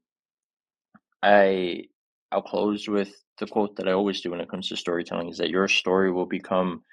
I 1.24 1.86
I'll 2.32 2.42
close 2.42 2.88
with 2.88 3.14
the 3.40 3.48
quote 3.48 3.76
that 3.76 3.88
I 3.88 3.92
always 3.92 4.22
do 4.22 4.32
when 4.32 4.40
it 4.42 4.50
comes 4.50 4.70
to 4.70 4.78
storytelling 4.78 5.30
is 5.30 5.38
that 5.40 5.50
your 5.50 5.68
story 5.68 6.12
will 6.12 6.26
become 6.26 6.84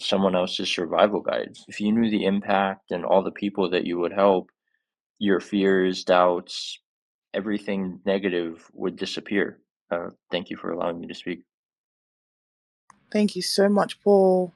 someone 0.00 0.36
else's 0.36 0.74
survival 0.74 1.20
guide. 1.20 1.52
If 1.68 1.80
you 1.80 1.92
knew 1.92 2.10
the 2.10 2.26
impact 2.26 2.92
and 2.92 3.04
all 3.04 3.22
the 3.24 3.32
people 3.32 3.70
that 3.70 3.86
you 3.86 3.98
would 3.98 4.12
help, 4.12 4.50
your 5.18 5.40
fears, 5.40 6.04
doubts, 6.04 6.80
everything 7.34 8.00
negative 8.06 8.68
would 8.74 8.96
disappear. 8.96 9.60
Uh, 9.90 10.10
thank 10.30 10.50
you 10.50 10.56
for 10.58 10.72
allowing 10.72 11.00
me 11.00 11.08
to 11.08 11.14
speak. 11.14 11.44
Thank 13.10 13.36
you 13.36 13.42
so 13.42 13.68
much, 13.68 14.00
Paul. 14.02 14.52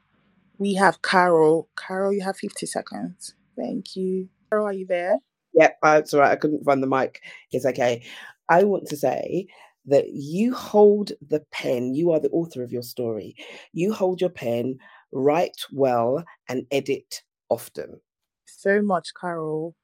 We 0.59 0.75
have 0.75 1.03
Carol. 1.03 1.69
Carol, 1.77 2.13
you 2.13 2.23
have 2.23 2.37
50 2.37 2.67
seconds. 2.67 3.35
Thank 3.57 3.97
you. 3.97 4.29
Carol, 4.51 4.67
are 4.67 4.73
you 4.73 4.87
there? 4.87 5.17
Yep, 5.55 5.79
it's 5.85 6.15
all 6.15 6.21
right. 6.21 6.33
I 6.33 6.37
couldn't 6.37 6.65
find 6.65 6.83
the 6.83 6.87
mic. 6.87 7.23
It's 7.51 7.67
okay. 7.67 8.05
I 8.49 8.65
want 8.65 8.87
to 8.89 8.97
say 8.97 9.47
that 9.87 10.11
you 10.13 10.55
hold 10.55 11.13
the 11.27 11.41
pen. 11.51 11.95
You 11.95 12.13
are 12.13 12.21
the 12.21 12.31
author 12.31 12.63
of 12.63 12.73
your 12.73 12.83
story. 12.83 13.35
You 13.73 13.93
hold 13.93 14.21
your 14.21 14.31
pen, 14.31 14.79
write 15.13 15.65
well, 15.73 16.25
and 16.49 16.67
edit 16.71 17.23
often. 17.49 18.01
So 18.47 18.81
much, 18.83 19.11
Carol. 19.19 19.75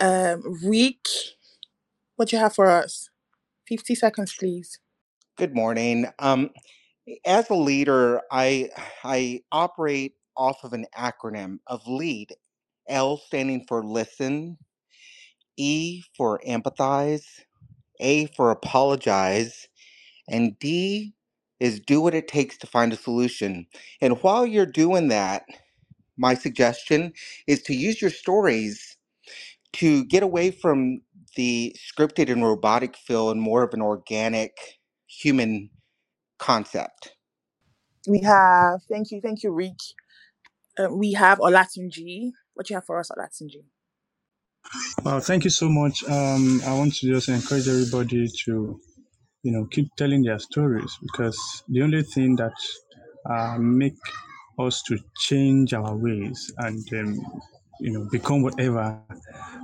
Um, 0.00 0.42
Rick, 0.64 1.06
what 2.16 2.28
do 2.28 2.36
you 2.36 2.42
have 2.42 2.54
for 2.54 2.66
us? 2.66 3.10
50 3.66 3.94
seconds, 3.94 4.34
please. 4.38 4.78
Good 5.36 5.54
morning. 5.54 6.06
Um, 6.18 6.50
as 7.24 7.50
a 7.50 7.54
leader, 7.54 8.22
I 8.32 8.70
I 9.04 9.42
operate 9.52 10.14
off 10.36 10.64
of 10.64 10.72
an 10.74 10.86
acronym 10.96 11.58
of 11.66 11.86
LEAD. 11.88 12.34
L 12.88 13.18
standing 13.18 13.64
for 13.68 13.84
listen, 13.84 14.58
E 15.56 16.02
for 16.16 16.40
empathize, 16.46 17.24
A 18.00 18.26
for 18.28 18.50
apologize, 18.50 19.68
and 20.28 20.58
D 20.58 21.14
is 21.60 21.80
do 21.80 22.00
what 22.00 22.14
it 22.14 22.28
takes 22.28 22.58
to 22.58 22.66
find 22.68 22.92
a 22.92 22.96
solution. 22.96 23.66
And 24.00 24.22
while 24.22 24.46
you're 24.46 24.66
doing 24.66 25.08
that, 25.08 25.44
my 26.18 26.34
suggestion 26.34 27.14
is 27.48 27.62
to 27.64 27.74
use 27.74 28.02
your 28.02 28.10
stories 28.12 28.96
to 29.74 30.04
get 30.06 30.22
away 30.22 30.50
from 30.52 31.02
the 31.36 31.76
scripted 31.78 32.30
and 32.30 32.44
robotic 32.44 32.96
feel 32.96 33.30
and 33.30 33.40
more 33.40 33.62
of 33.64 33.74
an 33.74 33.82
organic 33.82 34.58
human 35.08 35.70
concept. 36.38 37.12
We 38.08 38.20
have, 38.22 38.80
thank 38.90 39.10
you, 39.12 39.20
thank 39.22 39.42
you, 39.42 39.52
Rick. 39.52 39.78
Uh, 40.78 40.88
we 40.92 41.12
have 41.14 41.38
Olatunji. 41.38 42.32
What 42.54 42.66
do 42.66 42.74
you 42.74 42.76
have 42.76 42.86
for 42.86 42.98
us, 43.00 43.10
Olatunji? 43.10 43.64
Well, 45.04 45.20
thank 45.20 45.44
you 45.44 45.50
so 45.50 45.68
much. 45.70 46.04
Um, 46.08 46.60
I 46.66 46.74
want 46.74 46.94
to 46.96 47.08
just 47.08 47.28
encourage 47.30 47.68
everybody 47.68 48.28
to, 48.44 48.80
you 49.44 49.52
know, 49.52 49.66
keep 49.72 49.88
telling 49.96 50.22
their 50.24 50.38
stories 50.38 50.96
because 51.02 51.38
the 51.68 51.82
only 51.82 52.02
thing 52.02 52.36
that 52.36 52.52
uh, 53.30 53.58
make 53.58 53.96
us 54.58 54.82
to 54.88 54.98
change 55.18 55.74
our 55.74 55.96
ways 55.96 56.52
and 56.58 56.84
um, 56.94 57.20
you 57.80 57.90
know 57.90 58.04
become 58.10 58.42
whatever 58.42 59.00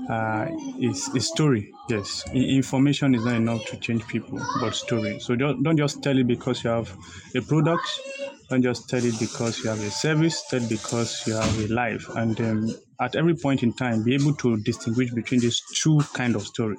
uh, 0.08 0.46
is 0.78 1.08
a 1.14 1.20
story. 1.20 1.72
Yes, 1.88 2.24
information 2.34 3.14
is 3.14 3.24
not 3.24 3.34
enough 3.34 3.64
to 3.66 3.76
change 3.78 4.06
people, 4.06 4.40
but 4.60 4.74
story. 4.74 5.18
So 5.20 5.34
don't, 5.36 5.62
don't 5.62 5.76
just 5.76 6.02
tell 6.02 6.18
it 6.18 6.26
because 6.26 6.64
you 6.64 6.70
have 6.70 6.94
a 7.34 7.40
product. 7.40 7.86
Don't 8.48 8.62
just 8.62 8.92
it 8.92 9.18
because 9.18 9.58
you 9.60 9.70
have 9.70 9.80
a 9.80 9.90
service. 9.90 10.44
It 10.52 10.68
because 10.68 11.26
you 11.26 11.34
have 11.34 11.58
a 11.58 11.72
life. 11.72 12.08
And 12.10 12.38
um, 12.40 12.70
at 13.00 13.16
every 13.16 13.34
point 13.34 13.62
in 13.62 13.72
time, 13.72 14.02
be 14.02 14.14
able 14.14 14.34
to 14.36 14.56
distinguish 14.58 15.10
between 15.12 15.40
these 15.40 15.62
two 15.74 16.00
kind 16.12 16.36
of 16.36 16.46
story. 16.46 16.76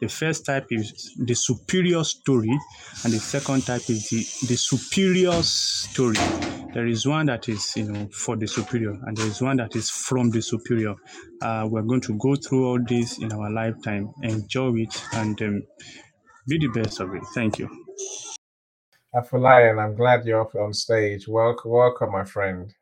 The 0.00 0.08
first 0.08 0.44
type 0.46 0.66
is 0.70 1.14
the 1.18 1.34
superior 1.34 2.04
story, 2.04 2.56
and 3.04 3.12
the 3.12 3.18
second 3.18 3.64
type 3.66 3.88
is 3.88 4.08
the, 4.10 4.46
the 4.46 4.56
superior 4.56 5.42
story. 5.42 6.16
There 6.74 6.86
is 6.86 7.06
one 7.06 7.26
that 7.26 7.48
is, 7.48 7.74
you 7.76 7.90
know, 7.90 8.08
for 8.12 8.36
the 8.36 8.46
superior, 8.46 8.92
and 9.06 9.16
there 9.16 9.26
is 9.26 9.40
one 9.40 9.56
that 9.56 9.74
is 9.74 9.88
from 9.88 10.30
the 10.30 10.42
superior. 10.42 10.94
Uh, 11.40 11.66
we're 11.70 11.82
going 11.82 12.02
to 12.02 12.18
go 12.18 12.36
through 12.36 12.66
all 12.66 12.78
this 12.86 13.18
in 13.18 13.32
our 13.32 13.50
lifetime, 13.50 14.12
enjoy 14.22 14.74
it, 14.76 15.02
and 15.14 15.40
um, 15.40 15.62
be 16.46 16.58
the 16.58 16.68
best 16.68 17.00
of 17.00 17.14
it. 17.14 17.22
Thank 17.34 17.58
you. 17.58 18.35
Afolayan, 19.14 19.82
I'm 19.82 19.94
glad 19.94 20.26
you're 20.26 20.40
up 20.40 20.54
on 20.54 20.72
stage. 20.72 21.26
Welcome, 21.28 21.70
welcome, 21.70 22.12
my 22.12 22.24
friend. 22.24 22.72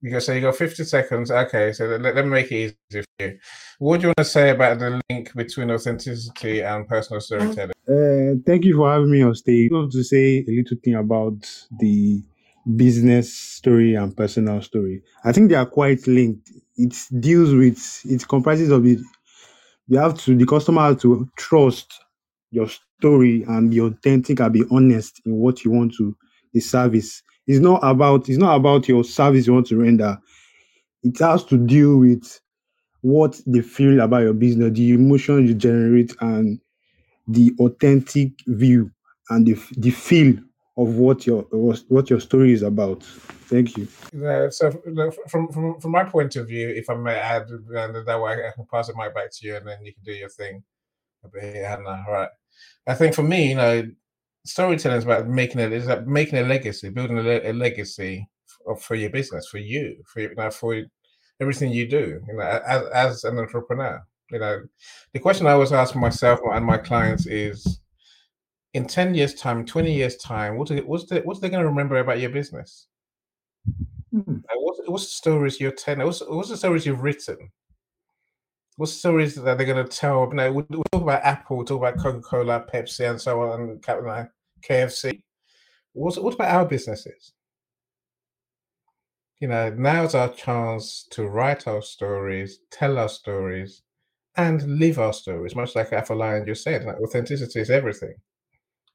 You 0.00 0.10
go, 0.10 0.18
so 0.18 0.32
you 0.32 0.40
got 0.40 0.56
50 0.56 0.84
seconds. 0.84 1.30
Okay, 1.30 1.72
so 1.72 1.86
let, 1.86 2.14
let 2.14 2.24
me 2.24 2.30
make 2.30 2.52
it 2.52 2.76
easy 2.90 3.02
for 3.02 3.24
you. 3.24 3.38
What 3.78 4.00
do 4.00 4.02
you 4.02 4.08
want 4.08 4.18
to 4.18 4.24
say 4.24 4.50
about 4.50 4.78
the 4.78 5.00
link 5.10 5.34
between 5.34 5.70
authenticity 5.70 6.60
and 6.60 6.86
personal 6.86 7.20
storytelling? 7.20 7.72
Uh, 7.88 8.40
thank 8.46 8.64
you 8.64 8.76
for 8.76 8.90
having 8.90 9.10
me 9.10 9.22
on 9.22 9.34
stage. 9.34 9.70
I 9.72 9.74
want 9.74 9.92
to 9.92 10.04
say 10.04 10.44
a 10.46 10.50
little 10.50 10.76
thing 10.82 10.94
about 10.94 11.38
the 11.78 12.22
business 12.76 13.32
story 13.32 13.94
and 13.94 14.16
personal 14.16 14.60
story. 14.62 15.02
I 15.24 15.32
think 15.32 15.50
they 15.50 15.54
are 15.54 15.66
quite 15.66 16.06
linked. 16.06 16.50
It 16.76 16.94
deals 17.20 17.52
with, 17.54 18.02
it 18.04 18.26
comprises 18.28 18.70
of 18.70 18.86
it. 18.86 19.00
You 19.88 19.98
have 19.98 20.18
to, 20.20 20.36
the 20.36 20.46
customer 20.46 20.82
has 20.82 21.00
to 21.02 21.28
trust 21.36 22.04
your 22.50 22.68
story 22.98 23.44
and 23.48 23.70
be 23.70 23.80
authentic 23.80 24.40
and 24.40 24.52
be 24.52 24.64
honest 24.70 25.20
in 25.24 25.36
what 25.36 25.64
you 25.64 25.70
want 25.70 25.94
to, 25.94 26.16
the 26.52 26.60
service. 26.60 27.22
It's 27.46 27.60
not 27.60 27.80
about, 27.82 28.28
it's 28.28 28.38
not 28.38 28.56
about 28.56 28.88
your 28.88 29.04
service 29.04 29.46
you 29.46 29.54
want 29.54 29.66
to 29.68 29.76
render. 29.76 30.18
It 31.02 31.18
has 31.20 31.44
to 31.44 31.56
deal 31.56 31.98
with 31.98 32.40
what 33.02 33.40
they 33.46 33.60
feel 33.60 34.00
about 34.00 34.22
your 34.22 34.34
business, 34.34 34.76
the 34.76 34.92
emotion 34.92 35.46
you 35.46 35.54
generate, 35.54 36.14
and 36.20 36.60
the 37.28 37.52
authentic 37.60 38.32
view 38.46 38.90
and 39.30 39.46
the, 39.46 39.54
the 39.76 39.90
feel 39.90 40.36
of 40.78 40.96
what 40.96 41.26
your 41.26 41.42
what 41.88 42.10
your 42.10 42.20
story 42.20 42.52
is 42.52 42.62
about. 42.62 43.02
Thank 43.02 43.76
you. 43.76 43.88
Yeah, 44.12 44.50
so 44.50 44.70
from, 45.28 45.48
from 45.48 45.80
from 45.80 45.90
my 45.90 46.04
point 46.04 46.36
of 46.36 46.48
view, 46.48 46.68
if 46.68 46.90
I 46.90 46.94
may 46.94 47.14
add, 47.14 47.48
and 47.48 48.06
that 48.06 48.20
way 48.20 48.32
I 48.32 48.50
can 48.54 48.66
pass 48.70 48.88
the 48.88 48.94
mic 48.94 49.14
back 49.14 49.30
to 49.32 49.46
you, 49.46 49.56
and 49.56 49.66
then 49.66 49.78
you 49.84 49.94
can 49.94 50.02
do 50.04 50.12
your 50.12 50.28
thing. 50.28 50.62
Here, 51.40 51.66
Hannah. 51.66 52.04
All 52.06 52.12
right. 52.12 52.28
I 52.86 52.94
think 52.94 53.14
for 53.14 53.22
me, 53.22 53.50
you 53.50 53.56
know, 53.56 53.88
storytelling 54.44 54.98
is 54.98 55.04
about 55.04 55.26
making 55.28 55.60
it 55.60 55.72
is 55.72 55.86
about 55.86 56.06
making 56.06 56.38
a 56.38 56.42
legacy, 56.42 56.88
building 56.88 57.18
a, 57.18 57.22
le- 57.22 57.50
a 57.50 57.52
legacy 57.52 58.28
for, 58.46 58.76
for 58.76 58.94
your 58.94 59.10
business, 59.10 59.48
for 59.48 59.58
you, 59.58 59.96
for 60.06 60.20
you 60.20 60.34
know, 60.34 60.50
for 60.50 60.82
everything 61.40 61.72
you 61.72 61.88
do. 61.88 62.20
You 62.28 62.34
know, 62.34 62.42
as 62.66 62.86
as 62.88 63.24
an 63.24 63.38
entrepreneur. 63.38 64.04
You 64.30 64.40
know, 64.40 64.62
the 65.12 65.20
question 65.20 65.46
I 65.46 65.52
always 65.52 65.72
ask 65.72 65.94
myself 65.94 66.40
and 66.52 66.64
my 66.64 66.78
clients 66.78 67.26
is, 67.26 67.80
in 68.74 68.86
ten 68.86 69.14
years' 69.14 69.34
time, 69.34 69.64
twenty 69.64 69.94
years' 69.94 70.16
time, 70.16 70.58
what's 70.58 70.70
it, 70.72 70.86
what's 70.86 71.06
the, 71.06 71.20
what's 71.20 71.40
they 71.40 71.48
going 71.48 71.62
to 71.62 71.68
remember 71.68 71.98
about 71.98 72.18
your 72.18 72.30
business? 72.30 72.88
Hmm. 74.10 74.20
Like, 74.26 74.58
what's, 74.58 74.80
what's 74.86 75.04
the 75.04 75.10
stories 75.10 75.60
you're 75.60 75.70
telling? 75.70 76.04
What's, 76.06 76.22
what's 76.26 76.48
the 76.48 76.56
stories 76.56 76.86
you've 76.86 77.02
written? 77.02 77.50
What 78.76 78.90
stories 78.90 79.34
that 79.36 79.56
they're 79.56 79.66
going 79.66 79.84
to 79.84 79.96
tell? 79.96 80.28
You 80.30 80.34
know, 80.34 80.52
we, 80.52 80.62
talk 80.62 81.02
about 81.02 81.24
Apple, 81.24 81.56
we 81.56 81.64
talk 81.64 81.78
about 81.78 81.98
Coca 81.98 82.20
Cola, 82.20 82.66
Pepsi, 82.72 83.08
and 83.08 83.20
so 83.20 83.40
on, 83.40 83.60
and 83.60 83.82
KFC. 83.82 85.22
What's, 85.92 86.18
what 86.18 86.34
about 86.34 86.54
our 86.54 86.66
businesses? 86.66 87.32
You 89.40 89.48
know, 89.48 89.70
now's 89.70 90.14
our 90.14 90.28
chance 90.28 91.06
to 91.10 91.26
write 91.26 91.66
our 91.66 91.82
stories, 91.82 92.60
tell 92.70 92.98
our 92.98 93.08
stories, 93.08 93.82
and 94.36 94.78
live 94.78 94.98
our 94.98 95.12
stories. 95.12 95.56
Much 95.56 95.74
like 95.74 95.90
Afolayan 95.90 96.46
just 96.46 96.62
said, 96.62 96.84
like, 96.84 97.00
authenticity 97.00 97.60
is 97.60 97.70
everything. 97.70 98.14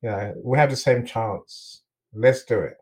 You 0.02 0.10
know, 0.10 0.34
we 0.44 0.58
have 0.58 0.70
the 0.70 0.76
same 0.76 1.06
chance. 1.06 1.84
Let's 2.14 2.44
do 2.44 2.60
it. 2.60 2.81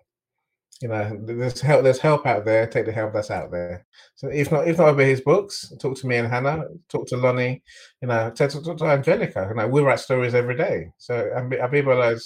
You 0.81 0.87
know, 0.87 1.19
there's 1.23 1.59
help. 1.59 1.83
There's 1.83 1.99
help 1.99 2.25
out 2.25 2.45
there. 2.45 2.65
Take 2.65 2.85
the 2.85 2.91
help 2.91 3.13
that's 3.13 3.31
out 3.31 3.51
there. 3.51 3.85
So 4.15 4.29
if 4.29 4.51
not, 4.51 4.67
if 4.67 4.77
not 4.77 4.89
over 4.89 5.03
his 5.03 5.21
books, 5.21 5.73
talk 5.79 5.97
to 5.97 6.07
me 6.07 6.17
and 6.17 6.27
Hannah. 6.27 6.63
Talk 6.87 7.07
to 7.07 7.17
Lonnie. 7.17 7.61
You 8.01 8.07
know, 8.07 8.31
talk, 8.31 8.51
talk 8.51 8.77
to 8.77 8.85
Angelica. 8.85 9.47
You 9.49 9.55
know, 9.55 9.67
we 9.67 9.81
write 9.81 9.99
stories 9.99 10.35
every 10.35 10.55
day. 10.55 10.91
So 10.97 11.31
Ab- 11.35 11.51
Abibola 11.51 12.17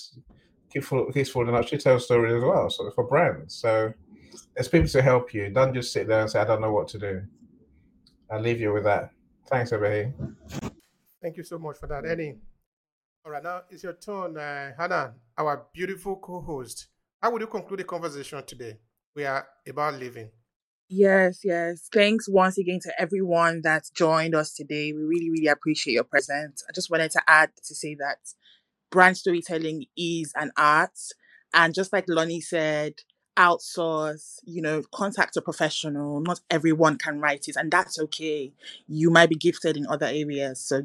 keep 0.71 0.84
keeps 1.13 1.30
falling 1.31 1.55
out. 1.55 1.67
She 1.67 1.77
tells 1.77 2.05
stories 2.05 2.35
as 2.35 2.43
well. 2.43 2.69
So 2.69 2.91
for 2.91 3.07
brands. 3.07 3.55
So 3.55 3.91
there's 4.55 4.67
people 4.67 4.89
to 4.89 5.01
help 5.01 5.34
you. 5.34 5.49
Don't 5.49 5.73
just 5.73 5.91
sit 5.91 6.07
there 6.07 6.21
and 6.21 6.30
say, 6.30 6.39
I 6.39 6.45
don't 6.45 6.61
know 6.61 6.71
what 6.71 6.88
to 6.89 6.99
do. 6.99 7.23
I'll 8.31 8.41
leave 8.41 8.61
you 8.61 8.73
with 8.73 8.84
that. 8.84 9.09
Thanks, 9.47 9.71
Obehi. 9.71 10.13
Thank 11.21 11.38
you 11.38 11.43
so 11.43 11.57
much 11.57 11.77
for 11.77 11.88
that, 11.88 12.05
Annie. 12.05 12.35
All 13.25 13.31
right, 13.31 13.43
now 13.43 13.61
it's 13.69 13.84
your 13.84 13.93
turn, 13.93 14.38
uh, 14.38 14.73
Hannah, 14.77 15.13
our 15.38 15.65
beautiful 15.73 16.17
co-host. 16.17 16.88
How 17.23 17.31
would 17.31 17.39
you 17.39 17.47
conclude 17.47 17.79
the 17.79 17.85
conversation 17.85 18.43
today? 18.45 18.77
We 19.15 19.23
are 19.23 19.47
about 19.65 19.93
living. 19.93 20.29
Yes, 20.89 21.39
yes. 21.45 21.87
Thanks 21.93 22.27
once 22.27 22.57
again 22.57 22.81
to 22.83 22.91
everyone 22.99 23.61
that's 23.63 23.89
joined 23.91 24.35
us 24.35 24.53
today. 24.53 24.91
We 24.91 25.03
really, 25.03 25.29
really 25.29 25.47
appreciate 25.47 25.93
your 25.93 26.03
presence. 26.03 26.65
I 26.67 26.73
just 26.73 26.91
wanted 26.91 27.11
to 27.11 27.21
add 27.25 27.51
to 27.65 27.73
say 27.73 27.95
that 27.95 28.17
brand 28.91 29.15
storytelling 29.15 29.85
is 29.95 30.33
an 30.35 30.51
art. 30.57 30.99
And 31.53 31.73
just 31.73 31.93
like 31.93 32.03
Lonnie 32.09 32.41
said, 32.41 32.95
outsource, 33.37 34.39
you 34.43 34.61
know, 34.61 34.83
contact 34.93 35.37
a 35.37 35.41
professional. 35.41 36.19
Not 36.19 36.41
everyone 36.49 36.97
can 36.97 37.21
write 37.21 37.47
it, 37.47 37.55
and 37.55 37.71
that's 37.71 37.97
okay. 37.97 38.51
You 38.85 39.09
might 39.09 39.29
be 39.29 39.37
gifted 39.37 39.77
in 39.77 39.87
other 39.87 40.07
areas. 40.07 40.59
So 40.59 40.81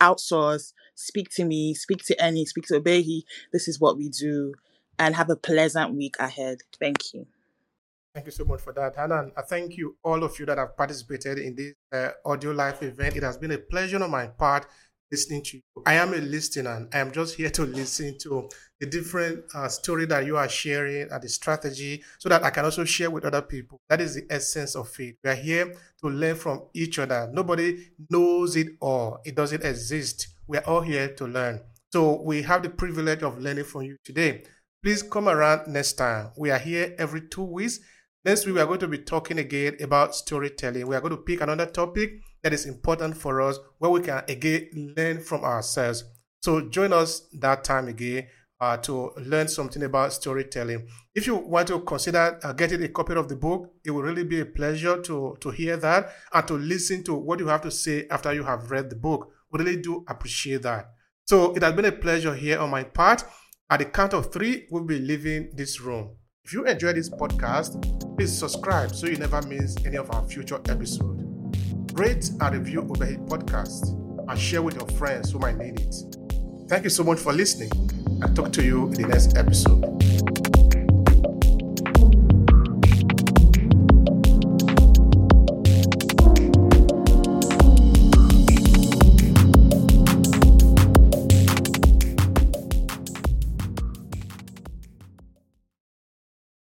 outsource, 0.00 0.72
speak 0.94 1.28
to 1.34 1.44
me, 1.44 1.74
speak 1.74 2.02
to 2.06 2.18
Annie, 2.18 2.46
speak 2.46 2.64
to 2.68 2.80
Obehi. 2.80 3.24
This 3.52 3.68
is 3.68 3.78
what 3.78 3.98
we 3.98 4.08
do. 4.08 4.54
And 4.98 5.16
have 5.16 5.30
a 5.30 5.36
pleasant 5.36 5.94
week 5.94 6.16
ahead. 6.18 6.58
Thank 6.78 7.14
you. 7.14 7.26
Thank 8.14 8.26
you 8.26 8.32
so 8.32 8.44
much 8.44 8.60
for 8.60 8.74
that, 8.74 8.94
Hannah. 8.94 9.30
I 9.36 9.42
thank 9.42 9.76
you, 9.76 9.96
all 10.04 10.22
of 10.22 10.38
you 10.38 10.44
that 10.46 10.58
have 10.58 10.76
participated 10.76 11.38
in 11.38 11.54
this 11.54 11.74
uh, 11.92 12.10
audio 12.26 12.50
live 12.52 12.82
event. 12.82 13.16
It 13.16 13.22
has 13.22 13.38
been 13.38 13.52
a 13.52 13.58
pleasure 13.58 14.02
on 14.02 14.10
my 14.10 14.26
part 14.26 14.66
listening 15.12 15.42
to 15.42 15.58
you. 15.58 15.62
I 15.86 15.94
am 15.94 16.14
a 16.14 16.18
listener. 16.18 16.88
I 16.92 16.98
am 16.98 17.12
just 17.12 17.36
here 17.36 17.50
to 17.50 17.64
listen 17.64 18.16
to 18.22 18.48
the 18.80 18.86
different 18.86 19.44
uh, 19.54 19.68
story 19.68 20.06
that 20.06 20.24
you 20.24 20.38
are 20.38 20.48
sharing 20.48 21.10
and 21.10 21.22
the 21.22 21.28
strategy 21.28 22.02
so 22.18 22.30
that 22.30 22.42
I 22.42 22.50
can 22.50 22.64
also 22.64 22.84
share 22.84 23.10
with 23.10 23.26
other 23.26 23.42
people. 23.42 23.78
That 23.90 24.00
is 24.00 24.14
the 24.14 24.26
essence 24.30 24.74
of 24.74 24.88
it. 24.98 25.16
We 25.22 25.30
are 25.30 25.34
here 25.34 25.74
to 26.00 26.08
learn 26.08 26.36
from 26.36 26.62
each 26.72 26.98
other. 26.98 27.30
Nobody 27.32 27.90
knows 28.08 28.56
it 28.56 28.68
all. 28.80 29.20
It 29.24 29.34
doesn't 29.34 29.62
exist. 29.62 30.28
We 30.46 30.56
are 30.58 30.64
all 30.66 30.80
here 30.80 31.14
to 31.14 31.26
learn. 31.26 31.60
So 31.92 32.22
we 32.22 32.42
have 32.42 32.62
the 32.62 32.70
privilege 32.70 33.22
of 33.22 33.38
learning 33.38 33.64
from 33.64 33.82
you 33.82 33.98
today. 34.02 34.44
Please 34.82 35.02
come 35.02 35.28
around 35.28 35.68
next 35.68 35.94
time. 35.94 36.30
We 36.36 36.50
are 36.50 36.58
here 36.58 36.94
every 36.98 37.22
two 37.28 37.44
weeks 37.44 37.80
Next 38.24 38.46
week, 38.46 38.54
we 38.54 38.60
are 38.60 38.66
going 38.66 38.78
to 38.78 38.86
be 38.86 38.98
talking 38.98 39.38
again 39.40 39.76
about 39.80 40.14
storytelling. 40.14 40.86
We 40.86 40.94
are 40.94 41.00
going 41.00 41.10
to 41.10 41.16
pick 41.16 41.40
another 41.40 41.66
topic 41.66 42.20
that 42.44 42.52
is 42.52 42.66
important 42.66 43.16
for 43.16 43.40
us 43.40 43.58
where 43.78 43.90
we 43.90 44.00
can 44.00 44.22
again 44.28 44.94
learn 44.96 45.20
from 45.20 45.42
ourselves. 45.42 46.04
So 46.40 46.68
join 46.68 46.92
us 46.92 47.26
that 47.40 47.64
time 47.64 47.88
again 47.88 48.28
uh, 48.60 48.76
to 48.76 49.10
learn 49.16 49.48
something 49.48 49.82
about 49.82 50.12
storytelling. 50.12 50.86
If 51.16 51.26
you 51.26 51.34
want 51.34 51.66
to 51.68 51.80
consider 51.80 52.38
uh, 52.44 52.52
getting 52.52 52.80
a 52.84 52.88
copy 52.88 53.14
of 53.14 53.28
the 53.28 53.34
book, 53.34 53.72
it 53.84 53.90
will 53.90 54.02
really 54.02 54.24
be 54.24 54.38
a 54.38 54.46
pleasure 54.46 55.02
to, 55.02 55.36
to 55.40 55.50
hear 55.50 55.76
that 55.78 56.12
and 56.32 56.46
to 56.46 56.54
listen 56.54 57.02
to 57.04 57.14
what 57.14 57.40
you 57.40 57.48
have 57.48 57.62
to 57.62 57.72
say 57.72 58.06
after 58.08 58.32
you 58.32 58.44
have 58.44 58.70
read 58.70 58.88
the 58.88 58.96
book. 58.96 59.32
We 59.50 59.64
really 59.64 59.82
do 59.82 60.04
appreciate 60.06 60.62
that. 60.62 60.92
So 61.26 61.56
it 61.56 61.62
has 61.64 61.72
been 61.72 61.86
a 61.86 61.92
pleasure 61.92 62.36
here 62.36 62.60
on 62.60 62.70
my 62.70 62.84
part. 62.84 63.24
At 63.72 63.78
the 63.78 63.86
count 63.86 64.12
of 64.12 64.30
three, 64.30 64.66
we'll 64.70 64.84
be 64.84 64.98
leaving 64.98 65.48
this 65.54 65.80
room. 65.80 66.10
If 66.44 66.52
you 66.52 66.66
enjoy 66.66 66.92
this 66.92 67.08
podcast, 67.08 67.80
please 68.18 68.30
subscribe 68.30 68.94
so 68.94 69.06
you 69.06 69.16
never 69.16 69.40
miss 69.40 69.78
any 69.86 69.96
of 69.96 70.10
our 70.10 70.22
future 70.28 70.60
episodes. 70.68 71.24
Rate 71.94 72.28
and 72.38 72.54
review 72.54 72.82
Obehi 72.82 73.26
Podcast 73.26 73.98
and 74.28 74.38
share 74.38 74.60
with 74.60 74.74
your 74.74 74.86
friends 74.98 75.32
who 75.32 75.38
might 75.38 75.56
need 75.56 75.80
it. 75.80 75.94
Thank 76.68 76.84
you 76.84 76.90
so 76.90 77.02
much 77.02 77.18
for 77.18 77.32
listening. 77.32 77.70
I'll 78.22 78.34
talk 78.34 78.52
to 78.52 78.62
you 78.62 78.88
in 78.88 78.92
the 78.92 79.08
next 79.08 79.38
episode. 79.38 80.51